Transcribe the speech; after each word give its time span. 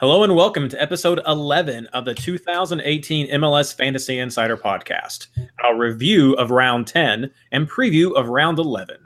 Hello 0.00 0.22
and 0.22 0.36
welcome 0.36 0.68
to 0.68 0.80
episode 0.80 1.20
11 1.26 1.86
of 1.86 2.04
the 2.04 2.14
2018 2.14 3.30
MLS 3.30 3.74
Fantasy 3.74 4.20
Insider 4.20 4.56
Podcast, 4.56 5.26
our 5.64 5.76
review 5.76 6.34
of 6.34 6.52
round 6.52 6.86
10 6.86 7.28
and 7.50 7.68
preview 7.68 8.14
of 8.14 8.28
round 8.28 8.60
11. 8.60 8.96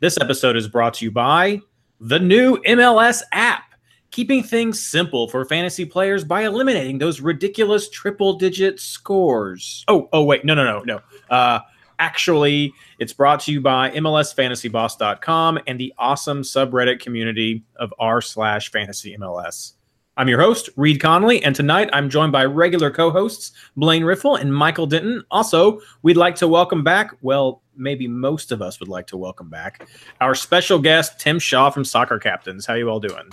This 0.00 0.18
episode 0.20 0.54
is 0.54 0.68
brought 0.68 0.92
to 0.94 1.06
you 1.06 1.10
by 1.10 1.62
the 1.98 2.18
new 2.18 2.58
MLS 2.66 3.22
app, 3.32 3.72
keeping 4.10 4.42
things 4.42 4.86
simple 4.86 5.28
for 5.28 5.46
fantasy 5.46 5.86
players 5.86 6.24
by 6.24 6.42
eliminating 6.42 6.98
those 6.98 7.22
ridiculous 7.22 7.88
triple 7.88 8.34
digit 8.34 8.78
scores. 8.80 9.82
Oh, 9.88 10.10
oh, 10.12 10.24
wait, 10.24 10.44
no, 10.44 10.54
no, 10.54 10.64
no, 10.64 10.80
no. 10.82 11.00
Uh, 11.34 11.60
actually, 12.00 12.74
it's 12.98 13.14
brought 13.14 13.40
to 13.40 13.52
you 13.52 13.62
by 13.62 13.92
MLSFantasyBoss.com 13.92 15.60
and 15.66 15.80
the 15.80 15.94
awesome 15.96 16.42
subreddit 16.42 17.00
community 17.00 17.64
of 17.76 17.94
r 17.98 18.20
slash 18.20 18.70
fantasy 18.70 19.16
MLS. 19.16 19.72
I'm 20.18 20.26
your 20.28 20.40
host, 20.40 20.68
Reed 20.74 21.00
Connolly, 21.00 21.44
and 21.44 21.54
tonight 21.54 21.90
I'm 21.92 22.10
joined 22.10 22.32
by 22.32 22.44
regular 22.44 22.90
co 22.90 23.12
hosts 23.12 23.52
Blaine 23.76 24.02
Riffle 24.02 24.34
and 24.34 24.52
Michael 24.52 24.84
Denton. 24.84 25.22
Also, 25.30 25.80
we'd 26.02 26.16
like 26.16 26.34
to 26.36 26.48
welcome 26.48 26.82
back, 26.82 27.12
well, 27.22 27.62
maybe 27.76 28.08
most 28.08 28.50
of 28.50 28.60
us 28.60 28.80
would 28.80 28.88
like 28.88 29.06
to 29.06 29.16
welcome 29.16 29.48
back, 29.48 29.88
our 30.20 30.34
special 30.34 30.80
guest, 30.80 31.20
Tim 31.20 31.38
Shaw 31.38 31.70
from 31.70 31.84
Soccer 31.84 32.18
Captains. 32.18 32.66
How 32.66 32.74
you 32.74 32.88
all 32.90 32.98
doing? 32.98 33.30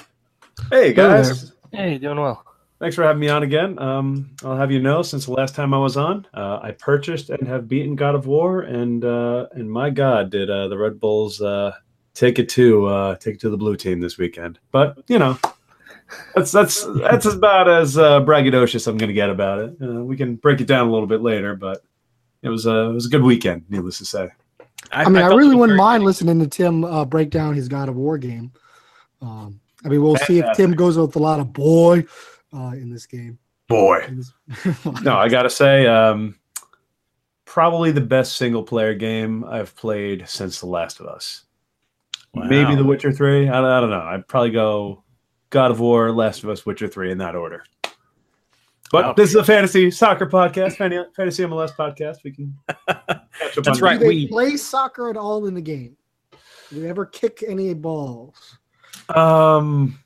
Hey 0.69 0.93
guys, 0.93 1.53
Hey, 1.71 1.97
doing 1.97 2.19
well. 2.19 2.45
thanks 2.79 2.95
for 2.95 3.01
having 3.01 3.19
me 3.19 3.29
on 3.29 3.41
again. 3.41 3.79
Um, 3.79 4.29
I'll 4.43 4.55
have 4.55 4.71
you 4.71 4.79
know, 4.79 5.01
since 5.01 5.25
the 5.25 5.33
last 5.33 5.55
time 5.55 5.73
I 5.73 5.79
was 5.79 5.97
on, 5.97 6.27
uh, 6.35 6.59
I 6.61 6.69
purchased 6.77 7.31
and 7.31 7.47
have 7.47 7.67
beaten 7.67 7.95
God 7.95 8.13
of 8.13 8.27
War, 8.27 8.61
and 8.61 9.03
uh, 9.03 9.47
and 9.53 9.71
my 9.71 9.89
God, 9.89 10.29
did 10.29 10.51
uh, 10.51 10.67
the 10.67 10.77
Red 10.77 10.99
Bulls 10.99 11.41
uh, 11.41 11.71
take 12.13 12.37
it 12.37 12.47
to 12.49 12.85
uh, 12.85 13.15
take 13.15 13.35
it 13.35 13.41
to 13.41 13.49
the 13.49 13.57
blue 13.57 13.75
team 13.75 13.99
this 14.01 14.19
weekend? 14.19 14.59
But 14.71 14.99
you 15.07 15.17
know, 15.17 15.39
that's 16.35 16.51
that's 16.51 16.85
that's 16.99 17.25
about 17.25 17.69
as 17.69 17.97
uh, 17.97 18.21
braggadocious 18.21 18.87
I'm 18.87 18.97
going 18.97 19.09
to 19.09 19.13
get 19.13 19.29
about 19.29 19.59
it. 19.59 19.77
Uh, 19.81 20.03
we 20.03 20.15
can 20.17 20.35
break 20.35 20.61
it 20.61 20.67
down 20.67 20.87
a 20.87 20.91
little 20.91 21.07
bit 21.07 21.21
later, 21.21 21.55
but 21.55 21.83
it 22.41 22.49
was 22.49 22.65
a 22.65 22.89
it 22.89 22.93
was 22.93 23.05
a 23.05 23.09
good 23.09 23.23
weekend, 23.23 23.65
needless 23.69 23.97
to 23.99 24.05
say. 24.05 24.29
I 24.91 25.09
mean, 25.09 25.17
I, 25.17 25.27
felt 25.27 25.39
really 25.39 25.55
wouldn't 25.55 25.77
very- 25.77 25.89
mind 25.89 26.03
listening 26.03 26.39
to 26.39 26.47
Tim 26.47 26.83
uh, 26.83 27.05
break 27.05 27.29
down 27.29 27.55
his 27.55 27.67
God 27.67 27.89
of 27.89 27.95
War 27.95 28.17
game. 28.17 28.51
Um, 29.21 29.59
I 29.83 29.89
mean, 29.89 30.01
we'll 30.01 30.17
see 30.17 30.39
if 30.39 30.55
Tim 30.55 30.73
goes 30.73 30.97
with 30.97 31.15
a 31.15 31.19
lot 31.19 31.39
of 31.39 31.53
boy 31.53 32.05
uh, 32.53 32.71
in 32.73 32.89
this 32.89 33.05
game. 33.05 33.39
Boy, 33.67 34.07
no, 35.01 35.17
I 35.17 35.27
gotta 35.27 35.49
say, 35.49 35.87
um, 35.87 36.37
probably 37.45 37.91
the 37.91 38.01
best 38.01 38.37
single 38.37 38.61
player 38.61 38.93
game 38.93 39.43
I've 39.43 39.75
played 39.75 40.29
since 40.29 40.59
The 40.59 40.67
Last 40.67 40.99
of 40.99 41.07
Us. 41.07 41.45
Maybe 42.35 42.75
The 42.75 42.83
Witcher 42.83 43.11
Three. 43.11 43.47
I, 43.47 43.59
I 43.59 43.79
don't 43.79 43.89
know. 43.89 44.01
I'd 44.01 44.27
probably 44.27 44.51
go 44.51 45.04
God 45.49 45.71
of 45.71 45.79
War, 45.79 46.11
Last 46.11 46.43
of 46.43 46.49
Us, 46.49 46.65
Witcher 46.65 46.87
Three 46.87 47.11
in 47.11 47.17
that 47.19 47.35
order. 47.35 47.63
But 48.91 49.03
Wow. 49.05 49.13
this 49.13 49.29
is 49.31 49.35
a 49.35 49.43
fantasy 49.43 49.89
soccer 49.91 50.27
podcast, 50.27 50.75
fantasy 50.77 51.43
MLS 51.43 51.71
podcast. 51.75 52.17
We 52.23 52.31
can 52.31 52.53
catch 52.67 52.77
up 53.07 53.29
That's 53.63 53.67
on 53.67 53.79
right. 53.79 53.99
Do 53.99 54.05
they 54.05 54.09
we- 54.09 54.27
play 54.27 54.57
soccer 54.57 55.09
at 55.09 55.17
all 55.17 55.47
in 55.47 55.53
the 55.53 55.61
game? 55.61 55.97
Do 56.69 56.81
they 56.81 56.89
ever 56.89 57.05
kick 57.05 57.43
any 57.47 57.73
balls? 57.73 58.57
Um, 59.09 59.99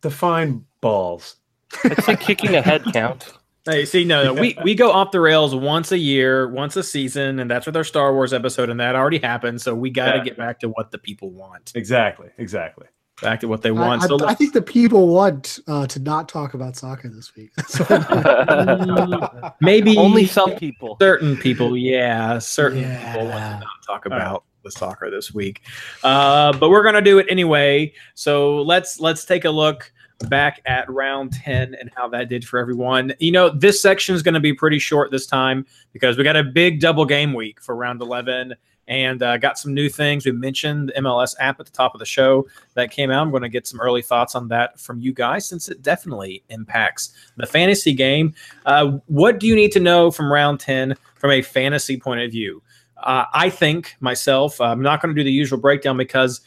define 0.00 0.64
balls. 0.80 1.36
I'd 1.84 2.02
say 2.04 2.16
kicking 2.16 2.54
a 2.56 2.62
head 2.62 2.84
count. 2.92 3.32
Hey, 3.66 3.84
see, 3.84 4.04
no, 4.04 4.24
no, 4.24 4.34
we 4.40 4.56
we 4.64 4.74
go 4.74 4.90
off 4.90 5.10
the 5.12 5.20
rails 5.20 5.54
once 5.54 5.92
a 5.92 5.98
year, 5.98 6.48
once 6.48 6.76
a 6.76 6.82
season, 6.82 7.38
and 7.38 7.50
that's 7.50 7.66
with 7.66 7.76
our 7.76 7.84
Star 7.84 8.12
Wars 8.14 8.32
episode, 8.32 8.70
and 8.70 8.80
that 8.80 8.96
already 8.96 9.18
happened. 9.18 9.60
So 9.60 9.74
we 9.74 9.90
got 9.90 10.12
to 10.12 10.18
Yeah. 10.18 10.24
get 10.24 10.36
back 10.38 10.58
to 10.60 10.68
what 10.70 10.90
the 10.90 10.98
people 10.98 11.30
want, 11.30 11.72
Exactly. 11.74 12.30
Exactly. 12.38 12.86
Back 13.22 13.40
to 13.40 13.48
what 13.48 13.62
they 13.62 13.70
want. 13.70 14.02
I- 14.02 14.06
so 14.06 14.18
I 14.26 14.34
think 14.34 14.52
the 14.52 14.62
people 14.62 15.08
want 15.08 15.58
uh, 15.68 15.86
to 15.88 15.98
not 16.00 16.28
talk 16.28 16.54
about 16.54 16.76
soccer 16.76 17.08
this 17.08 17.32
week. 17.36 17.50
Maybe 19.60 19.96
Only 19.96 20.26
some 20.26 20.56
people. 20.56 20.96
certain 21.00 21.36
people, 21.36 21.76
yeah, 21.76 22.38
certain 22.38 22.84
people 22.84 23.26
want 23.26 23.42
to 23.44 23.60
not 23.60 23.66
talk 23.86 24.06
about 24.06 24.44
the 24.62 24.70
soccer 24.70 25.10
this 25.10 25.32
week, 25.32 25.62
uh, 26.04 26.52
but 26.58 26.70
we're 26.70 26.82
gonna 26.82 27.00
do 27.00 27.18
it 27.18 27.26
anyway. 27.30 27.92
So 28.14 28.62
let's 28.62 29.00
let's 29.00 29.24
take 29.24 29.44
a 29.44 29.50
look 29.50 29.90
back 30.28 30.60
at 30.66 30.88
round 30.90 31.32
10 31.32 31.74
and 31.74 31.90
how 31.96 32.06
that 32.08 32.28
did 32.28 32.44
for 32.44 32.58
everyone. 32.58 33.12
You 33.20 33.32
know, 33.32 33.48
this 33.48 33.80
section 33.80 34.14
is 34.14 34.22
going 34.22 34.34
to 34.34 34.40
be 34.40 34.52
pretty 34.52 34.78
short 34.78 35.10
this 35.10 35.26
time 35.26 35.64
because 35.94 36.18
we 36.18 36.24
got 36.24 36.36
a 36.36 36.44
big 36.44 36.78
double 36.78 37.06
game 37.06 37.32
week 37.32 37.58
for 37.62 37.74
round 37.74 38.02
11 38.02 38.54
and 38.90 39.22
uh, 39.22 39.38
got 39.38 39.56
some 39.56 39.72
new 39.72 39.88
things. 39.88 40.26
We 40.26 40.32
mentioned 40.32 40.88
the 40.88 41.00
MLS 41.00 41.36
app 41.38 41.60
at 41.60 41.66
the 41.66 41.72
top 41.72 41.94
of 41.94 42.00
the 42.00 42.04
show 42.04 42.46
that 42.74 42.90
came 42.90 43.10
out. 43.10 43.22
I'm 43.22 43.30
going 43.30 43.44
to 43.44 43.48
get 43.48 43.68
some 43.68 43.80
early 43.80 44.02
thoughts 44.02 44.34
on 44.34 44.48
that 44.48 44.80
from 44.80 45.00
you 45.00 45.14
guys 45.14 45.48
since 45.48 45.68
it 45.68 45.80
definitely 45.80 46.42
impacts 46.48 47.14
the 47.36 47.46
fantasy 47.46 47.94
game. 47.94 48.34
Uh, 48.66 48.98
what 49.06 49.38
do 49.38 49.46
you 49.46 49.54
need 49.54 49.70
to 49.72 49.80
know 49.80 50.10
from 50.10 50.30
round 50.30 50.58
10 50.58 50.96
from 51.14 51.30
a 51.30 51.40
fantasy 51.40 51.98
point 51.98 52.20
of 52.20 52.32
view? 52.32 52.60
Uh, 52.96 53.24
I 53.32 53.48
think 53.48 53.96
myself, 54.00 54.60
I'm 54.60 54.82
not 54.82 55.00
going 55.00 55.14
to 55.14 55.18
do 55.18 55.24
the 55.24 55.32
usual 55.32 55.58
breakdown 55.58 55.96
because 55.96 56.40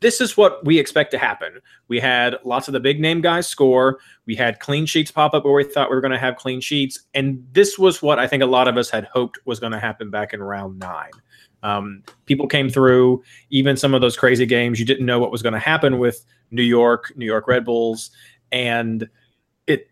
this 0.00 0.20
is 0.20 0.36
what 0.36 0.64
we 0.64 0.78
expect 0.78 1.10
to 1.10 1.18
happen. 1.18 1.58
We 1.88 1.98
had 1.98 2.36
lots 2.44 2.68
of 2.68 2.72
the 2.72 2.80
big 2.80 3.00
name 3.00 3.20
guys 3.20 3.48
score. 3.48 3.98
We 4.26 4.36
had 4.36 4.60
clean 4.60 4.86
sheets 4.86 5.10
pop 5.10 5.34
up 5.34 5.44
where 5.44 5.54
we 5.54 5.64
thought 5.64 5.90
we 5.90 5.96
were 5.96 6.00
going 6.00 6.12
to 6.12 6.18
have 6.18 6.36
clean 6.36 6.60
sheets. 6.60 7.00
And 7.14 7.44
this 7.52 7.78
was 7.78 8.00
what 8.00 8.20
I 8.20 8.28
think 8.28 8.44
a 8.44 8.46
lot 8.46 8.68
of 8.68 8.76
us 8.76 8.88
had 8.88 9.04
hoped 9.06 9.40
was 9.44 9.58
going 9.58 9.72
to 9.72 9.80
happen 9.80 10.08
back 10.08 10.32
in 10.32 10.40
round 10.40 10.78
nine. 10.78 11.10
Um, 11.62 12.02
people 12.26 12.46
came 12.46 12.68
through, 12.68 13.22
even 13.50 13.76
some 13.76 13.94
of 13.94 14.00
those 14.00 14.16
crazy 14.16 14.46
games, 14.46 14.78
you 14.78 14.86
didn't 14.86 15.06
know 15.06 15.18
what 15.18 15.32
was 15.32 15.42
going 15.42 15.54
to 15.54 15.58
happen 15.58 15.98
with 15.98 16.24
New 16.50 16.62
York, 16.62 17.12
New 17.16 17.26
York 17.26 17.48
Red 17.48 17.64
Bulls. 17.64 18.10
And 18.52 19.08
it 19.66 19.90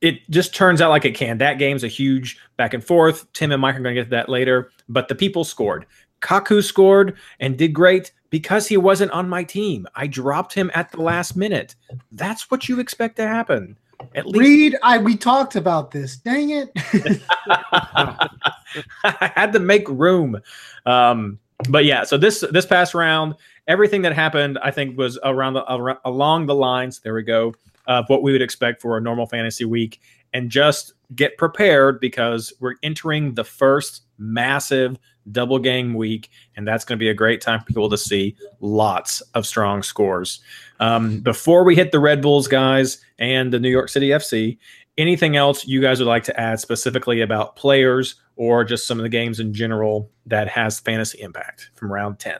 it 0.00 0.28
just 0.30 0.54
turns 0.54 0.80
out 0.80 0.90
like 0.90 1.04
it 1.04 1.14
can. 1.14 1.38
That 1.38 1.58
game's 1.58 1.84
a 1.84 1.88
huge 1.88 2.38
back 2.56 2.74
and 2.74 2.84
forth. 2.84 3.32
Tim 3.32 3.52
and 3.52 3.60
Mike 3.60 3.76
are 3.76 3.80
going 3.80 3.94
to 3.94 4.00
get 4.00 4.06
to 4.06 4.10
that 4.10 4.28
later, 4.28 4.70
but 4.88 5.08
the 5.08 5.14
people 5.14 5.44
scored. 5.44 5.86
Kaku 6.20 6.62
scored 6.62 7.16
and 7.38 7.56
did 7.56 7.72
great 7.72 8.12
because 8.28 8.66
he 8.66 8.76
wasn't 8.76 9.10
on 9.12 9.28
my 9.28 9.42
team. 9.42 9.86
I 9.94 10.06
dropped 10.06 10.54
him 10.54 10.70
at 10.74 10.90
the 10.92 11.00
last 11.02 11.36
minute. 11.36 11.74
That's 12.12 12.50
what 12.50 12.68
you 12.68 12.78
expect 12.78 13.16
to 13.16 13.26
happen. 13.26 13.78
At 14.14 14.26
least 14.26 14.38
Reed, 14.38 14.76
I 14.82 14.98
we 14.98 15.16
talked 15.16 15.56
about 15.56 15.90
this. 15.90 16.16
Dang 16.16 16.50
it! 16.50 16.70
I 19.04 19.32
had 19.34 19.52
to 19.52 19.60
make 19.60 19.88
room. 19.88 20.40
Um, 20.86 21.38
but 21.68 21.84
yeah, 21.84 22.04
so 22.04 22.16
this 22.16 22.44
this 22.50 22.66
past 22.66 22.94
round, 22.94 23.34
everything 23.68 24.02
that 24.02 24.12
happened, 24.12 24.58
I 24.62 24.70
think, 24.70 24.96
was 24.96 25.18
around 25.24 25.54
the 25.54 25.72
around, 25.72 25.98
along 26.04 26.46
the 26.46 26.54
lines. 26.54 27.00
There 27.00 27.14
we 27.14 27.22
go. 27.22 27.54
Of 27.86 28.04
what 28.08 28.22
we 28.22 28.32
would 28.32 28.42
expect 28.42 28.80
for 28.80 28.96
a 28.96 29.00
normal 29.00 29.26
fantasy 29.26 29.64
week, 29.64 30.00
and 30.32 30.50
just 30.50 30.92
get 31.14 31.36
prepared 31.36 32.00
because 32.00 32.52
we're 32.60 32.76
entering 32.82 33.34
the 33.34 33.44
first 33.44 34.02
massive 34.18 34.98
double 35.32 35.58
game 35.58 35.94
week, 35.94 36.30
and 36.56 36.66
that's 36.66 36.84
going 36.84 36.98
to 36.98 37.00
be 37.02 37.10
a 37.10 37.14
great 37.14 37.40
time 37.40 37.60
for 37.60 37.66
people 37.66 37.88
to 37.90 37.98
see 37.98 38.36
lots 38.60 39.20
of 39.34 39.46
strong 39.46 39.82
scores. 39.82 40.40
Um, 40.80 41.20
before 41.20 41.64
we 41.64 41.76
hit 41.76 41.92
the 41.92 42.00
Red 42.00 42.22
Bulls 42.22 42.48
guys 42.48 43.02
and 43.18 43.52
the 43.52 43.58
New 43.60 43.68
York 43.68 43.88
City 43.88 44.08
FC, 44.08 44.58
anything 44.98 45.36
else 45.36 45.66
you 45.66 45.80
guys 45.80 45.98
would 46.00 46.08
like 46.08 46.24
to 46.24 46.40
add 46.40 46.58
specifically 46.60 47.20
about 47.20 47.56
players 47.56 48.16
or 48.36 48.64
just 48.64 48.86
some 48.86 48.98
of 48.98 49.02
the 49.02 49.08
games 49.08 49.40
in 49.40 49.52
general 49.52 50.10
that 50.26 50.48
has 50.48 50.80
fantasy 50.80 51.20
impact 51.20 51.70
from 51.74 51.92
round 51.92 52.18
10 52.18 52.38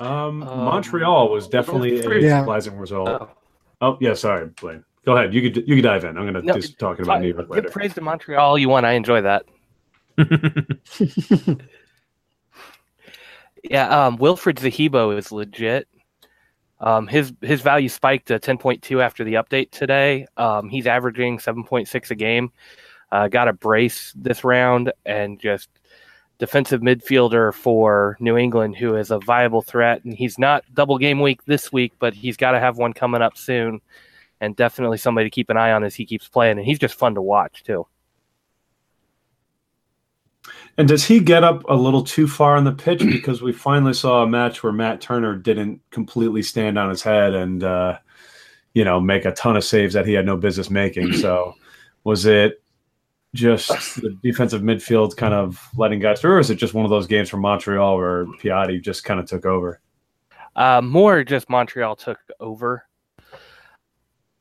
Um, 0.00 0.42
Um, 0.42 0.64
Montreal 0.64 1.30
was 1.30 1.46
definitely 1.48 2.00
a 2.00 2.20
Yeah. 2.20 2.40
surprising 2.40 2.76
result. 2.76 3.08
Oh. 3.08 3.28
Oh 3.80 3.98
yeah, 4.00 4.14
sorry, 4.14 4.46
Blaine. 4.60 4.84
Go 5.04 5.16
ahead. 5.16 5.34
You 5.34 5.42
could 5.42 5.68
you 5.68 5.76
could 5.76 5.82
dive 5.84 6.04
in. 6.04 6.16
I'm 6.16 6.24
gonna 6.26 6.42
No, 6.42 6.54
just 6.54 6.78
talking 6.78 7.04
about 7.04 7.20
New 7.20 7.28
York 7.28 7.40
Give 7.42 7.50
later. 7.50 7.68
praise 7.70 7.94
to 7.94 8.00
Montreal 8.00 8.56
you 8.58 8.68
want. 8.68 8.86
I 8.86 8.92
enjoy 8.92 9.20
that. 9.20 9.44
Yeah, 13.62 14.06
um, 14.06 14.18
Wilfried 14.18 14.56
Zahibo 14.58 15.16
is 15.16 15.32
legit. 15.32 15.88
Um, 16.80 17.06
his 17.06 17.32
his 17.40 17.62
value 17.62 17.88
spiked 17.88 18.28
to 18.28 18.38
10.2 18.38 19.02
after 19.02 19.24
the 19.24 19.34
update 19.34 19.70
today. 19.70 20.26
Um, 20.36 20.68
he's 20.68 20.86
averaging 20.86 21.38
7.6 21.38 22.10
a 22.10 22.14
game. 22.14 22.52
Uh, 23.10 23.28
got 23.28 23.48
a 23.48 23.52
brace 23.52 24.12
this 24.16 24.44
round 24.44 24.92
and 25.06 25.40
just 25.40 25.70
defensive 26.38 26.80
midfielder 26.82 27.54
for 27.54 28.16
New 28.20 28.36
England 28.36 28.76
who 28.76 28.96
is 28.96 29.10
a 29.10 29.20
viable 29.20 29.62
threat. 29.62 30.04
And 30.04 30.14
he's 30.14 30.38
not 30.38 30.64
double 30.74 30.98
game 30.98 31.20
week 31.20 31.44
this 31.46 31.72
week, 31.72 31.92
but 31.98 32.12
he's 32.12 32.36
got 32.36 32.52
to 32.52 32.60
have 32.60 32.76
one 32.76 32.92
coming 32.92 33.22
up 33.22 33.36
soon. 33.38 33.80
and 34.40 34.56
definitely 34.56 34.98
somebody 34.98 35.26
to 35.28 35.34
keep 35.34 35.50
an 35.50 35.56
eye 35.58 35.72
on 35.72 35.84
as 35.84 35.94
he 35.96 36.06
keeps 36.06 36.28
playing. 36.28 36.58
And 36.58 36.66
he's 36.66 36.78
just 36.78 36.96
fun 36.96 37.14
to 37.16 37.22
watch 37.22 37.64
too. 37.64 37.86
And 40.76 40.88
does 40.88 41.04
he 41.04 41.20
get 41.20 41.44
up 41.44 41.62
a 41.68 41.74
little 41.74 42.02
too 42.02 42.26
far 42.26 42.56
on 42.56 42.64
the 42.64 42.72
pitch? 42.72 43.00
Because 43.04 43.42
we 43.42 43.52
finally 43.52 43.94
saw 43.94 44.22
a 44.22 44.26
match 44.26 44.62
where 44.62 44.72
Matt 44.72 45.00
Turner 45.00 45.36
didn't 45.36 45.80
completely 45.90 46.42
stand 46.42 46.78
on 46.78 46.90
his 46.90 47.02
head 47.02 47.34
and, 47.34 47.62
uh, 47.62 47.98
you 48.74 48.84
know, 48.84 49.00
make 49.00 49.24
a 49.24 49.32
ton 49.32 49.56
of 49.56 49.64
saves 49.64 49.94
that 49.94 50.06
he 50.06 50.12
had 50.12 50.26
no 50.26 50.36
business 50.36 50.70
making. 50.70 51.12
So 51.24 51.54
was 52.04 52.26
it 52.26 52.62
just 53.34 54.00
the 54.00 54.16
defensive 54.22 54.62
midfield 54.62 55.16
kind 55.16 55.34
of 55.34 55.60
letting 55.76 55.98
guys 56.00 56.20
through, 56.20 56.34
or 56.34 56.38
is 56.38 56.50
it 56.50 56.56
just 56.56 56.74
one 56.74 56.84
of 56.84 56.90
those 56.90 57.06
games 57.06 57.28
from 57.28 57.40
Montreal 57.40 57.96
where 57.96 58.26
Piatti 58.26 58.80
just 58.80 59.04
kind 59.04 59.18
of 59.18 59.26
took 59.26 59.44
over? 59.44 59.80
Uh, 60.54 60.80
more 60.82 61.24
just 61.24 61.50
Montreal 61.50 61.96
took 61.96 62.18
over. 62.38 62.86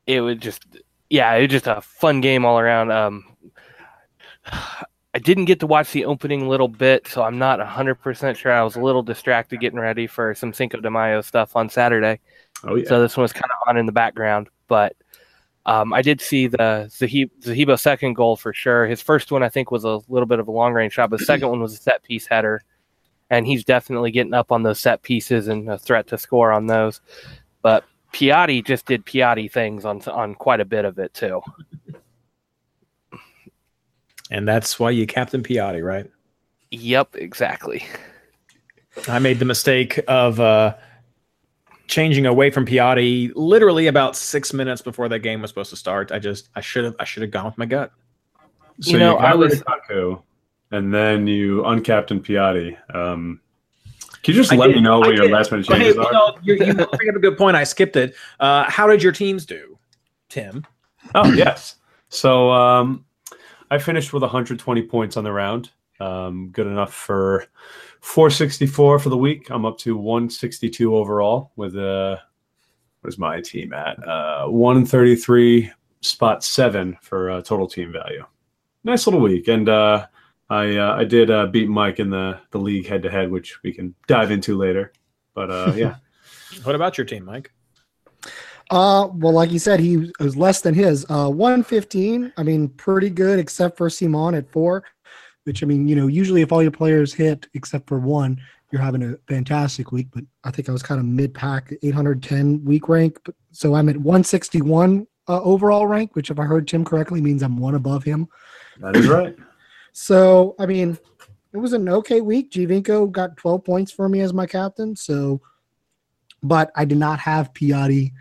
It 0.05 0.21
was 0.21 0.37
just, 0.37 0.65
yeah, 1.09 1.33
it 1.33 1.41
was 1.43 1.51
just 1.51 1.67
a 1.67 1.81
fun 1.81 2.21
game 2.21 2.45
all 2.45 2.59
around. 2.59 2.91
Um, 2.91 3.25
I 5.15 5.19
didn't 5.19 5.45
get 5.45 5.59
to 5.59 5.67
watch 5.67 5.91
the 5.91 6.05
opening 6.05 6.49
little 6.49 6.67
bit, 6.67 7.07
so 7.07 7.21
I'm 7.21 7.37
not 7.37 7.59
100% 7.59 8.35
sure. 8.35 8.51
I 8.51 8.63
was 8.63 8.75
a 8.75 8.81
little 8.81 9.03
distracted 9.03 9.59
getting 9.59 9.79
ready 9.79 10.07
for 10.07 10.33
some 10.33 10.53
Cinco 10.53 10.79
de 10.79 10.89
Mayo 10.89 11.21
stuff 11.21 11.55
on 11.55 11.69
Saturday. 11.69 12.19
Oh, 12.63 12.75
yeah. 12.75 12.87
So 12.87 12.99
this 12.99 13.15
one 13.15 13.21
was 13.21 13.33
kind 13.33 13.45
of 13.45 13.67
on 13.67 13.77
in 13.77 13.85
the 13.85 13.91
background. 13.91 14.49
But 14.67 14.95
um, 15.67 15.93
I 15.93 16.01
did 16.01 16.19
see 16.19 16.47
the 16.47 16.89
Zahi- 16.89 17.29
Zahibo 17.41 17.79
second 17.79 18.13
goal 18.13 18.35
for 18.35 18.53
sure. 18.53 18.87
His 18.87 19.01
first 19.01 19.31
one, 19.31 19.43
I 19.43 19.49
think, 19.49 19.69
was 19.69 19.83
a 19.83 19.99
little 20.09 20.25
bit 20.25 20.39
of 20.39 20.47
a 20.47 20.51
long 20.51 20.73
range 20.73 20.93
shot, 20.93 21.11
but 21.11 21.19
the 21.19 21.25
second 21.25 21.49
one 21.49 21.61
was 21.61 21.73
a 21.73 21.77
set 21.77 22.01
piece 22.01 22.25
header. 22.25 22.63
And 23.29 23.45
he's 23.45 23.63
definitely 23.63 24.11
getting 24.11 24.33
up 24.33 24.51
on 24.51 24.63
those 24.63 24.79
set 24.79 25.03
pieces 25.03 25.47
and 25.47 25.69
a 25.69 25.77
threat 25.77 26.07
to 26.07 26.17
score 26.17 26.51
on 26.51 26.65
those. 26.65 27.01
But 27.61 27.83
Piatti 28.13 28.65
just 28.65 28.87
did 28.87 29.05
Piatti 29.05 29.51
things 29.51 29.85
on 29.85 30.01
on 30.03 30.35
quite 30.35 30.59
a 30.59 30.65
bit 30.65 30.85
of 30.85 30.97
it 30.97 31.13
too. 31.13 31.41
And 34.33 34.47
that's 34.47 34.79
why 34.79 34.89
you 34.89 35.05
captain 35.05 35.43
Piatti, 35.43 35.81
right? 35.85 36.09
Yep, 36.71 37.15
exactly. 37.17 37.85
I 39.07 39.19
made 39.19 39.37
the 39.37 39.45
mistake 39.45 39.99
of 40.07 40.39
uh, 40.39 40.75
changing 41.87 42.25
away 42.25 42.49
from 42.49 42.65
Piatti 42.65 43.31
literally 43.35 43.85
about 43.87 44.15
six 44.15 44.51
minutes 44.51 44.81
before 44.81 45.07
that 45.09 45.19
game 45.19 45.41
was 45.41 45.51
supposed 45.51 45.69
to 45.69 45.75
start. 45.75 46.11
I 46.11 46.17
just 46.17 46.49
I 46.55 46.61
should 46.61 46.83
have 46.83 46.95
I 46.99 47.03
should 47.05 47.21
have 47.21 47.31
gone 47.31 47.45
with 47.45 47.57
my 47.59 47.65
gut. 47.67 47.91
So 48.81 48.91
You 48.91 48.97
know, 48.97 49.13
got 49.15 49.25
I 49.25 49.35
was- 49.35 49.61
of 49.61 49.65
Kaku, 49.67 50.21
and 50.71 50.91
then 50.91 51.27
you 51.27 51.61
uncaptain 51.61 52.19
Piatti. 52.21 52.75
Um, 52.95 53.39
can 54.23 54.33
you 54.33 54.41
just 54.41 54.51
I 54.51 54.55
let 54.55 54.67
did- 54.67 54.77
me 54.77 54.81
know 54.81 54.97
what 54.99 55.09
I 55.09 55.11
your 55.11 55.23
did. 55.25 55.31
last 55.31 55.51
minute 55.51 55.67
changes 55.67 55.95
well, 55.95 56.07
are? 56.07 56.11
no, 56.11 56.37
you, 56.41 56.55
you 56.55 56.73
bring 56.73 57.09
up 57.09 57.15
a 57.15 57.19
good 57.19 57.37
point. 57.37 57.55
I 57.55 57.65
skipped 57.65 57.95
it. 57.97 58.15
Uh, 58.39 58.63
how 58.67 58.87
did 58.87 59.03
your 59.03 59.11
teams 59.11 59.45
do, 59.45 59.77
Tim? 60.29 60.65
Oh 61.13 61.31
yes. 61.33 61.75
So 62.09 62.51
um, 62.51 63.05
I 63.73 63.79
finished 63.79 64.13
with 64.13 64.21
120 64.21 64.83
points 64.83 65.17
on 65.17 65.23
the 65.23 65.31
round. 65.31 65.71
Um, 65.99 66.49
good 66.51 66.67
enough 66.67 66.93
for 66.93 67.47
464 68.01 68.99
for 68.99 69.09
the 69.09 69.17
week. 69.17 69.49
I'm 69.49 69.65
up 69.65 69.79
to 69.79 69.97
162 69.97 70.95
overall 70.95 71.51
with 71.55 71.75
uh, 71.75 72.17
where's 73.01 73.17
my 73.17 73.41
team 73.41 73.73
at? 73.73 73.97
Uh, 74.07 74.45
133 74.45 75.71
spot 76.01 76.43
seven 76.43 76.95
for 77.01 77.31
uh, 77.31 77.41
total 77.41 77.67
team 77.67 77.91
value. 77.91 78.23
Nice 78.83 79.07
little 79.07 79.21
week, 79.21 79.47
and 79.47 79.67
uh, 79.67 80.05
I 80.51 80.75
uh, 80.75 80.95
I 80.95 81.03
did 81.03 81.31
uh, 81.31 81.47
beat 81.47 81.67
Mike 81.67 81.99
in 81.99 82.11
the 82.11 82.39
the 82.51 82.59
league 82.59 82.85
head 82.85 83.01
to 83.01 83.09
head, 83.09 83.31
which 83.31 83.63
we 83.63 83.73
can 83.73 83.95
dive 84.05 84.29
into 84.29 84.55
later. 84.55 84.93
But 85.33 85.49
uh, 85.49 85.73
yeah, 85.75 85.95
What 86.63 86.75
about 86.75 86.95
your 86.95 87.05
team, 87.05 87.25
Mike? 87.25 87.51
Uh, 88.69 89.07
well, 89.13 89.33
like 89.33 89.51
you 89.51 89.59
said, 89.59 89.79
he 89.79 90.11
was 90.19 90.35
less 90.35 90.61
than 90.61 90.73
his. 90.73 91.05
Uh, 91.09 91.29
115. 91.29 92.33
I 92.37 92.43
mean, 92.43 92.69
pretty 92.69 93.09
good, 93.09 93.39
except 93.39 93.77
for 93.77 93.89
Simon 93.89 94.35
at 94.35 94.49
four, 94.51 94.83
which 95.43 95.63
I 95.63 95.65
mean, 95.65 95.87
you 95.87 95.95
know, 95.95 96.07
usually 96.07 96.41
if 96.41 96.51
all 96.51 96.61
your 96.61 96.71
players 96.71 97.13
hit 97.13 97.47
except 97.53 97.87
for 97.87 97.99
one, 97.99 98.39
you're 98.71 98.81
having 98.81 99.03
a 99.03 99.17
fantastic 99.27 99.91
week. 99.91 100.07
But 100.11 100.23
I 100.43 100.51
think 100.51 100.69
I 100.69 100.71
was 100.71 100.83
kind 100.83 100.99
of 100.99 101.05
mid 101.05 101.33
pack, 101.33 101.73
810 101.83 102.63
week 102.65 102.89
rank. 102.89 103.19
But, 103.23 103.35
so 103.51 103.75
I'm 103.75 103.89
at 103.89 103.97
161 103.97 105.07
uh, 105.27 105.41
overall 105.41 105.87
rank, 105.87 106.15
which 106.15 106.31
if 106.31 106.39
I 106.39 106.43
heard 106.43 106.67
Tim 106.67 106.83
correctly 106.83 107.21
means 107.21 107.43
I'm 107.43 107.57
one 107.57 107.75
above 107.75 108.03
him. 108.03 108.27
that 108.79 108.95
is 108.95 109.07
right. 109.07 109.35
So 109.95 110.55
I 110.57 110.65
mean, 110.65 110.97
it 111.53 111.57
was 111.59 111.73
an 111.73 111.87
okay 111.87 112.19
week. 112.19 112.49
Giovinco 112.49 113.11
got 113.11 113.37
12 113.37 113.63
points 113.63 113.91
for 113.91 114.09
me 114.09 114.21
as 114.21 114.33
my 114.33 114.47
captain. 114.47 114.95
So, 114.95 115.39
but 116.41 116.71
I 116.75 116.83
did 116.83 116.97
not 116.97 117.19
have 117.19 117.53
Piatti, 117.53 118.11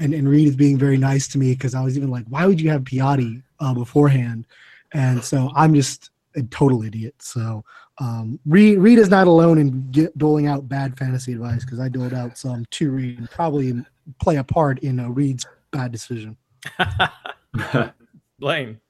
and 0.00 0.14
and 0.14 0.28
Reed 0.28 0.48
is 0.48 0.56
being 0.56 0.78
very 0.78 0.96
nice 0.96 1.28
to 1.28 1.38
me 1.38 1.52
because 1.52 1.74
I 1.74 1.82
was 1.82 1.96
even 1.96 2.10
like, 2.10 2.24
why 2.28 2.46
would 2.46 2.60
you 2.60 2.70
have 2.70 2.82
Piatti 2.82 3.42
uh, 3.60 3.74
beforehand? 3.74 4.46
And 4.92 5.22
so 5.22 5.50
I'm 5.54 5.74
just 5.74 6.10
a 6.36 6.42
total 6.44 6.82
idiot. 6.82 7.14
So 7.18 7.64
um, 7.98 8.38
Reed 8.46 8.78
Reed 8.78 8.98
is 8.98 9.10
not 9.10 9.26
alone 9.26 9.58
in 9.58 9.90
get, 9.90 10.16
doling 10.16 10.46
out 10.46 10.68
bad 10.68 10.96
fantasy 10.98 11.32
advice 11.32 11.64
because 11.64 11.80
I 11.80 11.88
doled 11.88 12.14
out 12.14 12.38
some 12.38 12.64
to 12.70 12.90
Reed 12.90 13.18
and 13.18 13.30
probably 13.30 13.74
play 14.20 14.36
a 14.36 14.44
part 14.44 14.78
in 14.80 15.00
uh, 15.00 15.08
Reed's 15.08 15.46
bad 15.70 15.92
decision. 15.92 16.36
Blaine. 18.38 18.80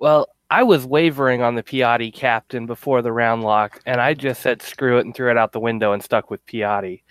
Well, 0.00 0.28
I 0.50 0.62
was 0.62 0.84
wavering 0.84 1.42
on 1.42 1.54
the 1.54 1.62
Piatti 1.62 2.12
captain 2.12 2.66
before 2.66 3.02
the 3.02 3.12
round 3.12 3.42
lock, 3.42 3.80
and 3.86 4.00
I 4.00 4.14
just 4.14 4.42
said 4.42 4.62
screw 4.62 4.98
it 4.98 5.04
and 5.04 5.14
threw 5.14 5.30
it 5.30 5.38
out 5.38 5.52
the 5.52 5.60
window 5.60 5.92
and 5.92 6.02
stuck 6.02 6.30
with 6.30 6.44
Piatti, 6.46 7.02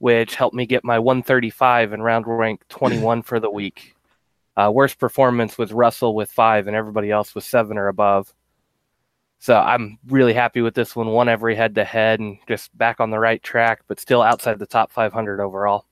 which 0.00 0.34
helped 0.34 0.56
me 0.56 0.64
get 0.64 0.82
my 0.82 0.98
135 0.98 1.92
and 1.92 2.02
round 2.02 2.26
rank 2.26 2.66
21 2.70 3.20
for 3.22 3.38
the 3.38 3.50
week. 3.50 3.94
Uh, 4.56 4.70
worst 4.72 4.98
performance 4.98 5.58
was 5.58 5.74
Russell 5.74 6.14
with 6.14 6.32
five, 6.32 6.66
and 6.66 6.74
everybody 6.74 7.10
else 7.10 7.34
was 7.34 7.44
seven 7.44 7.76
or 7.76 7.88
above. 7.88 8.34
So 9.40 9.56
I'm 9.56 9.98
really 10.06 10.32
happy 10.32 10.62
with 10.62 10.74
this 10.74 10.96
one. 10.96 11.08
Won 11.08 11.28
every 11.28 11.54
head 11.54 11.74
to 11.74 11.84
head 11.84 12.18
and 12.18 12.38
just 12.48 12.76
back 12.76 12.98
on 12.98 13.10
the 13.10 13.18
right 13.18 13.42
track, 13.42 13.82
but 13.88 14.00
still 14.00 14.22
outside 14.22 14.58
the 14.58 14.66
top 14.66 14.90
500 14.90 15.38
overall. 15.38 15.84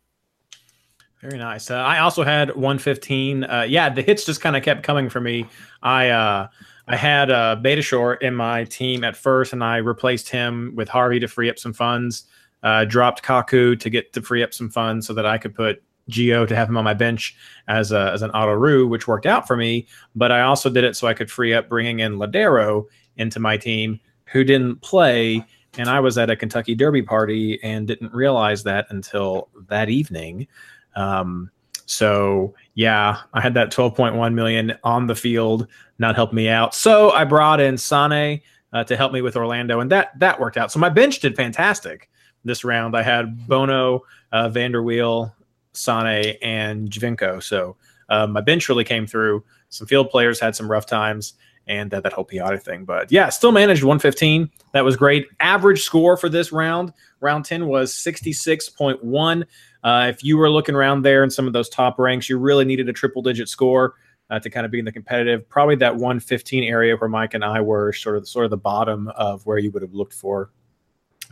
Very 1.21 1.39
nice. 1.39 1.71
Uh, 1.71 1.77
I 1.77 1.99
also 1.99 2.25
had 2.25 2.49
115. 2.49 3.45
Uh, 3.45 3.67
yeah, 3.69 3.91
the 3.91 4.03
hits 4.03 4.25
just 4.25 4.41
kind 4.41 4.57
of 4.57 4.63
kept 4.63 4.83
coming 4.83 5.11
for 5.11 5.21
me. 5.21 5.47
I 5.83 6.09
uh, 6.09 6.49
I 6.87 6.97
had 6.97 7.31
uh, 7.31 7.57
Beitashour 7.63 8.23
in 8.23 8.35
my 8.35 8.65
team 8.65 9.05
at 9.05 9.17
first, 9.17 9.53
and 9.53 9.63
I 9.63 9.79
replaced 9.79 10.31
him 10.31 10.73
with 10.77 10.89
Harvey 10.89 11.21
to 11.21 11.29
free 11.29 11.51
up 11.51 11.59
some 11.59 11.75
funds. 11.75 12.25
Uh, 12.63 12.85
dropped 12.85 13.23
Kaku 13.23 13.79
to 13.79 13.91
get 13.91 14.13
to 14.13 14.23
free 14.23 14.43
up 14.43 14.53
some 14.53 14.69
funds 14.69 15.07
so 15.07 15.15
that 15.15 15.25
I 15.25 15.39
could 15.39 15.55
put 15.55 15.83
Geo 16.09 16.47
to 16.47 16.57
have 16.57 16.69
him 16.69 16.77
on 16.77 16.85
my 16.85 16.95
bench 16.95 17.37
as 17.69 17.93
a, 17.93 18.11
as 18.13 18.23
an 18.23 18.31
auto 18.31 18.53
roo, 18.53 18.89
which 18.89 19.07
worked 19.07 19.27
out 19.27 19.47
for 19.47 19.57
me. 19.57 19.87
But 20.17 20.33
I 20.33 20.41
also 20.41 20.71
did 20.71 20.85
it 20.85 20.97
so 20.97 21.07
I 21.07 21.15
could 21.15 21.31
free 21.31 21.55
up 21.55 21.69
bringing 21.69 22.01
in 22.01 22.17
Lodeiro 22.17 22.87
into 23.17 23.41
my 23.41 23.57
team, 23.57 24.01
who 24.27 24.45
didn't 24.45 24.81
play. 24.83 25.45
And 25.77 25.89
I 25.89 26.01
was 26.01 26.19
at 26.19 26.31
a 26.31 26.37
Kentucky 26.37 26.75
Derby 26.75 27.03
party 27.03 27.61
and 27.63 27.87
didn't 27.87 28.13
realize 28.13 28.63
that 28.65 28.87
until 28.91 29.49
that 29.69 29.89
evening. 29.89 30.49
Um, 30.97 31.51
so 31.87 32.55
yeah, 32.75 33.19
I 33.33 33.41
had 33.41 33.55
that 33.55 33.71
12.1 33.71 34.35
million 34.35 34.75
on 34.85 35.07
the 35.07 35.15
field, 35.15 35.67
not 35.99 36.17
help 36.17 36.33
me 36.33 36.49
out. 36.49 36.75
So 36.75 37.11
I 37.11 37.25
brought 37.25 37.61
in 37.61 37.79
Sane 37.79 38.41
uh, 38.73 38.85
to 38.85 38.97
help 38.97 39.13
me 39.13 39.23
with 39.23 39.37
Orlando, 39.37 39.81
and 39.81 39.91
that 39.91 40.19
that 40.19 40.39
worked 40.39 40.59
out. 40.59 40.71
So 40.71 40.79
my 40.79 40.91
bench 40.91 41.21
did 41.21 41.35
fantastic 41.35 42.11
this 42.45 42.65
round. 42.65 42.97
I 42.97 43.03
had 43.03 43.47
Bono, 43.47 44.03
uh, 44.33 44.49
Van 44.49 44.73
der 44.73 44.83
Wiel, 44.83 45.33
Sane, 45.73 46.37
and 46.43 46.91
Giovinco. 46.91 47.43
So 47.43 47.77
uh, 48.09 48.27
my 48.27 48.41
bench 48.41 48.69
really 48.69 48.85
came 48.85 49.07
through. 49.07 49.45
Some 49.69 49.87
field 49.87 50.11
players 50.11 50.41
had 50.41 50.57
some 50.57 50.71
rough 50.71 50.87
times, 50.87 51.35
and 51.67 51.91
that 51.91 52.13
whole 52.13 52.25
Piatti 52.25 52.61
thing. 52.61 52.85
But 52.85 53.13
yeah, 53.13 53.29
still 53.29 53.53
managed 53.53 53.83
115. 53.83 54.51
That 54.73 54.85
was 54.85 54.97
great. 54.97 55.29
Average 55.41 55.83
score 55.83 56.17
for 56.17 56.29
this 56.29 56.53
round, 56.53 56.93
round 57.21 57.45
10 57.45 57.67
was 57.67 57.93
66.1. 57.93 59.45
Uh, 59.85 60.07
if 60.09 60.25
you 60.25 60.39
were 60.39 60.51
looking 60.51 60.75
around 60.75 61.03
there 61.03 61.23
in 61.23 61.31
some 61.31 61.47
of 61.47 61.53
those 61.53 61.69
top 61.69 61.99
ranks, 61.99 62.29
you 62.29 62.39
really 62.39 62.65
needed 62.65 62.89
a 62.89 62.93
triple 62.93 63.23
digit 63.23 63.49
score 63.49 63.95
uh, 64.31 64.39
to 64.41 64.51
kind 64.51 64.67
of 64.67 64.73
be 64.73 64.79
in 64.79 64.85
the 64.85 64.93
competitive. 64.93 65.49
Probably 65.49 65.77
that 65.77 65.95
115 65.95 66.65
area 66.65 66.97
where 66.97 67.09
Mike 67.09 67.35
and 67.35 67.45
I 67.45 67.61
were 67.61 67.93
sort 67.93 68.17
of 68.17 68.27
sort 68.27 68.45
of 68.45 68.51
the 68.51 68.57
bottom 68.57 69.09
of 69.09 69.45
where 69.47 69.59
you 69.59 69.71
would 69.71 69.83
have 69.83 69.95
looked 69.95 70.15
for 70.15 70.51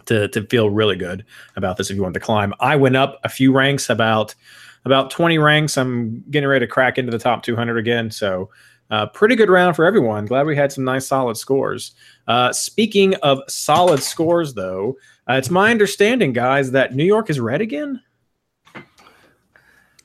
to 0.07 0.29
to 0.29 0.43
feel 0.47 0.71
really 0.71 0.97
good 0.97 1.25
about 1.57 1.77
this 1.77 1.91
if 1.91 1.97
you 1.97 2.03
want 2.03 2.15
to 2.15 2.21
climb. 2.21 2.53
I 2.61 2.77
went 2.77 2.97
up 2.97 3.21
a 3.25 3.29
few 3.29 3.53
ranks, 3.53 3.91
about 3.91 4.35
about 4.85 5.11
20 5.11 5.39
ranks. 5.39 5.77
I'm 5.77 6.23
getting 6.31 6.49
ready 6.49 6.65
to 6.65 6.71
crack 6.71 6.97
into 6.99 7.11
the 7.11 7.19
top 7.19 7.43
200 7.43 7.77
again. 7.79 8.11
So. 8.11 8.51
Uh, 8.89 9.05
pretty 9.05 9.35
good 9.35 9.51
round 9.51 9.75
for 9.75 9.85
everyone. 9.85 10.27
Glad 10.27 10.47
we 10.47 10.55
had 10.55 10.71
some 10.71 10.85
nice 10.85 11.09
solid 11.09 11.37
scores. 11.37 11.97
Uh, 12.29 12.53
speaking 12.53 13.17
of 13.17 13.41
solid 13.49 14.01
scores, 14.01 14.55
though, 14.55 14.95
uh, 15.29 15.33
it's 15.33 15.51
my 15.51 15.73
understanding, 15.73 16.33
guys, 16.33 16.71
that 16.71 16.95
New 16.95 17.03
York 17.05 17.29
is 17.29 17.41
red 17.41 17.61
again. 17.61 18.01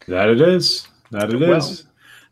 That 0.08 0.30
it 0.30 0.42
is. 0.42 0.88
That 1.12 1.32
it 1.32 1.40
Well, 1.40 1.58
is. 1.58 1.86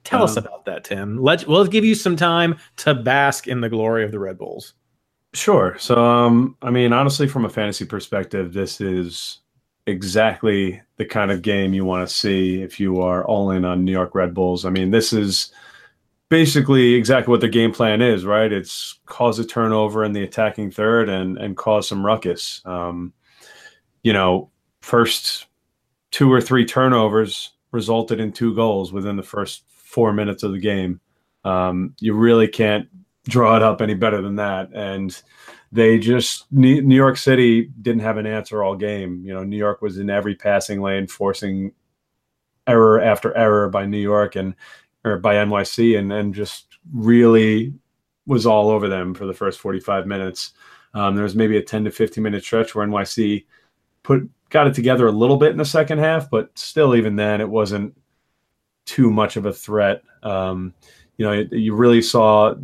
Tell 0.03 0.23
us 0.23 0.37
Um, 0.37 0.45
about 0.45 0.65
that, 0.65 0.83
Tim. 0.85 1.21
Let 1.21 1.47
we'll 1.47 1.67
give 1.67 1.85
you 1.85 1.93
some 1.93 2.15
time 2.15 2.57
to 2.77 2.95
bask 2.95 3.47
in 3.47 3.61
the 3.61 3.69
glory 3.69 4.03
of 4.03 4.11
the 4.11 4.17
Red 4.17 4.39
Bulls. 4.39 4.73
Sure. 5.33 5.77
So, 5.77 5.95
um, 6.03 6.55
I 6.61 6.71
mean, 6.71 6.91
honestly, 6.91 7.27
from 7.27 7.45
a 7.45 7.49
fantasy 7.49 7.85
perspective, 7.85 8.51
this 8.53 8.81
is 8.81 9.39
exactly 9.85 10.81
the 10.97 11.05
kind 11.05 11.31
of 11.31 11.41
game 11.41 11.73
you 11.73 11.85
want 11.85 12.07
to 12.07 12.13
see 12.13 12.61
if 12.61 12.79
you 12.79 13.01
are 13.01 13.23
all 13.25 13.51
in 13.51 13.63
on 13.65 13.85
New 13.85 13.91
York 13.91 14.15
Red 14.15 14.33
Bulls. 14.33 14.65
I 14.65 14.69
mean, 14.71 14.89
this 14.91 15.13
is 15.13 15.51
basically 16.29 16.95
exactly 16.95 17.31
what 17.31 17.41
their 17.41 17.49
game 17.49 17.71
plan 17.73 18.01
is, 18.01 18.25
right? 18.25 18.51
It's 18.51 18.99
cause 19.05 19.39
a 19.39 19.45
turnover 19.45 20.03
in 20.03 20.13
the 20.13 20.23
attacking 20.23 20.71
third 20.71 21.09
and 21.09 21.37
and 21.37 21.57
cause 21.57 21.87
some 21.87 22.05
ruckus. 22.05 22.61
Um, 22.65 23.13
you 24.03 24.13
know, 24.13 24.49
first 24.81 25.47
two 26.11 26.31
or 26.31 26.41
three 26.41 26.65
turnovers 26.65 27.51
resulted 27.71 28.19
in 28.19 28.31
two 28.31 28.55
goals 28.55 28.91
within 28.93 29.15
the 29.15 29.23
first 29.23 29.63
four 29.69 30.13
minutes 30.13 30.43
of 30.43 30.51
the 30.53 30.59
game. 30.59 30.99
Um, 31.45 31.95
you 31.99 32.13
really 32.13 32.47
can't 32.47 32.87
draw 33.27 33.55
it 33.55 33.63
up 33.63 33.81
any 33.81 33.93
better 33.93 34.21
than 34.21 34.35
that. 34.37 34.69
And 34.73 35.19
they 35.71 35.99
just 35.99 36.51
New 36.51 36.95
York 36.95 37.17
City 37.17 37.71
didn't 37.81 38.01
have 38.01 38.17
an 38.17 38.25
answer 38.25 38.63
all 38.63 38.75
game. 38.75 39.21
You 39.23 39.33
know, 39.33 39.43
New 39.43 39.57
York 39.57 39.81
was 39.81 39.97
in 39.97 40.09
every 40.09 40.35
passing 40.35 40.81
lane, 40.81 41.07
forcing 41.07 41.73
error 42.67 43.01
after 43.01 43.35
error 43.35 43.69
by 43.69 43.85
New 43.85 43.99
York 43.99 44.35
and 44.35 44.55
or 45.03 45.17
by 45.17 45.35
NYC, 45.35 45.97
and 45.97 46.11
and 46.11 46.33
just 46.33 46.77
really 46.91 47.73
was 48.25 48.45
all 48.45 48.69
over 48.69 48.87
them 48.87 49.13
for 49.13 49.25
the 49.25 49.33
first 49.33 49.59
45 49.59 50.05
minutes. 50.07 50.53
Um, 50.93 51.15
there 51.15 51.23
was 51.23 51.35
maybe 51.35 51.57
a 51.57 51.63
10 51.63 51.85
to 51.85 51.91
15 51.91 52.23
minute 52.23 52.43
stretch 52.43 52.73
where 52.73 52.85
NYC 52.85 53.45
put 54.03 54.29
got 54.49 54.67
it 54.67 54.73
together 54.73 55.07
a 55.07 55.11
little 55.11 55.37
bit 55.37 55.51
in 55.51 55.57
the 55.57 55.65
second 55.65 55.99
half, 55.99 56.29
but 56.29 56.57
still, 56.57 56.95
even 56.95 57.15
then, 57.15 57.41
it 57.41 57.49
wasn't 57.49 57.95
too 58.85 59.11
much 59.11 59.35
of 59.35 59.45
a 59.45 59.53
threat. 59.53 60.01
Um, 60.23 60.73
you 61.17 61.25
know, 61.25 61.45
you 61.51 61.75
really 61.75 62.01
saw 62.01 62.55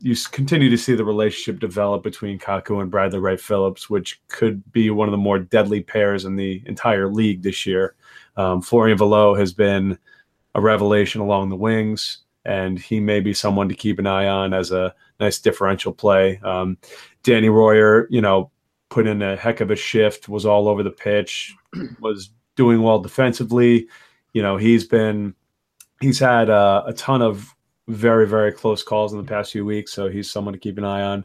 you 0.00 0.14
continue 0.30 0.70
to 0.70 0.78
see 0.78 0.94
the 0.94 1.04
relationship 1.04 1.60
develop 1.60 2.02
between 2.02 2.38
Kaku 2.38 2.80
and 2.80 2.90
Bradley 2.90 3.18
Wright 3.18 3.40
Phillips, 3.40 3.88
which 3.88 4.20
could 4.28 4.70
be 4.72 4.90
one 4.90 5.08
of 5.08 5.12
the 5.12 5.18
more 5.18 5.38
deadly 5.38 5.82
pairs 5.82 6.24
in 6.24 6.36
the 6.36 6.62
entire 6.66 7.08
league 7.08 7.42
this 7.42 7.66
year. 7.66 7.94
Um, 8.36 8.62
Florian 8.62 8.98
Valot 8.98 9.38
has 9.38 9.52
been 9.52 9.98
a 10.54 10.60
revelation 10.60 11.20
along 11.20 11.48
the 11.48 11.56
wings, 11.56 12.18
and 12.44 12.78
he 12.78 13.00
may 13.00 13.20
be 13.20 13.34
someone 13.34 13.68
to 13.68 13.74
keep 13.74 13.98
an 13.98 14.06
eye 14.06 14.26
on 14.26 14.54
as 14.54 14.70
a 14.70 14.94
nice 15.20 15.38
differential 15.38 15.92
play. 15.92 16.38
Um, 16.42 16.78
Danny 17.22 17.48
Royer, 17.48 18.06
you 18.10 18.20
know, 18.20 18.50
put 18.88 19.06
in 19.06 19.22
a 19.22 19.36
heck 19.36 19.60
of 19.60 19.70
a 19.70 19.76
shift, 19.76 20.28
was 20.28 20.46
all 20.46 20.68
over 20.68 20.82
the 20.82 20.90
pitch, 20.90 21.54
was 22.00 22.30
doing 22.56 22.82
well 22.82 22.98
defensively. 22.98 23.88
You 24.32 24.42
know, 24.42 24.56
he's 24.56 24.84
been 24.84 25.34
he's 26.00 26.18
had 26.18 26.50
uh, 26.50 26.84
a 26.86 26.92
ton 26.92 27.22
of 27.22 27.54
very 27.88 28.26
very 28.26 28.52
close 28.52 28.82
calls 28.82 29.12
in 29.12 29.18
the 29.18 29.24
past 29.24 29.52
few 29.52 29.64
weeks, 29.64 29.92
so 29.92 30.08
he's 30.08 30.30
someone 30.30 30.52
to 30.52 30.60
keep 30.60 30.78
an 30.78 30.84
eye 30.84 31.02
on. 31.02 31.20
I 31.20 31.24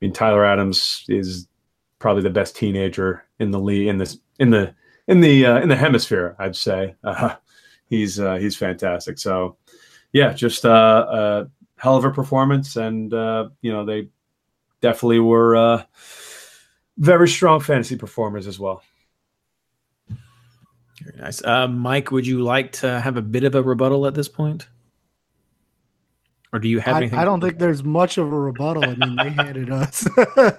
mean, 0.00 0.12
Tyler 0.12 0.44
Adams 0.44 1.04
is 1.08 1.48
probably 1.98 2.22
the 2.22 2.30
best 2.30 2.54
teenager 2.54 3.24
in 3.38 3.50
the 3.50 3.58
league 3.58 3.88
in 3.88 3.98
this 3.98 4.18
in 4.38 4.50
the 4.50 4.74
in 5.08 5.20
the 5.20 5.46
uh, 5.46 5.60
in 5.60 5.68
the 5.68 5.76
hemisphere. 5.76 6.36
I'd 6.38 6.56
say 6.56 6.94
uh, 7.02 7.36
he's 7.86 8.20
uh, 8.20 8.36
he's 8.36 8.56
fantastic. 8.56 9.18
So 9.18 9.56
yeah, 10.12 10.32
just 10.32 10.64
uh, 10.64 11.06
a 11.08 11.50
hell 11.76 11.96
of 11.96 12.04
a 12.04 12.10
performance, 12.10 12.76
and 12.76 13.12
uh, 13.12 13.48
you 13.62 13.72
know 13.72 13.86
they 13.86 14.08
definitely 14.82 15.20
were 15.20 15.56
uh, 15.56 15.82
very 16.98 17.28
strong 17.28 17.60
fantasy 17.60 17.96
performers 17.96 18.46
as 18.46 18.60
well. 18.60 18.82
Very 21.02 21.18
nice. 21.18 21.42
Mike, 21.42 22.10
would 22.10 22.26
you 22.26 22.42
like 22.42 22.72
to 22.72 23.00
have 23.00 23.16
a 23.16 23.22
bit 23.22 23.44
of 23.44 23.54
a 23.54 23.62
rebuttal 23.62 24.06
at 24.06 24.14
this 24.14 24.28
point? 24.28 24.68
Or 26.54 26.60
do 26.60 26.68
you 26.68 26.78
have 26.78 26.94
I, 26.94 26.98
anything? 26.98 27.18
I 27.18 27.24
don't 27.24 27.40
think 27.40 27.58
there's 27.58 27.82
much 27.82 28.16
of 28.16 28.32
a 28.32 28.38
rebuttal. 28.38 28.84
I 28.84 28.94
mean, 28.94 29.16
they 29.16 29.30
handed 29.30 29.70
us. 29.70 30.06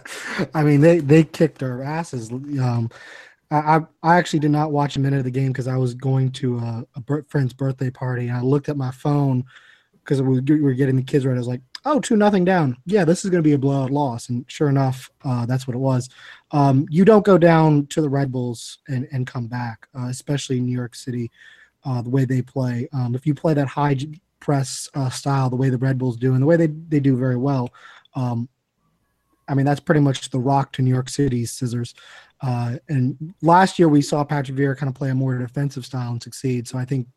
I 0.54 0.62
mean, 0.62 0.82
they 0.82 1.00
they 1.00 1.24
kicked 1.24 1.64
our 1.64 1.82
asses. 1.82 2.30
Um, 2.32 2.92
I 3.50 3.80
I 4.04 4.18
actually 4.18 4.40
did 4.40 4.52
not 4.52 4.74
watch 4.74 4.98
a 4.98 5.00
minute 5.00 5.20
of 5.20 5.24
the 5.24 5.32
game 5.32 5.54
because 5.54 5.70
I 5.70 5.78
was 5.78 5.94
going 5.94 6.34
to 6.34 6.58
a, 6.58 6.86
a 6.98 7.24
friend's 7.30 7.54
birthday 7.54 7.90
party, 7.90 8.28
and 8.28 8.36
I 8.36 8.42
looked 8.42 8.68
at 8.68 8.76
my 8.76 8.92
phone 8.92 9.46
because 10.04 10.22
we 10.22 10.42
were 10.60 10.74
getting 10.74 10.98
the 10.98 11.02
kids 11.02 11.26
right. 11.26 11.34
I 11.34 11.38
was 11.38 11.48
like, 11.48 11.62
oh, 11.86 12.02
two 12.02 12.18
nothing 12.18 12.44
down. 12.44 12.76
Yeah, 12.86 13.06
this 13.06 13.24
is 13.24 13.32
going 13.32 13.42
to 13.42 13.48
be 13.48 13.54
a 13.54 13.58
blowout 13.58 13.90
loss." 13.90 14.28
And 14.28 14.44
sure 14.50 14.68
enough, 14.68 15.10
uh, 15.24 15.46
that's 15.46 15.66
what 15.66 15.76
it 15.76 15.80
was. 15.80 16.10
Um, 16.52 16.88
you 16.90 17.06
don't 17.06 17.24
go 17.24 17.38
down 17.38 17.88
to 17.88 18.02
the 18.02 18.10
Red 18.10 18.34
Bulls 18.34 18.80
and 18.90 19.08
and 19.14 19.26
come 19.26 19.48
back, 19.48 19.88
uh, 19.98 20.08
especially 20.08 20.58
in 20.58 20.66
New 20.66 20.78
York 20.78 20.94
City, 20.94 21.32
uh, 21.86 22.02
the 22.02 22.10
way 22.10 22.26
they 22.26 22.42
play. 22.42 22.90
Um, 22.92 23.16
if 23.16 23.26
you 23.26 23.34
play 23.34 23.54
that 23.54 23.70
high 23.70 23.96
press 24.40 24.90
uh, 24.94 25.10
style, 25.10 25.50
the 25.50 25.56
way 25.56 25.70
the 25.70 25.78
Red 25.78 25.98
Bulls 25.98 26.18
do, 26.18 26.34
and 26.34 26.42
the 26.42 26.46
way 26.46 26.58
they, 26.58 26.68
they 26.68 27.00
do 27.00 27.16
very 27.16 27.38
well. 27.38 27.74
Um, 28.16 28.50
I 29.48 29.54
mean, 29.54 29.66
that's 29.66 29.80
pretty 29.80 30.02
much 30.02 30.30
the 30.30 30.40
rock 30.40 30.72
to 30.74 30.82
New 30.82 30.94
York 30.94 31.10
City's 31.10 31.52
scissors. 31.52 31.94
Uh, 32.42 32.78
and 32.90 33.34
last 33.42 33.78
year 33.78 33.88
we 33.88 34.02
saw 34.02 34.24
Patrick 34.24 34.58
Vieira 34.58 34.78
kind 34.78 34.90
of 34.90 34.96
play 34.96 35.10
a 35.10 35.16
more 35.16 35.38
defensive 35.38 35.86
style 35.86 36.12
and 36.12 36.22
succeed. 36.22 36.68
So 36.68 36.78
I 36.78 36.86
think 36.86 37.08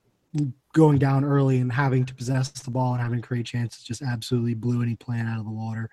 going 0.75 0.98
down 0.98 1.25
early 1.25 1.58
and 1.58 1.72
having 1.72 2.04
to 2.04 2.14
possess 2.14 2.50
the 2.50 2.70
ball 2.70 2.92
and 2.92 3.02
having 3.02 3.20
to 3.20 3.26
create 3.26 3.46
chances 3.46 3.82
just 3.82 4.02
absolutely 4.02 4.54
blew 4.54 4.82
any 4.82 4.94
plan 4.94 5.26
out 5.26 5.38
of 5.38 5.44
the 5.44 5.50
water. 5.50 5.88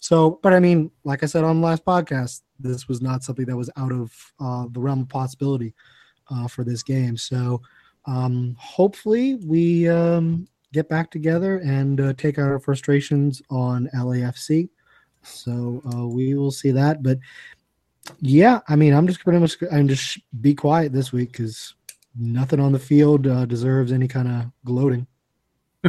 So, 0.00 0.38
but 0.42 0.52
I 0.52 0.60
mean, 0.60 0.90
like 1.04 1.22
I 1.22 1.26
said 1.26 1.44
on 1.44 1.60
the 1.60 1.66
last 1.66 1.84
podcast, 1.84 2.42
this 2.58 2.88
was 2.88 3.00
not 3.00 3.22
something 3.22 3.46
that 3.46 3.56
was 3.56 3.70
out 3.76 3.92
of 3.92 4.12
uh, 4.40 4.66
the 4.70 4.80
realm 4.80 5.02
of 5.02 5.08
possibility 5.08 5.74
uh, 6.30 6.48
for 6.48 6.64
this 6.64 6.82
game. 6.82 7.16
So, 7.16 7.62
um, 8.06 8.54
hopefully, 8.58 9.36
we 9.36 9.88
um, 9.88 10.46
get 10.74 10.88
back 10.88 11.10
together 11.10 11.58
and 11.58 12.00
uh, 12.00 12.12
take 12.14 12.38
out 12.38 12.50
our 12.50 12.58
frustrations 12.58 13.40
on 13.48 13.88
LAFC. 13.94 14.68
So 15.22 15.80
uh, 15.94 16.06
we 16.06 16.34
will 16.34 16.50
see 16.50 16.72
that. 16.72 17.02
But 17.02 17.18
yeah, 18.20 18.60
I 18.68 18.76
mean, 18.76 18.92
I'm 18.92 19.06
just 19.06 19.20
pretty 19.20 19.38
much 19.38 19.56
I'm 19.72 19.88
just 19.88 20.18
be 20.42 20.54
quiet 20.54 20.92
this 20.92 21.12
week 21.12 21.32
because 21.32 21.74
nothing 22.18 22.60
on 22.60 22.72
the 22.72 22.78
field 22.78 23.26
uh, 23.26 23.46
deserves 23.46 23.92
any 23.92 24.08
kind 24.08 24.28
of 24.28 24.50
gloating. 24.64 25.06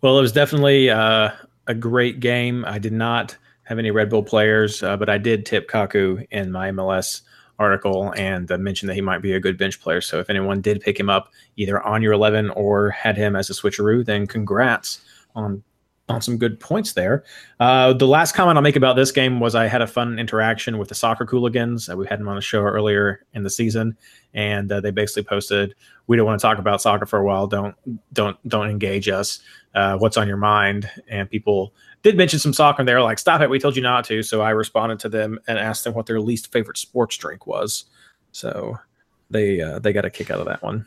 well, 0.00 0.18
it 0.18 0.22
was 0.22 0.32
definitely 0.32 0.90
uh, 0.90 1.30
a 1.66 1.74
great 1.74 2.20
game. 2.20 2.64
I 2.66 2.78
did 2.78 2.92
not 2.92 3.36
have 3.64 3.78
any 3.78 3.90
Red 3.90 4.10
Bull 4.10 4.22
players, 4.22 4.82
uh, 4.82 4.96
but 4.96 5.08
I 5.08 5.18
did 5.18 5.44
tip 5.46 5.68
Kaku 5.68 6.26
in 6.30 6.52
my 6.52 6.70
MLS 6.70 7.22
article 7.58 8.12
and 8.16 8.50
uh, 8.50 8.58
mentioned 8.58 8.88
that 8.88 8.94
he 8.94 9.00
might 9.00 9.22
be 9.22 9.32
a 9.32 9.40
good 9.40 9.58
bench 9.58 9.80
player. 9.80 10.00
So 10.00 10.18
if 10.20 10.30
anyone 10.30 10.60
did 10.60 10.80
pick 10.80 10.98
him 10.98 11.10
up 11.10 11.32
either 11.56 11.82
on 11.82 12.02
your 12.02 12.12
11 12.12 12.50
or 12.50 12.90
had 12.90 13.16
him 13.16 13.34
as 13.36 13.50
a 13.50 13.52
switcheroo, 13.52 14.04
then 14.04 14.26
congrats 14.26 15.00
on 15.34 15.62
on 16.08 16.22
some 16.22 16.38
good 16.38 16.58
points 16.58 16.92
there. 16.92 17.24
Uh, 17.60 17.92
the 17.92 18.06
last 18.06 18.34
comment 18.34 18.56
I'll 18.56 18.62
make 18.62 18.76
about 18.76 18.96
this 18.96 19.12
game 19.12 19.40
was 19.40 19.54
I 19.54 19.66
had 19.66 19.82
a 19.82 19.86
fun 19.86 20.18
interaction 20.18 20.78
with 20.78 20.88
the 20.88 20.94
soccer 20.94 21.26
cooligans. 21.26 21.92
Uh, 21.92 21.96
we 21.96 22.06
had 22.06 22.18
them 22.18 22.28
on 22.28 22.36
the 22.36 22.40
show 22.40 22.62
earlier 22.62 23.26
in 23.34 23.42
the 23.42 23.50
season, 23.50 23.96
and 24.32 24.70
uh, 24.72 24.80
they 24.80 24.90
basically 24.90 25.24
posted, 25.24 25.74
"We 26.06 26.16
don't 26.16 26.26
want 26.26 26.40
to 26.40 26.42
talk 26.42 26.58
about 26.58 26.80
soccer 26.80 27.06
for 27.06 27.18
a 27.18 27.24
while. 27.24 27.46
Don't 27.46 27.74
don't 28.12 28.36
don't 28.48 28.70
engage 28.70 29.08
us. 29.08 29.40
Uh, 29.74 29.98
what's 29.98 30.16
on 30.16 30.28
your 30.28 30.38
mind?" 30.38 30.90
And 31.08 31.28
people 31.28 31.74
did 32.02 32.16
mention 32.16 32.38
some 32.38 32.52
soccer 32.52 32.82
and 32.82 32.88
they 32.88 32.94
were 32.94 33.02
like, 33.02 33.18
stop 33.18 33.40
it, 33.40 33.50
we 33.50 33.58
told 33.58 33.76
you 33.76 33.82
not 33.82 34.04
to. 34.04 34.22
So 34.22 34.40
I 34.40 34.50
responded 34.50 34.98
to 35.00 35.08
them 35.08 35.38
and 35.48 35.58
asked 35.58 35.84
them 35.84 35.94
what 35.94 36.06
their 36.06 36.20
least 36.20 36.52
favorite 36.52 36.78
sports 36.78 37.16
drink 37.16 37.46
was. 37.46 37.84
So 38.32 38.78
they 39.30 39.60
uh, 39.60 39.78
they 39.78 39.92
got 39.92 40.04
a 40.04 40.10
kick 40.10 40.30
out 40.30 40.40
of 40.40 40.46
that 40.46 40.62
one. 40.62 40.86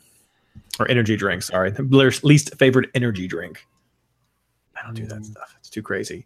Or 0.79 0.89
energy 0.89 1.15
drink, 1.15 1.43
sorry. 1.43 1.71
Their 1.71 2.11
least 2.23 2.55
favorite 2.57 2.89
energy 2.95 3.27
drink. 3.27 3.65
I 4.75 4.85
don't 4.85 4.95
do 4.95 5.05
that 5.05 5.25
stuff. 5.25 5.55
It's 5.59 5.69
too 5.69 5.81
crazy. 5.81 6.25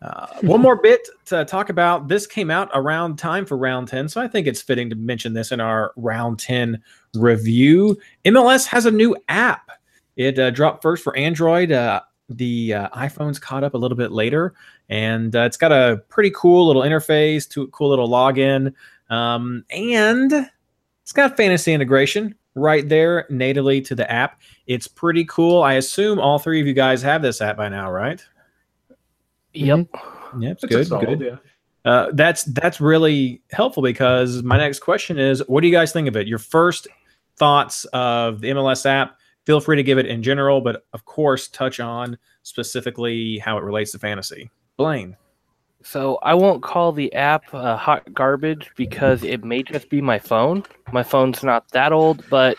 Uh, 0.00 0.26
one 0.42 0.60
more 0.60 0.76
bit 0.76 1.08
to 1.26 1.44
talk 1.44 1.70
about. 1.70 2.06
This 2.06 2.26
came 2.26 2.50
out 2.50 2.70
around 2.72 3.16
time 3.16 3.44
for 3.44 3.56
round 3.56 3.88
10, 3.88 4.08
so 4.08 4.20
I 4.20 4.28
think 4.28 4.46
it's 4.46 4.62
fitting 4.62 4.88
to 4.90 4.96
mention 4.96 5.32
this 5.32 5.50
in 5.50 5.60
our 5.60 5.92
round 5.96 6.38
10 6.38 6.80
review. 7.14 7.98
MLS 8.24 8.66
has 8.66 8.86
a 8.86 8.92
new 8.92 9.16
app. 9.28 9.70
It 10.16 10.38
uh, 10.38 10.50
dropped 10.50 10.82
first 10.82 11.02
for 11.02 11.16
Android 11.16 11.72
uh, 11.72 12.02
the 12.28 12.74
uh, 12.74 12.88
iPhone's 12.90 13.38
caught 13.38 13.64
up 13.64 13.74
a 13.74 13.78
little 13.78 13.96
bit 13.96 14.12
later, 14.12 14.54
and 14.88 15.34
uh, 15.34 15.40
it's 15.40 15.56
got 15.56 15.72
a 15.72 16.02
pretty 16.08 16.32
cool 16.34 16.66
little 16.66 16.82
interface, 16.82 17.48
to 17.50 17.66
cool 17.68 17.88
little 17.88 18.08
login, 18.08 18.72
um, 19.10 19.64
and 19.70 20.32
it's 21.02 21.12
got 21.12 21.36
fantasy 21.36 21.72
integration 21.72 22.34
right 22.54 22.88
there 22.88 23.26
natively 23.30 23.80
to 23.82 23.94
the 23.94 24.10
app. 24.10 24.40
It's 24.66 24.88
pretty 24.88 25.24
cool. 25.24 25.62
I 25.62 25.74
assume 25.74 26.18
all 26.18 26.38
three 26.38 26.60
of 26.60 26.66
you 26.66 26.74
guys 26.74 27.02
have 27.02 27.22
this 27.22 27.40
app 27.40 27.56
by 27.56 27.68
now, 27.68 27.90
right? 27.90 28.22
Yep. 29.54 29.78
Mm-hmm. 29.78 30.42
Yep. 30.42 30.52
It's 30.52 30.64
good. 30.64 30.86
Solid, 30.86 31.18
good. 31.18 31.20
Yeah. 31.20 31.36
Uh, 31.90 32.10
that's 32.12 32.44
that's 32.44 32.80
really 32.80 33.40
helpful 33.50 33.82
because 33.82 34.42
my 34.42 34.58
next 34.58 34.80
question 34.80 35.18
is, 35.18 35.42
what 35.48 35.62
do 35.62 35.68
you 35.68 35.72
guys 35.72 35.92
think 35.92 36.08
of 36.08 36.16
it? 36.16 36.26
Your 36.26 36.38
first 36.38 36.86
thoughts 37.36 37.84
of 37.86 38.40
the 38.40 38.50
MLS 38.50 38.84
app 38.84 39.17
feel 39.48 39.60
free 39.60 39.76
to 39.76 39.82
give 39.82 39.96
it 39.96 40.04
in 40.04 40.22
general, 40.22 40.60
but 40.60 40.84
of 40.92 41.06
course, 41.06 41.48
touch 41.48 41.80
on 41.80 42.18
specifically 42.42 43.38
how 43.38 43.56
it 43.56 43.64
relates 43.64 43.92
to 43.92 43.98
fantasy. 43.98 44.50
Blaine. 44.76 45.16
So 45.82 46.18
I 46.22 46.34
won't 46.34 46.62
call 46.62 46.92
the 46.92 47.10
app 47.14 47.44
uh, 47.54 47.78
hot 47.78 48.12
garbage 48.12 48.70
because 48.76 49.24
it 49.24 49.44
may 49.44 49.62
just 49.62 49.88
be 49.88 50.02
my 50.02 50.18
phone. 50.18 50.64
My 50.92 51.02
phone's 51.02 51.42
not 51.42 51.66
that 51.70 51.94
old, 51.94 52.22
but 52.28 52.58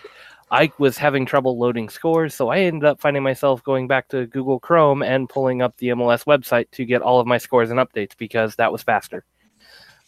I 0.49 0.71
was 0.79 0.97
having 0.97 1.27
trouble 1.27 1.59
loading 1.59 1.89
scores, 1.89 2.33
so 2.33 2.49
I 2.49 2.61
ended 2.61 2.85
up 2.85 2.99
finding 2.99 3.21
myself 3.21 3.63
going 3.63 3.87
back 3.87 4.07
to 4.07 4.25
Google 4.25 4.59
Chrome 4.59 5.03
and 5.03 5.29
pulling 5.29 5.61
up 5.61 5.77
the 5.77 5.89
MLS 5.89 6.25
website 6.25 6.71
to 6.71 6.85
get 6.85 7.03
all 7.03 7.19
of 7.19 7.27
my 7.27 7.37
scores 7.37 7.69
and 7.69 7.79
updates 7.79 8.17
because 8.17 8.55
that 8.55 8.71
was 8.71 8.81
faster. 8.81 9.23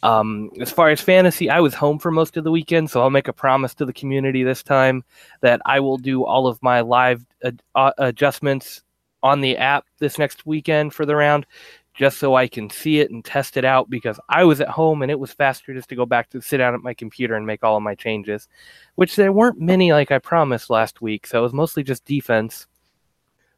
Um, 0.03 0.49
as 0.59 0.71
far 0.71 0.89
as 0.89 0.99
fantasy, 0.99 1.49
I 1.49 1.59
was 1.59 1.73
home 1.73 1.99
for 1.99 2.09
most 2.09 2.35
of 2.35 2.43
the 2.43 2.51
weekend, 2.51 2.89
so 2.89 3.01
I'll 3.01 3.11
make 3.11 3.27
a 3.27 3.33
promise 3.33 3.75
to 3.75 3.85
the 3.85 3.93
community 3.93 4.43
this 4.43 4.63
time 4.63 5.03
that 5.41 5.61
I 5.65 5.79
will 5.79 5.97
do 5.97 6.25
all 6.25 6.47
of 6.47 6.61
my 6.63 6.81
live 6.81 7.25
ad- 7.43 7.61
uh, 7.75 7.91
adjustments 7.99 8.83
on 9.21 9.41
the 9.41 9.57
app 9.57 9.85
this 9.99 10.17
next 10.17 10.45
weekend 10.45 10.93
for 10.93 11.05
the 11.05 11.15
round, 11.15 11.45
just 11.93 12.17
so 12.17 12.33
I 12.33 12.47
can 12.47 12.69
see 12.71 12.99
it 12.99 13.11
and 13.11 13.23
test 13.23 13.57
it 13.57 13.65
out. 13.65 13.91
Because 13.91 14.19
I 14.27 14.43
was 14.43 14.59
at 14.59 14.69
home 14.69 15.03
and 15.03 15.11
it 15.11 15.19
was 15.19 15.33
faster 15.33 15.71
just 15.73 15.89
to 15.89 15.95
go 15.95 16.07
back 16.07 16.31
to 16.31 16.41
sit 16.41 16.57
down 16.57 16.73
at 16.73 16.81
my 16.81 16.95
computer 16.95 17.35
and 17.35 17.45
make 17.45 17.63
all 17.63 17.77
of 17.77 17.83
my 17.83 17.93
changes, 17.93 18.47
which 18.95 19.15
there 19.15 19.31
weren't 19.31 19.61
many 19.61 19.93
like 19.93 20.11
I 20.11 20.17
promised 20.17 20.71
last 20.71 21.01
week. 21.01 21.27
So 21.27 21.37
it 21.39 21.43
was 21.43 21.53
mostly 21.53 21.83
just 21.83 22.05
defense. 22.05 22.65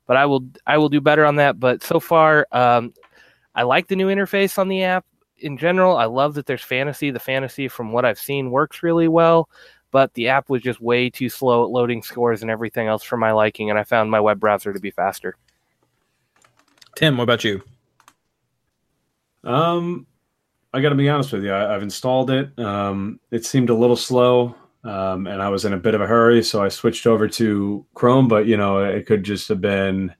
But 0.07 0.17
I 0.17 0.25
will 0.25 0.45
I 0.67 0.77
will 0.77 0.89
do 0.89 1.00
better 1.00 1.23
on 1.23 1.38
that. 1.38 1.57
But 1.57 1.83
so 1.83 2.01
far, 2.01 2.45
um, 2.51 2.93
I 3.55 3.63
like 3.63 3.88
the 3.88 3.95
new 3.95 4.09
interface 4.09 4.57
on 4.57 4.67
the 4.67 4.83
app 4.83 5.05
in 5.43 5.57
general, 5.57 5.97
I 5.97 6.05
love 6.05 6.33
that 6.35 6.45
there's 6.45 6.63
fantasy. 6.63 7.12
The 7.12 7.19
fantasy, 7.19 7.67
from 7.67 7.91
what 7.91 8.05
I've 8.05 8.17
seen, 8.17 8.50
works 8.50 8.81
really 8.81 9.09
well, 9.09 9.50
but 9.91 10.13
the 10.13 10.29
app 10.29 10.50
was 10.50 10.62
just 10.62 10.81
way 10.81 11.09
too 11.09 11.29
slow 11.29 11.65
at 11.65 11.69
loading 11.69 12.01
scores 12.01 12.41
and 12.41 12.50
everything 12.50 12.88
else 12.88 13.03
for 13.03 13.17
my 13.17 13.31
liking, 13.31 13.69
and 13.69 13.77
I 13.77 13.83
found 13.83 14.09
my 14.09 14.19
web 14.19 14.39
browser 14.39 14.73
to 14.73 14.79
be 14.79 14.91
faster. 14.91 15.35
Tim, 16.95 17.17
what 17.17 17.23
about 17.23 17.43
you? 17.43 17.62
Um, 19.43 20.07
I 20.73 20.81
got 20.81 20.89
to 20.89 20.95
be 20.95 21.09
honest 21.09 21.33
with 21.33 21.43
you. 21.43 21.53
I, 21.53 21.73
have 21.73 21.83
installed 21.83 22.31
it. 22.31 22.57
Um, 22.57 23.19
it 23.29 23.45
seemed 23.45 23.69
a 23.69 23.75
little 23.75 23.97
slow, 23.97 24.55
um, 24.85 25.27
and 25.27 25.41
I 25.41 25.50
was 25.50 25.65
in 25.65 25.73
a 25.73 25.77
bit 25.77 25.93
of 25.93 26.01
a 26.01 26.07
hurry, 26.07 26.41
so 26.41 26.63
I 26.63 26.69
switched 26.69 27.05
over 27.05 27.27
to 27.27 27.85
Chrome. 27.93 28.29
But 28.29 28.47
you 28.47 28.55
know, 28.55 28.79
it 28.79 29.05
could 29.05 29.23
just 29.23 29.50
have 29.50 29.59
been, 29.59 30.13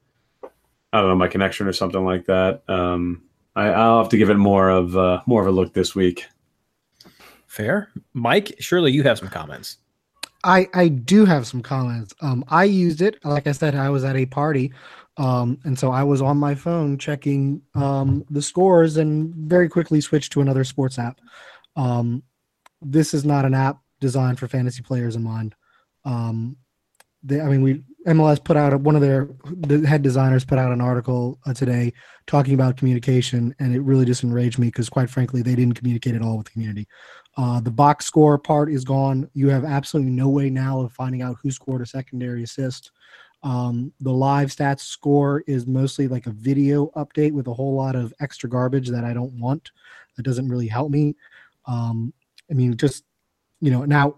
I 0.92 1.00
don't 1.00 1.10
know, 1.10 1.16
my 1.16 1.30
connection 1.30 1.66
or 1.66 1.74
something 1.74 2.04
like 2.04 2.26
that. 2.26 2.64
Um, 2.68 3.24
I, 3.56 3.70
will 3.70 4.00
have 4.00 4.10
to 4.10 4.18
give 4.18 4.30
it 4.30 4.38
more 4.38 4.70
of 4.70 4.98
uh, 4.98 5.22
more 5.26 5.42
of 5.42 5.48
a 5.48 5.52
look 5.52 5.74
this 5.74 5.96
week. 5.96 6.28
Fair, 7.48 7.90
Mike. 8.14 8.56
Surely 8.60 8.92
you 8.92 9.04
have 9.04 9.20
some 9.20 9.30
comments. 9.30 9.78
I 10.44 10.68
I 10.74 10.88
do 10.88 11.26
have 11.26 11.48
some 11.48 11.62
comments. 11.62 12.14
Um, 12.22 12.44
I 12.48 12.64
used 12.64 13.02
it. 13.02 13.24
Like 13.24 13.48
I 13.48 13.52
said, 13.52 13.76
I 13.76 13.90
was 13.90 14.04
at 14.04 14.16
a 14.16 14.26
party, 14.26 14.74
um, 15.18 15.60
and 15.64 15.78
so 15.78 15.92
I 15.92 16.04
was 16.04 16.22
on 16.22 16.38
my 16.38 16.56
phone 16.56 16.98
checking 16.98 17.62
um, 17.76 18.26
the 18.30 18.42
scores, 18.42 18.98
and 18.98 19.34
very 19.36 19.70
quickly 19.70 20.02
switched 20.02 20.32
to 20.34 20.42
another 20.42 20.64
sports 20.64 20.98
app. 20.98 21.20
Um, 21.76 22.24
this 22.82 23.14
is 23.14 23.24
not 23.24 23.46
an 23.46 23.54
app 23.54 23.80
designed 24.00 24.40
for 24.40 24.48
fantasy 24.48 24.82
players 24.82 25.16
in 25.16 25.24
mind. 25.24 25.56
Um, 26.06 26.58
they, 27.24 27.40
I 27.40 27.48
mean, 27.48 27.62
we 27.62 27.84
MLS 28.08 28.44
put 28.44 28.58
out 28.58 28.80
one 28.82 28.96
of 28.96 29.02
their 29.02 29.30
the 29.46 29.88
head 29.88 30.02
designers 30.02 30.44
put 30.44 30.58
out 30.58 30.72
an 30.72 30.82
article 30.82 31.40
uh, 31.46 31.54
today 31.54 31.94
talking 32.28 32.54
about 32.54 32.78
communication, 32.78 33.56
and 33.60 33.76
it 33.76 33.82
really 33.82 34.06
just 34.06 34.24
enraged 34.24 34.60
me 34.60 34.68
because, 34.68 34.90
quite 34.90 35.10
frankly, 35.10 35.42
they 35.42 35.56
didn't 35.56 35.76
communicate 35.76 36.16
at 36.16 36.22
all 36.22 36.38
with 36.38 36.46
the 36.46 36.52
community. 36.52 36.88
Uh, 37.38 37.60
the 37.60 37.72
box 37.72 38.06
score 38.06 38.38
part 38.38 38.72
is 38.72 38.84
gone. 38.84 39.30
You 39.34 39.50
have 39.50 39.66
absolutely 39.66 40.12
no 40.12 40.30
way 40.30 40.50
now 40.50 40.82
of 40.82 40.92
finding 40.92 41.22
out 41.22 41.38
who 41.42 41.52
scored 41.52 41.82
a 41.82 41.86
secondary 41.86 42.44
assist. 42.44 42.92
Um, 43.42 43.92
the 44.00 44.12
live 44.12 44.50
stats 44.50 44.82
score 44.82 45.44
is 45.48 45.68
mostly 45.68 46.08
like 46.08 46.28
a 46.28 46.32
video 46.32 46.88
update 46.96 47.34
with 47.34 47.48
a 47.48 47.54
whole 47.54 47.76
lot 47.76 47.96
of 47.96 48.14
extra 48.22 48.50
garbage 48.50 48.90
that 48.90 49.04
I 49.04 49.14
don't 49.14 49.34
want. 49.34 49.72
That 50.16 50.24
doesn't 50.24 50.48
really 50.48 50.68
help 50.68 50.92
me. 50.92 51.16
Um, 51.66 52.14
I 52.50 52.54
mean, 52.54 52.76
just 52.78 53.04
you 53.60 53.72
know, 53.72 53.86
now 53.86 54.18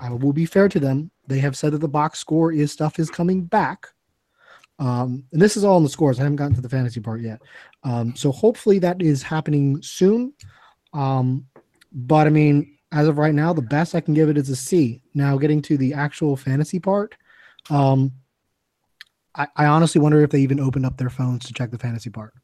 I 0.00 0.10
will 0.10 0.32
be 0.32 0.46
fair 0.46 0.68
to 0.68 0.80
them. 0.80 1.10
They 1.26 1.38
have 1.38 1.56
said 1.56 1.72
that 1.72 1.78
the 1.78 1.88
box 1.88 2.18
score 2.18 2.52
is 2.52 2.72
stuff 2.72 2.98
is 2.98 3.10
coming 3.10 3.44
back. 3.44 3.88
Um, 4.78 5.24
and 5.32 5.40
this 5.40 5.56
is 5.56 5.64
all 5.64 5.76
in 5.76 5.84
the 5.84 5.88
scores. 5.88 6.18
I 6.18 6.22
haven't 6.22 6.36
gotten 6.36 6.54
to 6.56 6.60
the 6.60 6.68
fantasy 6.68 7.00
part 7.00 7.20
yet. 7.20 7.40
Um, 7.84 8.16
so 8.16 8.32
hopefully 8.32 8.78
that 8.80 9.00
is 9.00 9.22
happening 9.22 9.80
soon. 9.82 10.32
Um, 10.92 11.46
but 11.92 12.26
I 12.26 12.30
mean, 12.30 12.78
as 12.90 13.06
of 13.06 13.18
right 13.18 13.34
now, 13.34 13.52
the 13.52 13.62
best 13.62 13.94
I 13.94 14.00
can 14.00 14.14
give 14.14 14.28
it 14.28 14.38
is 14.38 14.50
a 14.50 14.56
C. 14.56 15.02
Now, 15.14 15.36
getting 15.38 15.62
to 15.62 15.76
the 15.76 15.94
actual 15.94 16.36
fantasy 16.36 16.78
part, 16.78 17.14
um, 17.70 18.12
I, 19.34 19.46
I 19.56 19.66
honestly 19.66 20.00
wonder 20.00 20.22
if 20.22 20.30
they 20.30 20.40
even 20.40 20.60
opened 20.60 20.84
up 20.84 20.96
their 20.96 21.10
phones 21.10 21.46
to 21.46 21.54
check 21.54 21.70
the 21.70 21.78
fantasy 21.78 22.10
part. 22.10 22.34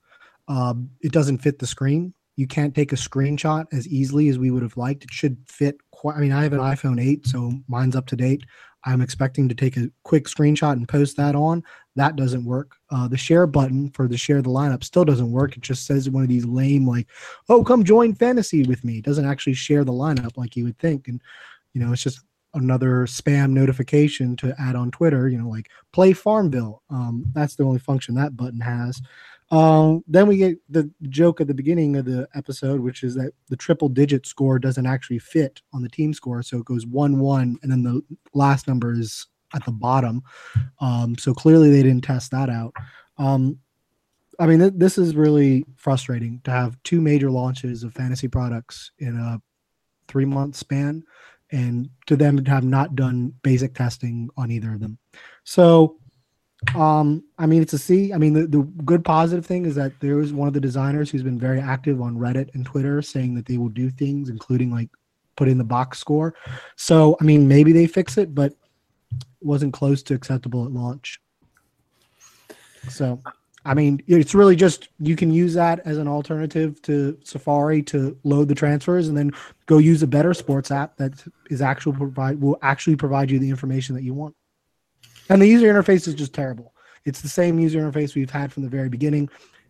Um, 0.48 0.90
it 1.00 1.12
doesn't 1.12 1.38
fit 1.38 1.58
the 1.58 1.66
screen. 1.66 2.14
You 2.38 2.46
can't 2.46 2.72
take 2.72 2.92
a 2.92 2.96
screenshot 2.96 3.66
as 3.72 3.88
easily 3.88 4.28
as 4.28 4.38
we 4.38 4.52
would 4.52 4.62
have 4.62 4.76
liked. 4.76 5.02
It 5.02 5.10
should 5.12 5.38
fit 5.48 5.76
quite. 5.90 6.14
I 6.14 6.20
mean, 6.20 6.30
I 6.30 6.44
have 6.44 6.52
an 6.52 6.60
iPhone 6.60 7.02
8, 7.02 7.26
so 7.26 7.52
mine's 7.66 7.96
up 7.96 8.06
to 8.06 8.16
date. 8.16 8.44
I'm 8.84 9.00
expecting 9.00 9.48
to 9.48 9.56
take 9.56 9.76
a 9.76 9.90
quick 10.04 10.26
screenshot 10.26 10.74
and 10.74 10.88
post 10.88 11.16
that 11.16 11.34
on. 11.34 11.64
That 11.96 12.14
doesn't 12.14 12.44
work. 12.44 12.76
Uh, 12.92 13.08
the 13.08 13.16
share 13.16 13.48
button 13.48 13.90
for 13.90 14.06
the 14.06 14.16
share 14.16 14.40
the 14.40 14.50
lineup 14.50 14.84
still 14.84 15.04
doesn't 15.04 15.32
work. 15.32 15.56
It 15.56 15.62
just 15.62 15.84
says 15.84 16.08
one 16.08 16.22
of 16.22 16.28
these 16.28 16.46
lame, 16.46 16.86
like, 16.86 17.08
oh, 17.48 17.64
come 17.64 17.82
join 17.82 18.14
fantasy 18.14 18.62
with 18.62 18.84
me. 18.84 18.98
It 18.98 19.04
doesn't 19.04 19.26
actually 19.26 19.54
share 19.54 19.82
the 19.82 19.90
lineup 19.90 20.36
like 20.36 20.54
you 20.54 20.62
would 20.62 20.78
think. 20.78 21.08
And, 21.08 21.20
you 21.74 21.80
know, 21.80 21.92
it's 21.92 22.04
just 22.04 22.20
another 22.54 23.04
spam 23.06 23.50
notification 23.50 24.36
to 24.36 24.54
add 24.60 24.76
on 24.76 24.92
Twitter, 24.92 25.28
you 25.28 25.38
know, 25.38 25.48
like 25.48 25.70
play 25.92 26.12
Farmville. 26.12 26.84
Um, 26.88 27.24
that's 27.32 27.56
the 27.56 27.64
only 27.64 27.80
function 27.80 28.14
that 28.14 28.36
button 28.36 28.60
has. 28.60 29.02
Um, 29.50 30.04
then 30.06 30.26
we 30.26 30.36
get 30.36 30.58
the 30.68 30.90
joke 31.08 31.40
at 31.40 31.46
the 31.46 31.54
beginning 31.54 31.96
of 31.96 32.04
the 32.04 32.28
episode, 32.34 32.80
which 32.80 33.02
is 33.02 33.14
that 33.14 33.32
the 33.48 33.56
triple 33.56 33.88
digit 33.88 34.26
score 34.26 34.58
doesn't 34.58 34.86
actually 34.86 35.18
fit 35.18 35.62
on 35.72 35.82
the 35.82 35.88
team 35.88 36.12
score. 36.12 36.42
So 36.42 36.58
it 36.58 36.66
goes 36.66 36.86
1 36.86 37.18
1, 37.18 37.58
and 37.62 37.72
then 37.72 37.82
the 37.82 38.02
last 38.34 38.68
number 38.68 38.92
is 38.92 39.26
at 39.54 39.64
the 39.64 39.72
bottom. 39.72 40.22
Um, 40.80 41.16
so 41.16 41.32
clearly 41.32 41.70
they 41.70 41.82
didn't 41.82 42.04
test 42.04 42.30
that 42.32 42.50
out. 42.50 42.74
Um, 43.16 43.58
I 44.38 44.46
mean, 44.46 44.60
th- 44.60 44.72
this 44.76 44.98
is 44.98 45.16
really 45.16 45.64
frustrating 45.76 46.40
to 46.44 46.50
have 46.50 46.80
two 46.84 47.00
major 47.00 47.30
launches 47.30 47.82
of 47.82 47.94
fantasy 47.94 48.28
products 48.28 48.92
in 48.98 49.16
a 49.16 49.40
three 50.06 50.26
month 50.26 50.56
span 50.56 51.02
and 51.50 51.88
to 52.06 52.16
them 52.16 52.42
to 52.42 52.50
have 52.50 52.64
not 52.64 52.94
done 52.94 53.32
basic 53.42 53.74
testing 53.74 54.28
on 54.36 54.50
either 54.50 54.74
of 54.74 54.80
them. 54.80 54.98
So 55.44 55.96
um, 56.74 57.22
I 57.38 57.46
mean, 57.46 57.62
it's 57.62 57.72
a 57.72 57.78
C. 57.78 58.12
I 58.12 58.18
mean, 58.18 58.32
the, 58.32 58.46
the 58.46 58.62
good 58.84 59.04
positive 59.04 59.46
thing 59.46 59.64
is 59.64 59.74
that 59.76 59.92
there 60.00 60.20
is 60.20 60.32
one 60.32 60.48
of 60.48 60.54
the 60.54 60.60
designers 60.60 61.10
who's 61.10 61.22
been 61.22 61.38
very 61.38 61.60
active 61.60 62.00
on 62.00 62.16
Reddit 62.16 62.52
and 62.54 62.66
Twitter 62.66 63.00
saying 63.00 63.34
that 63.36 63.46
they 63.46 63.58
will 63.58 63.68
do 63.68 63.90
things, 63.90 64.28
including 64.28 64.70
like 64.70 64.90
put 65.36 65.48
in 65.48 65.56
the 65.56 65.64
box 65.64 65.98
score. 65.98 66.34
So, 66.76 67.16
I 67.20 67.24
mean, 67.24 67.46
maybe 67.46 67.72
they 67.72 67.86
fix 67.86 68.18
it, 68.18 68.34
but 68.34 68.54
wasn't 69.40 69.72
close 69.72 70.02
to 70.04 70.14
acceptable 70.14 70.64
at 70.64 70.72
launch. 70.72 71.20
So, 72.88 73.22
I 73.64 73.74
mean, 73.74 74.02
it's 74.08 74.34
really 74.34 74.56
just 74.56 74.88
you 74.98 75.14
can 75.14 75.32
use 75.32 75.54
that 75.54 75.80
as 75.84 75.98
an 75.98 76.08
alternative 76.08 76.82
to 76.82 77.18
Safari 77.22 77.82
to 77.84 78.18
load 78.24 78.48
the 78.48 78.54
transfers, 78.54 79.08
and 79.08 79.16
then 79.16 79.30
go 79.66 79.78
use 79.78 80.02
a 80.02 80.06
better 80.06 80.34
sports 80.34 80.70
app 80.70 80.96
that 80.96 81.12
is 81.50 81.62
actual 81.62 81.92
provide 81.92 82.40
will 82.40 82.58
actually 82.62 82.96
provide 82.96 83.30
you 83.30 83.38
the 83.38 83.50
information 83.50 83.94
that 83.94 84.02
you 84.02 84.14
want. 84.14 84.34
And 85.28 85.40
the 85.42 85.46
user 85.46 85.72
interface 85.72 86.08
is 86.08 86.14
just 86.14 86.32
terrible. 86.32 86.74
It's 87.04 87.20
the 87.20 87.28
same 87.28 87.58
user 87.58 87.80
interface 87.80 88.14
we've 88.14 88.30
had 88.30 88.52
from 88.52 88.62
the 88.62 88.68
very 88.68 88.88
beginning. 88.88 89.28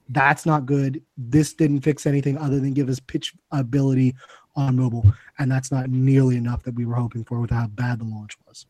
That's 0.08 0.46
not 0.46 0.66
good. 0.66 1.02
This 1.16 1.52
didn't 1.52 1.82
fix 1.82 2.06
anything 2.06 2.38
other 2.38 2.60
than 2.60 2.72
give 2.72 2.88
us 2.88 3.00
pitch 3.00 3.34
ability 3.52 4.14
on 4.56 4.76
mobile. 4.76 5.04
And 5.38 5.50
that's 5.50 5.70
not 5.70 5.90
nearly 5.90 6.36
enough 6.36 6.62
that 6.64 6.74
we 6.74 6.86
were 6.86 6.94
hoping 6.94 7.24
for 7.24 7.40
with 7.40 7.50
how 7.50 7.66
bad 7.68 8.00
the 8.00 8.04
launch 8.04 8.36
was. 8.46 8.66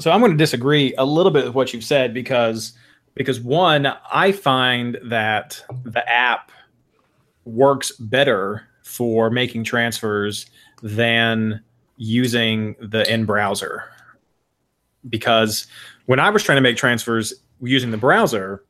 So 0.00 0.10
I'm 0.10 0.20
going 0.20 0.32
to 0.32 0.38
disagree 0.38 0.94
a 0.96 1.04
little 1.04 1.30
bit 1.30 1.44
with 1.44 1.54
what 1.54 1.72
you've 1.72 1.84
said 1.84 2.14
because 2.14 2.72
because 3.14 3.40
one, 3.40 3.86
I 4.10 4.32
find 4.32 4.98
that 5.04 5.62
the 5.84 6.08
app 6.08 6.50
works 7.44 7.92
better 7.92 8.66
for 8.82 9.30
making 9.30 9.62
transfers 9.62 10.46
than 10.82 11.62
using 11.96 12.74
the 12.80 13.10
in 13.12 13.24
browser 13.24 13.84
because 15.08 15.68
when 16.06 16.20
I 16.20 16.30
was 16.30 16.42
trying 16.42 16.56
to 16.56 16.62
make 16.62 16.76
transfers 16.76 17.32
using 17.60 17.90
the 17.90 17.96
browser, 17.96 18.64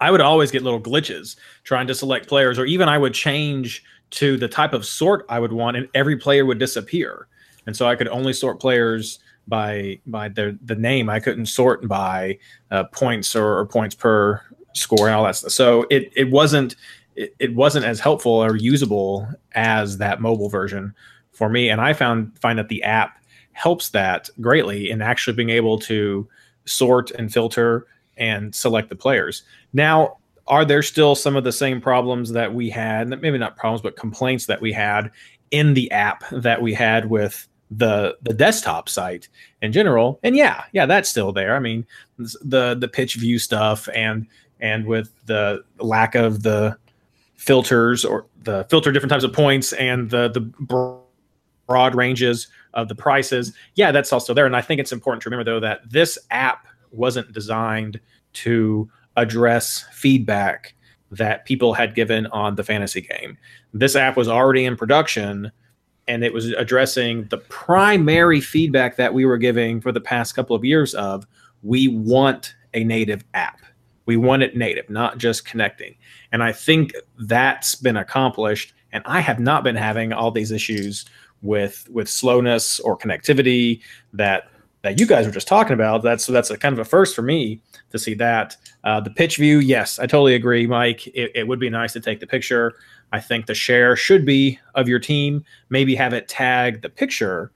I 0.00 0.10
would 0.10 0.20
always 0.20 0.50
get 0.50 0.62
little 0.62 0.80
glitches 0.80 1.36
trying 1.64 1.86
to 1.88 1.94
select 1.94 2.26
players, 2.26 2.58
or 2.58 2.64
even 2.64 2.88
I 2.88 2.98
would 2.98 3.14
change 3.14 3.84
to 4.10 4.36
the 4.36 4.48
type 4.48 4.72
of 4.72 4.86
sort 4.86 5.26
I 5.28 5.38
would 5.38 5.52
want, 5.52 5.76
and 5.76 5.88
every 5.94 6.16
player 6.16 6.46
would 6.46 6.58
disappear. 6.58 7.28
And 7.66 7.76
so 7.76 7.86
I 7.86 7.94
could 7.94 8.08
only 8.08 8.32
sort 8.32 8.60
players 8.60 9.18
by 9.46 10.00
by 10.06 10.28
the 10.28 10.58
the 10.64 10.74
name. 10.74 11.10
I 11.10 11.20
couldn't 11.20 11.46
sort 11.46 11.86
by 11.86 12.38
uh, 12.70 12.84
points 12.84 13.36
or, 13.36 13.58
or, 13.58 13.66
points 13.66 13.94
per 13.94 14.42
score 14.74 15.06
and 15.06 15.14
all 15.14 15.24
that 15.24 15.36
stuff. 15.36 15.52
So 15.52 15.86
it 15.90 16.10
it 16.16 16.30
wasn't 16.30 16.76
it, 17.16 17.34
it 17.38 17.54
wasn't 17.54 17.84
as 17.84 18.00
helpful 18.00 18.32
or 18.32 18.56
usable 18.56 19.28
as 19.54 19.98
that 19.98 20.20
mobile 20.20 20.48
version 20.48 20.94
for 21.32 21.48
me. 21.48 21.68
And 21.68 21.80
I 21.80 21.92
found 21.92 22.38
find 22.38 22.58
that 22.58 22.68
the 22.68 22.82
app 22.82 23.19
helps 23.60 23.90
that 23.90 24.30
greatly 24.40 24.90
in 24.90 25.02
actually 25.02 25.34
being 25.34 25.50
able 25.50 25.78
to 25.78 26.26
sort 26.64 27.10
and 27.10 27.30
filter 27.30 27.86
and 28.16 28.54
select 28.54 28.88
the 28.88 28.96
players. 28.96 29.42
Now, 29.74 30.16
are 30.46 30.64
there 30.64 30.82
still 30.82 31.14
some 31.14 31.36
of 31.36 31.44
the 31.44 31.52
same 31.52 31.78
problems 31.78 32.30
that 32.30 32.54
we 32.54 32.70
had, 32.70 33.08
maybe 33.20 33.36
not 33.36 33.58
problems, 33.58 33.82
but 33.82 33.96
complaints 33.96 34.46
that 34.46 34.62
we 34.62 34.72
had 34.72 35.10
in 35.50 35.74
the 35.74 35.90
app 35.90 36.24
that 36.30 36.62
we 36.62 36.72
had 36.72 37.10
with 37.10 37.46
the 37.70 38.16
the 38.22 38.32
desktop 38.32 38.88
site 38.88 39.28
in 39.60 39.72
general? 39.72 40.18
And 40.22 40.34
yeah, 40.34 40.64
yeah, 40.72 40.86
that's 40.86 41.10
still 41.10 41.30
there. 41.30 41.54
I 41.54 41.58
mean, 41.58 41.86
the 42.18 42.74
the 42.74 42.88
pitch 42.88 43.16
view 43.16 43.38
stuff 43.38 43.90
and 43.94 44.26
and 44.60 44.86
with 44.86 45.10
the 45.26 45.62
lack 45.78 46.14
of 46.14 46.44
the 46.44 46.78
filters 47.36 48.06
or 48.06 48.24
the 48.42 48.66
filter 48.70 48.90
different 48.90 49.10
types 49.10 49.24
of 49.24 49.34
points 49.34 49.74
and 49.74 50.08
the 50.08 50.30
the 50.30 50.40
broad 51.66 51.94
ranges 51.94 52.48
of 52.74 52.88
the 52.88 52.94
prices. 52.94 53.52
Yeah, 53.74 53.92
that's 53.92 54.12
also 54.12 54.34
there. 54.34 54.46
And 54.46 54.56
I 54.56 54.60
think 54.60 54.80
it's 54.80 54.92
important 54.92 55.22
to 55.22 55.30
remember 55.30 55.50
though 55.50 55.60
that 55.60 55.88
this 55.88 56.18
app 56.30 56.66
wasn't 56.90 57.32
designed 57.32 58.00
to 58.32 58.88
address 59.16 59.84
feedback 59.92 60.74
that 61.10 61.44
people 61.44 61.74
had 61.74 61.94
given 61.94 62.26
on 62.28 62.54
the 62.54 62.64
fantasy 62.64 63.00
game. 63.00 63.36
This 63.74 63.96
app 63.96 64.16
was 64.16 64.28
already 64.28 64.64
in 64.64 64.76
production 64.76 65.50
and 66.08 66.24
it 66.24 66.32
was 66.32 66.46
addressing 66.52 67.24
the 67.26 67.38
primary 67.38 68.40
feedback 68.40 68.96
that 68.96 69.14
we 69.14 69.24
were 69.24 69.38
giving 69.38 69.80
for 69.80 69.92
the 69.92 70.00
past 70.00 70.34
couple 70.34 70.56
of 70.56 70.64
years 70.64 70.94
of 70.94 71.26
we 71.62 71.88
want 71.88 72.54
a 72.74 72.84
native 72.84 73.24
app. 73.34 73.60
We 74.06 74.16
want 74.16 74.42
it 74.42 74.56
native, 74.56 74.88
not 74.88 75.18
just 75.18 75.44
connecting. 75.44 75.94
And 76.32 76.42
I 76.42 76.52
think 76.52 76.94
that's 77.18 77.74
been 77.74 77.96
accomplished 77.96 78.74
and 78.92 79.04
I 79.06 79.20
have 79.20 79.38
not 79.38 79.62
been 79.62 79.76
having 79.76 80.12
all 80.12 80.30
these 80.30 80.50
issues 80.50 81.04
with 81.42 81.88
with 81.90 82.08
slowness 82.08 82.80
or 82.80 82.96
connectivity 82.96 83.80
that 84.12 84.50
that 84.82 84.98
you 84.98 85.06
guys 85.06 85.26
were 85.26 85.32
just 85.32 85.48
talking 85.48 85.74
about. 85.74 86.02
That's 86.02 86.24
so 86.24 86.32
that's 86.32 86.50
a 86.50 86.56
kind 86.56 86.72
of 86.72 86.78
a 86.78 86.84
first 86.84 87.14
for 87.14 87.22
me 87.22 87.60
to 87.90 87.98
see 87.98 88.14
that. 88.14 88.56
Uh, 88.84 89.00
the 89.00 89.10
pitch 89.10 89.36
view, 89.36 89.58
yes, 89.58 89.98
I 89.98 90.06
totally 90.06 90.34
agree, 90.34 90.66
Mike. 90.66 91.06
It, 91.08 91.32
it, 91.34 91.46
would 91.46 91.60
be 91.60 91.68
nice 91.68 91.92
to 91.92 92.00
take 92.00 92.20
the 92.20 92.26
picture. 92.26 92.74
I 93.12 93.20
think 93.20 93.46
the 93.46 93.54
share 93.54 93.94
should 93.94 94.24
be 94.24 94.58
of 94.74 94.88
your 94.88 94.98
team. 94.98 95.44
Maybe 95.68 95.94
have 95.96 96.14
it 96.14 96.28
tag 96.28 96.80
the 96.80 96.88
picture. 96.88 97.52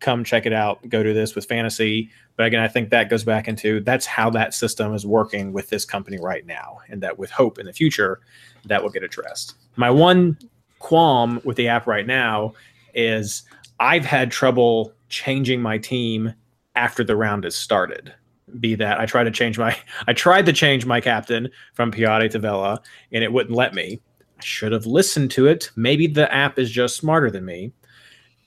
Come 0.00 0.24
check 0.24 0.46
it 0.46 0.54
out. 0.54 0.88
Go 0.88 1.02
to 1.02 1.12
this 1.12 1.34
with 1.34 1.44
fantasy. 1.44 2.10
But 2.36 2.46
again, 2.46 2.62
I 2.62 2.68
think 2.68 2.88
that 2.90 3.10
goes 3.10 3.24
back 3.24 3.48
into 3.48 3.80
that's 3.80 4.06
how 4.06 4.30
that 4.30 4.54
system 4.54 4.94
is 4.94 5.06
working 5.06 5.52
with 5.52 5.68
this 5.68 5.84
company 5.84 6.18
right 6.18 6.46
now, 6.46 6.78
and 6.88 7.02
that 7.02 7.18
with 7.18 7.30
hope 7.30 7.58
in 7.58 7.66
the 7.66 7.72
future, 7.72 8.20
that 8.64 8.82
will 8.82 8.90
get 8.90 9.02
addressed. 9.02 9.54
My 9.76 9.90
one 9.90 10.38
qualm 10.78 11.40
with 11.44 11.56
the 11.56 11.68
app 11.68 11.86
right 11.86 12.06
now 12.06 12.54
is 12.96 13.44
I've 13.78 14.04
had 14.04 14.32
trouble 14.32 14.92
changing 15.08 15.62
my 15.62 15.78
team 15.78 16.34
after 16.74 17.04
the 17.04 17.14
round 17.14 17.44
has 17.44 17.54
started. 17.54 18.12
Be 18.58 18.74
that 18.76 18.98
I 18.98 19.06
tried 19.06 19.24
to 19.24 19.30
change 19.30 19.58
my 19.58 19.76
I 20.08 20.12
tried 20.12 20.46
to 20.46 20.52
change 20.52 20.86
my 20.86 21.00
captain 21.00 21.48
from 21.74 21.92
Piatti 21.92 22.30
to 22.30 22.38
Vela 22.38 22.80
and 23.12 23.22
it 23.22 23.32
wouldn't 23.32 23.54
let 23.54 23.74
me. 23.74 24.00
I 24.38 24.42
should 24.42 24.72
have 24.72 24.86
listened 24.86 25.30
to 25.32 25.46
it. 25.46 25.70
Maybe 25.76 26.06
the 26.06 26.32
app 26.32 26.58
is 26.58 26.70
just 26.70 26.96
smarter 26.96 27.30
than 27.30 27.44
me. 27.44 27.72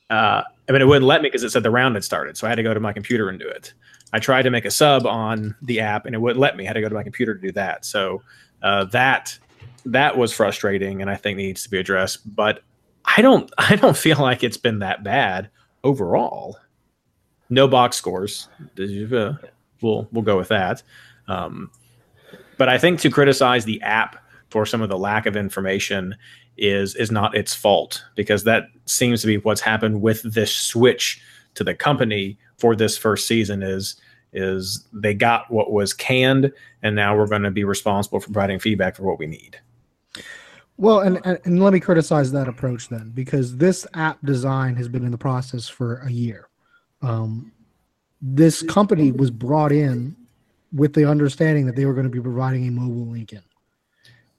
Uh, 0.09 0.43
I 0.67 0.71
mean, 0.71 0.81
it 0.81 0.85
wouldn't 0.85 1.05
let 1.05 1.21
me 1.21 1.29
because 1.29 1.43
it 1.43 1.51
said 1.51 1.63
the 1.63 1.71
round 1.71 1.95
had 1.95 2.03
started, 2.03 2.37
so 2.37 2.45
I 2.45 2.49
had 2.49 2.55
to 2.55 2.63
go 2.63 2.73
to 2.73 2.79
my 2.79 2.93
computer 2.93 3.29
and 3.29 3.39
do 3.39 3.47
it. 3.47 3.73
I 4.13 4.19
tried 4.19 4.43
to 4.43 4.49
make 4.49 4.65
a 4.65 4.71
sub 4.71 5.05
on 5.05 5.55
the 5.61 5.79
app 5.79 6.05
and 6.05 6.15
it 6.15 6.19
wouldn't 6.19 6.39
let 6.39 6.57
me. 6.57 6.65
I 6.65 6.67
had 6.67 6.73
to 6.73 6.81
go 6.81 6.89
to 6.89 6.95
my 6.95 7.03
computer 7.03 7.35
to 7.35 7.41
do 7.41 7.51
that. 7.53 7.85
So 7.85 8.21
uh, 8.61 8.85
that 8.85 9.37
that 9.85 10.17
was 10.17 10.33
frustrating 10.33 11.01
and 11.01 11.09
I 11.09 11.15
think 11.15 11.37
needs 11.37 11.63
to 11.63 11.69
be 11.69 11.77
addressed. 11.77 12.35
But 12.35 12.63
I 13.05 13.21
don't 13.21 13.51
I 13.57 13.75
don't 13.75 13.97
feel 13.97 14.19
like 14.19 14.43
it's 14.43 14.57
been 14.57 14.79
that 14.79 15.03
bad 15.03 15.49
overall. 15.83 16.57
No 17.49 17.67
box 17.67 17.97
scores. 17.97 18.47
Uh, 18.79 19.33
we'll 19.81 20.07
we'll 20.11 20.23
go 20.23 20.37
with 20.37 20.49
that. 20.49 20.83
Um, 21.27 21.71
but 22.57 22.69
I 22.69 22.77
think 22.77 22.99
to 23.01 23.09
criticize 23.09 23.65
the 23.65 23.81
app 23.81 24.17
for 24.49 24.65
some 24.65 24.81
of 24.81 24.89
the 24.89 24.97
lack 24.97 25.25
of 25.25 25.35
information 25.35 26.15
is 26.57 26.95
is 26.95 27.11
not 27.11 27.35
its 27.35 27.55
fault 27.55 28.03
because 28.15 28.43
that 28.43 28.65
seems 28.85 29.21
to 29.21 29.27
be 29.27 29.37
what's 29.37 29.61
happened 29.61 30.01
with 30.01 30.21
this 30.33 30.53
switch 30.53 31.21
to 31.55 31.63
the 31.63 31.73
company 31.73 32.37
for 32.57 32.75
this 32.75 32.97
first 32.97 33.27
season 33.27 33.63
is 33.63 33.95
is 34.33 34.85
they 34.93 35.13
got 35.13 35.49
what 35.49 35.71
was 35.71 35.93
canned 35.93 36.51
and 36.83 36.95
now 36.95 37.17
we're 37.17 37.27
going 37.27 37.41
to 37.41 37.51
be 37.51 37.63
responsible 37.63 38.19
for 38.19 38.27
providing 38.27 38.59
feedback 38.59 38.95
for 38.95 39.03
what 39.03 39.17
we 39.17 39.25
need. 39.25 39.57
Well, 40.79 41.01
and, 41.01 41.19
and, 41.25 41.37
and 41.43 41.61
let 41.61 41.73
me 41.73 41.81
criticize 41.81 42.31
that 42.31 42.47
approach 42.47 42.87
then, 42.87 43.11
because 43.13 43.57
this 43.57 43.85
app 43.95 44.17
design 44.23 44.77
has 44.77 44.87
been 44.87 45.03
in 45.03 45.11
the 45.11 45.17
process 45.17 45.67
for 45.67 45.97
a 45.97 46.09
year. 46.09 46.47
Um, 47.01 47.51
this 48.21 48.61
company 48.63 49.11
was 49.11 49.29
brought 49.29 49.73
in 49.73 50.15
with 50.71 50.93
the 50.93 51.03
understanding 51.03 51.65
that 51.65 51.75
they 51.75 51.85
were 51.85 51.93
going 51.93 52.05
to 52.05 52.09
be 52.09 52.21
providing 52.21 52.65
a 52.65 52.71
mobile 52.71 53.11
link 53.11 53.33
in. 53.33 53.43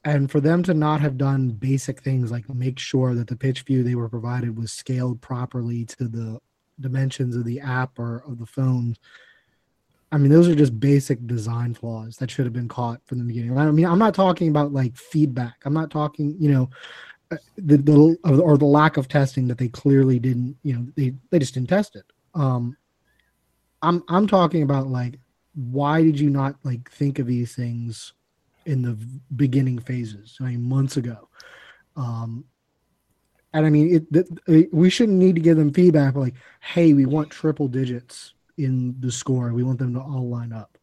And 0.07 0.31
for 0.31 0.41
them 0.41 0.63
to 0.63 0.73
not 0.73 1.03
have 1.03 1.19
done 1.19 1.51
basic 1.51 2.01
things 2.01 2.31
like 2.31 2.49
make 2.49 2.79
sure 2.79 3.15
that 3.15 3.27
the 3.27 3.37
pitch 3.37 3.61
view 3.61 3.83
they 3.83 3.95
were 3.95 4.09
provided 4.09 4.57
was 4.57 4.73
scaled 4.73 5.21
properly 5.21 5.85
to 5.85 6.09
the 6.09 6.41
dimensions 6.81 7.37
of 7.37 7.45
the 7.45 7.61
app 7.61 7.99
or 7.99 8.25
of 8.27 8.39
the 8.39 8.47
phones 8.47 8.99
I 10.13 10.19
mean, 10.19 10.33
those 10.33 10.49
are 10.49 10.55
just 10.55 10.81
basic 10.81 11.25
design 11.27 11.75
flaws 11.75 12.17
that 12.17 12.31
should 12.31 12.45
have 12.45 12.53
been 12.53 12.69
caught 12.69 13.01
from 13.07 13.19
the 13.19 13.25
beginning. 13.25 13.57
I 13.57 13.71
mean, 13.71 13.87
I'm 13.87 13.99
not 13.99 14.15
talking 14.15 14.49
about 14.49 14.73
like 14.73 14.97
feedback. 14.97 15.59
I'm 15.65 15.75
not 15.75 15.91
talking, 15.91 16.37
you 16.39 16.51
know, 16.51 16.71
uh, 17.31 17.37
the, 17.57 17.77
the 17.77 18.19
or 18.25 18.59
the 18.59 18.65
lack 18.65 18.97
of 18.97 19.07
testing 19.07 19.47
that 19.49 19.59
they 19.59 19.69
clearly 19.69 20.19
didn't, 20.19 20.57
you 20.65 20.75
know, 20.75 20.87
they 20.97 21.15
they 21.31 21.39
just 21.39 21.55
didn't 21.55 21.69
test 21.69 21.95
it. 21.95 22.05
Um, 22.35 22.77
I'm 23.83 24.03
I'm 24.09 24.27
talking 24.27 24.63
about 24.63 24.89
like 24.89 25.19
why 25.55 26.03
did 26.03 26.19
you 26.19 26.31
not 26.31 26.57
like 26.65 26.91
think 26.91 27.19
of 27.19 27.27
these 27.27 27.55
things 27.55 28.13
in 28.67 28.83
the 28.83 28.99
beginning 29.37 29.79
phases? 29.79 30.37
I 30.41 30.45
mean, 30.45 30.63
months 30.63 30.97
ago. 30.97 31.29
Um, 31.97 32.45
and 33.53 33.67
I 33.67 33.71
mean, 33.71 34.07
it, 34.13 34.29
it, 34.47 34.73
we 34.73 34.91
shouldn't 34.91 35.19
need 35.19 35.35
to 35.35 35.41
give 35.41 35.57
them 35.57 35.73
feedback 35.73 36.15
like, 36.15 36.35
hey, 36.61 36.95
we 36.95 37.05
want 37.05 37.31
triple 37.31 37.67
digits 37.67 38.35
in 38.59 38.95
the 39.01 39.11
score. 39.11 39.53
We 39.53 39.63
want 39.63 39.79
them 39.79 39.95
to 39.95 40.01
all 40.01 40.29
line 40.29 40.53
up. 40.53 40.77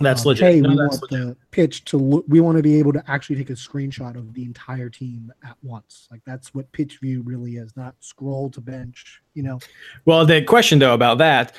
That's 0.00 0.22
um, 0.22 0.28
legit. 0.28 0.54
Hey, 0.54 0.60
no, 0.60 0.70
we 0.70 0.76
want 0.76 1.02
legit. 1.02 1.10
the 1.10 1.36
pitch 1.50 1.84
to 1.86 1.96
look. 1.96 2.24
We 2.28 2.40
want 2.40 2.56
to 2.56 2.62
be 2.62 2.78
able 2.78 2.92
to 2.94 3.04
actually 3.06 3.36
take 3.36 3.50
a 3.50 3.54
screenshot 3.54 4.16
of 4.16 4.34
the 4.34 4.44
entire 4.44 4.90
team 4.90 5.32
at 5.44 5.56
once. 5.62 6.08
Like 6.10 6.22
that's 6.26 6.54
what 6.54 6.70
pitch 6.72 6.98
view 7.00 7.22
really 7.22 7.56
is, 7.56 7.76
not 7.76 7.94
scroll 8.00 8.50
to 8.50 8.60
bench. 8.60 9.22
You 9.34 9.44
know. 9.44 9.60
Well, 10.04 10.26
the 10.26 10.42
question 10.42 10.78
though 10.78 10.94
about 10.94 11.18
that, 11.18 11.54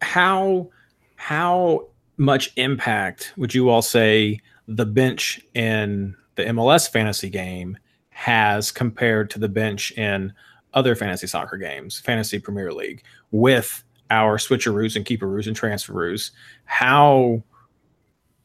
how 0.00 0.70
how 1.16 1.88
much 2.16 2.52
impact 2.56 3.32
would 3.36 3.54
you 3.54 3.68
all 3.68 3.82
say 3.82 4.40
the 4.66 4.86
bench 4.86 5.40
in 5.54 6.14
the 6.36 6.44
MLS 6.44 6.90
fantasy 6.90 7.28
game 7.28 7.76
has 8.10 8.70
compared 8.70 9.30
to 9.30 9.38
the 9.38 9.48
bench 9.48 9.92
in 9.92 10.32
other 10.74 10.94
fantasy 10.94 11.26
soccer 11.26 11.56
games, 11.56 11.98
fantasy 11.98 12.38
Premier 12.38 12.72
League, 12.72 13.02
with 13.30 13.82
our 14.10 14.38
switcheroos 14.38 14.96
and 14.96 15.04
keeperoos 15.04 15.46
and 15.46 15.58
transferoos, 15.58 16.30
how 16.64 17.42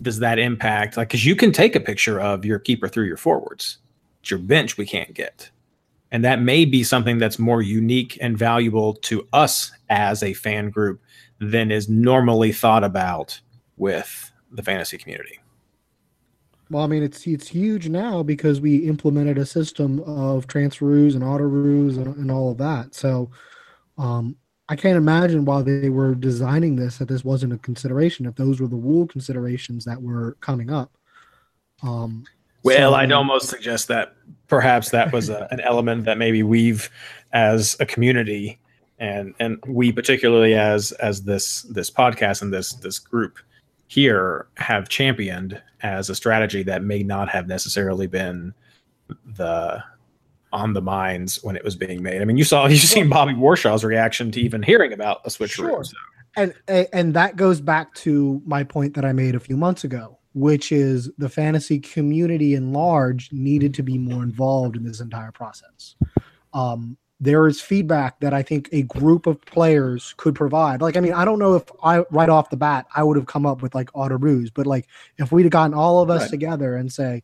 does 0.02 0.20
that 0.20 0.40
impact? 0.40 0.98
Like, 0.98 1.10
because 1.10 1.26
you 1.26 1.36
can 1.36 1.52
take 1.52 1.76
a 1.76 1.80
picture 1.80 2.20
of 2.20 2.46
your 2.46 2.60
keeper 2.60 2.88
through 2.88 3.06
your 3.06 3.18
forwards, 3.18 3.80
it's 4.22 4.30
your 4.30 4.40
bench 4.40 4.78
we 4.78 4.86
can't 4.86 5.14
get. 5.14 5.50
And 6.12 6.24
that 6.24 6.42
may 6.42 6.66
be 6.66 6.84
something 6.84 7.18
that's 7.18 7.40
more 7.40 7.62
unique 7.62 8.18
and 8.22 8.38
valuable 8.38 8.94
to 8.94 9.28
us 9.34 9.72
as 9.90 10.24
a 10.24 10.34
fan 10.34 10.70
group 10.70 11.02
than 11.40 11.72
is 11.72 11.90
normally 11.90 12.52
thought 12.52 12.84
about 12.84 13.40
with 13.78 14.32
the 14.52 14.64
fantasy 14.64 14.98
community. 14.98 15.40
Well, 16.72 16.84
I 16.84 16.88
mean, 16.88 17.04
it's 17.04 17.28
it's 17.28 17.48
huge 17.48 17.90
now 17.90 18.24
because 18.24 18.60
we 18.60 18.78
implemented 18.78 19.38
a 19.38 19.46
system 19.46 20.00
of 20.02 20.48
transfer 20.48 20.86
transferoos 20.86 21.14
and 21.14 21.24
autoroos 21.24 21.98
and, 21.98 22.16
and 22.16 22.32
all 22.32 22.52
of 22.52 22.58
that. 22.58 22.96
So, 22.96 23.30
um, 23.98 24.36
I 24.68 24.76
can't 24.76 24.98
imagine 24.98 25.46
while 25.46 25.64
they 25.64 25.90
were 25.90 26.16
designing 26.16 26.76
this 26.76 26.98
that 26.98 27.08
this 27.08 27.24
wasn't 27.24 27.54
a 27.54 27.58
consideration. 27.60 28.26
If 28.26 28.36
those 28.36 28.60
were 28.60 28.68
the 28.68 28.76
rule 28.76 29.06
considerations 29.06 29.86
that 29.86 30.02
were 30.02 30.38
coming 30.42 30.72
up. 30.72 30.92
Um, 31.84 32.26
well, 32.64 32.94
so, 32.94 32.96
I'd 32.96 33.12
almost 33.12 33.50
suggest 33.50 33.88
that 33.90 34.16
perhaps 34.48 34.90
that 34.90 35.12
was 35.12 35.30
a, 35.30 35.48
an 35.52 35.60
element 35.60 36.06
that 36.06 36.18
maybe 36.18 36.42
we've, 36.42 36.90
as 37.32 37.78
a 37.80 37.86
community, 37.86 38.60
and 38.98 39.36
and 39.40 39.64
we 39.68 39.92
particularly 39.92 40.56
as 40.56 40.92
as 40.94 41.24
this 41.24 41.62
this 41.64 41.92
podcast 41.92 42.42
and 42.42 42.52
this 42.52 42.74
this 42.74 42.98
group 42.98 43.38
here 43.88 44.48
have 44.58 44.90
championed 44.90 45.62
as 45.84 46.10
a 46.10 46.16
strategy 46.16 46.64
that 46.64 46.82
may 46.82 47.04
not 47.04 47.30
have 47.30 47.48
necessarily 47.48 48.08
been 48.08 48.54
the 49.38 49.84
on 50.56 50.74
the 50.74 50.82
minds 50.82 51.44
when 51.44 51.56
it 51.56 51.64
was 51.64 51.76
being 51.76 52.02
made. 52.02 52.22
I 52.22 52.26
mean, 52.26 52.38
you 52.38 52.46
saw 52.46 52.66
you've 52.68 52.80
seen 52.80 53.10
Bobby 53.10 53.34
Warshaw's 53.34 53.84
reaction 53.84 54.32
to 54.32 54.42
even 54.42 54.64
hearing 54.64 54.94
about 54.94 55.22
a 55.26 55.30
switch 55.30 55.52
sure. 55.52 55.84
So. 55.84 55.98
And 56.38 56.54
and 56.68 57.14
that 57.14 57.36
goes 57.36 57.62
back 57.62 57.94
to 57.96 58.42
my 58.46 58.64
point 58.64 58.94
that 58.96 59.06
I 59.06 59.14
made 59.14 59.36
a 59.36 59.40
few 59.40 59.58
months 59.58 59.84
ago, 59.84 60.18
which 60.34 60.72
is 60.72 61.12
the 61.18 61.30
fantasy 61.30 61.80
community 61.80 62.56
in 62.56 62.74
large 62.74 63.32
needed 63.32 63.74
to 63.76 63.84
be 63.84 63.98
more 63.98 64.24
involved 64.24 64.76
in 64.76 64.84
this 64.84 65.00
entire 65.00 65.32
process. 65.32 65.96
Um, 66.54 66.98
there 67.22 67.48
is 67.48 67.62
feedback 67.62 68.20
that 68.20 68.34
I 68.34 68.42
think 68.42 68.68
a 68.72 68.82
group 68.84 69.26
of 69.26 69.40
players 69.42 70.14
could 70.18 70.36
provide. 70.36 70.82
Like, 70.82 70.98
I 70.98 71.00
mean, 71.00 71.14
I 71.14 71.24
don't 71.24 71.40
know 71.40 71.56
if 71.56 71.64
I 71.82 72.04
right 72.12 72.30
off 72.30 72.50
the 72.50 72.58
bat 72.58 72.86
I 72.96 73.04
would 73.04 73.16
have 73.16 73.26
come 73.26 73.46
up 73.46 73.62
with 73.62 73.74
like 73.74 73.92
autoroos, 73.94 74.52
but 74.54 74.68
like 74.68 74.88
if 75.18 75.32
we'd 75.32 75.44
have 75.44 75.52
gotten 75.52 75.74
all 75.74 76.02
of 76.02 76.10
us 76.10 76.24
right. 76.24 76.30
together 76.30 76.76
and 76.76 76.92
say, 76.92 77.24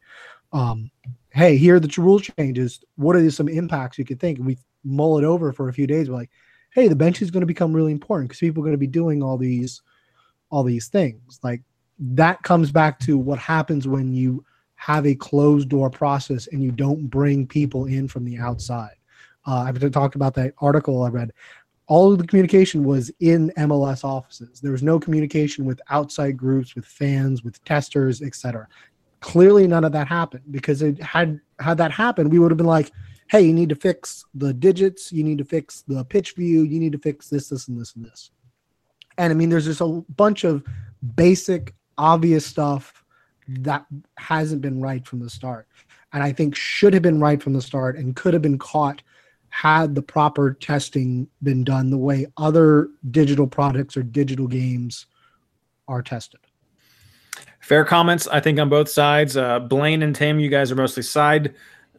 um, 0.53 0.89
hey, 1.31 1.57
here 1.57 1.75
are 1.75 1.79
the 1.79 1.93
rule 1.97 2.19
changes. 2.19 2.83
What 2.95 3.15
are 3.15 3.31
some 3.31 3.49
impacts 3.49 3.97
you 3.97 4.05
could 4.05 4.19
think? 4.19 4.37
And 4.37 4.45
we 4.45 4.57
mull 4.83 5.17
it 5.17 5.23
over 5.23 5.51
for 5.51 5.69
a 5.69 5.73
few 5.73 5.87
days. 5.87 6.09
We're 6.09 6.17
like, 6.17 6.31
hey, 6.71 6.87
the 6.87 6.95
bench 6.95 7.21
is 7.21 7.31
going 7.31 7.41
to 7.41 7.47
become 7.47 7.73
really 7.73 7.91
important 7.91 8.29
because 8.29 8.39
people 8.39 8.61
are 8.61 8.65
going 8.65 8.73
to 8.73 8.77
be 8.77 8.87
doing 8.87 9.23
all 9.23 9.37
these, 9.37 9.81
all 10.49 10.63
these 10.63 10.87
things. 10.87 11.39
Like 11.43 11.61
that 11.99 12.41
comes 12.43 12.71
back 12.71 12.99
to 13.01 13.17
what 13.17 13.39
happens 13.39 13.87
when 13.87 14.13
you 14.13 14.43
have 14.75 15.05
a 15.05 15.15
closed 15.15 15.69
door 15.69 15.89
process 15.89 16.47
and 16.47 16.63
you 16.63 16.71
don't 16.71 17.07
bring 17.07 17.45
people 17.45 17.85
in 17.85 18.07
from 18.07 18.25
the 18.25 18.37
outside. 18.37 18.95
Uh, 19.45 19.59
I've 19.67 19.91
talked 19.91 20.15
about 20.15 20.33
that 20.35 20.53
article 20.59 21.03
I 21.03 21.09
read. 21.09 21.31
All 21.87 22.11
of 22.11 22.17
the 22.17 22.27
communication 22.27 22.83
was 22.83 23.11
in 23.19 23.51
MLS 23.57 24.03
offices. 24.03 24.59
There 24.61 24.71
was 24.71 24.83
no 24.83 24.99
communication 24.99 25.65
with 25.65 25.81
outside 25.89 26.37
groups, 26.37 26.73
with 26.73 26.85
fans, 26.85 27.43
with 27.43 27.63
testers, 27.63 28.21
etc. 28.21 28.67
Clearly, 29.21 29.67
none 29.67 29.83
of 29.83 29.91
that 29.93 30.07
happened 30.07 30.43
because 30.51 30.81
it 30.81 31.01
had 31.01 31.39
had 31.59 31.77
that 31.77 31.91
happened, 31.91 32.31
we 32.31 32.39
would 32.39 32.51
have 32.51 32.57
been 32.57 32.65
like, 32.65 32.91
"Hey, 33.29 33.41
you 33.41 33.53
need 33.53 33.69
to 33.69 33.75
fix 33.75 34.25
the 34.33 34.53
digits. 34.53 35.11
You 35.11 35.23
need 35.23 35.37
to 35.37 35.45
fix 35.45 35.83
the 35.87 36.03
pitch 36.05 36.33
view. 36.35 36.63
You 36.63 36.79
need 36.79 36.91
to 36.91 36.97
fix 36.97 37.29
this, 37.29 37.49
this, 37.49 37.67
and 37.67 37.79
this, 37.79 37.95
and 37.95 38.03
this." 38.03 38.31
And 39.17 39.31
I 39.31 39.35
mean, 39.35 39.49
there's 39.49 39.65
just 39.65 39.81
a 39.81 40.03
bunch 40.15 40.43
of 40.43 40.63
basic, 41.15 41.73
obvious 41.97 42.45
stuff 42.45 43.03
that 43.47 43.85
hasn't 44.17 44.61
been 44.61 44.81
right 44.81 45.05
from 45.05 45.19
the 45.19 45.29
start. 45.29 45.67
And 46.13 46.23
I 46.23 46.31
think 46.31 46.55
should 46.55 46.93
have 46.93 47.03
been 47.03 47.19
right 47.19 47.41
from 47.41 47.53
the 47.53 47.61
start 47.61 47.97
and 47.97 48.15
could 48.15 48.33
have 48.33 48.41
been 48.41 48.57
caught 48.57 49.01
had 49.49 49.95
the 49.95 50.01
proper 50.01 50.53
testing 50.53 51.27
been 51.43 51.63
done 51.63 51.89
the 51.89 51.97
way 51.97 52.25
other 52.37 52.89
digital 53.11 53.47
products 53.47 53.97
or 53.97 54.03
digital 54.03 54.47
games 54.47 55.07
are 55.87 56.01
tested. 56.01 56.39
Fair 57.61 57.85
comments, 57.85 58.27
I 58.27 58.39
think, 58.39 58.59
on 58.59 58.69
both 58.69 58.89
sides. 58.89 59.37
Uh, 59.37 59.59
Blaine 59.59 60.01
and 60.01 60.15
Tim, 60.15 60.39
you 60.39 60.49
guys 60.49 60.71
are 60.71 60.75
mostly 60.75 61.03
side 61.03 61.53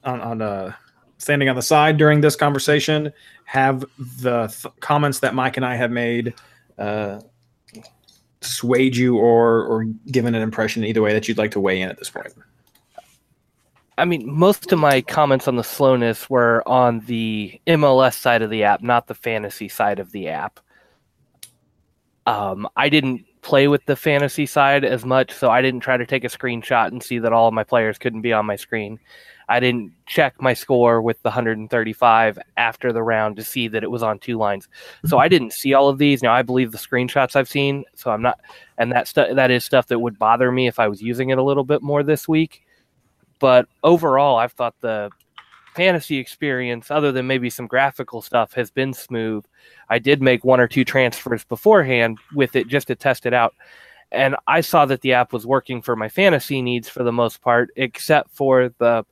on, 0.04 0.20
on 0.20 0.42
uh, 0.42 0.72
standing 1.18 1.48
on 1.48 1.56
the 1.56 1.62
side 1.62 1.96
during 1.96 2.20
this 2.20 2.36
conversation. 2.36 3.12
Have 3.44 3.84
the 3.98 4.48
th- 4.48 4.74
comments 4.80 5.20
that 5.20 5.34
Mike 5.34 5.56
and 5.56 5.64
I 5.64 5.76
have 5.76 5.90
made 5.90 6.34
uh, 6.78 7.20
swayed 8.40 8.96
you 8.96 9.16
or 9.16 9.64
or 9.64 9.84
given 10.10 10.34
an 10.34 10.42
impression 10.42 10.84
either 10.84 11.00
way 11.00 11.12
that 11.12 11.28
you'd 11.28 11.38
like 11.38 11.52
to 11.52 11.60
weigh 11.60 11.80
in 11.80 11.88
at 11.88 11.98
this 11.98 12.10
point? 12.10 12.34
I 13.98 14.04
mean, 14.04 14.28
most 14.28 14.72
of 14.72 14.78
my 14.78 15.00
comments 15.02 15.46
on 15.46 15.56
the 15.56 15.64
slowness 15.64 16.28
were 16.28 16.66
on 16.66 17.00
the 17.00 17.60
MLS 17.68 18.14
side 18.14 18.42
of 18.42 18.50
the 18.50 18.64
app, 18.64 18.82
not 18.82 19.06
the 19.06 19.14
fantasy 19.14 19.68
side 19.68 20.00
of 20.00 20.10
the 20.12 20.28
app. 20.28 20.58
Um, 22.26 22.68
I 22.76 22.88
didn't 22.88 23.26
play 23.42 23.68
with 23.68 23.84
the 23.86 23.96
fantasy 23.96 24.46
side 24.46 24.84
as 24.84 25.04
much, 25.04 25.32
so 25.32 25.50
I 25.50 25.60
didn't 25.60 25.80
try 25.80 25.96
to 25.96 26.06
take 26.06 26.24
a 26.24 26.28
screenshot 26.28 26.88
and 26.88 27.02
see 27.02 27.18
that 27.18 27.32
all 27.32 27.48
of 27.48 27.54
my 27.54 27.64
players 27.64 27.98
couldn't 27.98 28.22
be 28.22 28.32
on 28.32 28.46
my 28.46 28.56
screen. 28.56 28.98
I 29.48 29.60
didn't 29.60 29.92
check 30.06 30.40
my 30.40 30.54
score 30.54 31.02
with 31.02 31.20
the 31.22 31.28
135 31.28 32.38
after 32.56 32.92
the 32.92 33.02
round 33.02 33.36
to 33.36 33.44
see 33.44 33.68
that 33.68 33.82
it 33.82 33.90
was 33.90 34.02
on 34.02 34.18
two 34.18 34.38
lines. 34.38 34.68
So 35.04 35.18
I 35.18 35.28
didn't 35.28 35.52
see 35.52 35.74
all 35.74 35.88
of 35.88 35.98
these. 35.98 36.22
Now 36.22 36.32
I 36.32 36.42
believe 36.42 36.72
the 36.72 36.78
screenshots 36.78 37.36
I've 37.36 37.48
seen, 37.48 37.84
so 37.94 38.10
I'm 38.10 38.22
not 38.22 38.40
and 38.78 38.90
that 38.92 39.08
stuff 39.08 39.28
that 39.34 39.50
is 39.50 39.64
stuff 39.64 39.88
that 39.88 39.98
would 39.98 40.18
bother 40.18 40.50
me 40.50 40.68
if 40.68 40.78
I 40.78 40.88
was 40.88 41.02
using 41.02 41.30
it 41.30 41.38
a 41.38 41.42
little 41.42 41.64
bit 41.64 41.82
more 41.82 42.02
this 42.02 42.26
week. 42.28 42.62
But 43.40 43.66
overall, 43.82 44.36
I've 44.36 44.52
thought 44.52 44.76
the 44.80 45.10
fantasy 45.74 46.18
experience, 46.18 46.90
other 46.90 47.12
than 47.12 47.26
maybe 47.26 47.50
some 47.50 47.66
graphical 47.66 48.22
stuff, 48.22 48.52
has 48.54 48.70
been 48.70 48.92
smooth. 48.92 49.44
I 49.88 49.98
did 49.98 50.22
make 50.22 50.44
one 50.44 50.60
or 50.60 50.68
two 50.68 50.84
transfers 50.84 51.44
beforehand 51.44 52.18
with 52.34 52.56
it 52.56 52.68
just 52.68 52.88
to 52.88 52.94
test 52.94 53.26
it 53.26 53.34
out. 53.34 53.54
And 54.10 54.36
I 54.46 54.60
saw 54.60 54.84
that 54.86 55.00
the 55.00 55.14
app 55.14 55.32
was 55.32 55.46
working 55.46 55.80
for 55.80 55.96
my 55.96 56.08
fantasy 56.08 56.60
needs 56.60 56.88
for 56.88 57.02
the 57.02 57.12
most 57.12 57.40
part, 57.40 57.70
except 57.76 58.30
for 58.30 58.70
the 58.78 59.04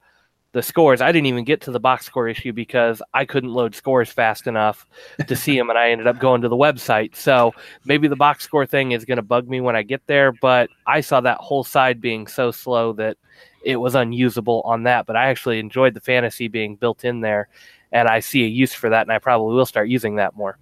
the 0.53 0.63
scores. 0.63 1.01
I 1.01 1.13
didn't 1.13 1.27
even 1.27 1.45
get 1.45 1.61
to 1.63 1.71
the 1.71 1.81
box 1.81 2.07
score 2.07 2.29
issue 2.29 2.53
because 2.53 3.01
I 3.15 3.25
couldn't 3.25 3.51
load 3.53 3.75
scores 3.75 4.11
fast 4.11 4.47
enough 4.47 4.85
to 5.27 5.37
see 5.37 5.57
them, 5.57 5.71
and 5.71 5.79
I 5.79 5.91
ended 5.91 6.09
up 6.09 6.19
going 6.19 6.43
to 6.43 6.49
the 6.49 6.57
website. 6.57 7.15
So 7.15 7.53
maybe 7.85 8.09
the 8.09 8.17
box 8.17 8.45
score 8.45 8.67
thing 8.67 8.93
is 8.93 9.05
going 9.05 9.17
to 9.17 9.23
bug 9.23 9.49
me 9.49 9.61
when 9.61 9.77
I 9.77 9.83
get 9.83 10.05
there, 10.07 10.33
but 10.33 10.69
I 10.87 11.03
saw 11.03 11.21
that 11.21 11.39
whole 11.39 11.65
side 11.65 12.01
being 12.01 12.27
so 12.27 12.51
slow 12.51 12.93
that 12.95 13.17
it 13.63 13.77
was 13.77 13.95
unusable 13.95 14.63
on 14.65 14.85
that. 14.85 15.07
But 15.07 15.17
I 15.17 15.29
actually 15.29 15.59
enjoyed 15.59 15.95
the 15.95 16.01
fantasy 16.01 16.49
being 16.49 16.77
built 16.77 17.05
in 17.05 17.21
there, 17.21 17.49
and 17.93 18.09
I 18.09 18.21
see 18.21 18.45
a 18.45 18.49
use 18.49 18.73
for 18.73 18.91
that, 18.91 19.03
and 19.03 19.13
I 19.13 19.19
probably 19.19 19.55
will 19.55 19.67
start 19.67 19.89
using 19.89 20.17
that 20.17 20.37
more. 20.37 20.59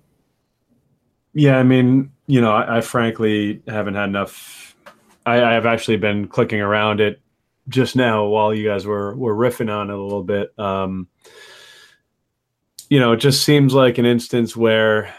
Yeah, 1.35 1.59
I 1.59 1.63
mean, 1.63 2.11
you 2.27 2.41
know, 2.41 2.53
I, 2.53 2.79
I 2.79 2.81
frankly 2.81 3.63
haven't 3.67 3.95
had 3.95 4.09
enough. 4.09 4.77
I, 5.25 5.43
I 5.43 5.53
have 5.53 5.67
actually 5.67 5.99
been 5.99 6.27
clicking 6.29 6.61
around 6.61 7.01
it 7.01 7.21
just 7.69 7.97
now 7.97 8.25
while 8.27 8.55
you 8.55 8.67
guys 8.67 8.87
were 8.87 9.15
were 9.15 9.35
riffing 9.35 9.73
on 9.73 9.91
it 9.91 9.95
a 9.95 10.03
little 10.03 10.25
bit. 10.25 10.59
Um, 10.59 11.09
you 12.89 12.99
know, 12.99 13.13
it 13.13 13.19
just 13.19 13.45
seems 13.45 13.75
like 13.75 13.99
an 13.99 14.07
instance 14.07 14.57
where 14.57 15.15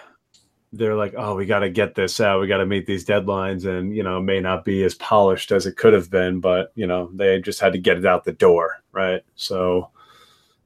they're 0.72 0.96
like, 0.96 1.14
"Oh, 1.18 1.36
we 1.36 1.46
got 1.46 1.60
to 1.60 1.70
get 1.70 1.96
this 1.96 2.20
out. 2.20 2.40
We 2.40 2.48
got 2.48 2.58
to 2.58 2.66
meet 2.66 2.86
these 2.86 3.06
deadlines," 3.06 3.66
and 3.66 3.96
you 3.96 4.04
know, 4.04 4.22
may 4.22 4.40
not 4.40 4.66
be 4.66 4.84
as 4.84 4.96
polished 4.96 5.52
as 5.52 5.66
it 5.66 5.78
could 5.78 5.94
have 5.94 6.10
been, 6.12 6.40
but 6.40 6.72
you 6.76 6.88
know, 6.88 7.10
they 7.14 7.40
just 7.42 7.60
had 7.60 7.74
to 7.74 7.80
get 7.80 7.98
it 7.98 8.06
out 8.06 8.24
the 8.24 8.32
door, 8.32 8.78
right? 8.92 9.22
So, 9.36 9.90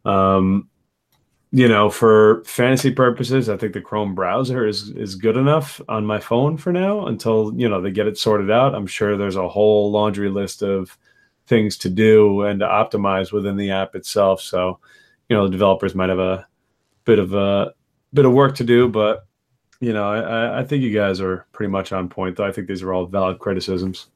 um, 0.06 0.70
you 1.52 1.68
know, 1.68 1.90
for 1.90 2.44
fantasy 2.46 2.92
purposes, 2.92 3.48
I 3.48 3.58
think 3.58 3.74
the 3.74 3.82
Chrome 3.82 4.16
browser 4.16 4.66
is 4.66 4.90
is 4.90 5.16
good 5.16 5.38
enough 5.38 5.80
on 5.88 6.06
my 6.06 6.20
phone 6.20 6.58
for 6.58 6.74
now 6.74 7.06
until 7.08 7.54
you 7.56 7.70
know 7.70 7.82
they 7.82 7.92
get 7.92 8.08
it 8.08 8.18
sorted 8.18 8.52
out. 8.52 8.76
I'm 8.76 8.88
sure 8.88 9.16
there's 9.16 9.36
a 9.36 9.48
whole 9.48 9.92
laundry 9.92 10.30
list 10.30 10.64
of 10.64 10.98
things 11.48 11.78
to 11.78 11.90
do 11.90 12.42
and 12.42 12.60
to 12.60 12.66
optimize 12.66 13.32
within 13.32 13.58
the 13.58 13.72
app 13.72 13.96
itself. 13.96 14.42
So, 14.42 14.80
you 15.30 15.36
know, 15.36 15.46
the 15.46 15.52
developers 15.52 15.94
might 15.94 16.10
have 16.10 16.20
a 16.20 16.48
bit 17.06 17.20
of 17.20 17.34
a 17.34 17.74
bit 18.14 18.26
of 18.26 18.34
work 18.34 18.56
to 18.56 18.64
do, 18.64 18.90
but 18.90 19.28
you 19.84 19.94
know, 19.94 20.10
I, 20.10 20.60
I 20.60 20.64
think 20.64 20.84
you 20.84 20.94
guys 20.94 21.20
are 21.20 21.46
pretty 21.52 21.72
much 21.72 21.92
on 21.92 22.10
point. 22.10 22.38
Though 22.38 22.46
I 22.46 22.52
think 22.52 22.68
these 22.68 22.82
are 22.82 22.94
all 22.94 23.06
valid 23.06 23.40
criticisms. 23.40 24.08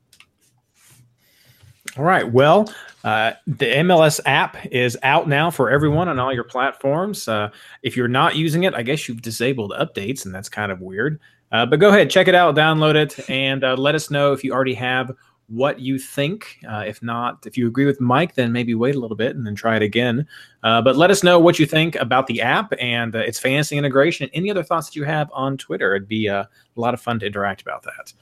All 1.98 2.04
right. 2.04 2.32
Well, 2.32 2.72
uh, 3.04 3.34
the 3.48 3.66
MLS 3.66 4.20
app 4.26 4.66
is 4.68 4.98
out 5.02 5.28
now 5.28 5.50
for 5.50 5.70
everyone 5.70 6.08
on 6.10 6.20
all 6.20 6.34
your 6.34 6.44
platforms. 6.44 7.28
Uh, 7.28 7.50
if 7.82 7.98
you're 7.98 8.08
not 8.08 8.36
using 8.36 8.64
it, 8.64 8.74
I 8.76 8.84
guess 8.84 9.08
you've 9.08 9.22
disabled 9.22 9.72
updates, 9.72 10.26
and 10.26 10.34
that's 10.34 10.50
kind 10.50 10.72
of 10.72 10.82
weird. 10.82 11.20
Uh, 11.52 11.66
but 11.66 11.80
go 11.80 11.90
ahead, 11.90 12.10
check 12.10 12.28
it 12.28 12.36
out, 12.36 12.56
download 12.56 12.96
it, 12.96 13.30
and 13.30 13.64
uh, 13.64 13.76
let 13.76 13.96
us 13.96 14.12
know 14.12 14.34
if 14.34 14.44
you 14.44 14.54
already 14.54 14.74
have 14.74 15.12
what 15.48 15.80
you 15.80 15.98
think. 15.98 16.60
Uh, 16.68 16.84
if 16.86 17.02
not, 17.02 17.46
if 17.46 17.58
you 17.58 17.68
agree 17.68 17.86
with 17.86 18.02
Mike, 18.02 18.36
then 18.36 18.52
maybe 18.52 18.76
wait 18.76 18.96
a 18.96 19.00
little 19.00 19.16
bit 19.16 19.36
and 19.36 19.46
then 19.46 19.56
try 19.56 19.76
it 19.76 19.82
again. 19.82 20.28
Uh, 20.64 20.82
but 20.82 20.98
let 20.98 21.10
us 21.10 21.24
know 21.24 21.40
what 21.40 21.58
you 21.58 21.66
think 21.66 21.96
about 21.96 22.28
the 22.28 22.42
app 22.42 22.74
and 22.80 23.16
uh, 23.16 23.20
its 23.20 23.40
fantasy 23.40 23.78
integration. 23.78 24.30
Any 24.34 24.52
other 24.52 24.64
thoughts 24.64 24.88
that 24.88 24.96
you 24.96 25.06
have 25.06 25.30
on 25.34 25.58
Twitter? 25.58 25.96
It'd 25.96 26.08
be 26.08 26.28
uh, 26.28 26.44
a 26.44 26.80
lot 26.80 26.94
of 26.94 27.02
fun 27.02 27.20
to 27.20 27.26
interact 27.26 27.62
about 27.62 27.84
that. 27.84 28.14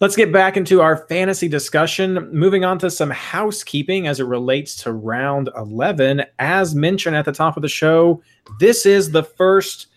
Let's 0.00 0.16
get 0.16 0.32
back 0.32 0.56
into 0.56 0.80
our 0.80 0.96
fantasy 0.96 1.46
discussion. 1.46 2.30
Moving 2.32 2.64
on 2.64 2.78
to 2.78 2.90
some 2.90 3.10
housekeeping 3.10 4.06
as 4.06 4.18
it 4.18 4.24
relates 4.24 4.74
to 4.76 4.92
round 4.92 5.50
11. 5.56 6.24
As 6.38 6.74
mentioned 6.74 7.16
at 7.16 7.26
the 7.26 7.32
top 7.32 7.56
of 7.56 7.62
the 7.62 7.68
show, 7.68 8.22
this 8.58 8.86
is 8.86 9.10
the 9.10 9.22
first 9.22 9.88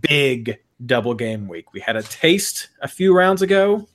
big 0.00 0.58
double 0.84 1.14
game 1.14 1.46
week. 1.46 1.72
We 1.72 1.78
had 1.78 1.94
a 1.94 2.02
taste 2.02 2.70
a 2.80 2.88
few 2.88 3.16
rounds 3.16 3.40
ago, 3.40 3.88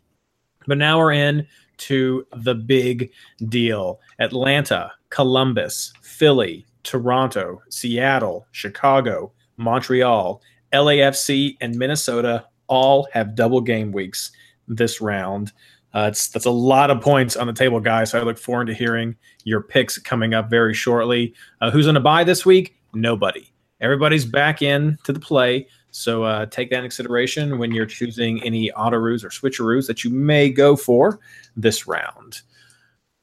but 0.67 0.77
now 0.77 0.99
we're 0.99 1.11
in 1.11 1.45
to 1.77 2.25
the 2.35 2.55
big 2.55 3.11
deal. 3.49 3.99
Atlanta, 4.19 4.91
Columbus, 5.09 5.93
Philly, 6.01 6.65
Toronto, 6.83 7.61
Seattle, 7.69 8.47
Chicago, 8.51 9.31
Montreal, 9.57 10.41
LAFC, 10.73 11.57
and 11.61 11.75
Minnesota 11.75 12.45
all 12.67 13.07
have 13.13 13.35
double 13.35 13.61
game 13.61 13.91
weeks 13.91 14.31
this 14.67 15.01
round. 15.01 15.51
Uh, 15.93 16.07
it's 16.09 16.27
that's 16.27 16.45
a 16.45 16.51
lot 16.51 16.91
of 16.91 17.01
points 17.01 17.35
on 17.35 17.47
the 17.47 17.53
table, 17.53 17.79
guys. 17.79 18.11
So 18.11 18.19
I 18.19 18.23
look 18.23 18.37
forward 18.37 18.67
to 18.67 18.73
hearing 18.73 19.15
your 19.45 19.61
picks 19.61 19.97
coming 19.97 20.33
up 20.33 20.49
very 20.49 20.73
shortly. 20.73 21.33
Uh, 21.61 21.71
who's 21.71 21.87
on 21.87 21.97
a 21.97 22.01
buy 22.01 22.23
this 22.23 22.45
week? 22.45 22.75
Nobody. 22.93 23.51
Everybody's 23.79 24.25
back 24.25 24.61
in 24.61 24.97
to 25.03 25.13
the 25.13 25.19
play. 25.19 25.67
So 25.97 26.23
uh, 26.23 26.45
take 26.45 26.69
that 26.69 26.77
in 26.77 26.83
consideration 26.83 27.57
when 27.57 27.71
you're 27.71 27.87
choosing 27.87 28.41
any 28.43 28.71
autoroos 28.73 29.23
or 29.23 29.29
switcheroos 29.29 29.87
that 29.87 30.03
you 30.03 30.11
may 30.11 30.47
go 30.47 30.75
for 30.75 31.19
this 31.55 31.87
round. 31.87 32.41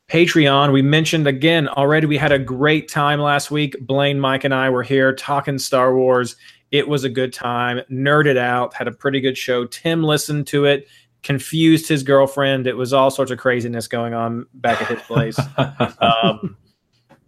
Patreon, 0.09 0.73
we 0.73 0.83
mentioned 0.83 1.29
again 1.29 1.69
already, 1.69 2.07
we 2.07 2.17
had 2.17 2.33
a 2.33 2.39
great 2.39 2.89
time 2.89 3.21
last 3.21 3.53
week. 3.53 3.77
Blaine, 3.81 4.19
Mike, 4.19 4.43
and 4.43 4.53
I 4.53 4.71
were 4.71 4.83
here 4.83 5.15
talking 5.15 5.57
Star 5.57 5.97
Wars. 5.97 6.35
It 6.73 6.89
was 6.89 7.05
a 7.05 7.09
good 7.09 7.33
time, 7.33 7.81
nerded 7.93 8.37
out, 8.37 8.75
had 8.75 8.89
a 8.89 8.93
pretty 8.93 9.21
good 9.21 9.39
show. 9.39 9.67
Tim 9.67 10.03
listened 10.03 10.49
to 10.49 10.65
it, 10.65 10.89
confused 11.23 11.89
his 11.89 12.03
girlfriend. 12.03 12.67
It 12.67 12.77
was 12.77 12.93
all 12.93 13.13
sorts 13.13 13.31
of 13.31 13.39
craziness 13.39 13.87
going 13.87 14.15
on 14.15 14.47
back 14.55 14.83
at 14.83 14.89
his 14.89 15.01
place. 15.03 15.39
um, 16.01 16.57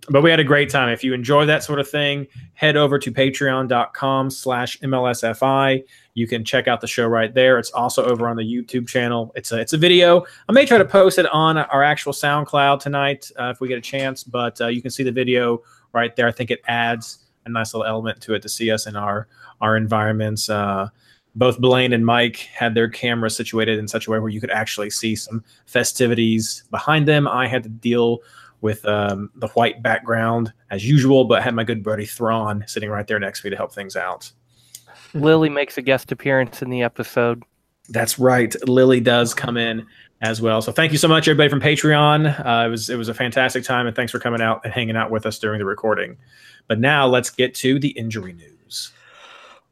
but 0.08 0.22
we 0.22 0.30
had 0.30 0.40
a 0.40 0.44
great 0.44 0.70
time. 0.70 0.88
If 0.88 1.02
you 1.02 1.14
enjoy 1.14 1.46
that 1.46 1.64
sort 1.64 1.80
of 1.80 1.88
thing, 1.88 2.26
head 2.54 2.76
over 2.76 2.98
to 2.98 3.10
patreon.com 3.10 4.30
slash 4.30 4.78
MLSFI. 4.80 5.84
You 6.14 6.26
can 6.26 6.44
check 6.44 6.68
out 6.68 6.80
the 6.80 6.86
show 6.86 7.06
right 7.06 7.32
there. 7.34 7.58
It's 7.58 7.70
also 7.70 8.04
over 8.04 8.28
on 8.28 8.36
the 8.36 8.42
YouTube 8.42 8.88
channel. 8.88 9.32
It's 9.34 9.52
a, 9.52 9.60
it's 9.60 9.72
a 9.72 9.78
video. 9.78 10.24
I 10.48 10.52
may 10.52 10.64
try 10.64 10.78
to 10.78 10.84
post 10.84 11.18
it 11.18 11.26
on 11.32 11.58
our 11.58 11.82
actual 11.82 12.12
SoundCloud 12.12 12.80
tonight 12.80 13.30
uh, 13.38 13.50
if 13.50 13.60
we 13.60 13.68
get 13.68 13.78
a 13.78 13.82
chance, 13.82 14.22
but 14.22 14.60
uh, 14.60 14.68
you 14.68 14.80
can 14.80 14.90
see 14.90 15.02
the 15.02 15.12
video 15.12 15.62
right 15.92 16.14
there. 16.14 16.28
I 16.28 16.32
think 16.32 16.50
it 16.50 16.60
adds 16.68 17.18
a 17.44 17.48
nice 17.48 17.74
little 17.74 17.86
element 17.86 18.20
to 18.22 18.34
it 18.34 18.42
to 18.42 18.48
see 18.48 18.70
us 18.70 18.86
in 18.86 18.96
our, 18.96 19.28
our 19.60 19.76
environments. 19.76 20.48
Uh, 20.48 20.88
both 21.36 21.60
Blaine 21.60 21.92
and 21.92 22.04
Mike 22.04 22.36
had 22.54 22.74
their 22.74 22.88
cameras 22.88 23.36
situated 23.36 23.78
in 23.78 23.86
such 23.86 24.06
a 24.06 24.10
way 24.10 24.18
where 24.18 24.30
you 24.30 24.40
could 24.40 24.50
actually 24.50 24.88
see 24.88 25.14
some 25.14 25.44
festivities 25.66 26.64
behind 26.70 27.06
them. 27.06 27.28
I 27.28 27.46
had 27.46 27.62
to 27.64 27.68
deal 27.68 28.20
with 28.60 28.84
um, 28.86 29.30
the 29.36 29.48
white 29.48 29.82
background 29.82 30.52
as 30.70 30.86
usual, 30.86 31.24
but 31.24 31.42
had 31.42 31.54
my 31.54 31.64
good 31.64 31.82
buddy 31.82 32.06
Thrawn 32.06 32.64
sitting 32.66 32.90
right 32.90 33.06
there 33.06 33.18
next 33.18 33.40
to 33.40 33.46
me 33.46 33.50
to 33.50 33.56
help 33.56 33.72
things 33.72 33.96
out. 33.96 34.30
Lily 35.14 35.48
makes 35.48 35.78
a 35.78 35.82
guest 35.82 36.12
appearance 36.12 36.62
in 36.62 36.70
the 36.70 36.82
episode. 36.82 37.42
That's 37.88 38.18
right. 38.18 38.54
Lily 38.68 39.00
does 39.00 39.34
come 39.34 39.56
in 39.56 39.86
as 40.20 40.40
well. 40.40 40.62
So 40.62 40.72
thank 40.72 40.92
you 40.92 40.98
so 40.98 41.08
much, 41.08 41.28
everybody 41.28 41.48
from 41.48 41.60
Patreon. 41.60 42.44
Uh, 42.44 42.66
it 42.66 42.70
was 42.70 42.90
it 42.90 42.96
was 42.96 43.08
a 43.08 43.14
fantastic 43.14 43.64
time, 43.64 43.86
and 43.86 43.94
thanks 43.94 44.12
for 44.12 44.18
coming 44.18 44.40
out 44.40 44.60
and 44.64 44.72
hanging 44.72 44.96
out 44.96 45.10
with 45.10 45.26
us 45.26 45.38
during 45.38 45.58
the 45.58 45.64
recording. 45.64 46.16
But 46.68 46.80
now 46.80 47.06
let's 47.06 47.30
get 47.30 47.54
to 47.56 47.78
the 47.78 47.90
injury 47.90 48.32
news. 48.32 48.92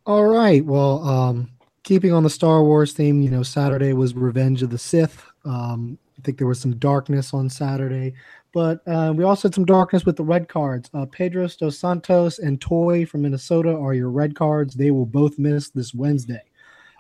All 0.07 0.27
right. 0.27 0.65
Well, 0.65 1.03
um, 1.09 1.51
keeping 1.83 2.13
on 2.13 2.23
the 2.23 2.31
Star 2.31 2.63
Wars 2.63 2.93
theme, 2.93 3.23
you 3.23 3.31
know, 3.31 3.43
Saturday 3.43 3.93
was 3.95 4.15
Revenge 4.15 4.63
of 4.63 4.71
the 4.71 4.79
Sith. 4.79 5.25
Um, 5.45 5.99
I 6.19 6.23
think 6.23 6.39
there 6.39 6.47
was 6.47 6.61
some 6.61 6.77
darkness 6.77 7.35
on 7.35 7.49
Saturday, 7.49 8.15
but 8.55 8.81
uh, 8.87 9.13
we 9.15 9.25
also 9.25 9.49
had 9.49 9.55
some 9.55 9.65
darkness 9.65 10.07
with 10.07 10.17
the 10.17 10.23
red 10.23 10.49
cards. 10.49 10.89
Uh, 10.95 11.05
Pedro 11.07 11.49
Dos 11.49 11.77
Santos 11.77 12.39
and 12.39 12.61
Toy 12.61 13.05
from 13.05 13.23
Minnesota 13.23 13.77
are 13.77 13.95
your 13.95 14.11
red 14.11 14.37
cards. 14.37 14.75
They 14.75 14.93
will 14.93 15.07
both 15.07 15.39
miss 15.41 15.71
this 15.71 15.93
Wednesday. 15.93 16.43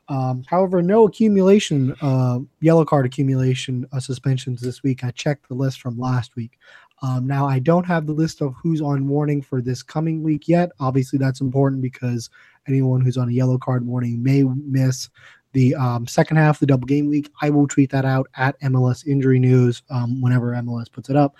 Um, 0.08 0.42
however, 0.48 0.82
no 0.82 1.04
accumulation, 1.04 1.94
uh, 2.02 2.40
yellow 2.60 2.84
card 2.84 3.06
accumulation 3.06 3.86
uh, 3.92 4.00
suspensions 4.00 4.60
this 4.60 4.82
week. 4.82 5.04
I 5.04 5.12
checked 5.12 5.48
the 5.48 5.54
list 5.54 5.80
from 5.80 5.96
last 5.96 6.36
week. 6.36 6.58
Um, 7.02 7.26
now, 7.26 7.46
I 7.46 7.60
don't 7.60 7.86
have 7.86 8.06
the 8.06 8.12
list 8.12 8.42
of 8.42 8.54
who's 8.60 8.82
on 8.82 9.08
warning 9.08 9.40
for 9.40 9.62
this 9.62 9.82
coming 9.82 10.22
week 10.22 10.48
yet. 10.48 10.72
Obviously, 10.80 11.18
that's 11.18 11.40
important 11.40 11.82
because 11.82 12.30
anyone 12.66 13.00
who's 13.00 13.16
on 13.16 13.28
a 13.28 13.32
yellow 13.32 13.58
card 13.58 13.86
warning 13.86 14.22
may 14.22 14.42
miss 14.42 15.08
the 15.54 15.74
um, 15.76 16.06
second 16.06 16.36
half 16.36 16.60
the 16.60 16.66
double 16.66 16.86
game 16.86 17.08
week. 17.08 17.30
I 17.40 17.48
will 17.48 17.66
tweet 17.66 17.90
that 17.90 18.04
out 18.04 18.28
at 18.36 18.60
MLS 18.60 19.06
Injury 19.06 19.38
News 19.38 19.82
um, 19.88 20.20
whenever 20.20 20.52
MLS 20.52 20.92
puts 20.92 21.08
it 21.08 21.16
up. 21.16 21.36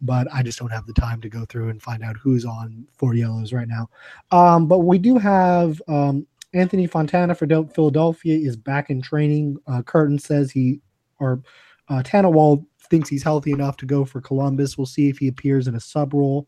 But 0.00 0.28
I 0.32 0.42
just 0.42 0.58
don't 0.58 0.70
have 0.70 0.86
the 0.86 0.92
time 0.92 1.20
to 1.22 1.28
go 1.28 1.44
through 1.46 1.70
and 1.70 1.82
find 1.82 2.04
out 2.04 2.16
who's 2.16 2.44
on 2.44 2.86
four 2.96 3.14
yellows 3.14 3.52
right 3.52 3.66
now. 3.66 3.88
Um, 4.30 4.68
but 4.68 4.80
we 4.80 4.98
do 4.98 5.18
have 5.18 5.80
um, 5.88 6.26
Anthony 6.52 6.86
Fontana 6.86 7.34
for 7.34 7.46
Philadelphia 7.46 8.38
is 8.38 8.56
back 8.56 8.90
in 8.90 9.00
training. 9.00 9.56
Uh, 9.66 9.82
Curtin 9.82 10.18
says 10.18 10.50
he 10.50 10.80
or 11.18 11.42
uh, 11.88 12.02
Tannenwald 12.02 12.66
thinks 12.90 13.08
he's 13.08 13.22
healthy 13.22 13.52
enough 13.52 13.78
to 13.78 13.86
go 13.86 14.04
for 14.04 14.20
Columbus. 14.20 14.76
We'll 14.76 14.86
see 14.86 15.08
if 15.08 15.18
he 15.18 15.28
appears 15.28 15.68
in 15.68 15.74
a 15.74 15.80
sub 15.80 16.12
role. 16.12 16.46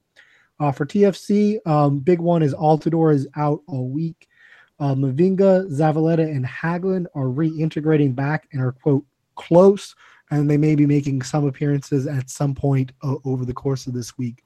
Uh, 0.61 0.73
for 0.73 0.87
TFC, 0.87 1.59
um, 1.67 1.99
big 1.99 2.19
one 2.19 2.43
is 2.43 2.55
Altidore 2.55 3.15
is 3.15 3.27
out 3.37 3.61
all 3.67 3.89
week. 3.89 4.29
Uh, 4.79 4.95
Mavinga, 4.95 5.71
Zavaleta, 5.71 6.25
and 6.25 6.45
Hagglund 6.45 7.07
are 7.15 7.27
reintegrating 7.27 8.15
back 8.15 8.47
and 8.53 8.61
are 8.61 8.73
quote 8.73 9.05
close, 9.35 9.95
and 10.31 10.51
they 10.51 10.57
may 10.57 10.75
be 10.75 10.87
making 10.87 11.23
some 11.23 11.47
appearances 11.47 12.07
at 12.07 12.29
some 12.29 12.55
point 12.55 12.93
uh, 13.03 13.17
over 13.25 13.45
the 13.45 13.55
course 13.55 13.87
of 13.87 13.95
this 13.95 14.19
week. 14.19 14.43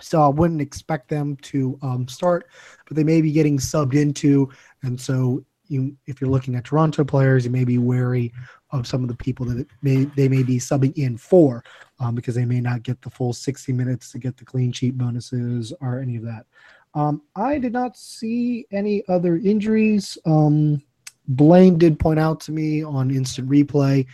So 0.00 0.22
I 0.22 0.28
wouldn't 0.28 0.60
expect 0.60 1.08
them 1.08 1.36
to 1.36 1.78
um, 1.82 2.06
start, 2.08 2.48
but 2.86 2.96
they 2.96 3.04
may 3.04 3.20
be 3.20 3.32
getting 3.32 3.58
subbed 3.58 3.94
into, 3.94 4.50
and 4.82 5.00
so 5.00 5.44
you, 5.68 5.96
if 6.06 6.20
you're 6.20 6.30
looking 6.30 6.54
at 6.54 6.64
Toronto 6.64 7.04
players, 7.04 7.44
you 7.44 7.50
may 7.50 7.64
be 7.64 7.78
wary 7.78 8.32
of 8.70 8.86
some 8.86 9.02
of 9.02 9.08
the 9.08 9.16
people 9.16 9.46
that 9.46 9.66
may 9.82 10.04
they 10.04 10.28
may 10.28 10.42
be 10.42 10.58
subbing 10.58 10.96
in 10.96 11.16
for, 11.16 11.64
um, 12.00 12.14
because 12.14 12.34
they 12.34 12.44
may 12.44 12.60
not 12.60 12.82
get 12.82 13.00
the 13.02 13.10
full 13.10 13.32
60 13.32 13.72
minutes 13.72 14.12
to 14.12 14.18
get 14.18 14.36
the 14.36 14.44
clean 14.44 14.72
sheet 14.72 14.96
bonuses 14.96 15.72
or 15.80 16.00
any 16.00 16.16
of 16.16 16.22
that. 16.24 16.46
Um, 16.94 17.22
I 17.36 17.58
did 17.58 17.72
not 17.72 17.96
see 17.96 18.66
any 18.72 19.02
other 19.08 19.36
injuries. 19.36 20.18
Um, 20.26 20.82
Blaine 21.28 21.76
did 21.76 21.98
point 21.98 22.18
out 22.18 22.40
to 22.40 22.52
me 22.52 22.82
on 22.82 23.10
instant 23.10 23.48
replay. 23.48 24.06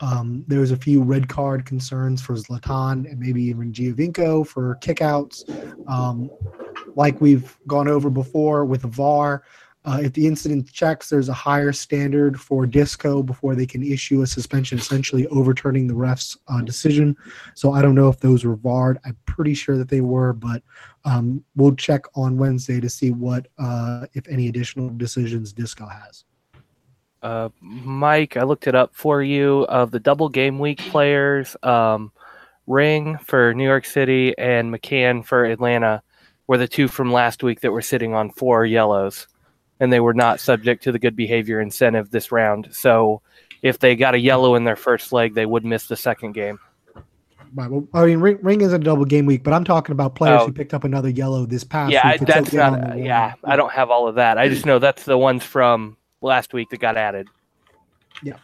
Um, 0.00 0.44
there 0.46 0.60
was 0.60 0.70
a 0.70 0.76
few 0.76 1.02
red 1.02 1.28
card 1.28 1.64
concerns 1.64 2.22
for 2.22 2.34
Zlatan 2.34 3.10
and 3.10 3.18
maybe 3.18 3.42
even 3.44 3.72
Giovinco 3.72 4.46
for 4.46 4.76
kickouts. 4.80 5.48
Um, 5.88 6.30
like 6.94 7.20
we've 7.20 7.56
gone 7.66 7.88
over 7.88 8.10
before 8.10 8.64
with 8.64 8.82
VAR, 8.82 9.42
uh, 9.84 10.00
if 10.02 10.12
the 10.12 10.26
incident 10.26 10.70
checks, 10.70 11.08
there's 11.08 11.28
a 11.28 11.34
higher 11.34 11.72
standard 11.72 12.40
for 12.40 12.66
disco 12.66 13.22
before 13.22 13.54
they 13.54 13.64
can 13.64 13.82
issue 13.82 14.22
a 14.22 14.26
suspension, 14.26 14.78
essentially 14.78 15.26
overturning 15.28 15.86
the 15.86 15.94
ref's 15.94 16.36
uh, 16.48 16.60
decision. 16.62 17.16
So 17.54 17.72
I 17.72 17.80
don't 17.80 17.94
know 17.94 18.08
if 18.08 18.18
those 18.20 18.44
were 18.44 18.56
VAR'd. 18.56 18.98
I'm 19.04 19.16
pretty 19.24 19.54
sure 19.54 19.78
that 19.78 19.88
they 19.88 20.00
were, 20.00 20.32
but 20.32 20.62
um, 21.04 21.42
we'll 21.56 21.74
check 21.74 22.04
on 22.16 22.36
Wednesday 22.36 22.80
to 22.80 22.88
see 22.88 23.12
what, 23.12 23.46
uh, 23.58 24.06
if 24.14 24.26
any, 24.28 24.48
additional 24.48 24.90
decisions 24.90 25.52
disco 25.52 25.86
has. 25.86 26.24
Uh, 27.22 27.48
Mike, 27.60 28.36
I 28.36 28.42
looked 28.42 28.66
it 28.66 28.74
up 28.74 28.94
for 28.94 29.22
you. 29.22 29.64
Of 29.68 29.90
the 29.90 30.00
double 30.00 30.28
game 30.28 30.58
week 30.58 30.78
players, 30.78 31.56
um, 31.62 32.12
Ring 32.66 33.16
for 33.24 33.54
New 33.54 33.64
York 33.64 33.86
City 33.86 34.36
and 34.36 34.72
McCann 34.72 35.24
for 35.24 35.44
Atlanta 35.46 36.02
were 36.46 36.58
the 36.58 36.68
two 36.68 36.88
from 36.88 37.12
last 37.12 37.42
week 37.42 37.60
that 37.60 37.72
were 37.72 37.82
sitting 37.82 38.12
on 38.12 38.30
four 38.30 38.66
yellows 38.66 39.26
and 39.80 39.92
they 39.92 40.00
were 40.00 40.14
not 40.14 40.40
subject 40.40 40.82
to 40.84 40.92
the 40.92 40.98
good 40.98 41.16
behavior 41.16 41.60
incentive 41.60 42.10
this 42.10 42.32
round. 42.32 42.68
So 42.72 43.22
if 43.62 43.78
they 43.78 43.96
got 43.96 44.14
a 44.14 44.18
yellow 44.18 44.54
in 44.54 44.64
their 44.64 44.76
first 44.76 45.12
leg, 45.12 45.34
they 45.34 45.46
would 45.46 45.64
miss 45.64 45.86
the 45.86 45.96
second 45.96 46.32
game. 46.32 46.58
I 47.56 47.68
mean, 47.68 48.20
Ring, 48.20 48.38
Ring 48.42 48.60
is 48.60 48.72
a 48.72 48.78
double 48.78 49.04
game 49.04 49.24
week, 49.24 49.42
but 49.42 49.54
I'm 49.54 49.64
talking 49.64 49.92
about 49.92 50.14
players 50.14 50.42
oh. 50.42 50.46
who 50.46 50.52
picked 50.52 50.74
up 50.74 50.84
another 50.84 51.08
yellow 51.08 51.46
this 51.46 51.64
past 51.64 51.92
yeah, 51.92 52.12
week. 52.12 52.20
that's 52.20 52.52
not. 52.52 52.98
yeah, 52.98 53.34
I 53.44 53.56
don't 53.56 53.72
have 53.72 53.90
all 53.90 54.06
of 54.06 54.16
that. 54.16 54.36
I 54.36 54.48
just 54.48 54.66
know 54.66 54.78
that's 54.78 55.04
the 55.04 55.16
ones 55.16 55.44
from 55.44 55.96
last 56.20 56.52
week 56.52 56.68
that 56.70 56.80
got 56.80 56.96
added. 56.96 57.28
Yeah. 58.22 58.36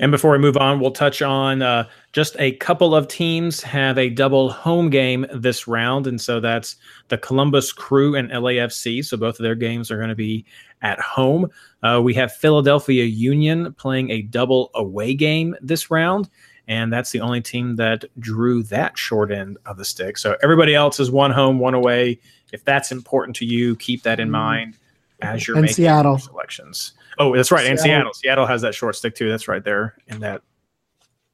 And 0.00 0.12
before 0.12 0.30
we 0.30 0.38
move 0.38 0.56
on, 0.56 0.78
we'll 0.78 0.92
touch 0.92 1.22
on 1.22 1.60
uh, 1.60 1.88
just 2.12 2.36
a 2.38 2.52
couple 2.52 2.94
of 2.94 3.08
teams 3.08 3.62
have 3.62 3.98
a 3.98 4.10
double 4.10 4.50
home 4.50 4.90
game 4.90 5.26
this 5.32 5.66
round. 5.66 6.06
And 6.06 6.20
so 6.20 6.38
that's 6.38 6.76
the 7.08 7.18
Columbus 7.18 7.72
Crew 7.72 8.14
and 8.14 8.30
LAFC. 8.30 9.04
So 9.04 9.16
both 9.16 9.40
of 9.40 9.42
their 9.42 9.56
games 9.56 9.90
are 9.90 9.96
going 9.96 10.08
to 10.08 10.14
be 10.14 10.44
at 10.82 11.00
home. 11.00 11.50
Uh, 11.82 12.00
we 12.02 12.14
have 12.14 12.32
Philadelphia 12.32 13.04
Union 13.04 13.74
playing 13.74 14.10
a 14.10 14.22
double 14.22 14.70
away 14.74 15.14
game 15.14 15.56
this 15.60 15.90
round. 15.90 16.30
And 16.68 16.92
that's 16.92 17.10
the 17.10 17.20
only 17.20 17.40
team 17.40 17.76
that 17.76 18.04
drew 18.20 18.62
that 18.64 18.96
short 18.96 19.32
end 19.32 19.56
of 19.66 19.78
the 19.78 19.84
stick. 19.84 20.18
So 20.18 20.36
everybody 20.42 20.74
else 20.74 21.00
is 21.00 21.10
one 21.10 21.30
home, 21.30 21.58
one 21.58 21.74
away. 21.74 22.20
If 22.52 22.64
that's 22.64 22.92
important 22.92 23.34
to 23.36 23.46
you, 23.46 23.74
keep 23.76 24.02
that 24.02 24.20
in 24.20 24.26
mm-hmm. 24.26 24.32
mind 24.32 24.78
as 25.22 25.48
you're 25.48 25.56
and 25.56 25.62
making 25.62 25.76
Seattle. 25.76 26.18
selections. 26.18 26.92
Oh, 27.18 27.34
that's 27.34 27.50
right. 27.50 27.66
And 27.66 27.78
Seattle. 27.78 28.12
Seattle 28.14 28.46
has 28.46 28.62
that 28.62 28.74
short 28.74 28.96
stick 28.96 29.14
too. 29.14 29.28
That's 29.28 29.48
right 29.48 29.62
there 29.62 29.96
in 30.06 30.20
that 30.20 30.42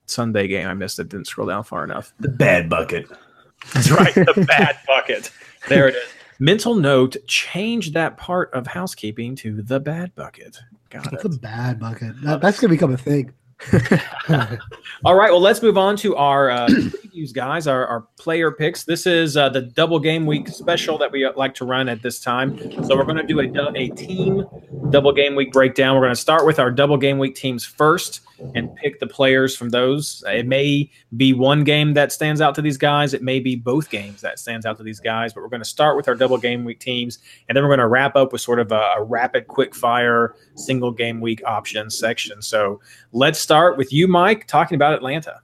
Sunday 0.06 0.48
game. 0.48 0.66
I 0.66 0.74
missed 0.74 0.98
it. 0.98 1.08
Didn't 1.08 1.26
scroll 1.26 1.46
down 1.46 1.64
far 1.64 1.84
enough. 1.84 2.12
The 2.20 2.28
bad 2.28 2.68
bucket. 2.68 3.06
That's 3.72 3.90
right. 3.90 4.14
The 4.14 4.44
bad 4.48 4.78
bucket. 4.86 5.30
There 5.68 5.88
it 5.88 5.94
is. 5.94 6.02
Mental 6.38 6.74
note: 6.74 7.16
change 7.26 7.92
that 7.92 8.16
part 8.16 8.52
of 8.52 8.66
housekeeping 8.66 9.36
to 9.36 9.62
the 9.62 9.78
bad 9.78 10.14
bucket. 10.14 10.58
Got 10.90 11.12
it. 11.12 11.20
The 11.20 11.28
bad 11.28 11.78
bucket. 11.78 12.20
That, 12.22 12.40
that's 12.40 12.60
gonna 12.60 12.72
become 12.72 12.92
a 12.92 12.96
thing. 12.96 13.32
All 15.04 15.14
right, 15.14 15.30
well, 15.30 15.40
let's 15.40 15.62
move 15.62 15.78
on 15.78 15.96
to 15.98 16.16
our 16.16 16.50
uh, 16.50 16.66
previews, 16.66 17.32
guys. 17.32 17.66
Our, 17.66 17.86
our 17.86 18.00
player 18.18 18.50
picks. 18.50 18.84
This 18.84 19.06
is 19.06 19.36
uh, 19.36 19.48
the 19.48 19.62
double 19.62 19.98
game 19.98 20.26
week 20.26 20.48
special 20.48 20.98
that 20.98 21.10
we 21.10 21.24
uh, 21.24 21.32
like 21.36 21.54
to 21.54 21.64
run 21.64 21.88
at 21.88 22.02
this 22.02 22.20
time. 22.20 22.58
So 22.84 22.96
we're 22.96 23.04
going 23.04 23.16
to 23.16 23.22
do 23.22 23.40
a, 23.40 23.72
a 23.74 23.88
team 23.90 24.44
double 24.90 25.12
game 25.12 25.34
week 25.34 25.52
breakdown. 25.52 25.94
We're 25.94 26.02
going 26.02 26.14
to 26.14 26.20
start 26.20 26.46
with 26.46 26.58
our 26.58 26.70
double 26.70 26.96
game 26.96 27.18
week 27.18 27.34
teams 27.34 27.64
first 27.64 28.20
and 28.54 28.74
pick 28.76 29.00
the 29.00 29.06
players 29.06 29.56
from 29.56 29.70
those. 29.70 30.22
It 30.26 30.46
may 30.46 30.90
be 31.16 31.32
one 31.32 31.64
game 31.64 31.94
that 31.94 32.12
stands 32.12 32.40
out 32.40 32.54
to 32.56 32.62
these 32.62 32.76
guys. 32.76 33.14
It 33.14 33.22
may 33.22 33.40
be 33.40 33.56
both 33.56 33.90
games 33.90 34.20
that 34.20 34.38
stands 34.38 34.66
out 34.66 34.76
to 34.78 34.82
these 34.82 35.00
guys. 35.00 35.32
But 35.32 35.42
we're 35.42 35.48
going 35.48 35.62
to 35.62 35.68
start 35.68 35.96
with 35.96 36.08
our 36.08 36.14
double 36.14 36.38
game 36.38 36.64
week 36.64 36.80
teams, 36.80 37.18
and 37.48 37.56
then 37.56 37.62
we're 37.64 37.70
going 37.70 37.78
to 37.80 37.86
wrap 37.86 38.16
up 38.16 38.32
with 38.32 38.40
sort 38.40 38.58
of 38.60 38.72
a, 38.72 38.92
a 38.96 39.02
rapid, 39.02 39.48
quick 39.48 39.74
fire 39.74 40.34
single 40.56 40.90
game 40.90 41.20
week 41.20 41.42
options 41.46 41.98
section. 41.98 42.42
So 42.42 42.80
let's 43.12 43.38
start 43.38 43.76
with 43.76 43.92
you, 43.92 44.08
Mike, 44.08 44.46
talking 44.46 44.76
about 44.76 44.94
Atlanta. 44.94 45.40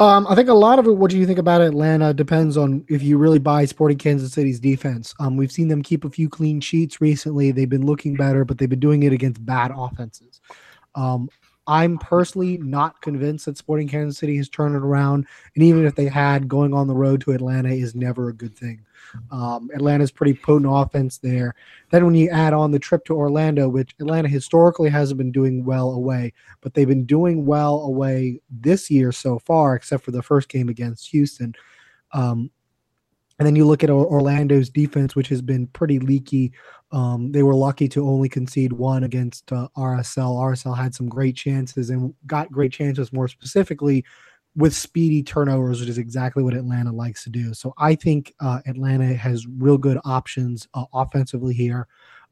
Um, 0.00 0.28
I 0.28 0.36
think 0.36 0.48
a 0.48 0.54
lot 0.54 0.78
of 0.78 0.86
it, 0.86 0.92
what 0.92 1.10
do 1.10 1.18
you 1.18 1.26
think 1.26 1.40
about 1.40 1.60
Atlanta, 1.60 2.14
depends 2.14 2.56
on 2.56 2.84
if 2.88 3.02
you 3.02 3.18
really 3.18 3.40
buy 3.40 3.64
Sporting 3.64 3.98
Kansas 3.98 4.32
City's 4.32 4.60
defense. 4.60 5.12
Um, 5.18 5.36
we've 5.36 5.50
seen 5.50 5.66
them 5.66 5.82
keep 5.82 6.04
a 6.04 6.10
few 6.10 6.28
clean 6.28 6.60
sheets 6.60 7.00
recently. 7.00 7.50
They've 7.50 7.68
been 7.68 7.84
looking 7.84 8.14
better, 8.14 8.44
but 8.44 8.58
they've 8.58 8.68
been 8.68 8.78
doing 8.78 9.02
it 9.02 9.12
against 9.12 9.44
bad 9.44 9.72
offenses. 9.74 10.40
Um, 10.94 11.28
I'm 11.66 11.98
personally 11.98 12.58
not 12.58 13.02
convinced 13.02 13.46
that 13.46 13.58
Sporting 13.58 13.88
Kansas 13.88 14.18
City 14.18 14.36
has 14.36 14.48
turned 14.48 14.76
it 14.76 14.82
around. 14.82 15.26
And 15.54 15.64
even 15.64 15.84
if 15.84 15.96
they 15.96 16.06
had, 16.06 16.48
going 16.48 16.72
on 16.72 16.86
the 16.86 16.94
road 16.94 17.20
to 17.22 17.32
Atlanta 17.32 17.70
is 17.70 17.94
never 17.94 18.28
a 18.28 18.32
good 18.32 18.56
thing. 18.56 18.84
Um, 19.30 19.70
Atlanta's 19.74 20.10
pretty 20.10 20.34
potent 20.34 20.70
offense 20.72 21.18
there. 21.18 21.54
Then 21.90 22.04
when 22.04 22.14
you 22.14 22.30
add 22.30 22.52
on 22.52 22.70
the 22.70 22.78
trip 22.78 23.04
to 23.06 23.16
Orlando, 23.16 23.68
which 23.68 23.94
Atlanta 24.00 24.28
historically 24.28 24.90
hasn't 24.90 25.18
been 25.18 25.32
doing 25.32 25.64
well 25.64 25.90
away, 25.90 26.32
but 26.60 26.74
they've 26.74 26.88
been 26.88 27.06
doing 27.06 27.46
well 27.46 27.82
away 27.82 28.40
this 28.50 28.90
year 28.90 29.12
so 29.12 29.38
far, 29.38 29.74
except 29.74 30.04
for 30.04 30.10
the 30.10 30.22
first 30.22 30.48
game 30.48 30.68
against 30.68 31.08
Houston. 31.10 31.54
Um, 32.12 32.50
and 33.38 33.46
then 33.46 33.54
you 33.54 33.64
look 33.64 33.84
at 33.84 33.90
Orlando's 33.90 34.68
defense, 34.68 35.14
which 35.14 35.28
has 35.28 35.40
been 35.40 35.68
pretty 35.68 36.00
leaky. 36.00 36.52
Um, 36.90 37.30
they 37.30 37.44
were 37.44 37.54
lucky 37.54 37.88
to 37.90 38.08
only 38.08 38.28
concede 38.28 38.72
one 38.72 39.04
against 39.04 39.52
uh, 39.52 39.68
RSL. 39.76 40.36
RSL 40.36 40.76
had 40.76 40.94
some 40.94 41.08
great 41.08 41.36
chances 41.36 41.90
and 41.90 42.14
got 42.26 42.50
great 42.50 42.72
chances, 42.72 43.12
more 43.12 43.28
specifically, 43.28 44.04
with 44.56 44.74
speedy 44.74 45.22
turnovers, 45.22 45.80
which 45.80 45.88
is 45.88 45.98
exactly 45.98 46.42
what 46.42 46.54
Atlanta 46.54 46.92
likes 46.92 47.22
to 47.24 47.30
do. 47.30 47.54
So 47.54 47.72
I 47.78 47.94
think 47.94 48.34
uh, 48.40 48.60
Atlanta 48.66 49.14
has 49.14 49.46
real 49.46 49.78
good 49.78 49.98
options 50.04 50.66
uh, 50.74 50.84
offensively 50.92 51.54
here. 51.54 51.86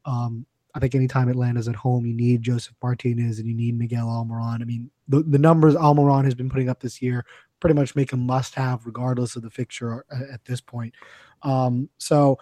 Um, 0.05 0.45
I 0.75 0.79
think 0.79 0.93
anytime 0.93 1.29
Atlanta's 1.29 1.67
at 1.67 1.75
home, 1.75 2.05
you 2.05 2.13
need 2.13 2.43
Josef 2.43 2.75
Martinez 2.83 3.39
and 3.39 3.47
you 3.47 3.55
need 3.55 3.77
Miguel 3.77 4.07
Almiron. 4.07 4.61
I 4.61 4.65
mean, 4.65 4.91
the, 5.07 5.23
the 5.23 5.39
numbers 5.39 5.75
Almiron 5.75 6.25
has 6.25 6.35
been 6.35 6.49
putting 6.49 6.69
up 6.69 6.79
this 6.79 7.01
year 7.01 7.25
pretty 7.59 7.73
much 7.73 7.95
make 7.95 8.13
a 8.13 8.17
must 8.17 8.53
have 8.55 8.85
regardless 8.85 9.35
of 9.35 9.41
the 9.41 9.49
fixture 9.49 10.05
at, 10.11 10.29
at 10.29 10.45
this 10.45 10.61
point. 10.61 10.93
Um, 11.41 11.89
so 11.97 12.37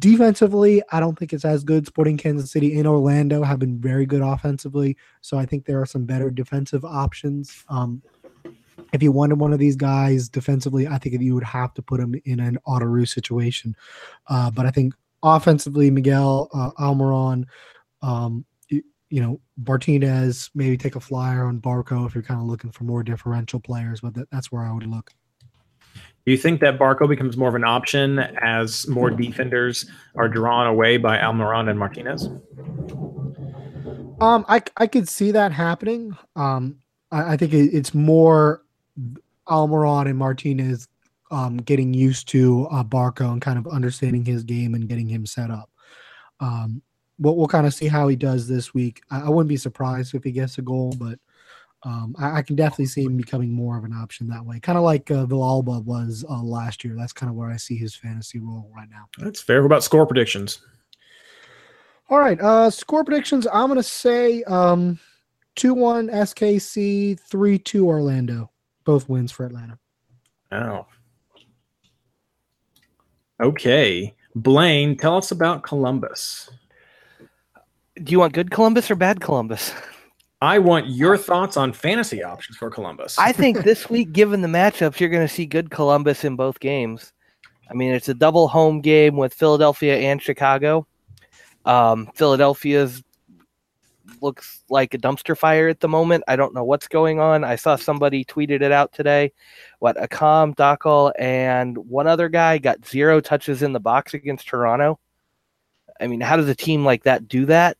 defensively, 0.00 0.82
I 0.90 1.00
don't 1.00 1.16
think 1.18 1.32
it's 1.32 1.44
as 1.44 1.64
good. 1.64 1.86
Sporting 1.86 2.16
Kansas 2.16 2.50
City 2.50 2.78
and 2.78 2.86
Orlando 2.86 3.42
have 3.42 3.58
been 3.58 3.78
very 3.78 4.06
good 4.06 4.22
offensively. 4.22 4.96
So 5.20 5.38
I 5.38 5.46
think 5.46 5.64
there 5.64 5.80
are 5.80 5.86
some 5.86 6.04
better 6.04 6.30
defensive 6.30 6.84
options. 6.84 7.64
Um, 7.68 8.02
if 8.92 9.02
you 9.02 9.12
wanted 9.12 9.38
one 9.38 9.52
of 9.52 9.58
these 9.58 9.76
guys 9.76 10.28
defensively, 10.28 10.86
I 10.86 10.98
think 10.98 11.20
you 11.20 11.34
would 11.34 11.44
have 11.44 11.74
to 11.74 11.82
put 11.82 12.00
him 12.00 12.14
in 12.24 12.40
an 12.40 12.58
autoroo 12.66 13.06
situation. 13.06 13.76
Uh, 14.28 14.50
but 14.50 14.66
I 14.66 14.70
think 14.70 14.94
offensively, 15.22 15.90
Miguel 15.90 16.48
uh, 16.54 16.70
Almiron, 16.78 17.44
um, 18.02 18.44
you, 18.68 18.82
you, 19.10 19.20
know, 19.20 19.40
Martinez, 19.66 20.50
maybe 20.54 20.76
take 20.76 20.96
a 20.96 21.00
flyer 21.00 21.44
on 21.44 21.60
Barco 21.60 22.06
if 22.06 22.14
you're 22.14 22.22
kind 22.22 22.40
of 22.40 22.46
looking 22.46 22.70
for 22.70 22.84
more 22.84 23.02
differential 23.02 23.60
players. 23.60 24.00
But 24.00 24.14
that, 24.14 24.30
that's 24.30 24.50
where 24.50 24.62
I 24.62 24.72
would 24.72 24.86
look. 24.86 25.12
Do 25.94 26.32
you 26.32 26.38
think 26.38 26.60
that 26.60 26.78
Barco 26.78 27.08
becomes 27.08 27.36
more 27.36 27.48
of 27.48 27.54
an 27.54 27.64
option 27.64 28.18
as 28.18 28.86
more 28.86 29.10
defenders 29.10 29.90
are 30.14 30.28
drawn 30.28 30.66
away 30.66 30.98
by 30.98 31.16
Almiron 31.16 31.70
and 31.70 31.78
Martinez? 31.78 32.28
Um, 34.20 34.44
I 34.48 34.62
I 34.76 34.86
could 34.88 35.08
see 35.08 35.30
that 35.30 35.52
happening. 35.52 36.16
Um, 36.36 36.80
I, 37.10 37.32
I 37.32 37.36
think 37.36 37.54
it, 37.54 37.72
it's 37.72 37.94
more 37.94 38.62
Almiron 39.48 40.08
and 40.08 40.18
Martinez 40.18 40.88
um, 41.30 41.58
getting 41.58 41.92
used 41.92 42.28
to 42.28 42.66
uh, 42.70 42.84
Barco 42.84 43.32
and 43.32 43.42
kind 43.42 43.58
of 43.58 43.66
understanding 43.66 44.24
his 44.24 44.44
game 44.44 44.74
and 44.74 44.88
getting 44.88 45.08
him 45.08 45.26
set 45.26 45.50
up. 45.50 45.70
Um, 46.40 46.82
we'll, 47.18 47.36
we'll 47.36 47.48
kind 47.48 47.66
of 47.66 47.74
see 47.74 47.86
how 47.86 48.08
he 48.08 48.16
does 48.16 48.48
this 48.48 48.72
week. 48.72 49.02
I, 49.10 49.22
I, 49.22 49.28
wouldn't 49.28 49.48
be 49.48 49.56
surprised 49.56 50.14
if 50.14 50.24
he 50.24 50.30
gets 50.30 50.58
a 50.58 50.62
goal, 50.62 50.94
but 50.98 51.18
um, 51.82 52.14
I, 52.18 52.38
I, 52.38 52.42
can 52.42 52.56
definitely 52.56 52.86
see 52.86 53.04
him 53.04 53.16
becoming 53.16 53.52
more 53.52 53.76
of 53.76 53.84
an 53.84 53.92
option 53.92 54.28
that 54.28 54.44
way, 54.44 54.60
kind 54.60 54.78
of 54.78 54.84
like 54.84 55.10
uh, 55.10 55.26
Villalba 55.26 55.84
was 55.84 56.24
uh, 56.28 56.42
last 56.42 56.84
year. 56.84 56.94
That's 56.96 57.12
kind 57.12 57.30
of 57.30 57.36
where 57.36 57.50
I 57.50 57.56
see 57.56 57.76
his 57.76 57.94
fantasy 57.94 58.38
role 58.38 58.70
right 58.74 58.88
now. 58.90 59.08
That's 59.18 59.40
fair. 59.40 59.60
What 59.62 59.66
about 59.66 59.84
score 59.84 60.06
predictions? 60.06 60.60
All 62.10 62.18
right, 62.18 62.40
uh, 62.40 62.70
score 62.70 63.04
predictions. 63.04 63.46
I'm 63.52 63.66
going 63.66 63.76
to 63.76 63.82
say 63.82 64.42
um, 64.44 64.98
two 65.56 65.74
one 65.74 66.08
SKC, 66.08 67.20
three 67.20 67.58
two 67.58 67.86
Orlando. 67.86 68.50
Both 68.88 69.06
wins 69.06 69.30
for 69.30 69.44
Atlanta. 69.44 69.78
Oh, 70.50 70.86
Okay. 73.38 74.14
Blaine, 74.34 74.96
tell 74.96 75.18
us 75.18 75.30
about 75.30 75.62
Columbus. 75.62 76.48
Do 78.02 78.10
you 78.12 78.18
want 78.18 78.32
good 78.32 78.50
Columbus 78.50 78.90
or 78.90 78.94
bad 78.94 79.20
Columbus? 79.20 79.74
I 80.40 80.58
want 80.58 80.86
your 80.88 81.18
thoughts 81.18 81.58
on 81.58 81.74
fantasy 81.74 82.22
options 82.22 82.56
for 82.56 82.70
Columbus. 82.70 83.18
I 83.18 83.32
think 83.32 83.58
this 83.62 83.90
week, 83.90 84.12
given 84.12 84.40
the 84.40 84.48
matchups, 84.48 85.00
you're 85.00 85.10
going 85.10 85.28
to 85.28 85.34
see 85.34 85.44
good 85.44 85.70
Columbus 85.70 86.24
in 86.24 86.34
both 86.34 86.58
games. 86.58 87.12
I 87.70 87.74
mean, 87.74 87.92
it's 87.92 88.08
a 88.08 88.14
double 88.14 88.48
home 88.48 88.80
game 88.80 89.18
with 89.18 89.34
Philadelphia 89.34 89.98
and 89.98 90.22
Chicago. 90.22 90.86
Um, 91.66 92.10
Philadelphia's 92.14 93.02
looks 94.22 94.62
like 94.68 94.94
a 94.94 94.98
dumpster 94.98 95.36
fire 95.36 95.68
at 95.68 95.80
the 95.80 95.88
moment. 95.88 96.24
I 96.28 96.36
don't 96.36 96.54
know 96.54 96.64
what's 96.64 96.88
going 96.88 97.20
on. 97.20 97.44
I 97.44 97.56
saw 97.56 97.76
somebody 97.76 98.24
tweeted 98.24 98.62
it 98.62 98.72
out 98.72 98.92
today. 98.92 99.32
What 99.78 99.96
Accam, 99.96 100.54
Dockal, 100.54 101.12
and 101.18 101.76
one 101.78 102.06
other 102.06 102.28
guy 102.28 102.58
got 102.58 102.86
zero 102.86 103.20
touches 103.20 103.62
in 103.62 103.72
the 103.72 103.80
box 103.80 104.14
against 104.14 104.48
Toronto. 104.48 104.98
I 106.00 106.06
mean, 106.06 106.20
how 106.20 106.36
does 106.36 106.48
a 106.48 106.54
team 106.54 106.84
like 106.84 107.04
that 107.04 107.28
do 107.28 107.46
that? 107.46 107.76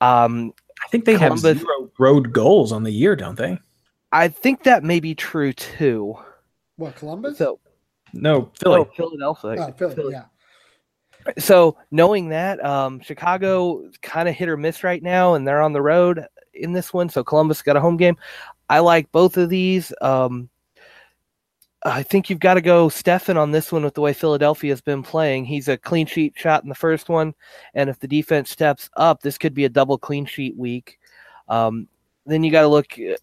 Um, 0.00 0.52
I 0.84 0.88
think 0.88 1.04
they 1.04 1.16
Columbus, 1.16 1.42
have 1.42 1.58
zero 1.58 1.90
road 1.98 2.32
goals 2.32 2.72
on 2.72 2.82
the 2.82 2.90
year, 2.90 3.16
don't 3.16 3.36
they? 3.36 3.58
I 4.12 4.28
think 4.28 4.64
that 4.64 4.84
may 4.84 5.00
be 5.00 5.14
true 5.14 5.52
too. 5.52 6.16
What 6.76 6.96
Columbus? 6.96 7.38
So 7.38 7.60
no, 8.12 8.50
Philly. 8.60 8.80
Oh, 8.80 8.84
Philadelphia. 8.96 9.56
Oh, 9.58 9.72
Philly, 9.72 9.94
Philly. 9.94 10.12
Yeah. 10.12 10.24
So 11.38 11.76
knowing 11.90 12.28
that, 12.28 12.64
um, 12.64 13.00
Chicago 13.00 13.90
kind 14.02 14.28
of 14.28 14.34
hit 14.34 14.48
or 14.48 14.56
miss 14.56 14.84
right 14.84 15.02
now, 15.02 15.34
and 15.34 15.46
they're 15.46 15.62
on 15.62 15.72
the 15.72 15.82
road 15.82 16.26
in 16.52 16.72
this 16.72 16.92
one. 16.92 17.08
So 17.08 17.24
Columbus 17.24 17.62
got 17.62 17.76
a 17.76 17.80
home 17.80 17.96
game. 17.96 18.16
I 18.68 18.78
like 18.80 19.10
both 19.12 19.36
of 19.36 19.48
these. 19.48 19.92
Um, 20.00 20.48
I 21.84 22.02
think 22.02 22.30
you've 22.30 22.40
got 22.40 22.54
to 22.54 22.62
go 22.62 22.88
Steffen 22.88 23.36
on 23.36 23.50
this 23.50 23.70
one 23.70 23.84
with 23.84 23.94
the 23.94 24.00
way 24.00 24.14
Philadelphia 24.14 24.72
has 24.72 24.80
been 24.80 25.02
playing. 25.02 25.44
He's 25.44 25.68
a 25.68 25.76
clean 25.76 26.06
sheet 26.06 26.32
shot 26.34 26.62
in 26.62 26.70
the 26.70 26.74
first 26.74 27.10
one, 27.10 27.34
and 27.74 27.90
if 27.90 27.98
the 27.98 28.08
defense 28.08 28.50
steps 28.50 28.88
up, 28.96 29.20
this 29.20 29.36
could 29.36 29.52
be 29.52 29.66
a 29.66 29.68
double 29.68 29.98
clean 29.98 30.24
sheet 30.24 30.56
week. 30.56 30.98
Um, 31.48 31.88
then 32.24 32.42
you 32.42 32.50
got 32.50 32.62
to 32.62 32.68
look 32.68 32.98
uh, 32.98 33.16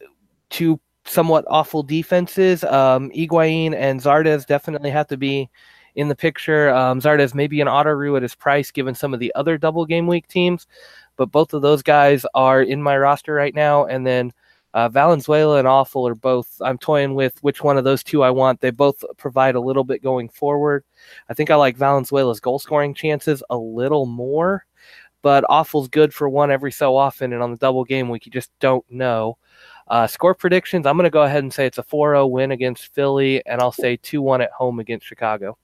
to 0.51 0.79
somewhat 1.05 1.45
awful 1.47 1.81
defenses. 1.81 2.63
Um, 2.63 3.09
Higuain 3.09 3.73
and 3.73 3.99
Zardes 3.99 4.45
definitely 4.45 4.91
have 4.91 5.07
to 5.07 5.17
be 5.17 5.49
in 5.95 6.07
the 6.07 6.15
picture. 6.15 6.69
Um, 6.69 6.99
Zardes 6.99 7.33
may 7.33 7.47
be 7.47 7.61
an 7.61 7.67
autoroo 7.67 8.17
at 8.17 8.23
his 8.23 8.35
price 8.35 8.71
given 8.71 8.95
some 8.95 9.13
of 9.13 9.19
the 9.19 9.33
other 9.35 9.57
double 9.57 9.85
game 9.85 10.07
week 10.07 10.27
teams, 10.27 10.67
but 11.17 11.31
both 11.31 11.53
of 11.53 11.61
those 11.61 11.83
guys 11.83 12.25
are 12.33 12.61
in 12.61 12.81
my 12.81 12.97
roster 12.97 13.33
right 13.33 13.53
now. 13.53 13.85
And 13.85 14.05
then 14.05 14.31
uh, 14.73 14.87
Valenzuela 14.89 15.57
and 15.57 15.67
Afful 15.67 16.09
are 16.09 16.15
both. 16.15 16.61
I'm 16.61 16.77
toying 16.77 17.13
with 17.13 17.41
which 17.43 17.63
one 17.63 17.77
of 17.77 17.83
those 17.83 18.03
two 18.03 18.23
I 18.23 18.29
want. 18.29 18.61
They 18.61 18.71
both 18.71 19.03
provide 19.17 19.55
a 19.55 19.61
little 19.61 19.83
bit 19.83 20.01
going 20.01 20.29
forward. 20.29 20.85
I 21.29 21.33
think 21.33 21.49
I 21.49 21.55
like 21.55 21.75
Valenzuela's 21.75 22.39
goal 22.39 22.59
scoring 22.59 22.93
chances 22.93 23.43
a 23.49 23.57
little 23.57 24.05
more, 24.05 24.65
but 25.21 25.43
Afful's 25.45 25.89
good 25.89 26.13
for 26.13 26.29
one 26.29 26.51
every 26.51 26.71
so 26.71 26.95
often. 26.95 27.33
And 27.33 27.43
on 27.43 27.51
the 27.51 27.57
double 27.57 27.83
game 27.83 28.07
week, 28.07 28.25
you 28.25 28.31
just 28.31 28.51
don't 28.59 28.85
know. 28.89 29.37
Uh, 29.87 30.07
score 30.07 30.33
predictions 30.33 30.85
I'm 30.85 30.95
going 30.95 31.03
to 31.03 31.09
go 31.09 31.23
ahead 31.23 31.43
and 31.43 31.53
say 31.53 31.65
it's 31.65 31.77
a 31.77 31.83
4 31.83 32.13
0 32.13 32.27
win 32.27 32.51
against 32.51 32.93
Philly, 32.93 33.45
and 33.45 33.59
I'll 33.59 33.73
say 33.73 33.97
2 33.97 34.21
1 34.21 34.41
at 34.41 34.51
home 34.51 34.79
against 34.79 35.05
Chicago. 35.05 35.57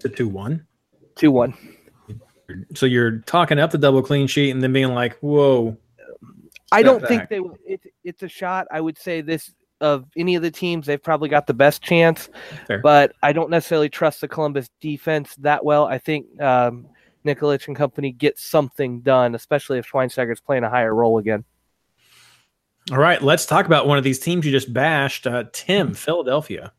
To 0.00 0.08
2 0.08 0.28
1? 0.28 0.66
2 1.16 1.30
1. 1.30 1.54
So 2.74 2.86
you're 2.86 3.18
talking 3.20 3.58
up 3.58 3.70
the 3.70 3.78
double 3.78 4.02
clean 4.02 4.26
sheet 4.26 4.50
and 4.50 4.62
then 4.62 4.72
being 4.72 4.94
like, 4.94 5.16
whoa. 5.18 5.76
I 6.72 6.82
don't 6.82 7.00
back. 7.00 7.08
think 7.08 7.28
they 7.28 7.40
will. 7.40 7.56
It, 7.64 7.80
it's 8.02 8.22
a 8.22 8.28
shot. 8.28 8.66
I 8.70 8.80
would 8.80 8.98
say 8.98 9.20
this 9.20 9.54
of 9.80 10.06
any 10.16 10.34
of 10.34 10.42
the 10.42 10.50
teams, 10.50 10.86
they've 10.86 11.02
probably 11.02 11.28
got 11.28 11.46
the 11.46 11.54
best 11.54 11.82
chance, 11.82 12.30
Fair. 12.66 12.78
but 12.78 13.12
I 13.22 13.32
don't 13.32 13.50
necessarily 13.50 13.88
trust 13.88 14.20
the 14.20 14.28
Columbus 14.28 14.70
defense 14.80 15.34
that 15.36 15.64
well. 15.64 15.86
I 15.86 15.98
think 15.98 16.40
um, 16.40 16.86
Nikolic 17.24 17.66
and 17.66 17.76
company 17.76 18.12
get 18.12 18.38
something 18.38 19.00
done, 19.00 19.34
especially 19.34 19.78
if 19.78 19.86
Schweinsteiger's 19.90 20.40
playing 20.40 20.64
a 20.64 20.70
higher 20.70 20.94
role 20.94 21.18
again. 21.18 21.44
All 22.90 22.98
right, 22.98 23.22
let's 23.22 23.46
talk 23.46 23.66
about 23.66 23.86
one 23.86 23.98
of 23.98 24.04
these 24.04 24.18
teams 24.18 24.44
you 24.44 24.52
just 24.52 24.72
bashed. 24.72 25.26
Uh, 25.26 25.44
Tim, 25.52 25.94
Philadelphia. 25.94 26.72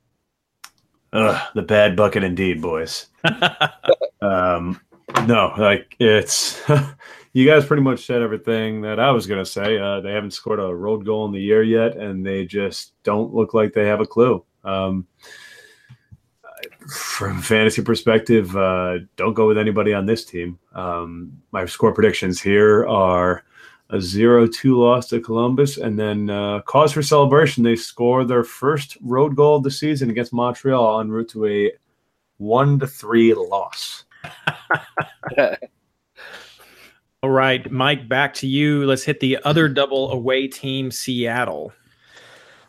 Ugh, 1.15 1.41
the 1.55 1.61
bad 1.61 1.95
bucket 1.95 2.25
indeed, 2.25 2.61
boys. 2.61 3.07
um, 4.21 4.81
no, 5.25 5.53
like 5.57 5.95
it's 5.97 6.61
you 7.33 7.45
guys 7.45 7.65
pretty 7.65 7.83
much 7.83 8.05
said 8.05 8.21
everything 8.21 8.81
that 8.81 8.99
I 8.99 9.11
was 9.11 9.25
gonna 9.25 9.45
say. 9.45 9.79
Uh, 9.79 10.01
they 10.01 10.11
haven't 10.11 10.31
scored 10.31 10.59
a 10.59 10.75
road 10.75 11.05
goal 11.05 11.25
in 11.25 11.31
the 11.31 11.39
year 11.39 11.63
yet, 11.63 11.95
and 11.95 12.25
they 12.25 12.45
just 12.45 13.01
don't 13.03 13.33
look 13.33 13.53
like 13.53 13.71
they 13.71 13.87
have 13.87 14.01
a 14.01 14.05
clue. 14.05 14.43
Um, 14.65 15.07
from 16.89 17.41
fantasy 17.41 17.81
perspective, 17.81 18.53
uh, 18.57 18.99
don't 19.15 19.35
go 19.35 19.47
with 19.47 19.57
anybody 19.57 19.93
on 19.93 20.05
this 20.05 20.25
team. 20.25 20.59
Um, 20.73 21.41
my 21.53 21.65
score 21.65 21.93
predictions 21.93 22.41
here 22.41 22.85
are 22.87 23.45
a 23.89 24.01
0 24.01 24.47
2 24.47 24.77
loss 24.77 25.09
to 25.09 25.19
Columbus. 25.19 25.77
And 25.77 25.97
then, 25.97 26.29
uh, 26.29 26.61
cause 26.61 26.91
for 26.91 27.03
celebration, 27.03 27.63
they 27.63 27.75
score 27.75 28.23
their 28.25 28.43
first 28.43 28.97
road 29.01 29.35
goal 29.35 29.57
of 29.57 29.63
the 29.63 29.71
season 29.71 30.09
against 30.09 30.33
Montreal 30.33 31.01
en 31.01 31.09
route 31.09 31.29
to 31.29 31.45
a 31.45 31.71
1 32.37 32.79
to 32.79 32.87
3 32.87 33.33
loss. 33.33 34.05
All 37.23 37.31
right, 37.31 37.71
Mike, 37.71 38.07
back 38.07 38.33
to 38.35 38.47
you. 38.47 38.85
Let's 38.85 39.03
hit 39.03 39.19
the 39.19 39.39
other 39.45 39.67
double 39.67 40.11
away 40.11 40.47
team, 40.47 40.91
Seattle. 40.91 41.73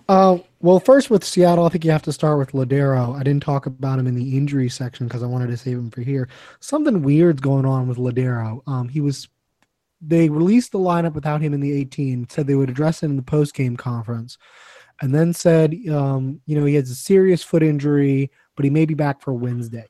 Uh, 0.09 0.39
well, 0.61 0.79
first 0.79 1.11
with 1.11 1.25
Seattle, 1.25 1.65
I 1.65 1.69
think 1.69 1.85
you 1.85 1.91
have 1.91 2.03
to 2.03 2.13
start 2.13 2.39
with 2.39 2.53
Lodeiro. 2.53 3.19
I 3.19 3.23
didn't 3.23 3.43
talk 3.43 3.67
about 3.67 3.99
him 3.99 4.07
in 4.07 4.15
the 4.15 4.37
injury 4.37 4.69
section 4.69 5.07
because 5.07 5.23
I 5.23 5.27
wanted 5.27 5.49
to 5.49 5.57
save 5.57 5.77
him 5.77 5.91
for 5.91 6.01
here. 6.01 6.29
Something 6.61 7.03
weird's 7.03 7.41
going 7.41 7.67
on 7.67 7.89
with 7.89 7.99
Lodeiro. 7.99 8.63
Um, 8.67 8.89
he 8.89 9.01
was 9.01 9.29
they 10.07 10.29
released 10.29 10.73
the 10.73 10.79
lineup 10.79 11.15
without 11.15 11.41
him 11.41 11.53
in 11.55 11.61
the 11.61 11.73
18, 11.73 12.29
said 12.29 12.47
they 12.47 12.55
would 12.55 12.71
address 12.71 13.03
it 13.03 13.07
in 13.07 13.17
the 13.17 13.23
post 13.23 13.55
game 13.55 13.77
conference, 13.77 14.39
and 15.01 15.15
then 15.15 15.33
said, 15.33 15.75
um, 15.91 16.41
you 16.47 16.59
know, 16.59 16.65
he 16.65 16.75
has 16.75 16.91
a 16.91 16.95
serious 16.95 17.43
foot 17.43 17.63
injury, 17.63 18.31
but 18.55 18.65
he 18.65 18.71
may 18.71 18.87
be 18.87 18.95
back 18.95 19.21
for 19.21 19.33
Wednesday. 19.33 19.87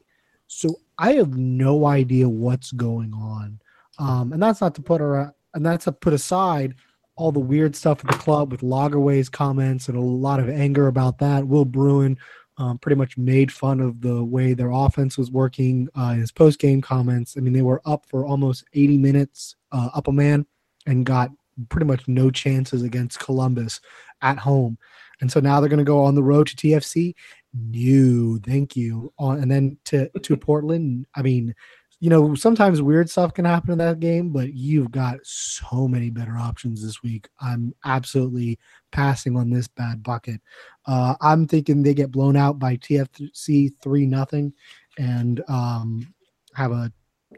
So 0.46 0.76
I 0.98 1.12
have 1.14 1.36
no 1.36 1.86
idea 1.86 2.28
what's 2.28 2.72
going 2.72 3.12
on. 3.12 3.60
Um, 3.98 4.32
and 4.32 4.42
that's 4.42 4.60
not 4.60 4.74
to 4.76 4.82
put 4.82 5.00
her, 5.00 5.32
and 5.54 5.64
that's 5.64 5.84
to 5.84 5.92
put 5.92 6.12
aside 6.12 6.74
all 7.16 7.32
the 7.32 7.40
weird 7.40 7.74
stuff 7.74 8.04
at 8.04 8.10
the 8.10 8.18
club 8.18 8.52
with 8.52 8.60
Lagerwey's 8.60 9.28
comments 9.28 9.88
and 9.88 9.96
a 9.96 10.00
lot 10.00 10.38
of 10.38 10.48
anger 10.48 10.86
about 10.86 11.18
that. 11.18 11.46
Will 11.46 11.64
Bruin 11.64 12.18
um, 12.58 12.78
pretty 12.78 12.96
much 12.96 13.16
made 13.18 13.52
fun 13.52 13.80
of 13.80 14.00
the 14.00 14.24
way 14.24 14.54
their 14.54 14.70
offense 14.70 15.18
was 15.18 15.30
working 15.30 15.88
uh, 15.98 16.12
in 16.14 16.20
his 16.20 16.32
post 16.32 16.58
game 16.58 16.80
comments. 16.80 17.36
I 17.36 17.40
mean, 17.40 17.52
they 17.52 17.62
were 17.62 17.82
up 17.84 18.06
for 18.06 18.24
almost 18.24 18.64
80 18.74 18.98
minutes, 18.98 19.56
uh, 19.76 19.90
up 19.94 20.08
a 20.08 20.12
man, 20.12 20.46
and 20.86 21.04
got 21.04 21.30
pretty 21.68 21.86
much 21.86 22.06
no 22.08 22.30
chances 22.30 22.82
against 22.82 23.20
Columbus 23.20 23.80
at 24.22 24.38
home. 24.38 24.78
And 25.20 25.30
so 25.30 25.40
now 25.40 25.60
they're 25.60 25.68
going 25.68 25.78
to 25.78 25.84
go 25.84 26.04
on 26.04 26.14
the 26.14 26.22
road 26.22 26.46
to 26.48 26.56
TFC. 26.56 27.14
No, 27.54 28.38
thank 28.44 28.76
you. 28.76 29.12
On 29.18 29.40
and 29.40 29.50
then 29.50 29.78
to 29.86 30.08
to 30.20 30.36
Portland. 30.36 31.06
I 31.14 31.22
mean, 31.22 31.54
you 32.00 32.10
know, 32.10 32.34
sometimes 32.34 32.82
weird 32.82 33.08
stuff 33.08 33.32
can 33.32 33.46
happen 33.46 33.70
in 33.70 33.78
that 33.78 34.00
game, 34.00 34.30
but 34.30 34.52
you've 34.52 34.90
got 34.90 35.16
so 35.22 35.88
many 35.88 36.10
better 36.10 36.36
options 36.36 36.82
this 36.82 37.02
week. 37.02 37.28
I'm 37.40 37.74
absolutely 37.86 38.58
passing 38.92 39.36
on 39.36 39.48
this 39.48 39.66
bad 39.66 40.02
bucket. 40.02 40.42
Uh, 40.84 41.14
I'm 41.22 41.46
thinking 41.46 41.82
they 41.82 41.94
get 41.94 42.10
blown 42.10 42.36
out 42.36 42.58
by 42.58 42.76
TFC 42.76 43.70
three 43.82 44.04
nothing, 44.04 44.52
and 44.98 45.42
um, 45.48 46.14
have 46.54 46.72
a 46.72 46.92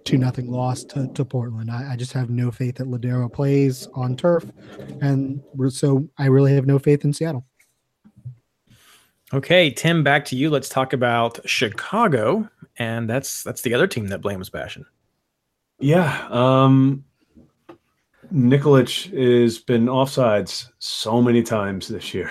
two 0.05 0.19
nothing 0.19 0.51
loss 0.51 0.85
to, 0.85 1.09
to 1.15 1.25
Portland. 1.25 1.71
I, 1.71 1.93
I, 1.93 1.97
just 1.97 2.13
have 2.13 2.31
no 2.31 2.51
faith 2.51 2.77
that 2.77 2.87
Lodeiro 2.87 3.33
plays 3.33 3.87
on 3.95 4.17
turf, 4.17 4.45
and 5.01 5.43
so 5.71 6.09
I 6.19 6.27
really 6.27 6.55
have 6.55 6.67
no 6.67 6.79
faith 6.79 7.05
in 7.05 7.13
Seattle. 7.13 7.45
Okay, 9.33 9.71
Tim, 9.71 10.03
back 10.03 10.25
to 10.27 10.37
you. 10.37 10.49
Let's 10.49 10.69
talk 10.69 10.93
about 10.93 11.39
Chicago, 11.49 12.49
and 12.79 13.09
that's 13.09 13.43
that's 13.43 13.63
the 13.63 13.75
other 13.75 13.87
team 13.87 14.09
that 14.09 14.21
blames 14.21 14.49
Bashan. 14.49 14.87
Yeah, 15.81 16.27
um, 16.31 17.05
Nikolic 18.33 19.13
has 19.43 19.59
been 19.59 19.87
offsides 19.87 20.69
so 20.79 21.21
many 21.21 21.43
times 21.43 21.89
this 21.89 22.15
year, 22.15 22.31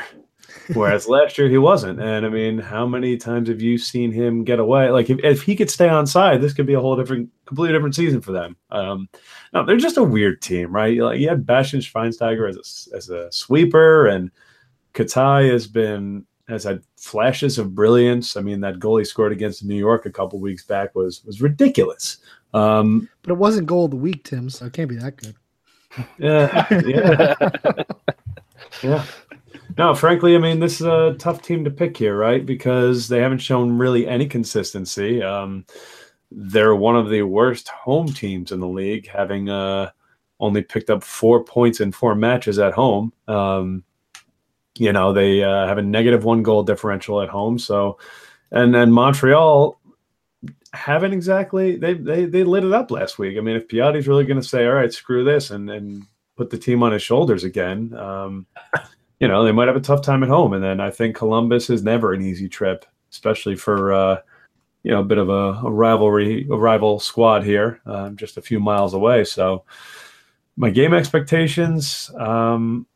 whereas 0.74 1.08
last 1.08 1.38
year 1.38 1.50
he 1.50 1.58
wasn't. 1.58 2.00
And 2.00 2.26
I 2.26 2.30
mean, 2.30 2.58
how 2.58 2.86
many 2.86 3.18
times 3.18 3.50
have 3.50 3.62
you 3.62 3.78
seen 3.78 4.12
him 4.12 4.43
get 4.43 4.60
away? 4.60 4.89
Like 4.89 5.10
if, 5.10 5.20
if 5.24 5.41
he 5.43 5.56
could 5.56 5.70
stay 5.70 5.89
on 5.89 6.08
side, 6.08 6.41
this 6.41 6.54
could 6.54 6.66
be 6.66 6.74
a 6.74 6.80
whole 6.80 6.95
different, 6.95 7.30
completely 7.45 7.74
different 7.74 7.95
season 7.95 8.22
for 8.22 8.32
them. 8.32 8.56
Um, 8.72 9.10
no, 9.54 9.66
they're 9.66 9.78
just 9.78 9.98
a 9.98 10.04
weird 10.04 10.41
team, 10.41 10.74
right? 10.74 10.98
Like 10.98 11.20
you 11.20 11.30
had 11.30 11.45
Bastian 11.45 11.80
Schweinsteiger 11.80 12.50
as 12.50 12.89
a, 12.91 12.95
as 12.95 13.10
a 13.10 13.32
sweeper, 13.32 14.08
and 14.08 14.32
Katai 14.93 15.52
has 15.52 15.68
been 15.68 16.26
has 16.48 16.64
had 16.64 16.82
flashes 16.95 17.58
of 17.58 17.76
brilliance. 17.76 18.38
I 18.38 18.41
mean, 18.41 18.62
that 18.62 18.80
goal 18.80 18.98
he 18.98 19.06
scored 19.06 19.32
against 19.32 19.66
New 19.66 19.76
York 19.76 20.06
a 20.06 20.12
couple 20.12 20.39
weeks 20.39 20.64
back 20.64 20.95
was 20.95 21.24
was 21.26 21.41
ridiculous. 21.41 22.18
Um, 22.54 23.10
but 23.22 23.32
it 23.32 23.38
wasn't 23.38 23.68
goal 23.68 23.86
of 23.86 23.91
the 23.91 23.98
week, 23.98 24.24
Tim, 24.24 24.50
so 24.50 24.66
it 24.66 24.74
can't 24.74 24.89
be 24.89 24.95
that 24.95 25.18
good. 25.18 25.36
Yeah, 26.18 26.68
yeah, 26.86 27.36
yeah. 28.84 29.06
No, 29.78 29.93
frankly, 29.93 30.36
I 30.36 30.39
mean, 30.39 30.59
this 30.59 30.80
is 30.80 30.88
a 30.88 31.15
tough 31.20 31.41
team 31.41 31.63
to 31.65 31.72
pick 31.72 31.97
here, 31.97 32.15
right? 32.15 32.45
Because 32.45 33.07
they 33.07 33.20
haven't 33.20 33.39
shown 33.39 33.78
really 33.78 34.07
any 34.07 34.28
consistency. 34.28 35.22
Um, 35.22 35.65
they're 36.32 36.76
one 36.76 36.95
of 36.95 37.09
the 37.09 37.24
worst 37.24 37.68
home 37.70 38.07
teams 38.07 38.51
in 38.51 38.59
the 38.59 38.68
league, 38.68 39.07
having 39.07 39.49
uh, 39.49 39.91
only 40.39 40.61
picked 40.61 40.89
up 40.89 41.03
four 41.03 41.43
points 41.43 41.80
in 41.80 41.91
four 41.91 42.15
matches 42.15 42.59
at 42.59 42.74
home. 42.74 43.13
Um, 43.28 43.84
you 44.78 44.93
know, 44.93 45.13
they 45.13 45.43
uh, 45.43 45.68
have 45.68 45.78
a 45.78 45.84
negative 45.84 46.24
one 46.24 46.43
goal 46.43 46.63
differential 46.63 47.22
at 47.22 47.30
home. 47.30 47.57
So, 47.57 47.97
and 48.51 48.74
then 48.74 48.91
Montreal 48.91 49.80
haven't 50.74 51.13
exactly 51.13 51.78
they 51.78 51.93
they 51.93 52.26
they 52.26 52.43
lit 52.43 52.63
it 52.63 52.74
up 52.74 52.91
last 52.91 53.18
week. 53.18 53.38
I 53.38 53.41
mean, 53.41 53.55
if 53.55 53.68
Piatti's 53.68 54.07
really 54.07 54.26
going 54.26 54.41
to 54.41 54.47
say, 54.47 54.65
"All 54.65 54.74
right, 54.74 54.93
screw 54.93 55.24
this," 55.24 55.51
and 55.51 55.70
and 55.70 56.03
put 56.36 56.49
the 56.49 56.57
team 56.57 56.84
on 56.84 56.91
his 56.91 57.01
shoulders 57.01 57.43
again, 57.43 57.93
um, 57.95 58.45
you 59.20 59.28
know, 59.28 59.43
they 59.43 59.51
might 59.51 59.68
have 59.68 59.76
a 59.76 59.82
tough 59.82 60.01
time 60.01 60.24
at 60.24 60.30
home. 60.30 60.53
And 60.53 60.63
then 60.63 60.80
I 60.80 60.91
think 60.91 61.15
Columbus 61.15 61.70
is 61.70 61.84
never 61.84 62.13
an 62.13 62.22
easy 62.22 62.47
trip, 62.47 62.86
especially 63.11 63.55
for 63.55 63.93
uh, 63.93 64.18
you 64.84 64.91
know 64.91 65.01
a 65.01 65.05
bit 65.05 65.18
of 65.18 65.30
a, 65.30 65.61
a 65.65 65.72
rivalry, 65.72 66.47
a 66.49 66.55
rival 66.55 66.99
squad 66.99 67.43
here, 67.43 67.82
uh, 67.86 68.09
just 68.11 68.38
a 68.38 68.41
few 68.41 68.59
miles 68.59 68.93
away. 68.93 69.24
So, 69.24 69.63
my 70.55 70.70
game 70.70 70.93
expectations. 70.93 72.11
Um, 72.18 72.88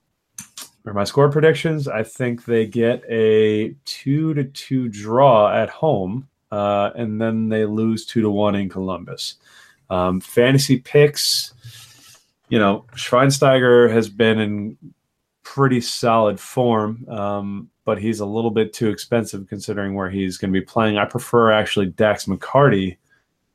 or 0.85 0.93
my 0.93 1.03
score 1.03 1.29
predictions, 1.29 1.87
I 1.87 2.03
think 2.03 2.45
they 2.45 2.65
get 2.65 3.03
a 3.07 3.75
two 3.85 4.33
to 4.33 4.45
two 4.45 4.89
draw 4.89 5.53
at 5.53 5.69
home, 5.69 6.27
uh, 6.51 6.91
and 6.95 7.21
then 7.21 7.49
they 7.49 7.65
lose 7.65 8.05
two 8.05 8.21
to 8.21 8.29
one 8.29 8.55
in 8.55 8.69
Columbus. 8.69 9.35
Um, 9.89 10.19
fantasy 10.19 10.79
picks, 10.79 11.53
you 12.49 12.57
know, 12.57 12.85
Schweinsteiger 12.95 13.91
has 13.91 14.09
been 14.09 14.39
in 14.39 14.77
pretty 15.43 15.81
solid 15.81 16.39
form, 16.39 17.07
um, 17.09 17.69
but 17.85 17.99
he's 17.99 18.19
a 18.19 18.25
little 18.25 18.51
bit 18.51 18.73
too 18.73 18.89
expensive 18.89 19.47
considering 19.47 19.95
where 19.95 20.09
he's 20.09 20.37
going 20.37 20.53
to 20.53 20.59
be 20.59 20.65
playing. 20.65 20.97
I 20.97 21.05
prefer 21.05 21.51
actually 21.51 21.87
Dax 21.87 22.25
McCarty 22.25 22.97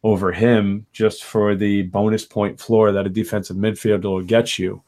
over 0.03 0.32
him 0.32 0.87
just 0.93 1.24
for 1.24 1.55
the 1.55 1.82
bonus 1.82 2.24
point 2.24 2.61
floor 2.61 2.93
that 2.93 3.07
a 3.07 3.11
defensive 3.11 3.57
midfielder 3.57 4.05
will 4.05 4.22
get 4.22 4.59
you. 4.59 4.82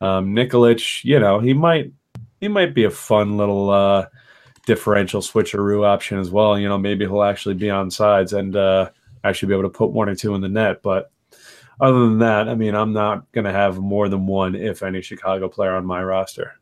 Um, 0.00 0.34
Nikolic, 0.34 1.04
you 1.04 1.18
know, 1.20 1.40
he 1.40 1.52
might 1.52 1.92
he 2.40 2.48
might 2.48 2.74
be 2.74 2.84
a 2.84 2.90
fun 2.90 3.36
little 3.36 3.70
uh, 3.70 4.06
differential 4.66 5.20
switcheroo 5.20 5.86
option 5.86 6.18
as 6.18 6.30
well. 6.30 6.58
You 6.58 6.68
know, 6.68 6.78
maybe 6.78 7.04
he'll 7.04 7.22
actually 7.22 7.54
be 7.54 7.70
on 7.70 7.90
sides 7.90 8.32
and 8.32 8.56
uh, 8.56 8.90
actually 9.24 9.48
be 9.48 9.54
able 9.54 9.70
to 9.70 9.78
put 9.78 9.90
one 9.90 10.08
or 10.08 10.14
two 10.14 10.34
in 10.34 10.40
the 10.40 10.48
net. 10.48 10.82
But 10.82 11.12
other 11.82 11.98
than 11.98 12.20
that, 12.20 12.48
I 12.48 12.54
mean, 12.54 12.76
I'm 12.76 12.92
not 12.92 13.30
going 13.32 13.44
to 13.44 13.52
have 13.52 13.78
more 13.78 14.08
than 14.08 14.26
one, 14.26 14.54
if 14.54 14.84
any, 14.84 15.02
Chicago 15.02 15.48
player 15.48 15.74
on 15.74 15.84
my 15.84 16.02
roster. 16.02 16.54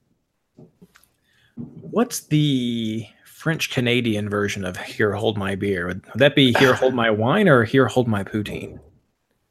What's 1.57 2.21
the 2.21 3.07
French 3.27 3.71
Canadian 3.71 4.31
version 4.31 4.64
of 4.64 4.79
"Here, 4.79 5.12
hold 5.12 5.37
my 5.37 5.55
beer"? 5.57 5.89
Would 5.89 6.05
that 6.14 6.35
be 6.35 6.55
"Here, 6.55 6.73
hold 6.73 6.95
my 6.95 7.11
wine" 7.11 7.49
or 7.49 7.64
"Here, 7.64 7.87
hold 7.87 8.09
my 8.09 8.25
poutine"? 8.25 8.81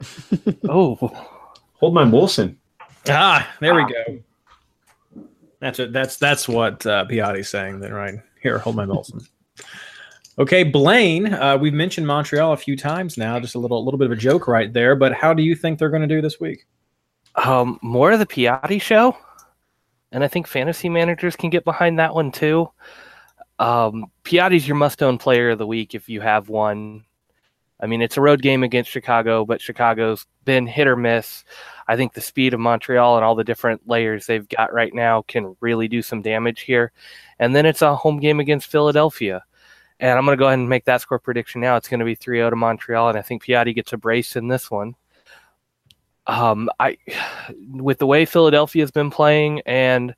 oh, 0.69 0.95
hold 1.75 1.93
my 1.93 2.03
Molson. 2.03 2.55
Ah, 3.07 3.47
there 3.59 3.75
we 3.75 3.83
go. 3.83 4.19
That's 5.59 5.77
it. 5.79 5.93
That's 5.93 6.17
that's 6.17 6.47
what 6.47 6.83
uh, 6.87 7.05
Piatti's 7.05 7.49
saying. 7.49 7.79
Then, 7.79 7.93
right 7.93 8.15
here, 8.41 8.57
hold 8.57 8.75
my 8.75 8.85
Molson. 8.85 9.27
Okay, 10.39 10.63
Blaine. 10.63 11.33
Uh, 11.33 11.57
we've 11.57 11.73
mentioned 11.73 12.07
Montreal 12.07 12.53
a 12.53 12.57
few 12.57 12.77
times 12.77 13.17
now. 13.17 13.39
Just 13.41 13.55
a 13.55 13.59
little, 13.59 13.83
little 13.83 13.97
bit 13.97 14.05
of 14.05 14.13
a 14.13 14.15
joke 14.15 14.47
right 14.47 14.71
there. 14.71 14.95
But 14.95 15.13
how 15.13 15.33
do 15.33 15.43
you 15.43 15.53
think 15.53 15.77
they're 15.77 15.89
going 15.89 16.01
to 16.01 16.07
do 16.07 16.21
this 16.21 16.39
week? 16.39 16.65
Um, 17.35 17.77
more 17.81 18.11
of 18.13 18.19
the 18.19 18.25
Piatti 18.25 18.81
show, 18.81 19.17
and 20.11 20.23
I 20.23 20.29
think 20.29 20.47
fantasy 20.47 20.87
managers 20.87 21.35
can 21.35 21.49
get 21.49 21.65
behind 21.65 21.99
that 21.99 22.15
one 22.15 22.31
too. 22.31 22.69
Um, 23.59 24.05
Piatti's 24.23 24.65
your 24.65 24.77
must-own 24.77 25.17
player 25.17 25.51
of 25.51 25.57
the 25.57 25.67
week 25.67 25.93
if 25.93 26.07
you 26.07 26.21
have 26.21 26.47
one. 26.47 27.03
I 27.81 27.87
mean, 27.87 28.01
it's 28.01 28.17
a 28.17 28.21
road 28.21 28.41
game 28.41 28.63
against 28.63 28.89
Chicago, 28.89 29.45
but 29.45 29.61
Chicago's 29.61 30.25
been 30.45 30.67
hit 30.67 30.87
or 30.87 30.95
miss. 30.95 31.43
I 31.87 31.97
think 31.97 32.13
the 32.13 32.21
speed 32.21 32.53
of 32.53 32.59
Montreal 32.61 33.17
and 33.17 33.25
all 33.25 33.35
the 33.35 33.43
different 33.43 33.87
layers 33.87 34.25
they've 34.25 34.47
got 34.47 34.73
right 34.73 34.93
now 34.93 35.21
can 35.23 35.55
really 35.59 35.89
do 35.89 36.01
some 36.01 36.21
damage 36.21 36.61
here. 36.61 36.93
And 37.39 37.53
then 37.53 37.65
it's 37.65 37.81
a 37.81 37.95
home 37.95 38.19
game 38.19 38.39
against 38.39 38.71
Philadelphia. 38.71 39.43
And 39.99 40.17
I'm 40.17 40.25
going 40.25 40.37
to 40.37 40.41
go 40.41 40.47
ahead 40.47 40.59
and 40.59 40.69
make 40.69 40.85
that 40.85 41.01
score 41.01 41.19
prediction 41.19 41.61
now. 41.61 41.75
It's 41.75 41.89
going 41.89 41.99
to 41.99 42.05
be 42.05 42.15
3 42.15 42.37
0 42.37 42.51
to 42.51 42.55
Montreal, 42.55 43.09
and 43.09 43.17
I 43.17 43.21
think 43.21 43.43
Piatti 43.43 43.75
gets 43.75 43.93
a 43.93 43.97
brace 43.97 44.35
in 44.35 44.47
this 44.47 44.71
one. 44.71 44.95
Um, 46.27 46.69
I, 46.79 46.97
with 47.69 47.99
the 47.99 48.07
way 48.07 48.25
Philadelphia's 48.25 48.91
been 48.91 49.09
playing 49.09 49.61
and 49.65 50.15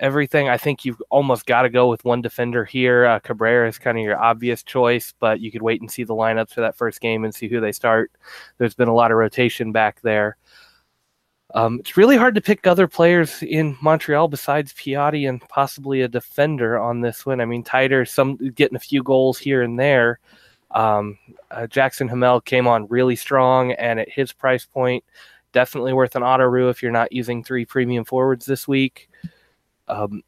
everything, 0.00 0.48
I 0.48 0.56
think 0.56 0.84
you've 0.84 1.02
almost 1.10 1.46
got 1.46 1.62
to 1.62 1.70
go 1.70 1.88
with 1.88 2.04
one 2.04 2.20
defender 2.20 2.64
here. 2.64 3.06
Uh, 3.06 3.18
Cabrera 3.20 3.68
is 3.68 3.78
kind 3.78 3.98
of 3.98 4.04
your 4.04 4.18
obvious 4.18 4.62
choice, 4.62 5.14
but 5.18 5.40
you 5.40 5.50
could 5.52 5.62
wait 5.62 5.80
and 5.80 5.90
see 5.90 6.04
the 6.04 6.14
lineups 6.14 6.50
for 6.50 6.60
that 6.62 6.76
first 6.76 7.00
game 7.00 7.24
and 7.24 7.34
see 7.34 7.48
who 7.48 7.60
they 7.60 7.72
start. 7.72 8.10
There's 8.58 8.74
been 8.74 8.88
a 8.88 8.94
lot 8.94 9.10
of 9.10 9.18
rotation 9.18 9.72
back 9.72 10.00
there. 10.02 10.36
Um, 11.54 11.78
it's 11.80 11.96
really 11.96 12.16
hard 12.16 12.34
to 12.34 12.40
pick 12.40 12.66
other 12.66 12.88
players 12.88 13.42
in 13.42 13.76
Montreal 13.80 14.28
besides 14.28 14.72
Piatti 14.72 15.28
and 15.28 15.40
possibly 15.48 16.02
a 16.02 16.08
defender 16.08 16.78
on 16.78 17.00
this 17.00 17.24
one. 17.24 17.40
I 17.40 17.44
mean, 17.44 17.62
Taider, 17.62 18.04
some 18.04 18.36
getting 18.36 18.76
a 18.76 18.80
few 18.80 19.02
goals 19.02 19.38
here 19.38 19.62
and 19.62 19.78
there. 19.78 20.18
Um, 20.72 21.18
uh, 21.50 21.66
Jackson 21.68 22.08
Hamel 22.08 22.40
came 22.40 22.66
on 22.66 22.88
really 22.88 23.16
strong, 23.16 23.72
and 23.72 24.00
at 24.00 24.10
his 24.10 24.32
price 24.32 24.66
point, 24.66 25.04
definitely 25.52 25.92
worth 25.92 26.16
an 26.16 26.22
auto 26.22 26.44
roo 26.44 26.68
if 26.68 26.82
you're 26.82 26.92
not 26.92 27.12
using 27.12 27.42
three 27.42 27.64
premium 27.64 28.04
forwards 28.04 28.44
this 28.44 28.66
week. 28.66 29.08
Um, 29.88 30.22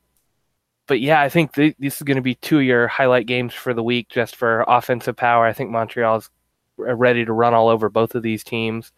but 0.87 1.01
yeah, 1.01 1.21
I 1.21 1.29
think 1.29 1.53
th- 1.53 1.77
this 1.79 1.97
is 1.97 2.03
going 2.03 2.17
to 2.17 2.23
be 2.23 2.37
two 2.37 2.59
of 2.59 2.65
your 2.65 2.89
highlight 2.89 3.27
games 3.27 3.53
for 3.53 3.75
the 3.75 3.83
week 3.83 4.09
just 4.09 4.37
for 4.37 4.65
offensive 4.67 5.17
power. 5.17 5.45
I 5.45 5.53
think 5.53 5.71
Montreal 5.71 6.17
is 6.17 6.31
ready 6.79 7.25
to 7.25 7.33
run 7.33 7.55
all 7.55 7.69
over 7.69 7.89
both 7.89 8.15
of 8.15 8.23
these 8.23 8.43
teams. 8.43 8.93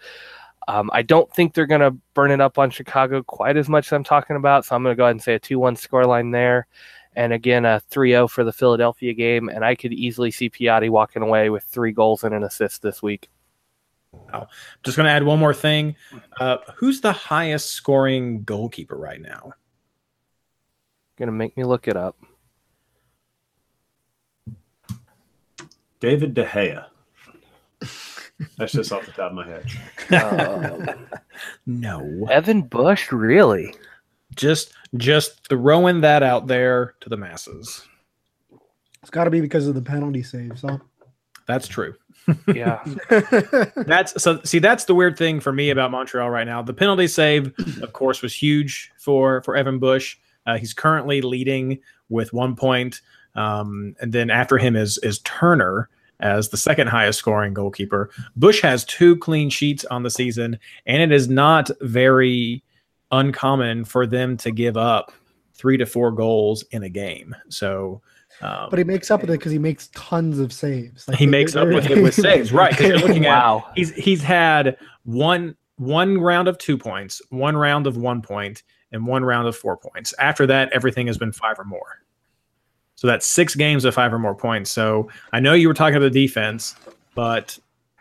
Um, 0.71 0.89
I 0.93 1.03
don't 1.03 1.29
think 1.35 1.53
they're 1.53 1.67
going 1.67 1.81
to 1.81 1.91
burn 2.15 2.31
it 2.31 2.41
up 2.41 2.57
on 2.57 2.71
Chicago 2.71 3.25
quite 3.25 3.57
as 3.57 3.69
much 3.69 3.89
as 3.89 3.93
I'm 3.93 4.05
talking 4.05 4.37
about. 4.37 4.65
So 4.65 4.77
I'm 4.77 4.85
going 4.85 4.95
to 4.95 4.97
go 4.97 5.03
ahead 5.03 5.17
and 5.17 5.23
say 5.23 5.35
a 5.35 5.39
2 5.41 5.59
1 5.59 5.75
scoreline 5.75 6.31
there. 6.33 6.69
And 7.17 7.33
again, 7.33 7.65
a 7.65 7.81
3 7.81 8.13
0 8.13 8.29
for 8.29 8.45
the 8.45 8.53
Philadelphia 8.53 9.13
game. 9.13 9.49
And 9.49 9.65
I 9.65 9.75
could 9.75 9.93
easily 9.93 10.31
see 10.31 10.49
Piatti 10.49 10.89
walking 10.89 11.23
away 11.23 11.51
with 11.51 11.65
three 11.65 11.91
goals 11.91 12.23
and 12.23 12.33
an 12.33 12.45
assist 12.45 12.83
this 12.83 13.03
week. 13.03 13.29
Just 14.85 14.97
going 14.97 15.07
to 15.07 15.11
add 15.11 15.25
one 15.25 15.41
more 15.41 15.55
thing. 15.55 15.97
Uh, 16.39 16.59
who's 16.77 17.01
the 17.01 17.13
highest 17.13 17.71
scoring 17.71 18.45
goalkeeper 18.45 18.97
right 18.97 19.21
now? 19.21 19.55
Gonna 21.17 21.33
make 21.33 21.55
me 21.55 21.65
look 21.65 21.87
it 21.87 21.97
up. 21.99 22.17
David 26.01 26.33
De 26.33 26.47
Gea. 26.47 26.87
That's 28.59 28.73
just 28.73 28.93
off 28.93 29.07
the 29.07 29.13
top 29.13 29.33
of 29.33 29.35
my 29.35 29.47
head. 29.47 30.85
Um, 30.91 31.07
No. 31.67 32.27
Evan 32.31 32.63
Bush, 32.63 33.13
really? 33.13 33.75
Just 34.35 34.73
just 34.97 35.47
throwing 35.49 36.01
that 36.03 36.23
out 36.23 36.47
there 36.47 36.95
to 37.01 37.09
the 37.09 37.17
masses. 37.17 37.87
It's 39.03 39.11
got 39.11 39.25
to 39.25 39.31
be 39.31 39.41
because 39.41 39.67
of 39.67 39.75
the 39.75 39.83
penalty 39.83 40.23
saves. 40.23 40.63
Huh? 40.63 40.79
That's 41.47 41.69
true. 41.69 41.95
Yeah. 42.55 42.85
That's 43.77 44.23
so 44.23 44.41
see 44.45 44.59
that's 44.61 44.85
the 44.85 44.95
weird 44.95 45.17
thing 45.17 45.41
for 45.41 45.53
me 45.53 45.71
about 45.71 45.91
Montreal 45.91 46.31
right 46.31 46.45
now. 46.47 46.63
The 46.63 46.75
penalty 46.75 47.09
save, 47.09 47.53
of 47.83 47.93
course, 47.93 48.23
was 48.23 48.33
huge 48.35 48.93
for 48.99 49.43
for 49.43 49.57
Evan 49.57 49.79
Bush. 49.81 50.17
Uh, 50.47 50.57
he's 50.59 50.73
currently 50.75 51.23
leading 51.23 51.81
with 52.09 52.33
one 52.33 52.55
point, 52.55 53.01
um, 53.35 53.97
and 54.01 54.13
then 54.13 54.31
after 54.31 54.59
him 54.59 54.77
is 54.77 54.99
is 54.99 55.21
Turner 55.21 55.89
as 56.21 56.49
the 56.49 56.57
second 56.57 56.89
highest 56.89 57.19
scoring 57.19 57.55
goalkeeper. 57.55 58.11
Bush 58.37 58.63
has 58.63 58.85
two 58.85 59.17
clean 59.17 59.51
sheets 59.51 59.85
on 59.87 60.03
the 60.03 60.11
season, 60.11 60.59
and 60.87 61.03
it 61.03 61.13
is 61.13 61.29
not 61.29 61.71
very 61.81 62.63
uncommon 63.11 63.85
for 63.85 64.07
them 64.07 64.37
to 64.39 64.51
give 64.51 64.77
up 64.77 65.13
three 65.55 65.77
to 65.77 65.87
four 65.87 66.11
goals 66.11 66.63
in 66.71 66.83
a 66.83 66.89
game. 66.89 67.35
So. 67.49 68.01
Um, 68.43 68.69
but 68.71 68.79
he 68.79 68.85
makes 68.85 69.11
up 69.11 69.21
with 69.21 69.31
it 69.31 69.39
because 69.39 69.53
he 69.53 69.59
makes 69.59 69.89
tons 69.89 70.39
of 70.39 70.51
saves. 70.53 71.07
Like, 71.07 71.19
he 71.19 71.27
makes 71.27 71.55
up 71.57 71.69
with 71.69 71.91
it 71.91 72.03
with 72.03 72.15
saves, 72.15 72.53
right? 72.55 72.75
'cause 72.75 72.87
you're 72.87 72.99
looking 72.99 73.27
at 73.27 73.39
wow. 73.39 73.71
he's 73.75 73.93
he's 73.93 74.23
had 74.23 74.79
one 75.03 75.57
one 75.77 76.19
round 76.19 76.49
of 76.49 76.57
two 76.57 76.79
points, 76.79 77.21
one 77.29 77.57
round 77.57 77.87
of 77.87 77.99
one 77.99 78.23
point, 78.23 78.63
and 78.93 79.07
one 79.07 79.25
round 79.25 79.47
of 79.49 79.57
four 79.57 79.77
points. 79.77 80.15
After 80.19 80.47
that, 80.47 80.73
everything 80.73 81.07
has 81.07 81.19
been 81.19 81.33
five 81.33 81.59
or 81.59 81.65
more. 81.65 82.03
So 83.01 83.07
that's 83.07 83.25
six 83.25 83.55
games 83.55 83.87
of 83.87 83.95
five 83.95 84.13
or 84.13 84.19
more 84.19 84.35
points. 84.35 84.71
So 84.71 85.09
I 85.33 85.41
know 85.41 85.55
you 85.55 85.69
were 85.69 85.73
talking 85.75 85.97
about 85.97 86.13
the 86.13 86.27
defense, 86.27 86.75
but 87.15 87.59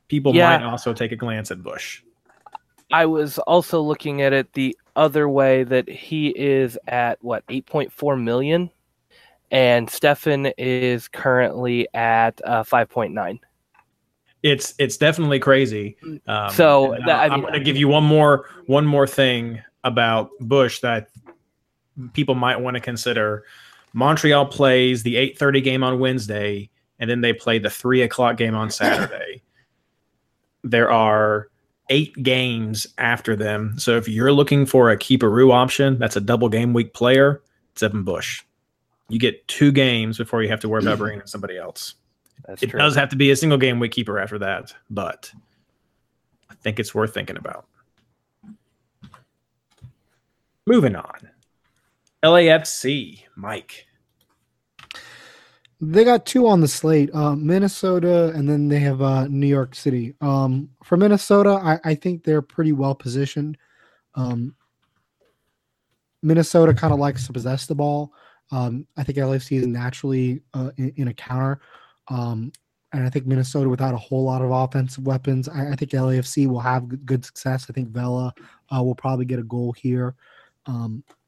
people 0.10 0.36
Yeah. 0.36 0.58
might 0.58 0.66
also 0.66 0.92
take 0.92 1.14
a 1.14 1.16
glance 1.16 1.52
at 1.52 1.64
Bush. 1.64 2.02
I 2.92 3.06
was 3.06 3.38
also 3.40 3.80
looking 3.80 4.22
at 4.24 4.34
it 4.34 4.52
the 4.52 4.78
other 4.98 5.30
way 5.30 5.64
that 5.64 5.88
he 5.88 6.34
is 6.38 6.78
at 6.90 7.18
what 7.24 7.46
8.4 7.48 8.18
million, 8.22 8.70
and 9.52 9.88
Steffen 9.88 10.52
is 10.58 11.08
currently 11.08 11.88
at 11.94 12.42
uh, 12.44 12.64
5.9. 12.64 13.40
It's 14.44 14.74
it's 14.80 14.98
definitely 14.98 15.40
crazy. 15.40 15.96
Um, 16.28 16.50
So, 16.52 16.98
that- 17.06 17.20
I 17.20 17.24
I'm 17.28 17.32
mean- 17.36 17.42
going 17.44 17.54
to 17.54 17.60
give 17.62 17.78
you 17.78 17.88
one 17.88 18.04
more 18.04 18.50
one 18.66 18.86
more 18.86 19.08
thing 19.08 19.62
about 19.86 20.32
Bush 20.42 20.82
that 20.82 21.08
people 22.12 22.36
might 22.36 22.60
want 22.60 22.76
to 22.76 22.82
consider. 22.82 23.46
Montreal 23.94 24.46
plays 24.48 25.04
the 25.04 25.16
8:30 25.16 25.62
game 25.64 25.84
on 25.84 26.00
Wednesday, 26.00 26.70
and 27.00 27.10
then 27.10 27.22
they 27.22 27.34
play 27.34 27.60
the 27.60 27.70
three 27.70 28.02
o'clock 28.02 28.38
game 28.38 28.56
on 28.56 28.70
Saturday. 28.70 29.42
there 30.64 30.92
are 30.92 31.48
eight 31.90 32.14
games 32.22 32.86
after 33.00 33.36
them. 33.36 33.74
So 33.80 33.98
if 33.98 34.08
you're 34.08 34.32
looking 34.32 34.66
for 34.66 34.92
a 34.92 34.98
keeperoo 34.98 35.52
option, 35.52 35.98
that's 35.98 36.16
a 36.16 36.22
double 36.22 36.50
game 36.50 36.74
week 36.74 36.94
player. 36.94 37.42
It's 37.72 37.82
Evan 37.82 38.04
Bush. 38.04 38.44
You 39.08 39.18
get 39.18 39.48
two 39.48 39.72
games 39.72 40.18
before 40.20 40.44
you 40.44 40.50
have 40.50 40.60
to 40.60 40.70
worry 40.70 40.84
about 40.84 41.00
bringing 41.00 41.22
in 41.22 41.28
somebody 41.28 41.58
else. 41.58 41.96
That's 42.46 42.62
It 42.62 42.70
true. 42.70 42.80
does 42.80 42.96
have 42.96 43.10
to 43.10 43.16
be 43.16 43.32
a 43.32 43.36
single 43.36 43.58
game 43.58 43.80
week 43.80 43.92
keeper 43.92 44.20
after 44.20 44.38
that, 44.40 44.74
but 44.92 45.32
I 46.50 46.54
think 46.56 46.80
it's 46.80 46.94
worth 46.94 47.14
thinking 47.14 47.38
about. 47.38 47.66
Moving 50.68 50.96
on. 50.96 51.30
LAFC, 52.24 53.24
Mike. 53.36 53.86
They 55.82 56.04
got 56.04 56.26
two 56.26 56.46
on 56.48 56.60
the 56.60 56.68
slate, 56.68 57.10
uh, 57.16 57.36
Minnesota, 57.36 58.34
and 58.36 58.50
then 58.50 58.68
they 58.68 58.80
have 58.80 59.02
uh, 59.02 59.28
New 59.28 59.48
York 59.48 59.74
City. 59.76 60.14
Um, 60.20 60.70
for 60.84 60.98
Minnesota, 60.98 61.52
I, 61.52 61.80
I 61.86 61.96
think 61.96 62.24
they're 62.24 62.42
pretty 62.42 62.74
well 62.74 62.94
positioned. 62.94 63.58
Um, 64.16 64.56
Minnesota 66.22 66.74
kind 66.74 66.92
of 66.92 67.00
likes 67.00 67.26
to 67.28 67.34
possess 67.34 67.66
the 67.66 67.76
ball. 67.76 68.14
Um, 68.52 68.86
I 68.98 69.04
think 69.04 69.18
LAFC 69.18 69.60
is 69.60 69.68
naturally 69.68 70.42
uh, 70.54 70.72
in, 70.76 70.92
in 70.98 71.08
a 71.08 71.14
counter. 71.14 71.62
Um, 72.10 72.52
and 72.92 73.06
I 73.06 73.10
think 73.10 73.26
Minnesota, 73.26 73.70
without 73.70 73.94
a 73.94 73.98
whole 73.98 74.26
lot 74.26 74.42
of 74.42 74.52
offensive 74.52 75.06
weapons, 75.06 75.48
I, 75.48 75.72
I 75.72 75.76
think 75.76 75.92
LAFC 75.92 76.48
will 76.48 76.60
have 76.60 77.06
good, 77.06 77.24
success. 77.24 77.68
I 77.70 77.74
think 77.74 77.90
Vela 77.90 78.34
uh, 78.76 78.84
will 78.84 78.96
probably 78.96 79.26
get 79.26 79.40
a 79.40 79.44
goal 79.44 79.72
here. 79.72 80.16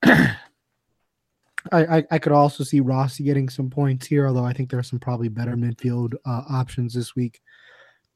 I, 1.71 1.97
I, 1.97 2.03
I 2.11 2.19
could 2.19 2.31
also 2.31 2.63
see 2.63 2.79
Rossi 2.79 3.23
getting 3.23 3.49
some 3.49 3.69
points 3.69 4.07
here, 4.07 4.27
although 4.27 4.45
I 4.45 4.53
think 4.53 4.69
there 4.69 4.79
are 4.79 4.83
some 4.83 4.99
probably 4.99 5.27
better 5.27 5.55
midfield 5.55 6.15
uh, 6.25 6.43
options 6.49 6.93
this 6.93 7.15
week. 7.15 7.41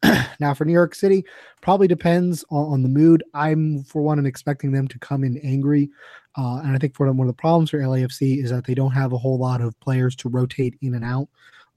now 0.39 0.53
for 0.53 0.65
New 0.65 0.73
York 0.73 0.95
City, 0.95 1.23
probably 1.61 1.87
depends 1.87 2.43
on, 2.49 2.73
on 2.73 2.83
the 2.83 2.89
mood. 2.89 3.23
I'm 3.33 3.83
for 3.83 4.01
one 4.01 4.19
am 4.19 4.25
expecting 4.25 4.71
them 4.71 4.87
to 4.87 4.99
come 4.99 5.23
in 5.23 5.37
angry, 5.39 5.89
uh, 6.37 6.61
and 6.63 6.75
I 6.75 6.77
think 6.77 6.95
for 6.95 7.11
one 7.11 7.27
of 7.27 7.27
the 7.27 7.39
problems 7.39 7.69
for 7.69 7.79
LAFC 7.79 8.43
is 8.43 8.49
that 8.51 8.65
they 8.65 8.73
don't 8.73 8.91
have 8.91 9.13
a 9.13 9.17
whole 9.17 9.37
lot 9.37 9.61
of 9.61 9.79
players 9.79 10.15
to 10.17 10.29
rotate 10.29 10.75
in 10.81 10.95
and 10.95 11.05
out, 11.05 11.27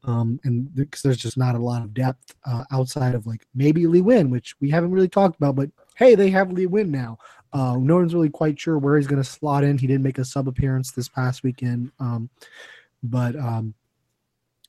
um, 0.04 0.40
and 0.44 0.74
because 0.74 1.02
there's 1.02 1.16
just 1.18 1.38
not 1.38 1.54
a 1.54 1.58
lot 1.58 1.82
of 1.82 1.94
depth 1.94 2.34
uh, 2.44 2.64
outside 2.72 3.14
of 3.14 3.26
like 3.26 3.46
maybe 3.54 3.86
Lee 3.86 4.02
Nguyen, 4.02 4.30
which 4.30 4.54
we 4.60 4.70
haven't 4.70 4.92
really 4.92 5.08
talked 5.08 5.36
about, 5.36 5.56
but 5.56 5.70
hey, 5.96 6.14
they 6.14 6.30
have 6.30 6.52
Lee 6.52 6.66
Nguyen 6.66 6.88
now. 6.88 7.18
Uh, 7.52 7.76
no 7.78 7.96
one's 7.96 8.14
really 8.14 8.28
quite 8.28 8.58
sure 8.58 8.78
where 8.78 8.96
he's 8.96 9.06
going 9.06 9.22
to 9.22 9.28
slot 9.28 9.64
in. 9.64 9.78
He 9.78 9.86
didn't 9.86 10.02
make 10.02 10.18
a 10.18 10.24
sub 10.24 10.48
appearance 10.48 10.92
this 10.92 11.08
past 11.08 11.42
weekend, 11.42 11.90
um, 11.98 12.28
but 13.02 13.36
um, 13.36 13.74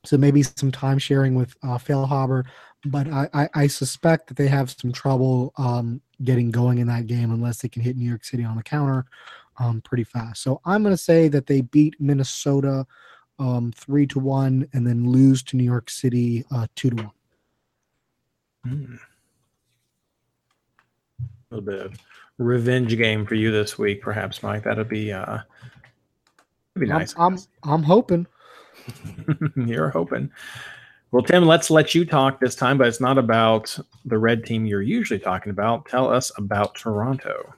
so 0.06 0.18
maybe 0.18 0.44
some 0.44 0.72
time 0.72 0.98
sharing 0.98 1.36
with 1.36 1.56
uh, 1.64 1.78
Feilhaber. 1.78 2.46
But 2.86 3.08
I, 3.12 3.30
I, 3.34 3.50
I 3.56 3.68
suspect 3.68 4.28
that 4.28 4.38
they 4.38 4.48
have 4.48 4.72
some 4.72 4.94
trouble 4.94 5.52
um, 5.58 6.02
getting 6.24 6.50
going 6.52 6.78
in 6.78 6.88
that 6.88 7.08
game 7.08 7.32
unless 7.32 7.62
they 7.62 7.68
can 7.68 7.82
hit 7.82 7.98
New 7.98 8.08
York 8.08 8.24
City 8.24 8.46
on 8.46 8.56
the 8.56 8.64
counter 8.64 9.06
um, 9.58 9.82
pretty 9.82 10.06
fast. 10.06 10.42
So 10.42 10.62
I'm 10.64 10.82
going 10.82 10.94
to 10.94 11.02
say 11.02 11.28
that 11.28 11.48
they 11.48 11.62
beat 11.62 12.00
Minnesota 12.00 12.88
um, 13.38 13.74
three 13.76 14.08
to 14.08 14.20
one 14.20 14.68
and 14.74 14.88
then 14.88 15.10
lose 15.10 15.44
to 15.44 15.58
New 15.58 15.64
York 15.64 15.90
City 15.90 16.46
uh, 16.52 16.68
two 16.76 16.92
to 16.92 16.96
one. 17.04 17.12
Hmm. 18.64 18.96
A 21.52 21.56
little 21.56 21.66
bit 21.90 22.00
revenge 22.40 22.98
game 22.98 23.26
for 23.26 23.36
you 23.36 23.52
this 23.52 23.78
week, 23.78 24.02
perhaps, 24.02 24.42
Mike. 24.42 24.64
That'd 24.64 24.90
be 24.90 25.12
uh 25.12 25.26
that'd 25.26 25.46
be 26.80 26.92
I'm, 26.92 27.00
nice. 27.00 27.14
I'm 27.18 27.38
I'm 27.64 27.84
hoping. 27.84 28.26
you're 29.56 29.90
hoping. 29.90 30.32
Well, 31.12 31.24
Tim, 31.24 31.46
let's 31.46 31.72
let 31.72 31.96
you 31.96 32.06
talk 32.06 32.40
this 32.40 32.56
time, 32.56 32.78
but 32.78 32.88
it's 32.88 33.02
not 33.02 33.18
about 33.18 33.78
the 34.06 34.18
red 34.18 34.46
team 34.46 34.66
you're 34.66 34.82
usually 34.82 35.20
talking 35.20 35.50
about. 35.50 35.88
Tell 35.88 36.08
us 36.08 36.32
about 36.38 36.76
Toronto. 36.76 37.54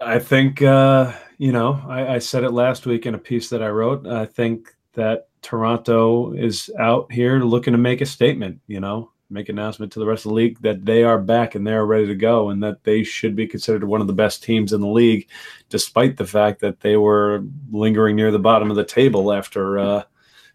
I 0.00 0.18
think 0.18 0.62
uh, 0.62 1.12
you 1.38 1.52
know 1.52 1.82
I, 1.86 2.14
I 2.14 2.18
said 2.18 2.44
it 2.44 2.50
last 2.50 2.86
week 2.86 3.06
in 3.06 3.14
a 3.14 3.18
piece 3.18 3.50
that 3.50 3.62
I 3.62 3.68
wrote. 3.68 4.06
I 4.06 4.26
think 4.26 4.74
that 4.94 5.28
Toronto 5.42 6.32
is 6.32 6.70
out 6.78 7.12
here 7.12 7.40
looking 7.40 7.72
to 7.72 7.78
make 7.78 8.00
a 8.00 8.06
statement. 8.06 8.60
You 8.66 8.80
know, 8.80 9.09
make 9.30 9.48
announcement 9.48 9.92
to 9.92 9.98
the 9.98 10.06
rest 10.06 10.24
of 10.24 10.30
the 10.30 10.34
league 10.34 10.60
that 10.62 10.84
they 10.84 11.04
are 11.04 11.18
back 11.18 11.54
and 11.54 11.66
they 11.66 11.72
are 11.72 11.86
ready 11.86 12.06
to 12.06 12.14
go, 12.14 12.50
and 12.50 12.62
that 12.62 12.84
they 12.84 13.02
should 13.02 13.36
be 13.36 13.46
considered 13.46 13.84
one 13.84 14.00
of 14.00 14.06
the 14.06 14.12
best 14.12 14.42
teams 14.42 14.72
in 14.72 14.80
the 14.80 14.86
league, 14.86 15.28
despite 15.68 16.16
the 16.16 16.26
fact 16.26 16.60
that 16.60 16.80
they 16.80 16.96
were 16.96 17.44
lingering 17.70 18.16
near 18.16 18.30
the 18.30 18.38
bottom 18.38 18.70
of 18.70 18.76
the 18.76 18.84
table 18.84 19.32
after 19.32 19.78
uh, 19.78 20.02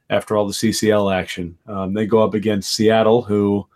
after 0.10 0.36
all 0.36 0.48
the 0.48 0.54
CCL 0.54 1.14
action. 1.14 1.58
Um, 1.68 1.94
they 1.94 2.06
go 2.06 2.24
up 2.24 2.34
against 2.34 2.74
Seattle, 2.74 3.22
who 3.22 3.68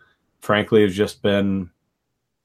frankly 0.42 0.84
has 0.84 0.96
just 0.96 1.22
been 1.22 1.70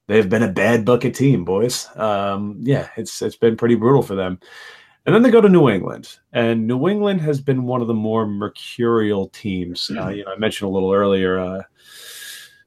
they've 0.06 0.28
been 0.28 0.42
a 0.42 0.52
bad 0.52 0.84
bucket 0.84 1.14
team, 1.14 1.44
boys. 1.44 1.88
Um, 1.96 2.56
yeah, 2.60 2.88
it's 2.96 3.22
it's 3.22 3.36
been 3.36 3.56
pretty 3.56 3.74
brutal 3.74 4.02
for 4.02 4.14
them. 4.14 4.38
And 5.06 5.14
then 5.14 5.22
they 5.22 5.30
go 5.30 5.42
to 5.42 5.50
New 5.50 5.68
England, 5.68 6.16
and 6.32 6.66
New 6.66 6.88
England 6.88 7.20
has 7.20 7.38
been 7.38 7.64
one 7.64 7.82
of 7.82 7.88
the 7.88 7.94
more 7.94 8.26
mercurial 8.26 9.28
teams. 9.28 9.90
Uh, 9.94 10.08
you 10.08 10.24
know, 10.24 10.32
I 10.32 10.38
mentioned 10.38 10.66
a 10.66 10.72
little 10.72 10.92
earlier. 10.92 11.38
Uh, 11.38 11.62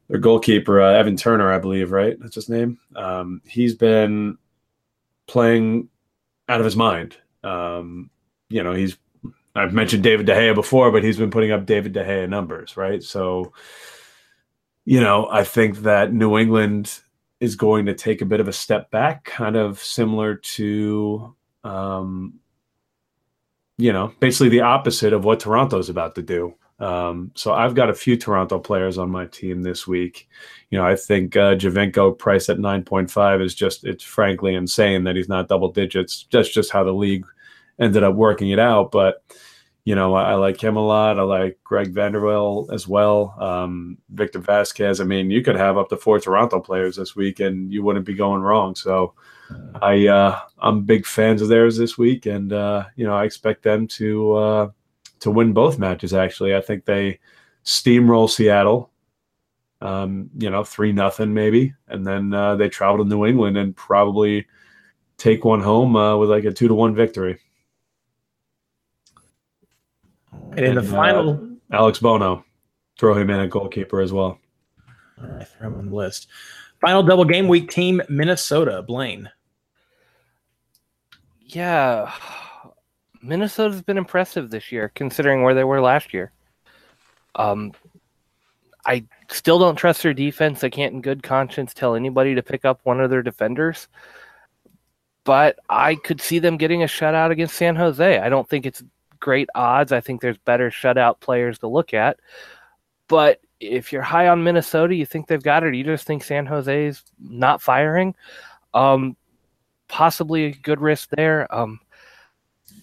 their 0.08 0.20
goalkeeper, 0.20 0.82
uh, 0.82 0.94
Evan 0.94 1.18
Turner, 1.18 1.52
I 1.52 1.60
believe, 1.60 1.92
right? 1.92 2.18
That's 2.20 2.36
his 2.36 2.50
name. 2.50 2.80
Um, 2.96 3.42
he's 3.46 3.76
been 3.76 4.38
playing 5.28 5.90
out 6.48 6.60
of 6.60 6.66
his 6.66 6.76
mind. 6.76 7.18
Um, 7.44 8.10
you 8.50 8.64
know, 8.64 8.74
he's 8.74 8.98
I've 9.58 9.74
mentioned 9.74 10.04
David 10.04 10.28
De 10.28 10.34
Gea 10.34 10.54
before, 10.54 10.92
but 10.92 11.04
he's 11.04 11.18
been 11.18 11.32
putting 11.32 11.52
up 11.52 11.66
David 11.66 11.94
De 11.94 12.04
Gea 12.04 12.30
numbers, 12.30 12.78
right? 12.78 13.02
So, 13.02 13.54
you 14.86 15.02
know, 15.02 15.28
I 15.32 15.44
think 15.44 15.80
that 15.80 16.14
New 16.14 16.38
England 16.38 17.00
is 17.40 17.56
going 17.56 17.88
to 17.88 17.94
take 17.94 18.22
a 18.22 18.26
bit 18.26 18.40
of 18.40 18.48
a 18.48 18.54
step 18.54 18.92
back, 18.92 19.26
kind 19.26 19.56
of 19.56 19.80
similar 19.80 20.36
to, 20.36 21.36
um, 21.64 22.36
you 23.78 23.92
know, 23.92 24.14
basically 24.20 24.50
the 24.50 24.62
opposite 24.62 25.12
of 25.12 25.26
what 25.26 25.40
Toronto's 25.40 25.90
about 25.90 26.16
to 26.16 26.22
do. 26.22 26.54
Um, 26.80 27.32
so 27.36 27.54
I've 27.54 27.76
got 27.76 27.90
a 27.90 27.94
few 27.94 28.18
Toronto 28.18 28.60
players 28.60 28.98
on 28.98 29.10
my 29.10 29.26
team 29.26 29.64
this 29.64 29.88
week. 29.88 30.30
You 30.70 30.78
know, 30.78 30.86
I 30.86 30.96
think 30.96 31.36
uh, 31.36 31.56
Giovinco 31.56 32.18
priced 32.18 32.50
at 32.50 32.58
9.5 32.58 33.44
is 33.44 33.56
just, 33.56 33.84
it's 33.86 34.04
frankly 34.04 34.56
insane 34.56 35.04
that 35.06 35.16
he's 35.16 35.30
not 35.30 35.48
double 35.48 35.72
digits. 35.72 36.28
That's 36.32 36.50
just 36.50 36.72
how 36.72 36.84
the 36.84 36.94
league 36.94 37.26
ended 37.80 38.04
up 38.04 38.16
working 38.16 38.50
it 38.52 38.60
out. 38.60 38.92
But, 38.92 39.24
you 39.86 39.96
know, 39.96 40.14
I, 40.14 40.32
I 40.32 40.34
like 40.36 40.62
him 40.62 40.76
a 40.76 40.86
lot. 40.86 41.20
I 41.20 41.24
like 41.24 41.58
Greg 41.64 41.94
Van 41.94 42.12
der 42.12 42.22
Wiel 42.22 42.72
as 42.72 42.88
well. 42.88 43.36
Um, 43.40 43.98
Victor 44.10 44.40
Vasquez. 44.40 45.02
I 45.02 45.04
mean, 45.04 45.32
you 45.32 45.42
could 45.42 45.56
have 45.56 45.78
up 45.78 45.90
to 45.90 45.98
four 45.98 46.20
Toronto 46.20 46.60
players 46.60 46.98
this 46.98 47.16
week 47.16 47.40
and 47.40 47.72
you 47.74 47.82
wouldn't 47.82 48.06
be 48.06 48.14
going 48.14 48.42
wrong. 48.42 48.76
So 48.76 49.14
I, 49.82 50.08
uh, 50.08 50.40
I'm 50.60 50.84
big 50.84 51.08
fans 51.08 51.42
of 51.42 51.48
theirs 51.48 51.78
this 51.78 51.98
week. 51.98 52.28
And, 52.28 52.54
uh, 52.54 52.86
you 52.96 53.06
know, 53.06 53.16
I 53.16 53.24
expect 53.24 53.64
them 53.64 53.88
to, 53.88 54.34
uh, 54.34 54.70
to 55.20 55.32
win 55.32 55.54
both 55.54 55.80
matches. 55.80 56.14
Actually, 56.14 56.56
I 56.56 56.62
think 56.62 56.86
they 56.86 57.20
steamroll 57.64 58.30
Seattle, 58.30 58.92
um, 59.82 60.30
you 60.38 60.50
know, 60.50 60.64
three 60.64 60.92
nothing 60.92 61.34
maybe, 61.34 61.74
and 61.88 62.06
then 62.06 62.34
uh, 62.34 62.56
they 62.56 62.70
travel 62.70 63.04
to 63.04 63.10
New 63.10 63.26
England 63.26 63.58
and 63.58 63.76
probably 63.76 64.48
take 65.18 65.44
one 65.44 65.62
home 65.62 65.96
uh, 65.96 66.16
with 66.18 66.30
like 66.30 66.46
a 66.46 66.52
two 66.52 66.68
to 66.68 66.74
one 66.74 66.96
victory. 66.96 67.40
And 70.52 70.60
in 70.60 70.76
the 70.76 70.82
And, 70.82 70.90
uh, 70.90 70.92
final, 70.92 71.58
Alex 71.72 72.00
Bono, 72.00 72.46
throw 72.98 73.16
him 73.16 73.30
in 73.30 73.40
at 73.40 73.50
goalkeeper 73.50 74.02
as 74.02 74.14
well. 74.14 74.40
all 75.22 75.28
right, 75.28 75.48
throw 75.48 75.68
him 75.68 75.76
on 75.76 75.90
the 75.90 75.96
list. 75.96 76.28
Final 76.80 77.04
double 77.04 77.26
game 77.26 77.48
week 77.48 77.70
team 77.72 78.02
Minnesota. 78.10 78.82
Blaine. 78.82 79.30
Yeah, 81.42 82.12
Minnesota's 83.28 83.82
been 83.82 83.98
impressive 83.98 84.50
this 84.50 84.72
year, 84.72 84.92
considering 84.96 85.44
where 85.44 85.54
they 85.54 85.64
were 85.64 85.82
last 85.82 86.14
year. 86.14 86.32
Um, 87.36 87.74
I 88.86 89.04
still 89.30 89.60
don't 89.60 89.76
trust 89.76 90.02
their 90.02 90.14
defense. 90.14 90.64
I 90.64 90.70
can't, 90.70 90.94
in 90.94 91.02
good 91.02 91.22
conscience, 91.22 91.74
tell 91.74 91.96
anybody 91.96 92.36
to 92.36 92.42
pick 92.42 92.64
up 92.64 92.80
one 92.84 93.02
of 93.02 93.10
their 93.10 93.22
defenders. 93.22 93.90
But 95.26 95.60
I 95.70 95.96
could 95.96 96.22
see 96.22 96.40
them 96.40 96.56
getting 96.56 96.84
a 96.84 96.88
shutout 96.88 97.32
against 97.32 97.56
San 97.56 97.76
Jose. 97.76 98.18
I 98.18 98.30
don't 98.30 98.48
think 98.48 98.66
it's 98.66 98.82
great 99.20 99.50
odds. 99.54 99.92
I 99.92 100.00
think 100.00 100.22
there's 100.22 100.38
better 100.38 100.72
shutout 100.72 101.20
players 101.20 101.60
to 101.60 101.68
look 101.68 101.94
at. 101.94 102.18
But 103.10 103.42
if 103.60 103.92
you're 103.92 104.02
high 104.02 104.30
on 104.30 104.46
Minnesota, 104.46 104.96
you 104.96 105.06
think 105.06 105.28
they've 105.28 105.44
got 105.44 105.64
it. 105.64 105.76
You 105.76 105.84
just 105.84 106.08
think 106.08 106.24
San 106.24 106.46
Jose's 106.46 107.04
not 107.20 107.62
firing. 107.62 108.16
Um, 108.74 109.18
possibly 109.90 110.46
a 110.46 110.52
good 110.52 110.80
risk 110.80 111.10
there. 111.10 111.54
Um, 111.54 111.82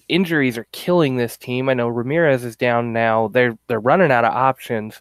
injuries 0.09 0.59
are 0.59 0.67
killing 0.73 1.17
this 1.17 1.37
team. 1.37 1.69
I 1.69 1.75
know 1.75 1.89
Ramirez 1.89 2.45
is 2.45 2.57
down 2.57 2.93
now. 2.93 3.29
They're 3.29 3.57
they're 3.67 3.81
running 3.81 4.13
out 4.13 4.25
of 4.25 4.33
options, 4.33 5.01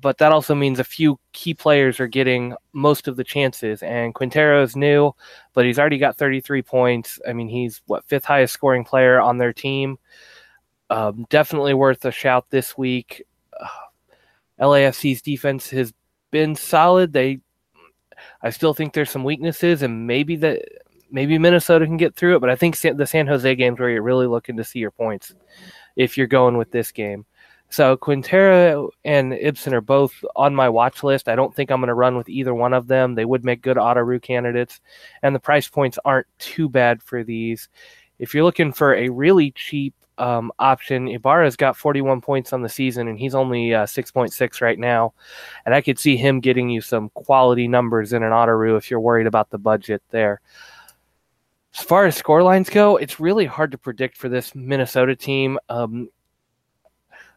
but 0.00 0.18
that 0.18 0.32
also 0.32 0.54
means 0.54 0.78
a 0.78 0.84
few 0.84 1.18
key 1.32 1.54
players 1.54 2.00
are 2.00 2.06
getting 2.06 2.54
most 2.72 3.08
of 3.08 3.16
the 3.16 3.24
chances. 3.24 3.82
And 3.82 4.14
Quintero 4.14 4.62
is 4.62 4.76
new, 4.76 5.12
but 5.52 5.64
he's 5.64 5.78
already 5.78 5.98
got 5.98 6.16
33 6.16 6.62
points. 6.62 7.18
I 7.28 7.32
mean, 7.32 7.48
he's 7.48 7.82
what 7.86 8.04
fifth 8.04 8.24
highest 8.24 8.54
scoring 8.54 8.84
player 8.84 9.20
on 9.20 9.38
their 9.38 9.52
team. 9.52 9.98
Um, 10.90 11.26
definitely 11.30 11.74
worth 11.74 12.04
a 12.04 12.12
shout 12.12 12.46
this 12.50 12.76
week. 12.76 13.24
Uh, 14.58 14.64
LAFC's 14.64 15.20
defense 15.20 15.68
has 15.68 15.92
been 16.30 16.56
solid. 16.56 17.12
They, 17.12 17.40
I 18.40 18.48
still 18.48 18.72
think 18.72 18.94
there's 18.94 19.10
some 19.10 19.22
weaknesses, 19.22 19.82
and 19.82 20.06
maybe 20.06 20.36
that 20.36 20.62
maybe 21.10 21.38
Minnesota 21.38 21.86
can 21.86 21.96
get 21.96 22.14
through 22.14 22.36
it, 22.36 22.40
but 22.40 22.50
I 22.50 22.56
think 22.56 22.76
San, 22.76 22.96
the 22.96 23.06
San 23.06 23.26
Jose 23.26 23.54
games 23.54 23.78
where 23.78 23.90
you're 23.90 24.02
really 24.02 24.26
looking 24.26 24.56
to 24.56 24.64
see 24.64 24.78
your 24.78 24.90
points 24.90 25.34
if 25.96 26.16
you're 26.16 26.26
going 26.26 26.56
with 26.56 26.70
this 26.70 26.92
game. 26.92 27.24
So 27.68 27.96
Quintero 27.96 28.90
and 29.04 29.32
Ibsen 29.32 29.74
are 29.74 29.80
both 29.80 30.12
on 30.36 30.54
my 30.54 30.68
watch 30.68 31.02
list. 31.02 31.28
I 31.28 31.34
don't 31.34 31.54
think 31.54 31.70
I'm 31.70 31.80
going 31.80 31.88
to 31.88 31.94
run 31.94 32.16
with 32.16 32.28
either 32.28 32.54
one 32.54 32.72
of 32.72 32.86
them. 32.86 33.14
They 33.14 33.24
would 33.24 33.44
make 33.44 33.60
good 33.60 33.76
autoroo 33.76 34.22
candidates, 34.22 34.80
and 35.22 35.34
the 35.34 35.40
price 35.40 35.68
points 35.68 35.98
aren't 36.04 36.28
too 36.38 36.68
bad 36.68 37.02
for 37.02 37.24
these. 37.24 37.68
If 38.18 38.34
you're 38.34 38.44
looking 38.44 38.72
for 38.72 38.94
a 38.94 39.08
really 39.08 39.50
cheap 39.50 39.94
um, 40.18 40.52
option, 40.58 41.08
Ibarra's 41.08 41.56
got 41.56 41.76
41 41.76 42.20
points 42.20 42.52
on 42.52 42.62
the 42.62 42.68
season, 42.68 43.08
and 43.08 43.18
he's 43.18 43.34
only 43.34 43.74
uh, 43.74 43.84
6.6 43.84 44.60
right 44.62 44.78
now. 44.78 45.12
And 45.66 45.74
I 45.74 45.80
could 45.80 45.98
see 45.98 46.16
him 46.16 46.40
getting 46.40 46.70
you 46.70 46.80
some 46.80 47.10
quality 47.10 47.66
numbers 47.68 48.12
in 48.12 48.22
an 48.22 48.30
autoroo 48.30 48.78
if 48.78 48.90
you're 48.90 49.00
worried 49.00 49.26
about 49.26 49.50
the 49.50 49.58
budget 49.58 50.02
there. 50.10 50.40
As 51.78 51.84
far 51.84 52.06
as 52.06 52.16
score 52.16 52.42
lines 52.42 52.70
go, 52.70 52.96
it's 52.96 53.20
really 53.20 53.44
hard 53.44 53.70
to 53.72 53.78
predict 53.78 54.16
for 54.16 54.30
this 54.30 54.54
Minnesota 54.54 55.14
team. 55.14 55.58
Um, 55.68 56.08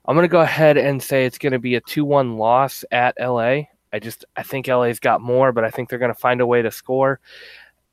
I'm 0.06 0.16
going 0.16 0.24
to 0.24 0.32
go 0.32 0.40
ahead 0.40 0.78
and 0.78 1.04
say 1.04 1.26
it's 1.26 1.38
going 1.38 1.52
to 1.52 1.60
be 1.60 1.76
a 1.76 1.82
2-1 1.82 2.38
loss 2.38 2.86
at 2.92 3.16
LA. 3.20 3.64
I 3.92 4.00
just 4.00 4.24
I 4.38 4.44
think 4.44 4.68
LA's 4.68 5.00
got 5.00 5.22
more, 5.22 5.52
but 5.52 5.66
I 5.66 5.70
think 5.70 5.90
they're 5.90 6.00
going 6.00 6.14
to 6.14 6.20
find 6.20 6.40
a 6.40 6.48
way 6.48 6.62
to 6.62 6.72
score. 6.72 7.20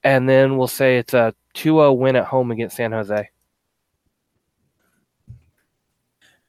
And 0.05 0.28
then 0.28 0.57
we'll 0.57 0.68
say 0.68 0.99
it's 0.99 1.14
a 1.14 1.34
2-0 1.55 1.97
win 1.97 2.14
at 2.14 2.26
home 2.26 2.53
against 2.53 2.76
San 2.76 2.92
Jose. 2.92 3.28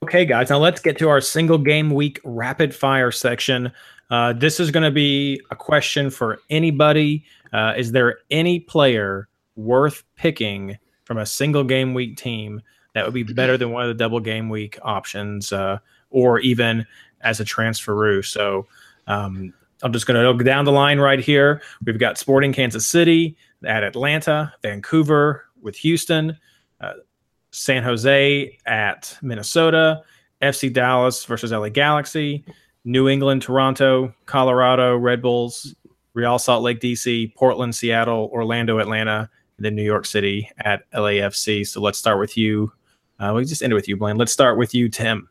Okay, 0.03 0.25
guys, 0.25 0.51
now 0.51 0.59
let's 0.59 0.79
get 0.79 0.99
to 0.99 1.09
our 1.09 1.21
single 1.21 1.57
game 1.57 1.89
week 1.89 2.19
rapid 2.23 2.75
fire 2.75 3.11
section. 3.11 3.71
Uh, 4.11 4.31
this 4.31 4.59
is 4.59 4.69
going 4.69 4.83
to 4.83 4.91
be 4.91 5.41
a 5.49 5.55
question 5.55 6.11
for 6.11 6.39
anybody. 6.51 7.25
Uh, 7.51 7.73
is 7.75 7.91
there 7.91 8.19
any 8.29 8.59
player 8.59 9.27
worth 9.57 10.03
picking 10.15 10.77
from 11.03 11.17
a 11.17 11.25
single 11.25 11.65
game 11.65 11.93
week 11.93 12.15
team 12.15 12.61
that 12.93 13.03
would 13.03 13.13
be 13.13 13.23
better 13.23 13.57
than 13.57 13.71
one 13.71 13.83
of 13.83 13.89
the 13.89 13.93
double 13.93 14.21
game 14.21 14.49
week 14.49 14.79
options, 14.81 15.51
uh, 15.51 15.77
or 16.09 16.39
even 16.39 16.85
as 17.21 17.39
a 17.39 17.45
transferoo? 17.45 18.23
So 18.23 18.65
um, 19.07 19.53
I'm 19.83 19.91
just 19.91 20.07
going 20.07 20.23
to 20.23 20.33
go 20.33 20.43
down 20.43 20.65
the 20.65 20.71
line 20.71 20.99
right 20.99 21.19
here. 21.19 21.61
We've 21.85 21.99
got 21.99 22.17
Sporting 22.17 22.53
Kansas 22.53 22.87
City 22.87 23.35
at 23.65 23.83
Atlanta, 23.83 24.53
Vancouver 24.61 25.45
with 25.61 25.75
Houston. 25.77 26.37
Uh, 26.79 26.93
San 27.51 27.83
Jose 27.83 28.57
at 28.65 29.17
Minnesota, 29.21 30.03
FC 30.41 30.71
Dallas 30.71 31.25
versus 31.25 31.51
LA 31.51 31.69
Galaxy, 31.69 32.45
New 32.85 33.09
England, 33.09 33.41
Toronto, 33.41 34.13
Colorado, 34.25 34.95
Red 34.95 35.21
Bulls, 35.21 35.75
Real 36.13 36.39
Salt 36.39 36.63
Lake, 36.63 36.79
DC, 36.79 37.33
Portland, 37.35 37.75
Seattle, 37.75 38.29
Orlando, 38.31 38.79
Atlanta, 38.79 39.29
and 39.57 39.65
then 39.65 39.75
New 39.75 39.83
York 39.83 40.05
City 40.05 40.49
at 40.59 40.89
LAFC. 40.91 41.67
So 41.67 41.81
let's 41.81 41.97
start 41.97 42.19
with 42.19 42.37
you. 42.37 42.71
Uh, 43.19 43.33
we 43.35 43.45
just 43.45 43.63
ended 43.63 43.75
with 43.75 43.87
you, 43.87 43.97
Blaine. 43.97 44.17
Let's 44.17 44.31
start 44.31 44.57
with 44.57 44.73
you, 44.73 44.89
Tim. 44.89 45.29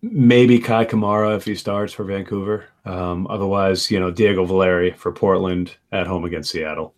Maybe 0.00 0.58
Kei 0.58 0.84
Kamara 0.84 1.36
if 1.36 1.44
he 1.44 1.54
starts 1.54 1.92
for 1.92 2.04
Vancouver. 2.04 2.64
Um, 2.84 3.26
otherwise, 3.28 3.90
you 3.90 4.00
know, 4.00 4.10
Diego 4.10 4.44
Valeri 4.44 4.92
for 4.92 5.12
Portland 5.12 5.76
at 5.92 6.06
home 6.06 6.24
against 6.24 6.50
Seattle. 6.50 6.94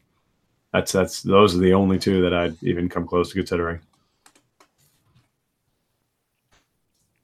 That's 0.72 0.90
that's 0.90 1.22
those 1.22 1.54
are 1.54 1.58
the 1.58 1.74
only 1.74 1.98
two 1.98 2.22
that 2.22 2.32
I'd 2.32 2.60
even 2.62 2.88
come 2.88 3.06
close 3.06 3.28
to 3.28 3.34
considering. 3.34 3.80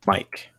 Mike. 0.07 0.51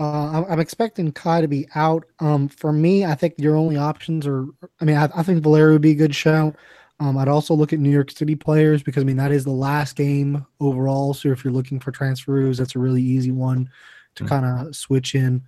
Uh, 0.00 0.44
I'm, 0.48 0.60
expecting 0.60 1.12
Kei 1.12 1.42
to 1.42 1.46
be 1.46 1.68
out. 1.74 2.06
Um, 2.20 2.48
for 2.48 2.72
me, 2.72 3.04
I 3.04 3.14
think 3.14 3.34
your 3.36 3.54
only 3.54 3.76
options 3.76 4.26
are. 4.26 4.46
I 4.80 4.86
mean, 4.86 4.96
I, 4.96 5.10
I 5.14 5.22
think 5.22 5.42
Valerio 5.42 5.74
would 5.74 5.82
be 5.82 5.90
a 5.90 5.94
good 5.94 6.14
shout. 6.14 6.56
Um, 7.00 7.18
I'd 7.18 7.28
also 7.28 7.52
look 7.52 7.74
at 7.74 7.80
New 7.80 7.90
York 7.90 8.10
City 8.10 8.34
players 8.34 8.82
because 8.82 9.02
I 9.02 9.06
mean 9.06 9.18
that 9.18 9.30
is 9.30 9.44
the 9.44 9.50
last 9.50 9.96
game 9.96 10.46
overall. 10.58 11.12
So 11.12 11.28
if 11.28 11.44
you're 11.44 11.52
looking 11.52 11.80
for 11.80 11.90
transfers, 11.90 12.56
that's 12.56 12.76
a 12.76 12.78
really 12.78 13.02
easy 13.02 13.30
one 13.30 13.68
to 14.14 14.24
Mhm. 14.24 14.28
kind 14.28 14.46
of 14.46 14.74
switch 14.74 15.14
in. 15.14 15.42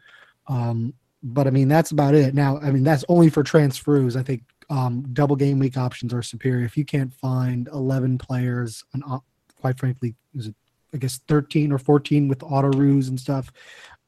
Um, 0.48 0.92
but 1.22 1.46
I 1.46 1.50
mean 1.50 1.68
that's 1.68 1.90
about 1.90 2.14
it. 2.14 2.34
Now, 2.34 2.58
I 2.58 2.70
mean 2.72 2.82
that's 2.84 3.04
only 3.08 3.30
for 3.30 3.42
transfers. 3.42 4.16
I 4.16 4.22
think 4.22 4.42
um, 4.68 5.06
double 5.14 5.36
game 5.36 5.58
week 5.58 5.78
options 5.78 6.12
are 6.12 6.22
superior. 6.22 6.64
If 6.64 6.76
you 6.76 6.84
can't 6.84 7.12
find 7.12 7.68
11 7.72 8.18
players, 8.18 8.84
and 8.92 9.02
uh, 9.08 9.20
quite 9.60 9.78
frankly, 9.78 10.14
is 10.34 10.48
it 10.48 10.54
I 10.94 10.98
guess 10.98 11.20
13 11.28 11.72
or 11.72 11.78
14 11.78 12.28
with 12.28 12.40
autoroos 12.40 13.08
and 13.08 13.18
stuff. 13.18 13.50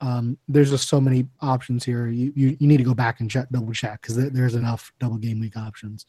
Um, 0.05 0.37
there's 0.49 0.71
just 0.71 0.89
so 0.89 1.01
many 1.01 1.27
options 1.41 1.83
here. 1.83 2.09
You, 2.09 2.31
you, 2.37 2.57
you 2.61 2.69
need 2.69 2.77
to 2.77 2.85
go 2.85 2.93
back 2.93 3.21
and 3.21 3.31
check, 3.31 3.49
double 3.51 3.73
check 3.73 4.03
because 4.03 4.17
there, 4.17 4.29
there's 4.29 4.55
enough 4.55 4.93
double 4.99 5.17
game 5.17 5.41
week 5.41 5.57
options. 5.57 6.05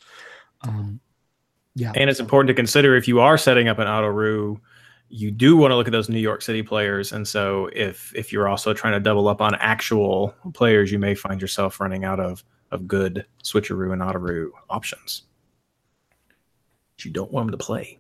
Um, 0.64 1.00
yeah. 1.76 1.94
And 1.96 2.10
it's 2.10 2.20
important 2.20 2.50
to 2.50 2.54
consider 2.54 2.98
if 2.98 3.08
you 3.08 3.22
are 3.22 3.38
setting 3.38 3.70
up 3.70 3.80
an 3.80 3.88
auto 3.88 4.08
roo, 4.08 4.60
you 5.08 5.32
do 5.32 5.56
want 5.56 5.72
to 5.72 5.76
look 5.78 5.88
at 5.88 5.94
those 5.94 6.10
New 6.10 6.20
York 6.20 6.42
City 6.42 6.62
players. 6.62 7.14
And 7.14 7.26
so 7.26 7.70
if 7.72 8.14
if 8.16 8.34
you're 8.34 8.50
also 8.50 8.74
trying 8.74 8.94
to 8.94 9.00
double 9.00 9.30
up 9.30 9.40
on 9.42 9.56
actual 9.56 10.36
players, 10.54 10.92
you 10.92 11.00
may 11.00 11.16
find 11.16 11.40
yourself 11.40 11.80
running 11.80 12.04
out 12.04 12.20
of 12.20 12.44
of 12.72 12.88
good 12.88 13.26
switcheroo 13.46 13.94
and 13.94 14.04
auto 14.04 14.20
roo 14.20 14.52
options. 14.70 15.24
You 17.02 17.12
don't 17.12 17.32
want 17.32 17.48
them 17.48 17.58
to 17.58 17.64
play. 17.64 18.00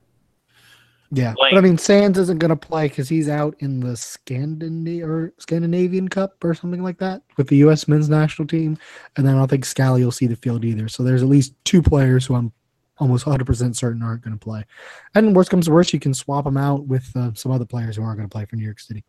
Yeah, 1.11 1.33
Blaine. 1.35 1.53
but 1.53 1.57
I 1.57 1.61
mean, 1.61 1.77
Sands 1.77 2.17
isn't 2.17 2.39
going 2.39 2.49
to 2.49 2.55
play 2.55 2.87
because 2.87 3.07
he's 3.07 3.29
out 3.29 3.55
in 3.59 3.79
the 3.79 3.95
Scandinavian 3.95 5.09
or 5.09 5.33
Scandinavian 5.37 6.07
Cup 6.07 6.43
or 6.43 6.53
something 6.53 6.81
like 6.83 6.97
that 6.97 7.21
with 7.37 7.47
the 7.47 7.57
U.S. 7.57 7.87
men's 7.87 8.09
national 8.09 8.47
team, 8.47 8.77
and 9.15 9.25
then 9.25 9.35
I 9.35 9.37
don't 9.37 9.47
think 9.47 9.65
Scally 9.65 10.03
will 10.03 10.11
see 10.11 10.27
the 10.27 10.35
field 10.35 10.65
either. 10.65 10.87
So 10.87 11.03
there's 11.03 11.21
at 11.21 11.29
least 11.29 11.53
two 11.63 11.81
players 11.81 12.25
who 12.25 12.35
I'm 12.35 12.51
almost 12.97 13.25
100 13.25 13.45
percent 13.45 13.77
certain 13.77 14.01
aren't 14.01 14.23
going 14.23 14.37
to 14.37 14.43
play. 14.43 14.65
And 15.13 15.35
worst 15.35 15.49
comes 15.49 15.65
to 15.65 15.71
worst, 15.71 15.93
you 15.93 15.99
can 15.99 16.13
swap 16.13 16.45
them 16.45 16.57
out 16.57 16.87
with 16.87 17.09
uh, 17.15 17.33
some 17.33 17.51
other 17.51 17.65
players 17.65 17.95
who 17.97 18.03
aren't 18.03 18.17
going 18.17 18.29
to 18.29 18.33
play 18.33 18.45
for 18.45 18.55
New 18.55 18.65
York 18.65 18.79
City. 18.79 19.03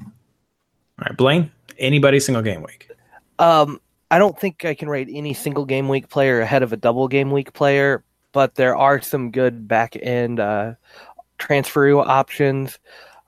All 0.00 1.06
right, 1.08 1.16
Blaine. 1.16 1.50
Anybody 1.78 2.20
single 2.20 2.42
game 2.42 2.62
week? 2.62 2.90
Um, 3.38 3.80
I 4.10 4.18
don't 4.18 4.38
think 4.38 4.64
I 4.64 4.74
can 4.74 4.88
rate 4.88 5.08
any 5.10 5.34
single 5.34 5.64
game 5.64 5.88
week 5.88 6.08
player 6.08 6.42
ahead 6.42 6.62
of 6.62 6.72
a 6.72 6.76
double 6.76 7.08
game 7.08 7.30
week 7.30 7.52
player, 7.54 8.04
but 8.32 8.54
there 8.54 8.76
are 8.76 9.00
some 9.00 9.30
good 9.30 9.68
back 9.68 9.96
end 10.00 10.40
uh, 10.40 10.74
transfer 11.38 11.94
options. 11.98 12.78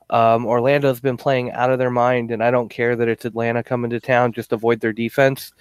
Um, 0.09 0.45
Orlando's 0.45 0.99
been 0.99 1.17
playing 1.17 1.51
out 1.51 1.71
of 1.71 1.79
their 1.79 1.89
mind, 1.89 2.31
and 2.31 2.43
I 2.43 2.51
don't 2.51 2.69
care 2.69 2.95
that 2.95 3.07
it's 3.07 3.25
Atlanta 3.25 3.63
coming 3.63 3.89
to 3.91 3.99
town. 3.99 4.33
Just 4.33 4.51
avoid 4.51 4.79
their 4.79 4.93
defense. 4.93 5.53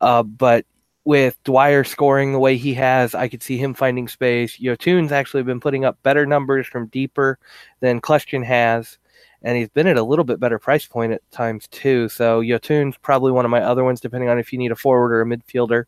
Uh, 0.00 0.22
but 0.22 0.66
with 1.04 1.42
Dwyer 1.44 1.84
scoring 1.84 2.32
the 2.32 2.38
way 2.38 2.56
he 2.56 2.74
has, 2.74 3.14
I 3.14 3.28
could 3.28 3.42
see 3.42 3.56
him 3.56 3.74
finding 3.74 4.08
space. 4.08 4.58
Yotun's 4.58 5.12
actually 5.12 5.42
been 5.42 5.60
putting 5.60 5.84
up 5.84 6.02
better 6.02 6.26
numbers 6.26 6.66
from 6.66 6.86
deeper 6.88 7.38
than 7.80 8.00
Question 8.00 8.42
has, 8.42 8.98
and 9.42 9.56
he's 9.56 9.68
been 9.68 9.86
at 9.88 9.96
a 9.96 10.02
little 10.02 10.24
bit 10.24 10.40
better 10.40 10.58
price 10.58 10.86
point 10.86 11.12
at 11.12 11.28
times 11.30 11.66
too. 11.68 12.08
So 12.08 12.40
Yotun's 12.40 12.96
probably 12.98 13.32
one 13.32 13.44
of 13.44 13.50
my 13.50 13.62
other 13.62 13.84
ones, 13.84 14.00
depending 14.00 14.28
on 14.28 14.38
if 14.38 14.52
you 14.52 14.58
need 14.58 14.72
a 14.72 14.76
forward 14.76 15.12
or 15.12 15.22
a 15.22 15.26
midfielder. 15.26 15.84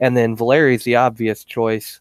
And 0.00 0.16
then 0.16 0.36
Valeri's 0.36 0.84
the 0.84 0.96
obvious 0.96 1.44
choice. 1.44 2.00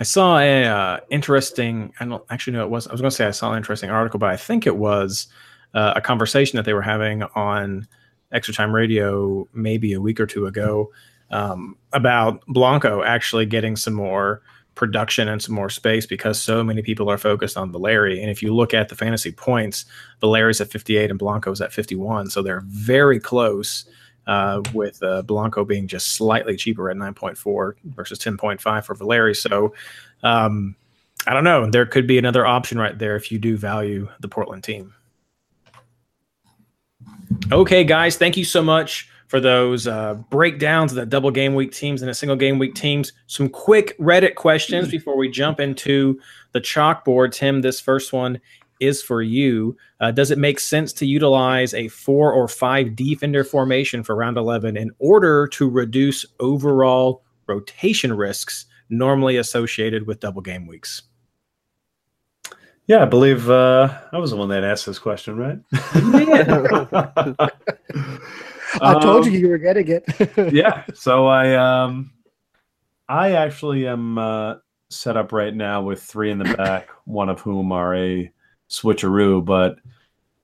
I 0.00 0.02
saw 0.02 0.38
a 0.38 0.64
uh, 0.64 1.00
interesting. 1.10 1.92
I 2.00 2.06
don't 2.06 2.24
actually 2.30 2.54
know 2.54 2.64
it 2.64 2.70
was. 2.70 2.88
I 2.88 2.92
was 2.92 3.02
going 3.02 3.10
to 3.10 3.16
say 3.16 3.26
I 3.26 3.32
saw 3.32 3.52
an 3.52 3.58
interesting 3.58 3.90
article, 3.90 4.18
but 4.18 4.30
I 4.30 4.36
think 4.36 4.66
it 4.66 4.78
was 4.78 5.28
uh, 5.74 5.92
a 5.94 6.00
conversation 6.00 6.56
that 6.56 6.64
they 6.64 6.72
were 6.72 6.80
having 6.80 7.22
on 7.34 7.86
Extra 8.32 8.54
Time 8.54 8.74
Radio 8.74 9.46
maybe 9.52 9.92
a 9.92 10.00
week 10.00 10.18
or 10.18 10.26
two 10.26 10.46
ago 10.46 10.90
um, 11.30 11.76
about 11.92 12.42
Blanco 12.46 13.02
actually 13.02 13.44
getting 13.44 13.76
some 13.76 13.92
more 13.92 14.40
production 14.74 15.28
and 15.28 15.42
some 15.42 15.54
more 15.54 15.68
space 15.68 16.06
because 16.06 16.40
so 16.40 16.64
many 16.64 16.80
people 16.80 17.10
are 17.10 17.18
focused 17.18 17.58
on 17.58 17.70
Valeri. 17.70 18.22
And 18.22 18.30
if 18.30 18.42
you 18.42 18.54
look 18.54 18.72
at 18.72 18.88
the 18.88 18.96
fantasy 18.96 19.32
points, 19.32 19.84
Valeri's 20.22 20.62
at 20.62 20.70
58 20.70 21.10
and 21.10 21.18
Blanco's 21.18 21.60
at 21.60 21.74
51, 21.74 22.30
so 22.30 22.40
they're 22.40 22.62
very 22.64 23.20
close. 23.20 23.84
Uh, 24.26 24.62
with 24.74 25.02
uh, 25.02 25.22
Blanco 25.22 25.64
being 25.64 25.88
just 25.88 26.12
slightly 26.12 26.54
cheaper 26.54 26.88
at 26.88 26.96
9.4 26.96 27.74
versus 27.84 28.18
10.5 28.18 28.84
for 28.84 28.94
Valeri. 28.94 29.34
So 29.34 29.74
um, 30.22 30.76
I 31.26 31.34
don't 31.34 31.44
know. 31.44 31.68
There 31.68 31.86
could 31.86 32.06
be 32.06 32.18
another 32.18 32.46
option 32.46 32.78
right 32.78 32.96
there 32.98 33.16
if 33.16 33.32
you 33.32 33.38
do 33.38 33.56
value 33.56 34.08
the 34.20 34.28
Portland 34.28 34.62
team. 34.62 34.94
Okay, 37.52 37.84
guys, 37.84 38.16
thank 38.16 38.36
you 38.36 38.44
so 38.44 38.62
much 38.62 39.08
for 39.28 39.40
those 39.40 39.86
uh, 39.86 40.14
breakdowns 40.28 40.92
of 40.92 40.96
the 40.96 41.06
double 41.06 41.30
game 41.30 41.54
week 41.54 41.72
teams 41.72 42.02
and 42.02 42.08
the 42.08 42.14
single 42.14 42.36
game 42.36 42.58
week 42.58 42.74
teams. 42.74 43.12
Some 43.26 43.48
quick 43.48 43.96
Reddit 43.98 44.34
questions 44.34 44.88
before 44.88 45.16
we 45.16 45.30
jump 45.30 45.60
into 45.60 46.20
the 46.52 46.60
chalkboard. 46.60 47.32
Tim, 47.32 47.60
this 47.60 47.80
first 47.80 48.12
one 48.12 48.40
is 48.80 49.02
for 49.02 49.22
you. 49.22 49.76
Uh, 50.00 50.10
does 50.10 50.30
it 50.30 50.38
make 50.38 50.58
sense 50.58 50.92
to 50.94 51.06
utilize 51.06 51.74
a 51.74 51.88
four 51.88 52.32
or 52.32 52.48
five 52.48 52.96
defender 52.96 53.44
formation 53.44 54.02
for 54.02 54.16
round 54.16 54.36
11 54.36 54.76
in 54.76 54.90
order 54.98 55.46
to 55.48 55.68
reduce 55.68 56.24
overall 56.40 57.22
rotation 57.46 58.12
risks 58.12 58.66
normally 58.88 59.36
associated 59.36 60.06
with 60.06 60.20
double 60.20 60.42
game 60.42 60.66
weeks? 60.66 61.02
Yeah, 62.86 63.02
I 63.02 63.04
believe 63.04 63.48
uh, 63.48 63.96
I 64.12 64.18
was 64.18 64.32
the 64.32 64.36
one 64.36 64.48
that 64.48 64.64
asked 64.64 64.86
this 64.86 64.98
question, 64.98 65.36
right? 65.36 65.58
I 68.82 69.00
told 69.00 69.26
you 69.26 69.32
Um, 69.32 69.38
you 69.38 69.48
were 69.48 69.58
getting 69.58 69.88
it. 69.88 70.52
yeah. 70.52 70.84
So 70.94 71.26
I 71.26 71.54
um 71.54 72.12
I 73.08 73.32
actually 73.32 73.86
am 73.86 74.18
uh, 74.18 74.54
set 74.88 75.16
up 75.16 75.32
right 75.32 75.54
now 75.54 75.82
with 75.82 76.02
three 76.02 76.30
in 76.30 76.38
the 76.38 76.54
back, 76.56 76.88
one 77.04 77.28
of 77.28 77.40
whom 77.40 77.72
are 77.72 77.94
a 77.94 78.32
switcheroo. 78.70 79.44
But 79.44 79.78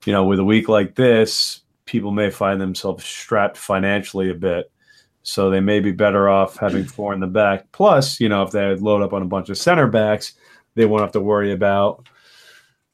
you 0.05 0.13
know, 0.13 0.25
with 0.25 0.39
a 0.39 0.43
week 0.43 0.69
like 0.69 0.95
this, 0.95 1.61
people 1.85 2.11
may 2.11 2.29
find 2.29 2.61
themselves 2.61 3.03
strapped 3.03 3.57
financially 3.57 4.29
a 4.29 4.35
bit. 4.35 4.71
So 5.23 5.49
they 5.49 5.59
may 5.59 5.79
be 5.79 5.91
better 5.91 6.29
off 6.29 6.57
having 6.57 6.85
four 6.85 7.13
in 7.13 7.19
the 7.19 7.27
back. 7.27 7.71
Plus, 7.71 8.19
you 8.19 8.29
know, 8.29 8.43
if 8.43 8.51
they 8.51 8.75
load 8.75 9.01
up 9.01 9.13
on 9.13 9.23
a 9.23 9.25
bunch 9.25 9.49
of 9.49 9.57
center 9.57 9.87
backs, 9.87 10.33
they 10.75 10.85
won't 10.85 11.01
have 11.01 11.11
to 11.13 11.19
worry 11.19 11.51
about, 11.51 12.07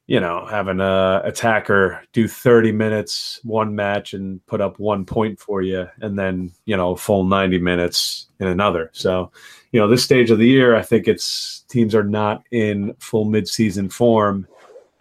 you 0.07 0.19
know, 0.19 0.45
having 0.49 0.79
a 0.79 1.21
attacker 1.23 2.01
do 2.13 2.27
30 2.27 2.71
minutes 2.71 3.39
one 3.43 3.75
match 3.75 4.13
and 4.13 4.43
put 4.47 4.61
up 4.61 4.79
one 4.79 5.05
point 5.05 5.39
for 5.39 5.61
you, 5.61 5.87
and 6.01 6.17
then 6.17 6.51
you 6.65 6.75
know, 6.75 6.95
full 6.95 7.25
90 7.25 7.59
minutes 7.59 8.27
in 8.39 8.47
another. 8.47 8.89
So, 8.93 9.31
you 9.71 9.79
know, 9.79 9.87
this 9.87 10.03
stage 10.03 10.31
of 10.31 10.39
the 10.39 10.47
year, 10.47 10.75
I 10.75 10.81
think 10.81 11.07
it's 11.07 11.61
teams 11.69 11.93
are 11.93 12.03
not 12.03 12.43
in 12.51 12.95
full 12.99 13.25
midseason 13.25 13.91
form, 13.91 14.47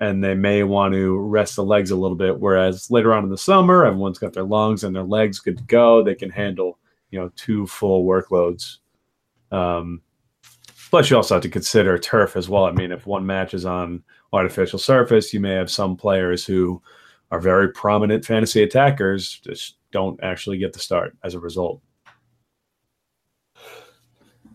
and 0.03 0.23
they 0.23 0.35
may 0.35 0.65
want 0.65 0.93
to 0.93 1.17
rest 1.17 1.55
the 1.55 1.65
legs 1.65 1.93
a 1.93 1.97
little 1.97 2.17
bit. 2.17 2.41
Whereas 2.41 2.91
later 2.91 3.15
on 3.15 3.23
in 3.23 3.31
the 3.31 3.39
summer, 3.39 3.85
everyone's 3.85 4.19
got 4.19 4.33
their 4.33 4.43
lungs 4.43 4.83
and 4.83 4.97
their 4.97 5.05
legs 5.05 5.39
good 5.39 5.59
to 5.59 5.65
go. 5.65 6.03
They 6.03 6.17
can 6.17 6.29
handle, 6.29 6.81
you 7.13 7.21
know, 7.21 7.31
two 7.37 7.69
full 7.69 8.05
workloads. 8.05 8.79
Um, 9.53 10.03
plus, 10.91 11.09
you 11.09 11.17
also 11.17 11.37
have 11.37 11.43
to 11.45 11.49
consider 11.49 11.97
turf 11.99 12.35
as 12.35 12.49
well. 12.49 12.65
I 12.65 12.73
mean, 12.73 12.91
if 12.91 13.07
one 13.07 13.25
match 13.25 13.55
is 13.55 13.65
on 13.65 14.03
artificial 14.33 14.81
surface, 14.81 15.33
you 15.33 15.39
may 15.39 15.55
have 15.55 15.71
some 15.71 15.97
players 15.97 16.45
who 16.45 16.83
are 17.31 17.39
very 17.39 17.71
prominent 17.71 18.25
fantasy 18.25 18.65
attackers 18.65 19.39
just 19.39 19.77
don't 19.93 20.19
actually 20.21 20.59
get 20.59 20.73
the 20.73 20.81
start 20.81 21.17
as 21.23 21.35
a 21.35 21.39
result. 21.39 21.81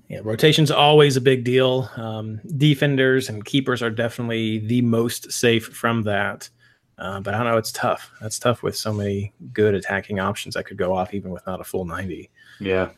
Yeah, 0.10 0.20
rotation's 0.24 0.72
always 0.72 1.18
a 1.18 1.22
big 1.22 1.44
deal. 1.44 1.90
Um, 1.98 2.40
defenders 2.56 3.28
and 3.28 3.44
keepers 3.44 3.82
are 3.82 3.90
definitely 3.90 4.60
the 4.60 4.82
most 4.82 5.32
safe 5.32 5.66
from 5.68 6.04
that. 6.04 6.50
Uh, 6.98 7.20
but 7.20 7.34
I 7.34 7.38
don't 7.38 7.48
know, 7.48 7.58
it's 7.58 7.72
tough. 7.72 8.10
That's 8.22 8.40
tough 8.40 8.64
with 8.64 8.76
so 8.76 8.92
many 8.94 9.34
good 9.54 9.76
attacking 9.76 10.20
options 10.20 10.56
that 10.56 10.66
could 10.66 10.78
go 10.78 10.96
off 10.96 11.14
even 11.14 11.32
with 11.32 11.46
not 11.46 11.62
a 11.62 11.64
full 11.64 11.86
90. 11.86 12.30
Yeah. 12.60 12.90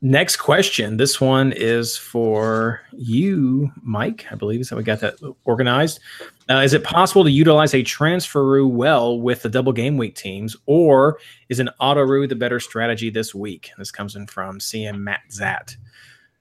Next 0.00 0.36
question. 0.36 0.96
This 0.96 1.20
one 1.20 1.52
is 1.52 1.96
for 1.96 2.80
you, 2.92 3.70
Mike. 3.82 4.26
I 4.30 4.36
believe 4.36 4.60
is 4.60 4.70
how 4.70 4.76
we 4.76 4.84
got 4.84 5.00
that 5.00 5.16
organized. 5.44 5.98
Uh, 6.48 6.60
is 6.60 6.72
it 6.72 6.84
possible 6.84 7.24
to 7.24 7.30
utilize 7.30 7.74
a 7.74 7.82
transferoo 7.82 8.70
well 8.70 9.20
with 9.20 9.42
the 9.42 9.48
double 9.48 9.72
game 9.72 9.96
week 9.96 10.14
teams, 10.14 10.56
or 10.66 11.18
is 11.48 11.58
an 11.58 11.68
autoroo 11.80 12.28
the 12.28 12.36
better 12.36 12.60
strategy 12.60 13.10
this 13.10 13.34
week? 13.34 13.70
This 13.76 13.90
comes 13.90 14.14
in 14.14 14.28
from 14.28 14.60
CM 14.60 15.00
Matt 15.00 15.22
Zat. 15.32 15.76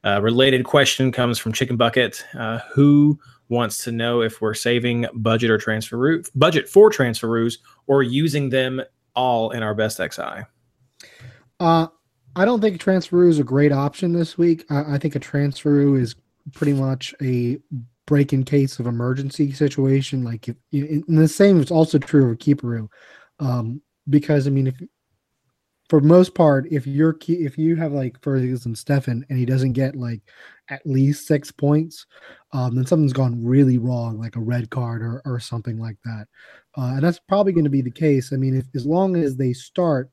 Uh, 0.08 0.22
related 0.22 0.64
question 0.64 1.12
comes 1.12 1.38
from 1.38 1.52
Chicken 1.52 1.76
Bucket, 1.76 2.26
uh, 2.34 2.60
who 2.72 3.20
wants 3.50 3.84
to 3.84 3.92
know 3.92 4.22
if 4.22 4.40
we're 4.40 4.54
saving 4.54 5.06
budget 5.14 5.52
or 5.52 5.58
transfer 5.58 6.24
budget 6.34 6.70
for 6.70 6.90
transferoos 6.90 7.58
or 7.88 8.04
using 8.04 8.50
them 8.50 8.82
all 9.18 9.52
in 9.52 9.64
our 9.64 9.76
best 9.76 9.98
XI. 9.98 10.46
Uh, 11.60 11.88
I 12.38 12.46
don't 12.46 12.62
think 12.62 12.82
transferoo 12.82 13.28
is 13.28 13.40
a 13.40 13.44
great 13.44 13.74
option 13.74 14.14
this 14.14 14.38
week. 14.38 14.64
I, 14.70 14.94
I 14.94 14.98
think 14.98 15.18
a 15.18 15.20
transferoo 15.20 16.00
is 16.00 16.16
pretty 16.54 16.74
much 16.74 17.14
a 17.22 17.58
break 18.06 18.32
in 18.32 18.46
case 18.46 18.80
of 18.80 18.88
emergency 18.88 19.52
situation. 19.52 20.24
Like 20.24 20.48
if 20.48 20.56
and 20.72 21.04
the 21.18 21.28
same 21.28 21.60
is 21.60 21.70
also 21.70 21.98
true 21.98 22.32
of 22.32 22.38
keeperoo, 22.38 22.88
um, 23.42 23.82
because 24.10 24.48
I 24.48 24.52
mean 24.52 24.68
if 24.68 24.82
for 25.90 26.02
most 26.02 26.36
part, 26.36 26.68
if 26.70 26.86
you're 26.86 27.14
key, 27.14 27.46
if 27.46 27.58
you 27.58 27.76
have 27.76 27.94
like 27.94 28.22
for 28.22 28.36
instance 28.36 28.84
Steffen 28.84 29.24
and 29.30 29.38
he 29.38 29.46
doesn't 29.46 29.74
get 29.74 29.96
like 29.96 30.22
at 30.70 30.86
least 30.86 31.28
six 31.28 31.52
points, 31.52 32.06
um, 32.52 32.76
then 32.76 32.86
something's 32.86 33.14
gone 33.14 33.44
really 33.44 33.78
wrong, 33.78 34.20
like 34.20 34.36
a 34.36 34.42
red 34.42 34.70
card 34.70 35.02
or 35.02 35.22
or 35.26 35.40
something 35.40 35.80
like 35.80 35.98
that, 36.04 36.28
uh, 36.78 36.94
and 36.96 37.04
that's 37.04 37.20
probably 37.20 37.54
going 37.54 37.64
to 37.64 37.70
be 37.70 37.82
the 37.82 37.92
case. 37.92 38.34
I 38.34 38.36
mean, 38.36 38.56
if 38.56 38.66
as 38.76 38.86
long 38.86 39.16
as 39.16 39.38
they 39.38 39.54
start, 39.54 40.10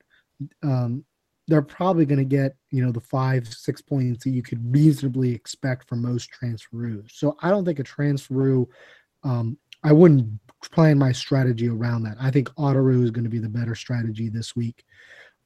um, 0.62 1.04
they're 1.48 1.62
probably 1.62 2.06
going 2.06 2.18
to 2.18 2.24
get 2.24 2.54
you 2.70 2.84
know 2.84 2.92
the 2.92 3.00
five 3.00 3.48
six 3.48 3.80
points 3.82 4.24
that 4.24 4.30
you 4.30 4.42
could 4.42 4.72
reasonably 4.72 5.34
expect 5.34 5.88
from 5.88 6.02
most 6.02 6.30
transferoos. 6.30 7.10
So 7.12 7.36
I 7.42 7.50
don't 7.50 7.64
think 7.64 7.80
a 7.80 7.84
transferoo. 7.84 8.66
Um, 9.24 9.58
I 9.82 9.92
wouldn't 9.92 10.40
plan 10.70 10.98
my 10.98 11.12
strategy 11.12 11.68
around 11.68 12.04
that. 12.04 12.16
I 12.18 12.30
think 12.30 12.48
Autoroo 12.50 13.04
is 13.04 13.10
going 13.10 13.24
to 13.24 13.30
be 13.30 13.38
the 13.38 13.48
better 13.48 13.74
strategy 13.74 14.30
this 14.30 14.56
week. 14.56 14.84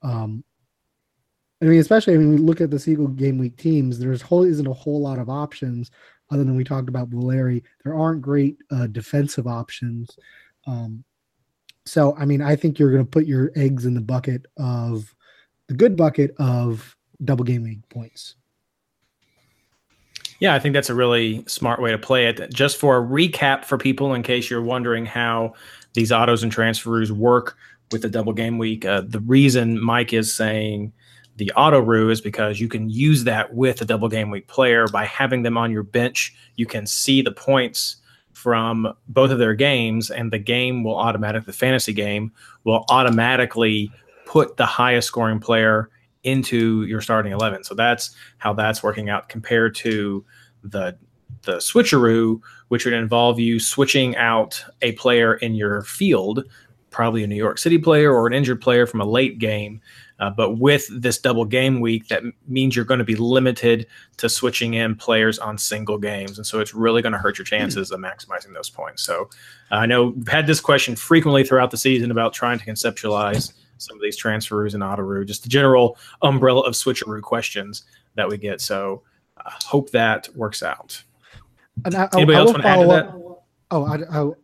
Um, 0.03 0.45
I 1.61 1.65
mean, 1.65 1.81
especially 1.81 2.17
when 2.17 2.31
we 2.31 2.37
look 2.37 2.61
at 2.61 2.71
the 2.71 2.79
single 2.79 3.09
game 3.09 3.39
week 3.39 3.57
teams, 3.57 3.99
there's 3.99 4.23
whole 4.23 4.45
isn't 4.45 4.67
a 4.67 4.73
whole 4.73 5.01
lot 5.01 5.19
of 5.19 5.29
options 5.29 5.91
other 6.31 6.45
than 6.45 6.57
we 6.57 6.65
talked 6.65 6.89
about 6.89 7.09
Valeri. 7.09 7.65
There 7.85 7.97
aren't 7.97 8.23
great 8.23 8.59
uh, 8.71 8.87
defensive 8.87 9.47
options. 9.47 10.17
Um, 10.67 11.05
so, 11.85 12.15
I 12.17 12.27
mean, 12.27 12.43
I 12.43 12.55
think 12.55 12.79
you're 12.79 12.93
going 12.93 13.05
to 13.05 13.11
put 13.11 13.27
your 13.27 13.51
eggs 13.57 13.87
in 13.87 13.95
the 13.95 14.01
bucket 14.01 14.47
of 14.57 15.15
the 15.69 15.75
good 15.75 15.97
bucket 15.97 16.35
of 16.39 16.95
double 17.25 17.45
game 17.45 17.63
week 17.63 17.89
points. 17.89 18.37
Yeah, 20.41 20.55
I 20.55 20.61
think 20.61 20.75
that's 20.75 20.91
a 20.91 20.95
really 20.95 21.45
smart 21.49 21.83
way 21.83 21.91
to 21.91 21.99
play 21.99 22.27
it. 22.27 22.53
Just 22.53 22.77
for 22.77 22.99
a 22.99 23.03
recap 23.03 23.65
for 23.65 23.77
people, 23.77 24.15
in 24.15 24.23
case 24.23 24.49
you're 24.49 24.63
wondering 24.63 25.05
how 25.05 25.55
these 25.95 26.13
autos 26.13 26.45
and 26.45 26.53
transfers 26.53 27.11
work 27.11 27.57
with 27.93 28.03
the 28.03 28.09
double 28.09 28.33
game 28.33 28.59
week, 28.59 28.85
uh, 28.85 29.03
the 29.07 29.21
reason 29.21 29.83
Mike 29.83 30.13
is 30.13 30.35
saying 30.35 30.93
the 31.37 31.53
auto 31.53 31.81
roo 31.81 32.11
is 32.11 32.21
because 32.21 32.61
you 32.61 32.69
can 32.69 32.91
use 32.91 33.25
that 33.25 33.55
with 33.55 33.81
a 33.81 33.85
double 33.85 34.09
game 34.09 34.31
week 34.31 34.49
player 34.49 34.87
by 34.89 35.05
having 35.05 35.43
them 35.43 35.57
on 35.57 35.71
your 35.71 35.85
bench. 35.85 36.35
You 36.57 36.67
can 36.67 36.87
see 36.87 37.23
the 37.23 37.31
points 37.31 37.97
from 38.33 38.93
both 39.09 39.31
of 39.31 39.39
their 39.39 39.55
games, 39.55 40.11
and 40.11 40.33
the 40.33 40.39
game 40.39 40.85
will 40.85 40.97
automatically, 40.97 41.47
the 41.47 41.57
fantasy 41.57 41.93
game 41.93 42.33
will 42.65 42.85
automatically 42.89 43.91
put 44.27 44.57
the 44.57 44.67
highest 44.67 45.09
scoring 45.09 45.41
player 45.41 45.91
into 46.25 46.85
your 46.85 47.01
starting 47.01 47.33
11. 47.33 47.65
So 47.65 47.75
that's 47.75 48.15
how 48.39 48.53
that's 48.53 48.83
working 48.83 49.09
out 49.09 49.29
compared 49.29 49.75
to 49.77 50.25
the 50.63 50.97
the 51.43 51.57
switcheroo, 51.57 52.41
which 52.69 52.85
would 52.85 52.95
involve 52.95 53.39
you 53.39 53.61
switching 53.61 54.17
out 54.17 54.63
a 54.83 54.93
player 54.93 55.35
in 55.35 55.55
your 55.55 55.83
field, 55.83 56.45
probably 56.91 57.23
a 57.23 57.27
New 57.27 57.37
York 57.37 57.59
City 57.59 57.79
player 57.79 58.13
or 58.13 58.27
an 58.27 58.33
injured 58.33 58.61
player 58.61 58.87
from 58.87 59.01
a 59.01 59.05
late 59.05 59.39
game. 59.39 59.81
Uh, 60.21 60.31
but 60.31 60.59
with 60.59 60.89
this 60.91 61.19
double 61.19 61.45
game 61.45 61.81
week, 61.81 62.09
that 62.09 62.23
means 62.49 62.75
you're 62.75 62.85
going 62.85 62.99
to 62.99 63.05
be 63.05 63.15
limited 63.15 63.87
to 64.17 64.29
switching 64.29 64.75
in 64.75 64.97
players 64.97 65.39
on 65.39 65.57
single 65.57 65.97
games. 65.97 66.39
And 66.39 66.47
so 66.47 66.59
it's 66.59 66.75
really 66.75 67.03
going 67.03 67.13
to 67.13 67.19
hurt 67.19 67.39
your 67.39 67.45
chances 67.45 67.93
of 67.93 68.01
maximizing 68.01 68.53
those 68.53 68.69
points. 68.69 69.03
So 69.03 69.31
uh, 69.71 69.77
I 69.77 69.87
know 69.87 70.09
we've 70.09 70.27
had 70.27 70.47
this 70.47 70.61
question 70.61 70.97
frequently 70.97 71.45
throughout 71.45 71.71
the 71.71 71.77
season 71.77 72.11
about 72.11 72.33
trying 72.33 72.59
to 72.59 72.65
conceptualize 72.65 73.53
some 73.77 73.97
of 73.97 74.03
these 74.03 74.21
transferoos 74.21 74.75
and 74.75 74.83
autoroo, 74.83 75.25
just 75.25 75.45
the 75.45 75.49
general 75.49 75.97
umbrella 76.23 76.63
of 76.63 76.75
switcheroo 76.75 77.23
questions 77.23 77.85
that 78.17 78.29
we 78.29 78.37
get. 78.39 78.61
So 78.61 79.03
I 79.37 79.53
hope 79.65 79.91
that 79.91 80.29
works 80.35 80.65
out. 80.65 81.01
And 81.85 81.95
I, 81.95 82.09
Anybody 82.15 82.37
I 82.37 82.41
else 82.41 82.47
will 82.49 82.55
want 82.55 82.63
to 82.65 82.69
add 82.69 82.75
to 82.75 82.81
follow 82.81 82.95
that? 82.95 83.07
up. 83.07 83.28
Oh, 83.71 83.85
I, 83.85 83.99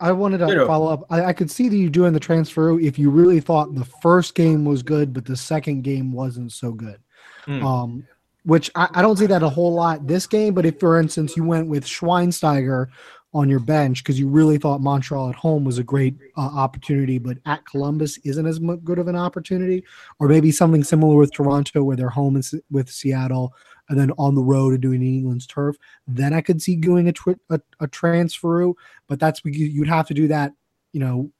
I, 0.07 0.09
I 0.09 0.13
wanted 0.13 0.39
to 0.39 0.47
No, 0.47 0.55
no. 0.55 0.67
follow 0.67 0.93
up. 0.93 1.05
I, 1.09 1.27
I 1.27 1.33
could 1.33 1.51
see 1.51 1.69
that 1.69 1.77
you 1.77 1.89
doing 1.89 2.13
the 2.13 2.21
transfer 2.21 2.79
if 2.79 2.99
you 2.99 3.09
really 3.11 3.41
thought 3.41 3.75
the 3.75 3.85
first 4.03 4.35
game 4.35 4.65
was 4.67 4.83
good, 4.83 5.13
but 5.15 5.25
the 5.25 5.37
second 5.37 5.83
game 5.83 6.13
wasn't 6.13 6.53
so 6.53 6.73
good. 6.73 6.99
Hmm. 7.47 7.67
Um, 7.67 8.07
which 8.45 8.71
I, 8.75 8.89
I 8.93 9.01
don't 9.03 9.17
see 9.17 9.25
that 9.27 9.43
a 9.43 9.49
whole 9.49 9.73
lot 9.73 10.07
this 10.07 10.27
game. 10.27 10.53
But 10.53 10.67
if, 10.67 10.79
for 10.79 11.01
instance, 11.01 11.37
you 11.37 11.45
went 11.45 11.69
with 11.69 11.87
Schweinsteiger 11.87 12.89
on 13.33 13.49
your 13.49 13.59
bench 13.61 14.05
because 14.05 14.21
you 14.21 14.29
really 14.29 14.59
thought 14.59 14.81
Montreal 14.83 15.31
at 15.31 15.35
home 15.35 15.65
was 15.65 15.79
a 15.79 15.83
great 15.83 16.15
uh, 16.37 16.41
opportunity, 16.43 17.19
but 17.19 17.39
at 17.47 17.65
Columbus 17.67 18.19
isn't 18.19 18.47
as 18.47 18.59
good 18.85 18.99
of 18.99 19.09
an 19.09 19.17
opportunity, 19.17 19.83
or 20.21 20.29
maybe 20.29 20.53
something 20.53 20.85
similar 20.85 21.17
with 21.17 21.33
Toronto 21.33 21.83
where 21.83 21.97
they're 21.97 22.11
home 22.11 22.37
is- 22.37 22.55
with 22.71 22.91
Seattle 22.91 23.53
and 23.89 23.99
then 23.99 24.11
on 24.19 24.35
the 24.35 24.43
road 24.43 24.73
and 24.73 24.83
doing 24.83 25.03
England's 25.03 25.47
turf, 25.47 25.77
then 26.07 26.33
I 26.33 26.41
could 26.41 26.63
see 26.63 26.77
doing 26.77 27.09
a 27.09 27.13
twi- 27.13 27.37
a, 27.51 27.61
a 27.81 27.87
transfer. 27.89 28.73
But 29.09 29.21
that's 29.21 29.41
you- 29.45 29.67
you'd 29.67 29.89
have 29.89 30.07
to 30.09 30.15
do 30.15 30.29
that, 30.29 30.53
you 30.93 31.01
know, 31.01 31.31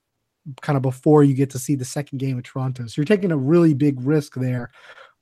kind 0.61 0.77
of 0.77 0.83
before 0.83 1.25
you 1.25 1.35
get 1.35 1.51
to 1.51 1.59
see 1.59 1.75
the 1.75 1.85
second 1.85 2.19
game 2.19 2.37
of 2.37 2.45
Toronto. 2.45 2.87
So 2.87 2.95
you're 3.01 3.07
taking 3.07 3.33
a 3.33 3.37
really 3.37 3.73
big 3.75 3.99
risk 4.01 4.35
there. 4.35 4.71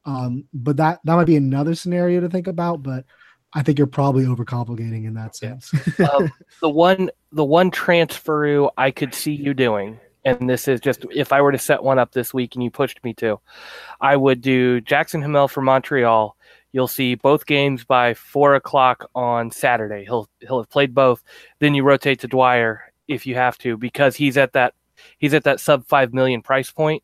Um, 0.05 0.45
but 0.53 0.77
that 0.79 1.01
that 1.05 1.14
might 1.14 1.27
be 1.27 1.37
another 1.37 1.75
scenario 1.75 2.20
to 2.20 2.29
think 2.29 2.49
about. 2.49 2.83
But 2.83 3.05
I 3.55 3.62
think 3.62 3.79
you're 3.79 3.87
probably 3.87 4.25
overcomplicating 4.25 5.05
in 5.07 5.14
that 5.14 5.37
sense. 5.37 5.73
Um, 6.01 6.31
the 6.61 6.68
one 6.68 7.11
the 7.31 7.45
one 7.45 7.70
transfer 7.70 8.68
I 8.77 8.91
could 8.91 9.14
see 9.14 9.33
you 9.33 9.55
doing, 9.55 10.01
and 10.25 10.51
this 10.51 10.66
is 10.66 10.81
just 10.81 11.05
if 11.14 11.33
I 11.33 11.41
were 11.41 11.53
to 11.53 11.59
set 11.59 11.85
one 11.85 11.99
up 12.01 12.12
this 12.12 12.35
week 12.35 12.55
and 12.57 12.64
you 12.64 12.70
pushed 12.70 13.03
me 13.05 13.14
to, 13.14 13.39
I 14.01 14.16
would 14.16 14.41
do 14.41 14.81
Jackson 14.81 15.23
Hamel 15.23 15.47
for 15.49 15.61
Montreal. 15.61 16.37
You'll 16.73 16.89
see 16.89 17.14
both 17.14 17.47
games 17.47 17.85
by 17.85 18.14
four 18.14 18.55
o'clock 18.55 19.11
on 19.14 19.51
Saturday. 19.51 20.05
He'll 20.05 20.29
he'll 20.41 20.61
have 20.61 20.70
played 20.70 20.95
both. 20.95 21.23
Then 21.59 21.75
you 21.75 21.85
rotate 21.85 22.20
to 22.20 22.29
Dwyer 22.29 22.93
if 23.09 23.27
you 23.27 23.35
have 23.35 23.59
to 23.59 23.77
because 23.77 24.16
he's 24.16 24.37
at 24.39 24.55
that 24.55 24.75
he's 25.18 25.35
at 25.35 25.45
that 25.45 25.61
sub 25.61 25.87
five 25.87 26.14
million 26.14 26.41
price 26.41 26.70
point. 26.70 27.03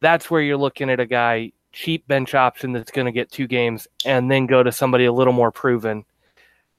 That's 0.00 0.30
where 0.30 0.42
you're 0.42 0.58
looking 0.58 0.90
at 0.90 1.00
a 1.00 1.06
guy 1.06 1.52
cheap 1.72 2.06
bench 2.06 2.34
option 2.34 2.72
that's 2.72 2.90
going 2.90 3.06
to 3.06 3.12
get 3.12 3.30
two 3.30 3.46
games 3.46 3.88
and 4.04 4.30
then 4.30 4.46
go 4.46 4.62
to 4.62 4.72
somebody 4.72 5.06
a 5.06 5.12
little 5.12 5.32
more 5.32 5.50
proven. 5.50 6.04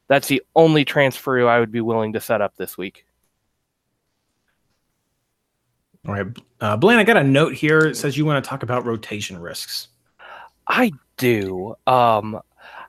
That's 0.08 0.28
the 0.28 0.42
only 0.56 0.86
transfer 0.86 1.48
I 1.48 1.60
would 1.60 1.72
be 1.72 1.82
willing 1.82 2.14
to 2.14 2.20
set 2.20 2.42
up 2.42 2.56
this 2.56 2.78
week. 2.78 3.06
All 6.08 6.14
right. 6.14 6.26
Uh, 6.62 6.78
Blaine, 6.78 6.98
I 6.98 7.04
got 7.04 7.18
a 7.18 7.24
note 7.24 7.54
here. 7.54 7.80
It 7.80 7.98
says 7.98 8.18
you 8.18 8.26
want 8.26 8.44
to 8.44 8.50
talk 8.50 8.64
about 8.64 8.86
rotation 8.86 9.38
risks. 9.40 9.90
I 10.68 10.92
do. 11.20 11.76
Um, 11.86 12.42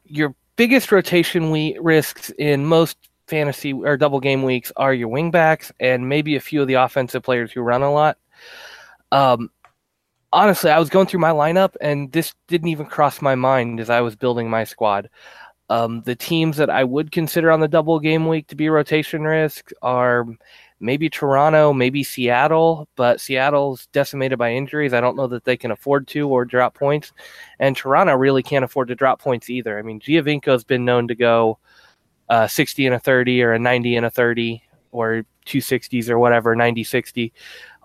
your 0.06 0.34
biggest 0.56 0.90
rotation 0.90 1.50
we- 1.50 1.78
risks 1.80 2.30
in 2.38 2.64
most 2.64 2.96
fantasy 3.26 3.72
or 3.72 3.96
double 3.96 4.20
game 4.20 4.42
weeks 4.42 4.72
are 4.76 4.94
your 4.94 5.08
wingbacks 5.08 5.70
and 5.78 6.08
maybe 6.08 6.36
a 6.36 6.40
few 6.40 6.62
of 6.62 6.68
the 6.68 6.74
offensive 6.74 7.22
players 7.22 7.52
who 7.52 7.60
run 7.60 7.82
a 7.82 7.92
lot. 7.92 8.16
Um, 9.12 9.50
honestly, 10.32 10.70
I 10.70 10.78
was 10.78 10.90
going 10.90 11.06
through 11.06 11.20
my 11.20 11.30
lineup 11.30 11.76
and 11.80 12.10
this 12.12 12.34
didn't 12.48 12.68
even 12.68 12.86
cross 12.86 13.20
my 13.20 13.34
mind 13.34 13.80
as 13.80 13.90
I 13.90 14.00
was 14.00 14.16
building 14.16 14.50
my 14.50 14.64
squad. 14.64 15.10
Um, 15.68 16.02
the 16.02 16.16
teams 16.16 16.56
that 16.56 16.70
I 16.70 16.82
would 16.82 17.12
consider 17.12 17.52
on 17.52 17.60
the 17.60 17.68
double 17.68 18.00
game 18.00 18.26
week 18.26 18.48
to 18.48 18.56
be 18.56 18.68
rotation 18.68 19.22
risk 19.22 19.70
are 19.82 20.26
maybe 20.80 21.10
Toronto, 21.10 21.72
maybe 21.72 22.02
Seattle, 22.02 22.88
but 22.96 23.20
Seattle's 23.20 23.86
decimated 23.92 24.38
by 24.38 24.52
injuries. 24.52 24.94
I 24.94 25.00
don't 25.00 25.16
know 25.16 25.26
that 25.28 25.44
they 25.44 25.56
can 25.56 25.70
afford 25.70 26.08
to 26.08 26.28
or 26.28 26.44
drop 26.44 26.74
points. 26.74 27.12
And 27.58 27.76
Toronto 27.76 28.14
really 28.14 28.42
can't 28.42 28.64
afford 28.64 28.88
to 28.88 28.94
drop 28.94 29.20
points 29.20 29.50
either. 29.50 29.78
I 29.78 29.82
mean, 29.82 30.00
Giovinco's 30.00 30.64
been 30.64 30.84
known 30.84 31.06
to 31.08 31.14
go 31.14 31.58
uh, 32.28 32.46
60 32.46 32.86
and 32.86 32.94
a 32.94 32.98
30 32.98 33.42
or 33.42 33.52
a 33.52 33.58
90 33.58 33.96
and 33.96 34.06
a 34.06 34.10
30 34.10 34.62
or 34.92 35.24
260s 35.46 36.08
or 36.08 36.18
whatever, 36.18 36.56
90 36.56 36.84
60 36.84 37.32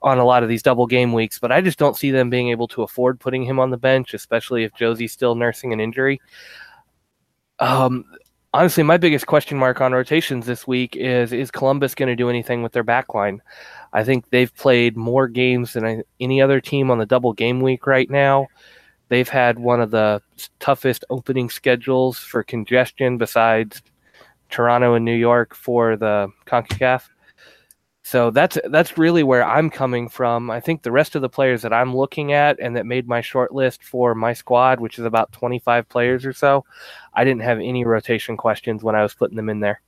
on 0.05 0.19
a 0.19 0.25
lot 0.25 0.43
of 0.43 0.49
these 0.49 0.61
double 0.61 0.85
game 0.85 1.13
weeks, 1.13 1.39
but 1.39 1.51
I 1.51 1.61
just 1.61 1.79
don't 1.79 1.97
see 1.97 2.11
them 2.11 2.29
being 2.29 2.49
able 2.49 2.67
to 2.69 2.83
afford 2.83 3.19
putting 3.19 3.43
him 3.43 3.59
on 3.59 3.71
the 3.71 3.77
bench, 3.77 4.13
especially 4.13 4.63
if 4.63 4.71
Jozy's 4.73 5.11
still 5.11 5.33
nursing 5.33 5.73
an 5.73 5.79
injury. 5.79 6.21
Um, 7.57 8.05
honestly, 8.55 8.83
my 8.83 8.95
biggest 8.95 9.27
question 9.27 9.57
mark 9.57 9.81
on 9.81 9.91
rotations 9.91 10.45
this 10.45 10.65
week 10.65 10.95
is 10.95 11.33
is 11.33 11.51
Columbus 11.51 11.93
going 11.93 12.07
to 12.07 12.15
do 12.15 12.29
anything 12.29 12.63
with 12.63 12.71
their 12.71 12.85
backline? 12.85 13.39
I 13.91 14.03
think 14.05 14.29
they've 14.29 14.55
played 14.55 14.95
more 14.95 15.27
games 15.27 15.73
than 15.73 16.03
any 16.21 16.41
other 16.41 16.61
team 16.61 16.89
on 16.89 16.97
the 16.97 17.05
double 17.05 17.33
game 17.33 17.59
week 17.59 17.85
right 17.85 18.09
now. 18.09 18.47
They've 19.09 19.27
had 19.27 19.59
one 19.59 19.81
of 19.81 19.91
the 19.91 20.21
toughest 20.59 21.03
opening 21.09 21.49
schedules 21.49 22.17
for 22.17 22.43
congestion 22.43 23.17
besides 23.17 23.81
Toronto 24.49 24.93
and 24.93 25.03
New 25.03 25.15
York 25.15 25.53
for 25.53 25.97
the 25.97 26.29
CONCACAF. 26.45 27.09
So 28.05 28.29
that's 28.29 28.55
that's 28.65 28.99
really 28.99 29.23
where 29.23 29.43
I'm 29.43 29.71
coming 29.71 30.09
from. 30.09 30.51
I 30.51 30.59
think 30.59 30.83
the 30.83 30.91
rest 30.91 31.15
of 31.15 31.23
the 31.23 31.27
players 31.27 31.63
that 31.63 31.73
I'm 31.73 31.97
looking 31.97 32.33
at 32.33 32.59
and 32.59 32.75
that 32.75 32.85
made 32.85 33.07
my 33.07 33.19
short 33.19 33.51
list 33.51 33.83
for 33.83 34.13
my 34.13 34.31
squad, 34.31 34.79
which 34.79 34.99
is 34.99 35.05
about 35.05 35.31
25 35.31 35.89
players 35.89 36.23
or 36.23 36.31
so, 36.31 36.65
I 37.15 37.23
didn't 37.23 37.41
have 37.41 37.57
any 37.57 37.83
rotation 37.83 38.37
questions 38.37 38.83
when 38.83 38.95
I 38.95 39.01
was 39.01 39.15
putting 39.15 39.35
them 39.35 39.49
in 39.49 39.59
there. 39.59 39.81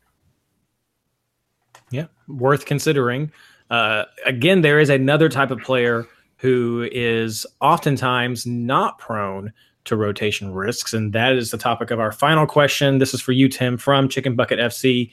Yeah, 1.91 2.07
worth 2.27 2.65
considering. 2.65 3.31
Uh, 3.69 4.05
again, 4.25 4.61
there 4.61 4.79
is 4.79 4.89
another 4.89 5.29
type 5.29 5.51
of 5.51 5.59
player 5.59 6.07
who 6.37 6.89
is 6.91 7.45
oftentimes 7.61 8.47
not 8.47 8.97
prone 8.97 9.53
to 9.85 9.95
rotation 9.95 10.55
risks, 10.55 10.91
and 10.91 11.13
that 11.13 11.33
is 11.33 11.51
the 11.51 11.57
topic 11.59 11.91
of 11.91 11.99
our 11.99 12.11
final 12.11 12.47
question. 12.47 12.97
This 12.97 13.13
is 13.13 13.21
for 13.21 13.31
you, 13.31 13.47
Tim, 13.47 13.77
from 13.77 14.09
Chicken 14.09 14.35
Bucket 14.35 14.57
FC. 14.57 15.11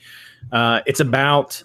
Uh, 0.51 0.81
it's 0.87 0.99
about 0.99 1.61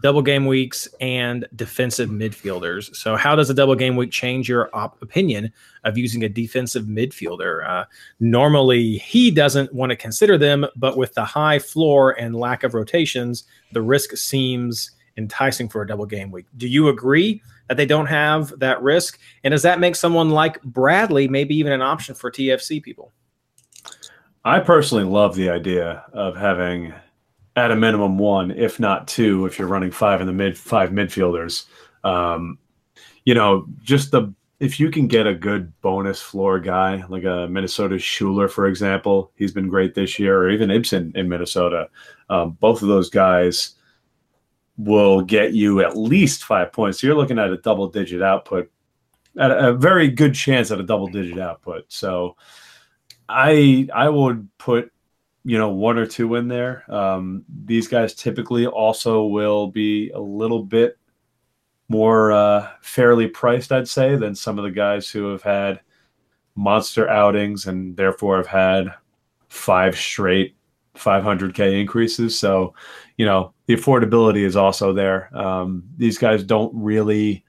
double 0.00 0.22
game 0.22 0.46
weeks 0.46 0.88
and 1.00 1.46
defensive 1.56 2.10
midfielders. 2.10 2.94
So, 2.94 3.16
how 3.16 3.34
does 3.34 3.50
a 3.50 3.54
double 3.54 3.74
game 3.74 3.96
week 3.96 4.10
change 4.10 4.48
your 4.48 4.70
op- 4.74 5.00
opinion 5.02 5.52
of 5.84 5.98
using 5.98 6.24
a 6.24 6.28
defensive 6.28 6.84
midfielder? 6.84 7.68
Uh, 7.68 7.84
normally, 8.20 8.98
he 8.98 9.30
doesn't 9.30 9.72
want 9.72 9.90
to 9.90 9.96
consider 9.96 10.38
them, 10.38 10.66
but 10.76 10.96
with 10.96 11.14
the 11.14 11.24
high 11.24 11.58
floor 11.58 12.12
and 12.18 12.34
lack 12.34 12.62
of 12.62 12.74
rotations, 12.74 13.44
the 13.72 13.82
risk 13.82 14.16
seems 14.16 14.92
enticing 15.16 15.68
for 15.68 15.82
a 15.82 15.86
double 15.86 16.06
game 16.06 16.30
week. 16.30 16.46
Do 16.56 16.68
you 16.68 16.88
agree 16.88 17.42
that 17.68 17.76
they 17.76 17.86
don't 17.86 18.06
have 18.06 18.58
that 18.58 18.82
risk? 18.82 19.18
And 19.44 19.52
does 19.52 19.62
that 19.62 19.80
make 19.80 19.96
someone 19.96 20.30
like 20.30 20.60
Bradley 20.62 21.28
maybe 21.28 21.56
even 21.56 21.72
an 21.72 21.82
option 21.82 22.14
for 22.14 22.30
TFC 22.30 22.82
people? 22.82 23.12
I 24.44 24.58
personally 24.60 25.04
love 25.04 25.34
the 25.34 25.50
idea 25.50 26.04
of 26.14 26.36
having 26.36 26.94
at 27.56 27.70
a 27.70 27.76
minimum 27.76 28.18
one, 28.18 28.50
if 28.52 28.78
not 28.78 29.08
two, 29.08 29.46
if 29.46 29.58
you're 29.58 29.68
running 29.68 29.90
five 29.90 30.20
in 30.20 30.26
the 30.26 30.32
mid 30.32 30.56
five 30.56 30.90
midfielders. 30.90 31.66
Um, 32.04 32.58
you 33.24 33.34
know, 33.34 33.66
just 33.82 34.10
the 34.10 34.32
if 34.60 34.78
you 34.78 34.90
can 34.90 35.06
get 35.06 35.26
a 35.26 35.34
good 35.34 35.72
bonus 35.80 36.20
floor 36.20 36.60
guy 36.60 37.02
like 37.08 37.24
a 37.24 37.48
Minnesota 37.50 37.98
Schuler, 37.98 38.46
for 38.46 38.66
example, 38.66 39.32
he's 39.34 39.52
been 39.52 39.68
great 39.68 39.94
this 39.94 40.18
year, 40.18 40.38
or 40.38 40.50
even 40.50 40.70
Ibson 40.70 41.12
in 41.14 41.28
Minnesota. 41.28 41.88
Um, 42.28 42.52
both 42.60 42.82
of 42.82 42.88
those 42.88 43.08
guys 43.08 43.74
will 44.76 45.22
get 45.22 45.54
you 45.54 45.80
at 45.80 45.96
least 45.96 46.44
five 46.44 46.72
points. 46.72 47.00
So 47.00 47.06
you're 47.06 47.16
looking 47.16 47.38
at 47.38 47.50
a 47.50 47.56
double 47.56 47.88
digit 47.88 48.22
output, 48.22 48.70
at 49.38 49.50
a, 49.50 49.72
very 49.72 50.08
good 50.08 50.34
chance 50.34 50.70
at 50.70 50.80
a 50.80 50.84
double 50.84 51.06
digit 51.06 51.38
output. 51.38 51.84
So 51.88 52.36
I 53.30 53.88
I 53.94 54.10
would 54.10 54.48
put 54.58 54.92
you 55.44 55.58
know 55.58 55.70
one 55.70 55.98
or 55.98 56.06
two 56.06 56.34
in 56.34 56.48
there. 56.48 56.84
Um, 56.92 57.44
these 57.64 57.88
guys 57.88 58.14
typically 58.14 58.66
also 58.66 59.24
will 59.24 59.68
be 59.68 60.10
a 60.10 60.20
little 60.20 60.62
bit 60.62 60.98
more 61.88 62.30
uh, 62.30 62.68
fairly 62.82 63.26
priced, 63.26 63.72
I'd 63.72 63.88
say, 63.88 64.16
than 64.16 64.34
some 64.34 64.58
of 64.58 64.64
the 64.64 64.70
guys 64.70 65.10
who 65.10 65.30
have 65.30 65.42
had 65.42 65.80
monster 66.54 67.08
outings 67.08 67.66
and 67.66 67.96
therefore 67.96 68.36
have 68.36 68.46
had 68.46 68.94
five 69.48 69.96
straight 69.96 70.54
500k 70.96 71.80
increases. 71.80 72.38
So, 72.38 72.74
you 73.16 73.26
know, 73.26 73.54
the 73.66 73.74
affordability 73.74 74.44
is 74.44 74.56
also 74.56 74.92
there. 74.92 75.36
Um, 75.36 75.84
these 75.96 76.18
guys 76.18 76.44
don't 76.44 76.72
really 76.74 77.44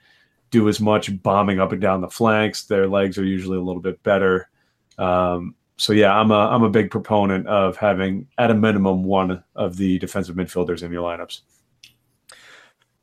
do 0.50 0.68
as 0.70 0.80
much 0.80 1.22
bombing 1.22 1.60
up 1.60 1.72
and 1.72 1.82
down 1.82 2.02
the 2.02 2.10
flanks. 2.10 2.64
Their 2.64 2.88
legs 2.88 3.18
are 3.18 3.26
usually 3.26 3.58
a 3.58 3.62
little 3.62 3.82
bit 3.82 4.02
better. 4.04 4.50
Um, 4.98 5.56
so 5.78 5.94
yeah, 5.94 6.14
I'm 6.14 6.32
a 6.32 6.36
I'm 6.36 6.64
a 6.64 6.70
big 6.70 6.92
proponent 6.92 7.48
of 7.48 7.78
having 7.78 8.28
at 8.38 8.52
a 8.52 8.54
minimum 8.54 9.04
one 9.04 9.44
of 9.56 9.78
the 9.78 10.00
defensive 10.00 10.36
midfielders 10.36 10.84
in 10.84 10.92
your 10.92 11.04
lineups. 11.04 11.42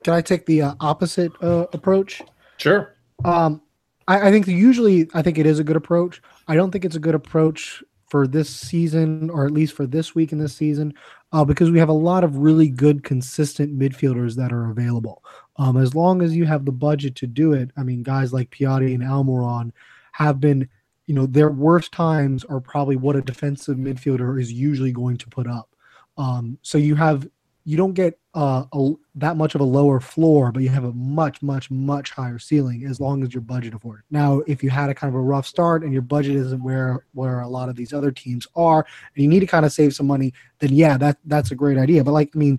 Can 0.05 0.15
I 0.15 0.21
take 0.21 0.47
the 0.47 0.63
uh, 0.63 0.75
opposite 0.81 1.33
uh, 1.43 1.67
approach? 1.73 2.23
Sure. 2.59 2.97
Um, 3.25 3.63
I, 4.07 4.29
I 4.29 4.31
think 4.31 4.47
that 4.47 4.53
usually 4.53 5.09
I 5.15 5.23
think 5.23 5.39
it 5.39 5.47
is 5.47 5.59
a 5.59 5.65
good 5.65 5.77
approach. 5.77 6.23
I 6.47 6.55
don't 6.55 6.71
think 6.71 6.85
it's 6.85 6.97
a 6.97 7.01
good 7.01 7.15
approach 7.15 7.83
for 8.09 8.27
this 8.27 8.49
season, 8.49 9.29
or 9.31 9.45
at 9.45 9.53
least 9.53 9.75
for 9.75 9.87
this 9.87 10.15
week 10.15 10.33
in 10.33 10.39
this 10.39 10.55
season, 10.55 10.95
uh, 11.33 11.45
because 11.45 11.71
we 11.71 11.79
have 11.79 11.91
a 11.91 11.93
lot 11.93 12.25
of 12.25 12.39
really 12.39 12.69
good, 12.69 13.05
consistent 13.05 13.79
midfielders 13.79 14.35
that 14.37 14.53
are 14.53 14.71
available. 14.71 15.23
Um, 15.57 15.77
as 15.77 15.95
long 15.95 16.23
as 16.23 16.35
you 16.35 16.47
have 16.47 16.65
the 16.65 16.73
budget 16.73 17.15
to 17.17 17.27
do 17.27 17.53
it, 17.53 17.71
I 17.77 17.83
mean, 17.83 18.03
guys 18.03 18.33
like 18.33 18.51
Piatti 18.51 18.95
and 18.95 19.03
Almiron 19.03 19.73
have 20.13 20.41
been, 20.41 20.69
you 21.09 21.15
know, 21.15 21.25
their 21.25 21.51
worst 21.51 21.91
times 21.91 22.45
are 22.45 22.61
probably 22.61 22.95
what 22.95 23.17
a 23.17 23.23
defensive 23.23 23.79
midfielder 23.79 24.39
is 24.41 24.53
usually 24.53 24.93
going 24.93 25.17
to 25.17 25.29
put 25.29 25.47
up. 25.49 25.75
Um, 26.19 26.59
so 26.63 26.77
you 26.77 26.95
have 26.97 27.27
you 27.65 27.77
don't 27.77 27.95
get 27.95 28.19
uh, 28.35 28.65
a, 28.73 28.93
that 29.15 29.37
much 29.37 29.55
of 29.55 29.61
a 29.61 29.65
lower 29.65 30.01
floor, 30.01 30.53
but 30.53 30.63
you 30.63 30.71
have 30.71 30.85
a 30.85 30.93
much, 30.93 31.43
much, 31.43 31.71
much 31.71 32.13
higher 32.13 32.39
ceiling 32.39 32.87
as 32.87 32.99
long 32.99 33.23
as 33.23 33.35
your 33.35 33.43
budget 33.43 33.75
affords. 33.75 34.03
Now, 34.11 34.41
if 34.47 34.63
you 34.63 34.71
had 34.71 34.89
a 34.89 34.95
kind 34.95 35.13
of 35.13 35.19
a 35.19 35.23
rough 35.23 35.47
start 35.47 35.83
and 35.83 35.93
your 35.93 36.01
budget 36.01 36.37
isn't 36.37 36.63
where 36.63 37.05
where 37.13 37.41
a 37.41 37.49
lot 37.49 37.69
of 37.69 37.77
these 37.77 37.93
other 37.93 38.11
teams 38.11 38.47
are, 38.55 38.87
and 39.15 39.23
you 39.23 39.29
need 39.29 39.41
to 39.41 39.47
kind 39.47 39.65
of 39.65 39.73
save 39.73 39.95
some 39.95 40.07
money, 40.07 40.35
then 40.59 40.73
yeah, 40.73 40.99
that 40.99 41.19
that's 41.25 41.53
a 41.53 41.55
great 41.57 41.79
idea. 41.79 42.05
But 42.05 42.13
like, 42.13 42.31
I 42.35 42.39
mean, 42.39 42.59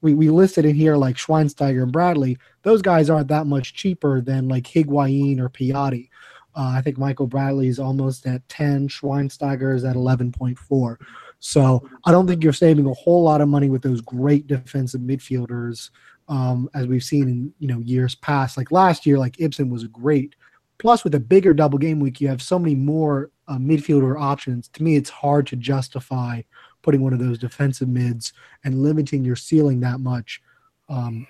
we, 0.00 0.14
we 0.14 0.30
listed 0.30 0.64
in 0.64 0.74
here 0.74 0.96
like 0.96 1.16
Schweinsteiger 1.16 1.82
and 1.82 1.92
Bradley. 1.92 2.38
Those 2.62 2.82
guys 2.82 3.10
aren't 3.10 3.28
that 3.28 3.46
much 3.46 3.74
cheaper 3.74 4.20
than 4.20 4.48
like 4.48 4.64
Higuain 4.64 5.40
or 5.40 5.48
Piatti. 5.48 6.09
Uh, 6.54 6.72
I 6.76 6.82
think 6.82 6.98
Michael 6.98 7.26
Bradley 7.26 7.68
is 7.68 7.78
almost 7.78 8.26
at 8.26 8.46
10. 8.48 8.88
Schweinsteiger 8.88 9.74
is 9.74 9.84
at 9.84 9.96
11.4. 9.96 10.96
So 11.38 11.88
I 12.04 12.12
don't 12.12 12.26
think 12.26 12.44
you're 12.44 12.52
saving 12.52 12.86
a 12.86 12.92
whole 12.92 13.22
lot 13.22 13.40
of 13.40 13.48
money 13.48 13.70
with 13.70 13.82
those 13.82 14.00
great 14.00 14.46
defensive 14.46 15.00
midfielders, 15.00 15.90
um, 16.28 16.68
as 16.74 16.86
we've 16.86 17.02
seen 17.02 17.28
in 17.28 17.54
you 17.58 17.66
know 17.66 17.78
years 17.80 18.14
past. 18.16 18.56
Like 18.56 18.70
last 18.70 19.06
year, 19.06 19.18
like 19.18 19.40
Ibson 19.40 19.70
was 19.70 19.84
great. 19.84 20.36
Plus, 20.78 21.04
with 21.04 21.14
a 21.14 21.20
bigger 21.20 21.52
double 21.52 21.78
game 21.78 22.00
week, 22.00 22.20
you 22.20 22.28
have 22.28 22.40
so 22.40 22.58
many 22.58 22.74
more 22.74 23.30
uh, 23.48 23.56
midfielder 23.56 24.20
options. 24.20 24.68
To 24.68 24.82
me, 24.82 24.96
it's 24.96 25.10
hard 25.10 25.46
to 25.48 25.56
justify 25.56 26.42
putting 26.82 27.02
one 27.02 27.12
of 27.12 27.18
those 27.18 27.38
defensive 27.38 27.88
mids 27.88 28.32
and 28.64 28.82
limiting 28.82 29.24
your 29.24 29.36
ceiling 29.36 29.80
that 29.80 30.00
much 30.00 30.40
um, 30.88 31.26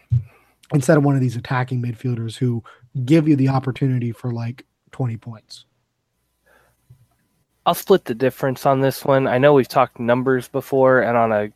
instead 0.73 0.97
of 0.97 1.05
one 1.05 1.15
of 1.15 1.21
these 1.21 1.37
attacking 1.37 1.83
midfielders 1.83 2.37
who 2.37 2.63
give 3.05 3.29
you 3.29 3.37
the 3.37 3.49
opportunity 3.49 4.13
for 4.13 4.33
like 4.33 4.65
20 4.93 5.17
points. 5.17 5.65
I'll 7.67 7.75
split 7.75 8.05
the 8.05 8.15
difference 8.15 8.67
on 8.67 8.81
this 8.81 9.05
one. 9.05 9.27
I 9.27 9.39
know 9.39 9.53
we've 9.53 9.69
talked 9.69 10.01
numbers 10.01 10.49
before, 10.49 11.01
and 11.01 11.17
on 11.17 11.33
a 11.33 11.53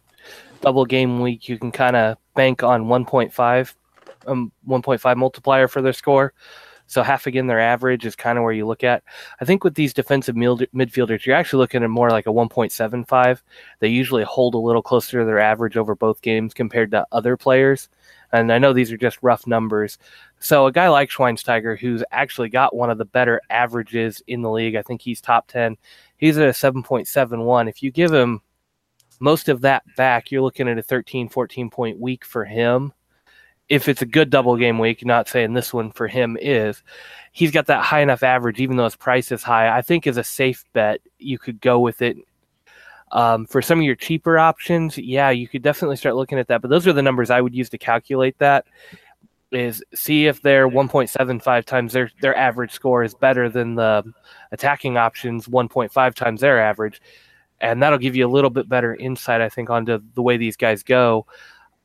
double 0.61 0.85
game 0.85 1.21
week, 1.21 1.49
you 1.49 1.59
can 1.59 1.73
kind 1.73 1.97
of 1.97 2.17
bank 2.35 2.63
on 2.63 2.85
1.5, 2.85 3.75
um, 4.27 4.53
1.5 4.69 5.17
multiplier 5.17 5.67
for 5.67 5.83
their 5.83 5.93
score. 5.93 6.33
So 6.87 7.03
half 7.03 7.27
again 7.27 7.47
their 7.47 7.61
average 7.61 8.05
is 8.05 8.15
kind 8.15 8.37
of 8.37 8.45
where 8.45 8.53
you 8.53 8.67
look 8.67 8.85
at. 8.85 9.03
I 9.41 9.45
think 9.45 9.65
with 9.65 9.75
these 9.75 9.95
defensive 9.95 10.37
midfielders, 10.37 11.25
you're 11.25 11.37
actually 11.37 11.61
looking 11.61 11.83
at 11.83 11.91
more 11.91 12.11
like 12.11 12.27
a 12.27 12.31
1.75. 12.31 13.41
They 13.81 13.89
usually 13.89 14.23
hold 14.23 14.55
a 14.55 14.59
little 14.59 14.83
closer 14.83 15.21
to 15.21 15.25
their 15.25 15.39
average 15.39 15.77
over 15.77 15.95
both 15.95 16.21
games 16.21 16.53
compared 16.53 16.91
to 16.91 17.07
other 17.11 17.37
players. 17.37 17.89
And 18.35 18.53
I 18.53 18.59
know 18.59 18.73
these 18.73 18.91
are 18.91 18.97
just 18.97 19.19
rough 19.23 19.47
numbers. 19.47 19.97
So 20.41 20.67
a 20.67 20.73
guy 20.73 20.89
like 20.89 21.09
Schweinsteiger, 21.09 21.79
who's 21.79 22.03
actually 22.11 22.49
got 22.49 22.75
one 22.75 22.91
of 22.91 22.99
the 22.99 23.05
better 23.05 23.41
averages 23.49 24.21
in 24.27 24.43
the 24.43 24.51
league, 24.51 24.75
I 24.75 24.83
think 24.83 25.01
he's 25.01 25.21
top 25.21 25.47
10. 25.47 25.77
He's 26.17 26.37
at 26.37 26.49
a 26.49 26.51
7.71. 26.51 27.69
If 27.69 27.83
you 27.83 27.93
give 27.93 28.13
him 28.13 28.43
most 29.21 29.49
of 29.49 29.61
that 29.61 29.85
back, 29.97 30.33
you're 30.33 30.43
looking 30.43 30.69
at 30.69 30.79
a 30.79 30.83
13, 30.83 31.29
14 31.29 31.71
point 31.71 32.01
week 32.01 32.25
for 32.25 32.45
him. 32.45 32.93
If 33.69 33.89
it's 33.89 34.03
a 34.03 34.07
good 34.07 34.31
double 34.31 34.57
game 34.57 34.81
week, 34.81 35.07
not 35.07 35.29
saying 35.29 35.55
this 35.55 35.73
one 35.73 35.93
for 35.93 36.09
him 36.09 36.37
is, 36.41 36.83
he's 37.31 37.53
got 37.53 37.67
that 37.67 37.85
high 37.85 38.01
enough 38.01 38.25
average, 38.25 38.61
even 38.61 38.77
though 38.77 38.85
his 38.85 38.97
price 38.97 39.31
is 39.31 39.45
high. 39.45 39.75
I 39.75 39.81
think 39.81 40.07
is 40.07 40.17
a 40.17 40.25
safe 40.25 40.65
bet, 40.73 41.01
you 41.19 41.39
could 41.39 41.61
go 41.61 41.79
with 41.79 42.03
it 42.03 42.17
um, 43.15 43.47
for 43.47 43.63
some 43.63 43.79
of 43.79 43.85
your 43.85 43.95
cheaper 43.95 44.39
options, 44.39 44.99
yeah, 44.99 45.31
you 45.31 45.47
could 45.47 45.63
definitely 45.63 45.97
start 45.97 46.17
looking 46.17 46.39
at 46.39 46.49
that. 46.49 46.61
But 46.61 46.69
those 46.69 46.87
are 46.87 46.93
the 46.93 47.03
numbers 47.03 47.31
I 47.31 47.41
would 47.41 47.55
use 47.55 47.71
to 47.71 47.79
calculate 47.79 48.37
that. 48.39 48.67
Is 49.53 49.85
see 49.95 50.27
if 50.27 50.43
their 50.43 50.69
1.75 50.69 51.65
times 51.65 51.93
their 51.93 52.11
their 52.21 52.37
average 52.37 52.73
score 52.73 53.05
is 53.05 53.15
better 53.15 53.49
than 53.49 53.77
the 53.77 54.03
attacking 54.51 54.97
options 54.97 55.47
1.5 55.47 56.15
times 56.15 56.41
their 56.41 56.61
average, 56.61 57.01
and 57.61 57.81
that'll 57.81 58.01
give 58.01 58.17
you 58.17 58.27
a 58.27 58.29
little 58.29 58.51
bit 58.51 58.69
better 58.69 58.97
insight, 58.97 59.41
I 59.41 59.49
think, 59.49 59.71
onto 59.71 60.01
the 60.15 60.23
way 60.23 60.37
these 60.37 60.57
guys 60.57 60.83
go. 60.83 61.27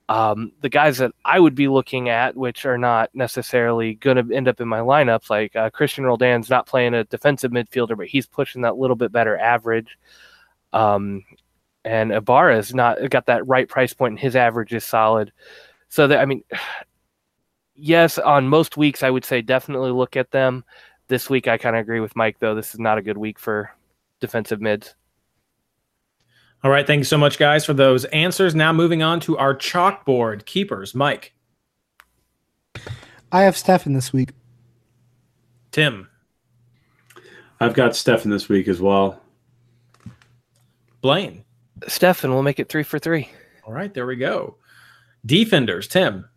Um, 0.07 0.53
the 0.61 0.69
guys 0.69 0.97
that 0.97 1.11
I 1.23 1.39
would 1.39 1.53
be 1.53 1.67
looking 1.67 2.09
at, 2.09 2.35
which 2.35 2.65
are 2.65 2.79
not 2.79 3.11
necessarily 3.13 3.93
going 3.93 4.17
to 4.17 4.35
end 4.35 4.47
up 4.47 4.59
in 4.59 4.67
my 4.67 4.79
lineups, 4.79 5.29
like 5.29 5.55
uh, 5.55 5.69
Cristian 5.69 6.05
Roldan's 6.05 6.49
not 6.49 6.65
playing 6.65 6.95
a 6.95 7.03
defensive 7.03 7.51
midfielder, 7.51 7.95
but 7.95 8.07
he's 8.07 8.25
pushing 8.25 8.63
that 8.63 8.77
little 8.77 8.95
bit 8.95 9.11
better 9.11 9.37
average. 9.37 9.95
Um, 10.73 11.23
and 11.85 12.11
Ibarra's 12.11 12.73
not 12.73 12.97
got 13.09 13.25
that 13.27 13.47
right 13.47 13.67
price 13.67 13.93
point, 13.93 14.11
and 14.11 14.19
his 14.19 14.35
average 14.35 14.73
is 14.73 14.83
solid. 14.83 15.31
So 15.89 16.07
that 16.07 16.19
I 16.19 16.25
mean, 16.25 16.43
yes, 17.75 18.17
on 18.17 18.47
most 18.47 18.77
weeks 18.77 19.03
I 19.03 19.09
would 19.09 19.25
say 19.25 19.41
definitely 19.41 19.91
look 19.91 20.15
at 20.15 20.31
them. 20.31 20.63
This 21.07 21.29
week 21.29 21.47
I 21.47 21.57
kind 21.57 21.75
of 21.75 21.81
agree 21.81 21.99
with 21.99 22.15
Mike 22.15 22.37
though. 22.39 22.55
This 22.55 22.73
is 22.73 22.79
not 22.79 22.97
a 22.97 23.01
good 23.01 23.17
week 23.17 23.39
for 23.39 23.71
defensive 24.19 24.61
mids. 24.61 24.95
All 26.61 26.69
right, 26.69 26.85
thank 26.85 26.99
you 26.99 27.05
so 27.05 27.17
much, 27.17 27.39
guys, 27.39 27.65
for 27.65 27.73
those 27.73 28.03
answers. 28.05 28.53
Now 28.53 28.73
moving 28.73 29.01
on 29.01 29.21
to 29.21 29.37
our 29.37 29.55
chalkboard 29.55 30.43
keepers, 30.45 30.93
Mike. 30.93 31.33
I 33.31 33.43
have 33.43 33.55
Steffen 33.55 33.93
this 33.93 34.11
week. 34.11 34.31
Tim. 35.71 36.09
I've 37.61 37.73
got 37.73 37.91
Steffen 37.91 38.29
this 38.29 38.49
week 38.49 38.67
as 38.67 38.81
well. 38.81 39.21
Blaine. 41.01 41.43
Steffen 41.81 42.29
we'll 42.29 42.43
make 42.43 42.59
it 42.59 42.69
three 42.69 42.83
for 42.83 42.99
three. 42.99 43.29
All 43.65 43.73
right, 43.73 43.93
there 43.93 44.05
we 44.05 44.15
go. 44.15 44.57
Defenders, 45.25 45.87
Tim. 45.87 46.27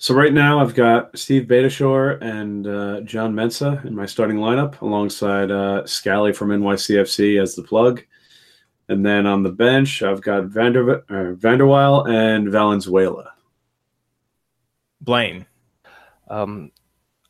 So 0.00 0.14
right 0.14 0.32
now 0.32 0.60
I've 0.60 0.74
got 0.74 1.18
Steve 1.18 1.44
Beitashour 1.44 2.22
and 2.22 2.66
uh, 2.66 3.00
John 3.00 3.34
Mensah 3.34 3.84
in 3.84 3.96
my 3.96 4.06
starting 4.06 4.36
lineup, 4.36 4.80
alongside 4.80 5.50
uh, 5.50 5.84
Scally 5.86 6.32
from 6.32 6.50
NYCFC 6.50 7.42
as 7.42 7.56
the 7.56 7.64
plug. 7.64 8.02
And 8.88 9.04
then 9.04 9.26
on 9.26 9.42
the 9.42 9.50
bench, 9.50 10.02
I've 10.02 10.22
got 10.22 10.44
Vander 10.44 11.02
uh, 11.08 11.34
Van 11.34 11.58
der 11.58 11.66
Wiel 11.66 12.08
and 12.08 12.48
Valenzuela. 12.48 13.32
Blaine. 15.00 15.46
Um, 16.28 16.70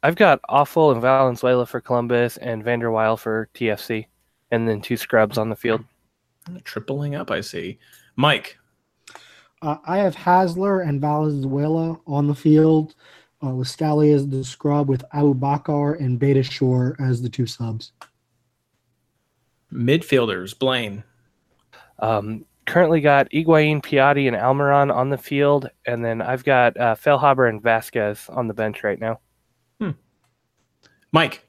I've 0.02 0.16
got 0.16 0.40
Afful 0.48 0.92
and 0.92 1.00
Valenzuela 1.00 1.66
for 1.66 1.80
Columbus 1.80 2.36
and 2.36 2.62
Van 2.62 2.80
der 2.80 2.90
Wiel 2.90 3.16
for 3.16 3.48
TFC 3.54 4.06
and 4.50 4.68
then 4.68 4.80
two 4.80 4.96
scrubs 4.96 5.38
on 5.38 5.48
the 5.48 5.56
field. 5.56 5.84
Tripling 6.64 7.14
up, 7.14 7.30
I 7.30 7.40
see. 7.40 7.78
Mike. 8.16 8.58
Uh, 9.60 9.76
I 9.84 9.98
have 9.98 10.14
Hasler 10.14 10.86
and 10.86 11.00
Valenzuela 11.00 11.98
on 12.06 12.26
the 12.26 12.34
field, 12.34 12.94
uh, 13.44 13.50
with 13.50 13.68
Scally 13.68 14.12
as 14.12 14.28
the 14.28 14.44
scrub, 14.44 14.88
with 14.88 15.04
Aboubakar 15.14 16.00
and 16.00 16.18
Beitashour 16.18 16.94
as 17.00 17.22
the 17.22 17.28
two 17.28 17.46
subs. 17.46 17.92
Midfielders, 19.72 20.58
Blaine. 20.58 21.02
Um, 21.98 22.44
currently 22.66 23.00
got 23.00 23.30
Higuain, 23.30 23.82
Piatti, 23.82 24.28
and 24.28 24.36
Almiron 24.36 24.94
on 24.94 25.10
the 25.10 25.18
field, 25.18 25.68
and 25.86 26.04
then 26.04 26.22
I've 26.22 26.44
got 26.44 26.76
uh, 26.76 26.94
Feilhaber 26.94 27.48
and 27.48 27.60
Vasquez 27.60 28.28
on 28.28 28.46
the 28.46 28.54
bench 28.54 28.84
right 28.84 29.00
now. 29.00 29.20
Hmm. 29.80 29.90
Mike. 31.12 31.47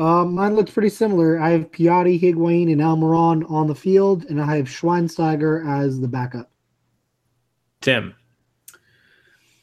Um, 0.00 0.34
mine 0.34 0.56
looks 0.56 0.70
pretty 0.70 0.88
similar. 0.88 1.38
I 1.38 1.50
have 1.50 1.70
Piatti, 1.72 2.18
Higuain, 2.18 2.72
and 2.72 2.80
Almiron 2.80 3.48
on 3.50 3.66
the 3.66 3.74
field, 3.74 4.24
and 4.30 4.40
I 4.40 4.56
have 4.56 4.64
Schweinsteiger 4.64 5.68
as 5.68 6.00
the 6.00 6.08
backup. 6.08 6.50
Tim. 7.82 8.14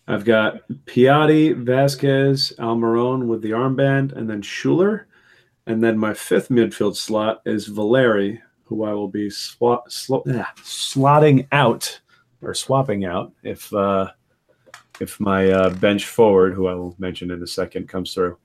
I've 0.07 0.25
got 0.25 0.61
Piatti, 0.85 1.55
Vasquez, 1.55 2.53
Almiron 2.59 3.25
with 3.25 3.41
the 3.41 3.49
armband, 3.49 4.15
and 4.15 4.29
then 4.29 4.43
Schuler. 4.43 5.07
And 5.65 5.83
then 5.83 5.97
my 5.97 6.13
fifth 6.13 6.49
midfield 6.49 6.95
slot 6.95 7.41
is 7.47 7.65
Valeri, 7.65 8.39
who 8.63 8.83
I 8.83 8.93
will 8.93 9.09
be 9.09 9.31
swat, 9.31 9.91
sl- 9.91 10.17
ah, 10.29 10.53
slotting 10.57 11.47
out 11.51 11.99
or 12.43 12.53
swapping 12.53 13.05
out 13.05 13.33
if 13.41 13.73
uh, 13.73 14.11
if 14.99 15.19
my 15.19 15.49
uh, 15.49 15.71
bench 15.71 16.05
forward, 16.05 16.53
who 16.53 16.67
I 16.67 16.75
will 16.75 16.95
mention 16.99 17.31
in 17.31 17.41
a 17.41 17.47
second, 17.47 17.89
comes 17.89 18.13
through. 18.13 18.37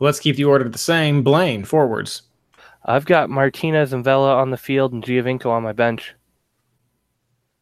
Let's 0.00 0.20
keep 0.20 0.36
the 0.36 0.44
order 0.44 0.68
the 0.68 0.78
same. 0.78 1.22
Blaine, 1.22 1.64
forwards. 1.64 2.22
I've 2.84 3.06
got 3.06 3.30
Martinez 3.30 3.92
and 3.92 4.04
Vela 4.04 4.36
on 4.36 4.50
the 4.50 4.56
field 4.56 4.92
and 4.92 5.02
Giovinco 5.02 5.46
on 5.46 5.62
my 5.62 5.72
bench. 5.72 6.14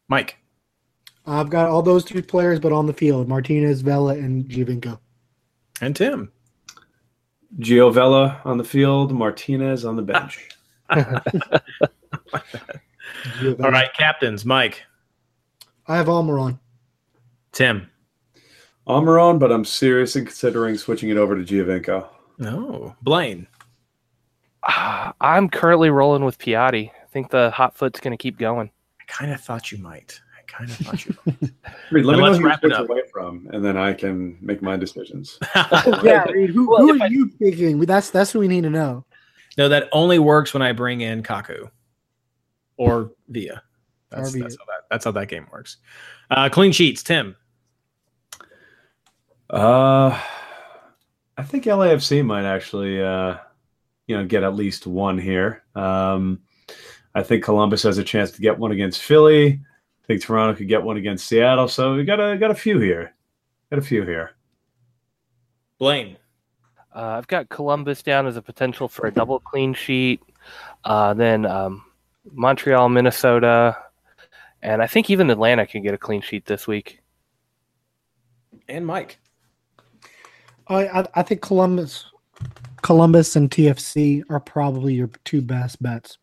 Mike. 0.07 0.37
I've 1.25 1.49
got 1.49 1.67
all 1.67 1.81
those 1.81 2.05
three 2.05 2.21
players, 2.21 2.59
but 2.59 2.71
on 2.71 2.85
the 2.85 2.93
field: 2.93 3.27
Martinez, 3.27 3.81
Vela, 3.81 4.13
and 4.13 4.45
Giovinco. 4.45 4.99
And 5.81 5.95
Tim. 5.95 6.31
Gio 7.59 7.93
Vela 7.93 8.41
on 8.45 8.57
the 8.57 8.63
field, 8.63 9.11
Martinez 9.11 9.85
on 9.85 9.95
the 9.95 10.01
bench. 10.03 10.49
All 10.89 11.03
right, 13.71 13.93
captains. 13.93 14.45
Mike. 14.45 14.83
I 15.87 15.97
have 15.97 16.07
Almiron. 16.07 16.59
Tim. 17.51 17.89
Almiron, 18.87 19.39
but 19.39 19.51
I'm 19.51 19.65
seriously 19.65 20.21
considering 20.23 20.77
switching 20.77 21.09
it 21.09 21.17
over 21.17 21.35
to 21.35 21.43
Giovinco. 21.43 22.07
No. 22.37 22.95
Blaine. 23.01 23.47
Ah, 24.63 25.13
I'm 25.21 25.49
currently 25.49 25.89
rolling 25.89 26.23
with 26.25 26.37
Piatti. 26.39 26.89
I 26.91 27.05
think 27.11 27.29
the 27.29 27.51
hot 27.51 27.75
foot's 27.75 27.99
going 27.99 28.11
to 28.15 28.21
keep 28.21 28.37
going. 28.37 28.69
I 29.01 29.03
kind 29.07 29.31
of 29.31 29.39
thought 29.41 29.71
you 29.71 29.77
might. 29.77 30.19
I 30.37 30.41
kind 30.51 30.69
of 30.69 30.77
thought 30.77 31.05
you 31.05 31.15
might. 31.25 31.51
Reed, 31.91 32.05
let 32.05 32.13
Then 32.13 32.15
me 32.15 32.17
know 32.17 32.23
let's 32.23 32.37
who 32.37 32.43
you 32.43 32.47
wrap 32.47 32.59
it 32.63 32.67
switch 32.67 32.73
up. 32.73 32.89
away 32.89 33.01
from, 33.11 33.49
and 33.51 33.63
then 33.63 33.77
I 33.77 33.93
can 33.93 34.37
make 34.41 34.61
my 34.61 34.77
decisions. 34.77 35.37
yeah, 36.03 36.23
Reed, 36.25 36.49
who, 36.51 36.69
Well, 36.69 36.81
who 36.81 36.99
are 36.99 37.03
I- 37.03 37.07
you 37.07 37.29
picking? 37.39 37.79
That's 37.79 38.09
that's 38.09 38.33
what 38.33 38.41
we 38.41 38.47
need 38.47 38.61
to 38.63 38.69
know. 38.69 39.05
no, 39.57 39.67
that 39.69 39.89
only 39.91 40.19
works 40.19 40.53
when 40.53 40.61
I 40.61 40.71
bring 40.71 41.01
in 41.01 41.23
Kaku 41.23 41.69
or 42.77 43.11
Via. 43.29 43.61
That's, 44.09 44.31
that's, 44.33 44.55
how, 44.57 44.65
that, 44.65 44.81
that's 44.89 45.03
how 45.05 45.11
that 45.11 45.27
game 45.27 45.47
works. 45.51 45.77
Uh, 46.31 46.47
clean 46.49 46.71
sheets. 46.71 47.03
Tim. 47.03 47.35
Uh, 49.49 50.19
I 51.37 51.43
think 51.43 51.65
LAFC 51.65 52.25
might 52.25 52.45
actually, 52.45 53.01
uh, 53.01 53.37
you 54.07 54.17
know, 54.17 54.25
get 54.25 54.43
at 54.43 54.55
least 54.55 54.87
one 54.87 55.17
here. 55.17 55.63
Um, 55.75 56.41
I 57.15 57.23
think 57.23 57.43
Columbus 57.43 57.83
has 57.83 57.97
a 57.97 58.03
chance 58.03 58.31
to 58.31 58.41
get 58.41 58.57
one 58.57 58.71
against 58.71 59.01
Philly. 59.01 59.59
I 60.03 60.07
think 60.07 60.21
Toronto 60.21 60.57
could 60.57 60.67
get 60.67 60.83
one 60.83 60.97
against 60.97 61.27
Seattle. 61.27 61.67
So 61.67 61.95
we 61.95 62.03
got 62.03 62.19
a 62.19 62.37
got 62.37 62.51
a 62.51 62.55
few 62.55 62.79
here. 62.79 63.13
Got 63.69 63.79
a 63.79 63.81
few 63.81 64.03
here. 64.03 64.31
Blaine. 65.79 66.17
Uh, 66.95 67.17
I've 67.17 67.27
got 67.27 67.49
Columbus 67.49 68.01
down 68.01 68.25
as 68.25 68.37
a 68.37 68.41
potential 68.41 68.87
for 68.87 69.05
a 69.07 69.11
double 69.11 69.39
clean 69.39 69.73
sheet. 69.73 70.21
Uh, 70.83 71.13
then 71.13 71.45
um, 71.45 71.83
Montreal, 72.31 72.89
Minnesota, 72.89 73.77
and 74.61 74.81
I 74.81 74.87
think 74.87 75.09
even 75.09 75.29
Atlanta 75.29 75.67
can 75.67 75.83
get 75.83 75.93
a 75.93 75.97
clean 75.97 76.21
sheet 76.21 76.45
this 76.45 76.67
week. 76.67 77.01
And 78.67 78.85
Mike. 78.85 79.19
I, 80.69 81.05
I 81.15 81.23
think 81.23 81.41
Columbus, 81.41 82.05
Columbus 82.81 83.35
and 83.35 83.49
TFC 83.49 84.23
are 84.29 84.39
probably 84.39 84.93
your 84.93 85.09
two 85.23 85.41
best 85.41 85.81
bets. 85.81 86.17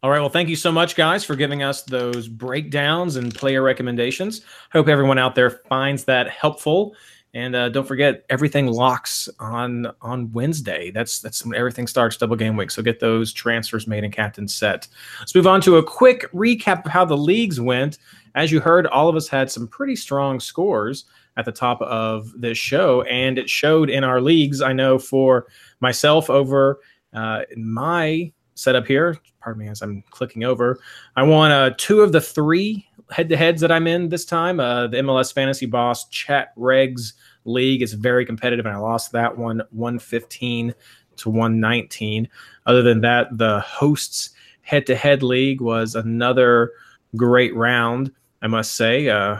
All 0.00 0.10
right. 0.10 0.20
Well, 0.20 0.28
thank 0.28 0.48
you 0.48 0.54
so 0.54 0.70
much, 0.70 0.94
guys, 0.94 1.24
for 1.24 1.34
giving 1.34 1.64
us 1.64 1.82
those 1.82 2.28
breakdowns 2.28 3.16
and 3.16 3.34
player 3.34 3.62
recommendations. 3.62 4.42
Hope 4.70 4.86
everyone 4.86 5.18
out 5.18 5.34
there 5.34 5.50
finds 5.50 6.04
that 6.04 6.30
helpful. 6.30 6.94
And 7.34 7.54
uh, 7.56 7.68
don't 7.68 7.86
forget, 7.86 8.24
everything 8.30 8.68
locks 8.68 9.28
on 9.38 9.92
on 10.00 10.32
Wednesday. 10.32 10.90
That's 10.92 11.20
that's 11.20 11.44
when 11.44 11.56
everything 11.56 11.86
starts 11.86 12.16
double 12.16 12.36
game 12.36 12.56
week. 12.56 12.70
So 12.70 12.80
get 12.80 13.00
those 13.00 13.32
transfers 13.32 13.86
made 13.86 14.04
and 14.04 14.12
captain 14.12 14.48
set. 14.48 14.86
Let's 15.18 15.34
move 15.34 15.46
on 15.46 15.60
to 15.62 15.76
a 15.76 15.82
quick 15.82 16.30
recap 16.32 16.86
of 16.86 16.92
how 16.92 17.04
the 17.04 17.16
leagues 17.16 17.60
went. 17.60 17.98
As 18.34 18.52
you 18.52 18.60
heard, 18.60 18.86
all 18.86 19.08
of 19.08 19.16
us 19.16 19.28
had 19.28 19.50
some 19.50 19.66
pretty 19.66 19.96
strong 19.96 20.40
scores 20.40 21.04
at 21.38 21.44
the 21.44 21.52
top 21.52 21.80
of 21.80 22.32
this 22.36 22.58
show, 22.58 23.02
and 23.02 23.38
it 23.38 23.48
showed 23.48 23.88
in 23.88 24.04
our 24.04 24.20
leagues. 24.20 24.60
I 24.60 24.72
know 24.72 24.98
for 24.98 25.46
myself 25.80 26.28
over 26.28 26.80
uh, 27.14 27.42
my 27.56 28.30
setup 28.54 28.86
here. 28.86 29.16
Pardon 29.40 29.64
me 29.64 29.68
as 29.68 29.80
I'm 29.80 30.02
clicking 30.10 30.44
over. 30.44 30.78
I 31.16 31.22
won 31.22 31.52
uh, 31.52 31.70
two 31.78 32.00
of 32.00 32.12
the 32.12 32.20
three 32.20 32.86
head 33.10 33.28
to 33.28 33.36
heads 33.36 33.60
that 33.60 33.72
I'm 33.72 33.86
in 33.86 34.08
this 34.08 34.24
time. 34.24 34.60
Uh, 34.60 34.88
the 34.88 34.98
MLS 34.98 35.32
Fantasy 35.32 35.64
Boss 35.64 36.08
Chat 36.08 36.54
Regs 36.56 37.12
League 37.44 37.82
is 37.82 37.94
very 37.94 38.26
competitive, 38.26 38.66
and 38.66 38.74
I 38.74 38.78
lost 38.78 39.12
that 39.12 39.38
one 39.38 39.62
115 39.70 40.74
to 41.18 41.30
119. 41.30 42.28
Other 42.66 42.82
than 42.82 43.00
that, 43.02 43.28
the 43.38 43.60
hosts 43.60 44.30
head 44.62 44.86
to 44.86 44.96
head 44.96 45.22
league 45.22 45.60
was 45.60 45.94
another 45.94 46.72
great 47.16 47.54
round, 47.54 48.12
I 48.42 48.48
must 48.48 48.76
say. 48.76 49.08
Uh, 49.08 49.38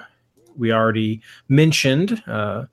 we 0.58 0.72
already 0.72 1.22
mentioned 1.48 2.22
uh, 2.26 2.66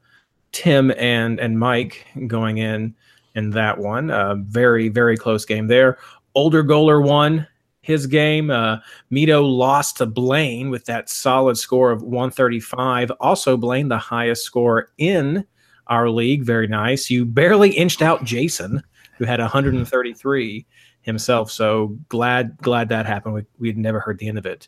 Tim 0.52 0.92
and, 0.98 1.40
and 1.40 1.60
Mike 1.60 2.06
going 2.28 2.58
in 2.58 2.96
in 3.36 3.52
that 3.52 3.78
one. 3.78 4.10
Uh, 4.10 4.36
very, 4.36 4.90
very 4.90 5.18
close 5.18 5.46
game 5.46 5.68
there. 5.68 5.98
Older 6.34 6.64
Goaler 6.64 7.04
won 7.04 7.48
his 7.82 8.08
game. 8.08 8.50
Uh, 8.50 8.78
Mito 9.12 9.48
lost 9.48 9.98
to 9.98 10.06
Blaine 10.06 10.70
with 10.70 10.86
that 10.86 11.10
solid 11.10 11.58
score 11.58 11.92
of 11.92 12.02
135. 12.02 13.12
Also, 13.20 13.56
Blaine, 13.56 13.90
the 13.90 13.98
highest 13.98 14.44
score 14.44 14.92
in 14.98 15.46
our 15.88 16.10
league. 16.10 16.44
Very 16.44 16.68
nice. 16.68 17.10
You 17.10 17.26
barely 17.26 17.70
inched 17.70 18.02
out 18.02 18.24
Jason, 18.24 18.82
who 19.18 19.26
had 19.26 19.40
133 19.40 20.66
himself. 21.02 21.52
So 21.52 21.96
glad, 22.10 22.58
glad 22.58 22.90
that 22.90 23.06
happened. 23.06 23.36
We 23.36 23.46
we 23.60 23.68
had 23.68 23.78
never 23.78 24.00
heard 24.00 24.18
the 24.18 24.28
end 24.28 24.40
of 24.40 24.46
it, 24.48 24.68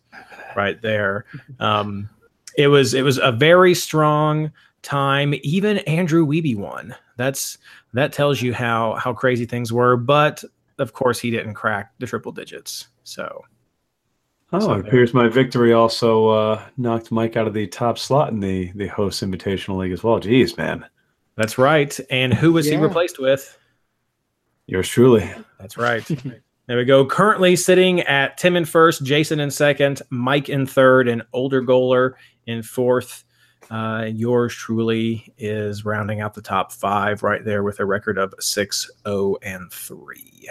right 0.55 0.79
there. 0.81 1.25
Um, 1.59 2.09
it 2.57 2.67
was 2.67 2.93
it 2.93 3.03
was 3.03 3.19
a 3.19 3.31
very 3.31 3.73
strong 3.73 4.51
time. 4.81 5.33
Even 5.43 5.77
Andrew 5.79 6.25
Weeby 6.25 6.55
won. 6.57 6.95
That's 7.17 7.57
that 7.93 8.11
tells 8.13 8.41
you 8.41 8.53
how 8.53 8.95
how 8.95 9.13
crazy 9.13 9.45
things 9.45 9.71
were. 9.71 9.97
But 9.97 10.43
of 10.79 10.93
course, 10.93 11.19
he 11.19 11.31
didn't 11.31 11.53
crack 11.55 11.93
the 11.99 12.07
triple 12.07 12.31
digits. 12.31 12.87
So 13.03 13.43
Oh, 14.53 14.59
So 14.59 14.71
it 14.73 14.77
there. 14.83 14.87
appears 14.87 15.13
my 15.13 15.27
victory 15.27 15.73
also 15.73 16.29
uh, 16.29 16.65
knocked 16.77 17.11
Mike 17.11 17.35
out 17.35 17.47
of 17.47 17.53
the 17.53 17.67
top 17.67 17.97
slot 17.97 18.29
in 18.29 18.39
the 18.39 18.71
the 18.75 18.87
host 18.87 19.21
invitational 19.23 19.77
league 19.77 19.91
as 19.91 20.03
well. 20.03 20.19
Jeez, 20.19 20.57
man, 20.57 20.85
that's 21.35 21.57
right. 21.57 21.97
And 22.09 22.33
who 22.33 22.53
was 22.53 22.65
he 22.65 22.77
replaced 22.77 23.19
with? 23.19 23.57
yours 24.67 24.87
truly. 24.89 25.29
That's 25.59 25.77
right. 25.77 26.07
there 26.67 26.77
we 26.77 26.85
go. 26.85 27.05
Currently 27.05 27.55
sitting 27.55 28.01
at 28.01 28.37
Tim 28.37 28.57
in 28.57 28.65
first, 28.65 29.03
Jason 29.03 29.39
in 29.39 29.49
second, 29.49 30.01
Mike 30.09 30.49
in 30.49 30.65
third, 30.65 31.07
and 31.07 31.23
Older 31.31 31.63
Goaler 31.63 32.13
in 32.45 32.61
fourth. 32.61 33.23
Uh, 33.71 34.09
yours 34.13 34.53
truly 34.53 35.33
is 35.37 35.85
rounding 35.85 36.21
out 36.21 36.33
the 36.33 36.41
top 36.41 36.71
five 36.71 37.23
right 37.23 37.43
there 37.43 37.63
with 37.63 37.79
a 37.79 37.85
record 37.85 38.17
of 38.17 38.33
6 38.39 38.91
0 39.05 39.35
and 39.41 39.71
3. 39.71 40.49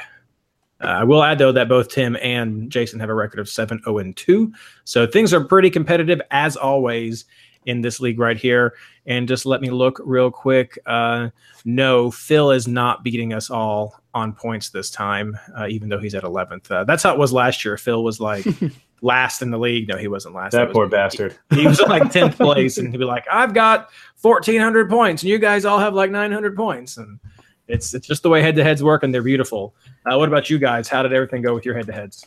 Uh, 0.83 0.87
I 0.87 1.05
will 1.05 1.23
add, 1.23 1.39
though, 1.39 1.53
that 1.53 1.69
both 1.69 1.89
Tim 1.89 2.17
and 2.23 2.71
Jason 2.71 3.01
have 3.01 3.09
a 3.09 3.15
record 3.15 3.41
of 3.41 3.49
7 3.49 3.83
0 3.83 3.99
and 3.99 4.17
2. 4.17 4.53
So 4.85 5.07
things 5.07 5.33
are 5.33 5.45
pretty 5.45 5.71
competitive, 5.71 6.21
as 6.31 6.57
always, 6.57 7.27
in 7.67 7.81
this 7.81 8.01
league 8.01 8.19
right 8.19 8.37
here. 8.37 8.75
And 9.07 9.29
just 9.29 9.47
let 9.47 9.61
me 9.61 9.71
look 9.71 10.01
real 10.05 10.31
quick. 10.31 10.79
Uh, 10.87 11.31
no, 11.65 12.11
Phil 12.11 12.51
is 12.51 12.69
not 12.69 13.03
beating 13.05 13.33
us 13.33 13.51
all 13.51 14.01
on 14.17 14.33
points 14.33 14.71
this 14.71 14.91
time, 14.91 15.39
uh, 15.57 15.67
even 15.69 15.89
though 15.91 15.99
he's 15.99 16.15
at 16.15 16.23
11th. 16.25 16.71
Uh, 16.71 16.85
that's 16.85 17.03
how 17.03 17.13
it 17.13 17.19
was 17.19 17.33
last 17.33 17.65
year. 17.65 17.77
Phil 17.77 18.03
was 18.03 18.19
like 18.19 18.47
last 19.03 19.43
in 19.43 19.51
the 19.51 19.59
league. 19.59 19.87
No, 19.89 19.97
he 19.99 20.09
wasn't 20.09 20.35
last. 20.35 20.53
That 20.53 20.69
was- 20.69 20.73
poor 20.75 20.89
bastard. 20.99 21.37
He 21.51 21.67
was 21.67 21.81
like 21.81 22.03
10th 22.05 22.37
place, 22.37 22.79
and 22.79 22.91
he'd 22.91 22.97
be 22.99 23.05
like, 23.05 23.27
I've 23.31 23.53
got 23.53 23.91
1,400 24.23 24.89
points, 24.89 25.23
and 25.23 25.29
you 25.31 25.39
guys 25.39 25.65
all 25.65 25.79
have 25.79 25.93
like 25.95 26.11
900 26.11 26.57
points. 26.57 26.97
And 26.97 27.21
it's, 27.69 27.93
it's 27.95 28.07
just 28.07 28.23
the 28.23 28.31
way 28.31 28.41
head 28.43 28.57
to 28.57 28.65
heads 28.65 28.83
work, 28.83 29.03
and 29.03 29.13
they're 29.13 29.23
beautiful. 29.23 29.75
Uh, 30.11 30.17
what 30.17 30.29
about 30.29 30.49
you 30.49 30.59
guys? 30.59 30.89
How 30.89 31.03
did 31.03 31.13
everything 31.13 31.43
go 31.43 31.55
with 31.55 31.65
your 31.67 31.77
head 31.77 31.87
to 31.87 31.93
heads, 31.93 32.25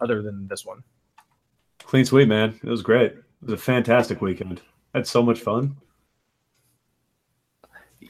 other 0.00 0.20
than 0.22 0.46
this 0.46 0.66
one? 0.66 0.82
Clean 1.84 2.04
sweep, 2.04 2.28
man. 2.28 2.60
It 2.62 2.68
was 2.68 2.82
great. 2.82 3.12
It 3.12 3.24
was 3.42 3.54
a 3.54 3.56
fantastic 3.56 4.20
weekend. 4.20 4.60
had 4.94 5.06
so 5.06 5.22
much 5.22 5.40
fun. 5.40 5.76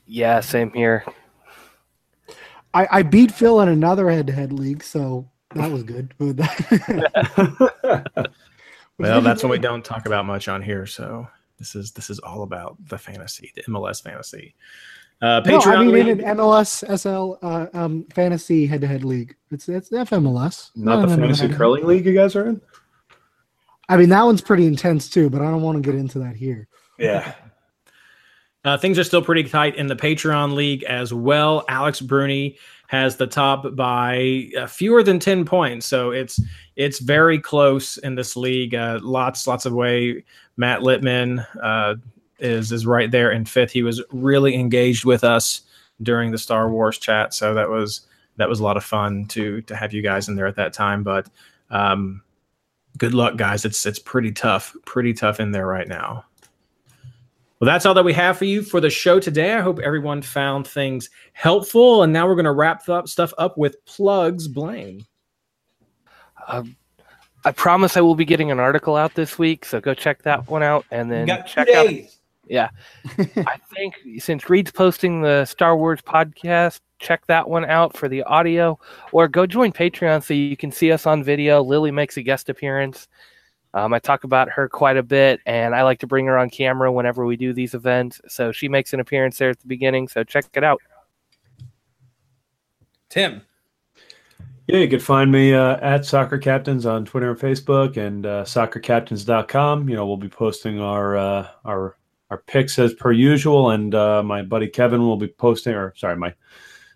Yeah, 0.07 0.40
same 0.40 0.73
here. 0.73 1.05
I, 2.74 2.88
I 2.90 3.02
beat 3.02 3.32
Phil 3.32 3.60
in 3.60 3.68
another 3.68 4.10
head-to-head 4.10 4.52
league, 4.52 4.82
so 4.82 5.28
that 5.55 5.70
was 5.70 5.82
good. 5.82 6.14
Well, 8.98 9.22
that's 9.22 9.42
what 9.42 9.51
we 9.51 9.59
don't 9.59 9.82
talk 9.84 10.05
about 10.05 10.26
much 10.26 10.48
on 10.48 10.60
here. 10.60 10.84
So 10.84 11.26
this 11.59 11.74
is 11.74 11.90
this 11.92 12.10
is 12.10 12.18
all 12.18 12.42
about 12.42 12.76
the 12.88 12.98
fantasy, 12.98 13.51
the 13.55 13.62
MLS 13.62 14.02
fantasy. 14.02 14.55
Uh, 15.22 15.40
No, 15.44 15.59
Patreon 15.59 15.76
I 15.76 15.80
mean 15.84 15.92
league. 15.92 16.09
in 16.09 16.20
an 16.20 16.36
MLS 16.36 16.84
SL 16.98 17.44
uh, 17.44 17.66
um, 17.72 18.05
fantasy 18.12 18.66
head-to-head 18.66 19.02
league. 19.05 19.34
It's 19.51 19.68
it's 19.70 19.88
FMLS. 19.90 20.70
Not 20.76 20.97
No, 20.97 21.01
the 21.01 21.06
no, 21.06 21.14
no, 21.16 21.22
fantasy 21.22 21.48
no. 21.48 21.56
curling 21.56 21.86
league 21.86 22.05
you 22.05 22.12
guys 22.14 22.36
are 22.36 22.47
in. 22.47 22.60
I 23.88 23.97
mean 23.97 24.10
that 24.10 24.22
one's 24.22 24.42
pretty 24.42 24.66
intense 24.66 25.09
too, 25.09 25.30
but 25.30 25.40
I 25.40 25.51
don't 25.51 25.62
want 25.62 25.82
to 25.82 25.90
get 25.90 25.98
into 25.98 26.18
that 26.20 26.36
here. 26.36 26.68
Yeah. 26.98 27.34
Uh, 28.64 28.76
things 28.76 28.98
are 28.98 29.04
still 29.04 29.22
pretty 29.22 29.44
tight 29.44 29.74
in 29.76 29.86
the 29.86 29.96
Patreon 29.96 30.54
league 30.54 30.82
as 30.84 31.14
well. 31.14 31.64
Alex 31.68 32.00
Bruni 32.00 32.58
has 32.88 33.16
the 33.16 33.26
top 33.26 33.74
by 33.74 34.50
uh, 34.58 34.66
fewer 34.66 35.02
than 35.02 35.18
ten 35.18 35.44
points, 35.44 35.86
so 35.86 36.10
it's 36.10 36.40
it's 36.76 36.98
very 36.98 37.38
close 37.38 37.96
in 37.98 38.16
this 38.16 38.36
league. 38.36 38.74
Uh, 38.74 38.98
lots 39.02 39.46
lots 39.46 39.64
of 39.64 39.72
way. 39.72 40.24
Matt 40.56 40.80
Littman 40.80 41.46
uh, 41.62 41.94
is 42.38 42.70
is 42.72 42.86
right 42.86 43.10
there 43.10 43.30
in 43.30 43.44
fifth. 43.44 43.70
He 43.70 43.82
was 43.82 44.02
really 44.10 44.54
engaged 44.54 45.04
with 45.04 45.24
us 45.24 45.62
during 46.02 46.30
the 46.30 46.38
Star 46.38 46.70
Wars 46.70 46.98
chat. 46.98 47.32
So 47.32 47.54
that 47.54 47.68
was 47.68 48.02
that 48.36 48.48
was 48.48 48.60
a 48.60 48.64
lot 48.64 48.76
of 48.76 48.84
fun 48.84 49.26
to 49.26 49.62
to 49.62 49.76
have 49.76 49.92
you 49.92 50.02
guys 50.02 50.28
in 50.28 50.36
there 50.36 50.46
at 50.46 50.56
that 50.56 50.72
time. 50.72 51.02
But 51.02 51.28
um, 51.70 52.22
good 52.98 53.14
luck, 53.14 53.36
guys. 53.36 53.64
It's 53.64 53.86
it's 53.86 53.98
pretty 53.98 54.32
tough, 54.32 54.74
pretty 54.84 55.12
tough 55.12 55.40
in 55.40 55.52
there 55.52 55.66
right 55.66 55.88
now. 55.88 56.24
Well, 57.60 57.66
that's 57.66 57.84
all 57.84 57.92
that 57.94 58.04
we 58.04 58.14
have 58.14 58.38
for 58.38 58.46
you 58.46 58.62
for 58.62 58.80
the 58.80 58.88
show 58.88 59.20
today. 59.20 59.52
I 59.52 59.60
hope 59.60 59.80
everyone 59.80 60.22
found 60.22 60.66
things 60.66 61.10
helpful. 61.34 62.02
And 62.02 62.12
now 62.12 62.26
we're 62.26 62.34
going 62.34 62.46
to 62.46 62.52
wrap 62.52 62.88
up 62.88 63.06
stuff 63.06 63.34
up 63.36 63.58
with 63.58 63.84
plugs. 63.84 64.48
Blaine. 64.48 65.04
Um, 66.48 66.76
I 67.44 67.52
promise 67.52 67.96
I 67.96 68.00
will 68.00 68.14
be 68.14 68.24
getting 68.24 68.50
an 68.50 68.60
article 68.60 68.96
out 68.96 69.14
this 69.14 69.38
week, 69.38 69.64
so 69.64 69.80
go 69.80 69.94
check 69.94 70.22
that 70.22 70.48
one 70.48 70.62
out, 70.62 70.84
and 70.90 71.10
then 71.10 71.26
Got 71.26 71.46
two 71.46 71.52
check 71.52 71.68
out. 71.70 71.88
Yeah, 72.46 72.70
I 73.18 73.56
think 73.72 73.94
since 74.18 74.50
Reed's 74.50 74.72
posting 74.72 75.22
the 75.22 75.44
Star 75.44 75.76
Wars 75.76 76.02
podcast, 76.02 76.80
check 76.98 77.24
that 77.26 77.48
one 77.48 77.64
out 77.64 77.96
for 77.96 78.08
the 78.08 78.22
audio, 78.24 78.78
or 79.12 79.28
go 79.28 79.46
join 79.46 79.72
Patreon 79.72 80.22
so 80.22 80.34
you 80.34 80.56
can 80.56 80.72
see 80.72 80.92
us 80.92 81.06
on 81.06 81.22
video. 81.22 81.62
Lily 81.62 81.92
makes 81.92 82.16
a 82.16 82.22
guest 82.22 82.48
appearance. 82.48 83.08
Um, 83.72 83.94
I 83.94 83.98
talk 83.98 84.24
about 84.24 84.51
her 84.51 84.68
quite 84.68 84.97
a 84.97 85.02
bit, 85.02 85.40
and 85.47 85.74
I 85.74 85.82
like 85.82 86.01
to 86.01 86.06
bring 86.06 86.26
her 86.26 86.36
on 86.36 86.51
camera 86.51 86.90
whenever 86.90 87.24
we 87.24 87.36
do 87.36 87.52
these 87.52 87.74
events. 87.74 88.20
So 88.28 88.52
she 88.52 88.68
makes 88.68 88.92
an 88.92 89.01
appearance 89.01 89.38
there 89.38 89.51
at 89.51 89.60
the 89.60 89.68
beginning. 89.68 90.09
So 90.09 90.24
check 90.24 90.47
it 90.55 90.64
out. 90.64 90.80
Tim. 93.09 93.42
Yeah, 94.66 94.78
you 94.78 94.88
can 94.88 95.01
find 95.01 95.32
me 95.32 95.52
uh, 95.52 95.78
at 95.80 96.05
Soccer 96.05 96.38
Captains 96.38 96.86
on 96.86 97.05
Twitter 97.05 97.30
and 97.30 97.38
Facebook, 97.38 97.97
and 97.97 98.24
uh, 98.24 98.44
soccercaptains.com. 98.44 99.88
You 99.88 99.97
know, 99.97 100.06
we'll 100.06 100.16
be 100.16 100.28
posting 100.28 100.80
our 100.80 101.16
uh, 101.16 101.48
our 101.64 101.97
our 102.30 102.38
picks 102.38 102.78
as 102.78 102.94
per 102.94 103.10
usual, 103.10 103.70
and 103.70 103.94
uh, 103.94 104.22
my 104.22 104.42
buddy 104.42 104.68
Kevin 104.68 105.01
will 105.01 105.16
be 105.16 105.26
posting, 105.26 105.74
or 105.74 105.92
sorry, 105.97 106.16
my 106.16 106.32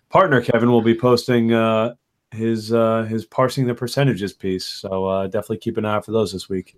partner 0.09 0.41
Kevin 0.41 0.71
will 0.71 0.81
be 0.81 0.97
posting 0.97 1.51
uh, 1.51 1.95
his 2.35 2.73
uh, 2.73 3.03
his 3.03 3.25
parsing 3.25 3.65
the 3.65 3.73
percentages 3.73 4.33
piece. 4.33 4.65
So 4.65 5.05
uh, 5.05 5.27
definitely 5.27 5.57
keep 5.57 5.77
an 5.77 5.85
eye 5.85 5.95
out 5.95 6.05
for 6.05 6.11
those 6.11 6.31
this 6.33 6.49
week. 6.49 6.77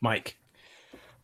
Mike. 0.00 0.36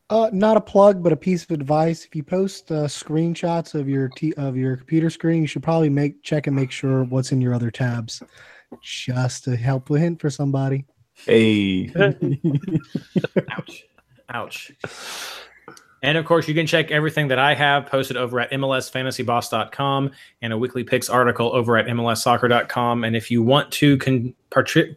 Uh, 0.08 0.30
not 0.32 0.56
a 0.56 0.60
plug, 0.60 1.02
but 1.02 1.12
a 1.12 1.16
piece 1.16 1.42
of 1.42 1.50
advice. 1.50 2.04
If 2.04 2.14
you 2.14 2.22
post 2.22 2.70
uh, 2.70 2.84
screenshots 2.84 3.74
of 3.74 3.88
your 3.88 4.08
t- 4.08 4.34
of 4.34 4.56
your 4.56 4.76
computer 4.76 5.10
screen, 5.10 5.42
you 5.42 5.48
should 5.48 5.64
probably 5.64 5.90
make 5.90 6.22
check 6.22 6.46
and 6.46 6.54
make 6.54 6.70
sure 6.70 7.04
what's 7.04 7.32
in 7.32 7.40
your 7.40 7.54
other 7.54 7.72
tabs, 7.72 8.22
just 8.80 9.44
to 9.44 9.56
help 9.56 9.90
a 9.90 9.98
hint 9.98 10.20
for 10.20 10.30
somebody. 10.30 10.84
Hey, 11.24 11.92
Ouch. 13.50 13.84
Ouch. 14.28 14.72
And 16.02 16.18
of 16.18 16.24
course, 16.24 16.46
you 16.46 16.54
can 16.54 16.66
check 16.66 16.90
everything 16.90 17.28
that 17.28 17.38
I 17.38 17.54
have 17.54 17.86
posted 17.86 18.16
over 18.16 18.38
at 18.38 18.50
MLSFantasyBoss.com 18.50 20.10
and 20.42 20.52
a 20.52 20.58
weekly 20.58 20.84
picks 20.84 21.08
article 21.08 21.54
over 21.54 21.76
at 21.76 21.86
MLSsoccer.com. 21.86 23.04
And 23.04 23.16
if 23.16 23.30
you 23.30 23.42
want 23.42 23.72
to 23.72 23.96
con- 23.98 24.34
partri- 24.50 24.96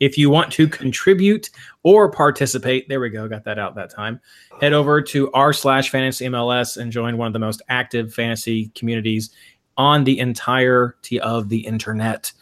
if 0.00 0.16
you 0.16 0.30
want 0.30 0.52
to 0.52 0.68
contribute 0.68 1.50
or 1.82 2.10
participate, 2.10 2.88
there 2.88 3.00
we 3.00 3.10
go, 3.10 3.28
got 3.28 3.44
that 3.44 3.58
out 3.58 3.74
that 3.74 3.90
time. 3.90 4.20
Head 4.60 4.72
over 4.72 5.02
to 5.02 5.30
r 5.32 5.52
slash 5.52 5.90
fantasy 5.90 6.26
MLS 6.26 6.76
and 6.76 6.92
join 6.92 7.18
one 7.18 7.26
of 7.26 7.32
the 7.32 7.38
most 7.38 7.60
active 7.68 8.14
fantasy 8.14 8.70
communities 8.74 9.30
on 9.76 10.04
the 10.04 10.18
entirety 10.18 11.20
of 11.20 11.48
the 11.48 11.58
internet. 11.66 12.32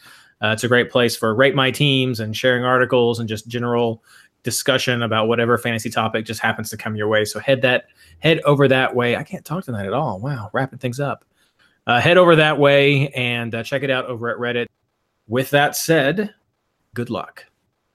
Uh, 0.41 0.49
it's 0.49 0.63
a 0.63 0.67
great 0.67 0.89
place 0.89 1.15
for 1.15 1.33
rate 1.35 1.55
my 1.55 1.71
teams 1.71 2.19
and 2.19 2.35
sharing 2.35 2.63
articles 2.63 3.19
and 3.19 3.29
just 3.29 3.47
general 3.47 4.03
discussion 4.43 5.03
about 5.03 5.27
whatever 5.27 5.57
fantasy 5.57 5.89
topic 5.89 6.25
just 6.25 6.39
happens 6.39 6.69
to 6.69 6.77
come 6.77 6.95
your 6.95 7.07
way. 7.07 7.25
So 7.25 7.39
head 7.39 7.61
that 7.61 7.85
head 8.19 8.39
over 8.41 8.67
that 8.67 8.95
way. 8.95 9.15
I 9.15 9.23
can't 9.23 9.45
talk 9.45 9.65
tonight 9.65 9.85
at 9.85 9.93
all. 9.93 10.19
Wow, 10.19 10.49
wrapping 10.53 10.79
things 10.79 10.99
up. 10.99 11.25
Uh, 11.87 11.99
head 11.99 12.17
over 12.17 12.35
that 12.35 12.57
way 12.57 13.09
and 13.09 13.53
uh, 13.55 13.63
check 13.63 13.83
it 13.83 13.89
out 13.89 14.05
over 14.05 14.29
at 14.29 14.37
Reddit. 14.37 14.67
With 15.27 15.49
that 15.51 15.75
said, 15.75 16.33
good 16.93 17.09
luck. 17.09 17.45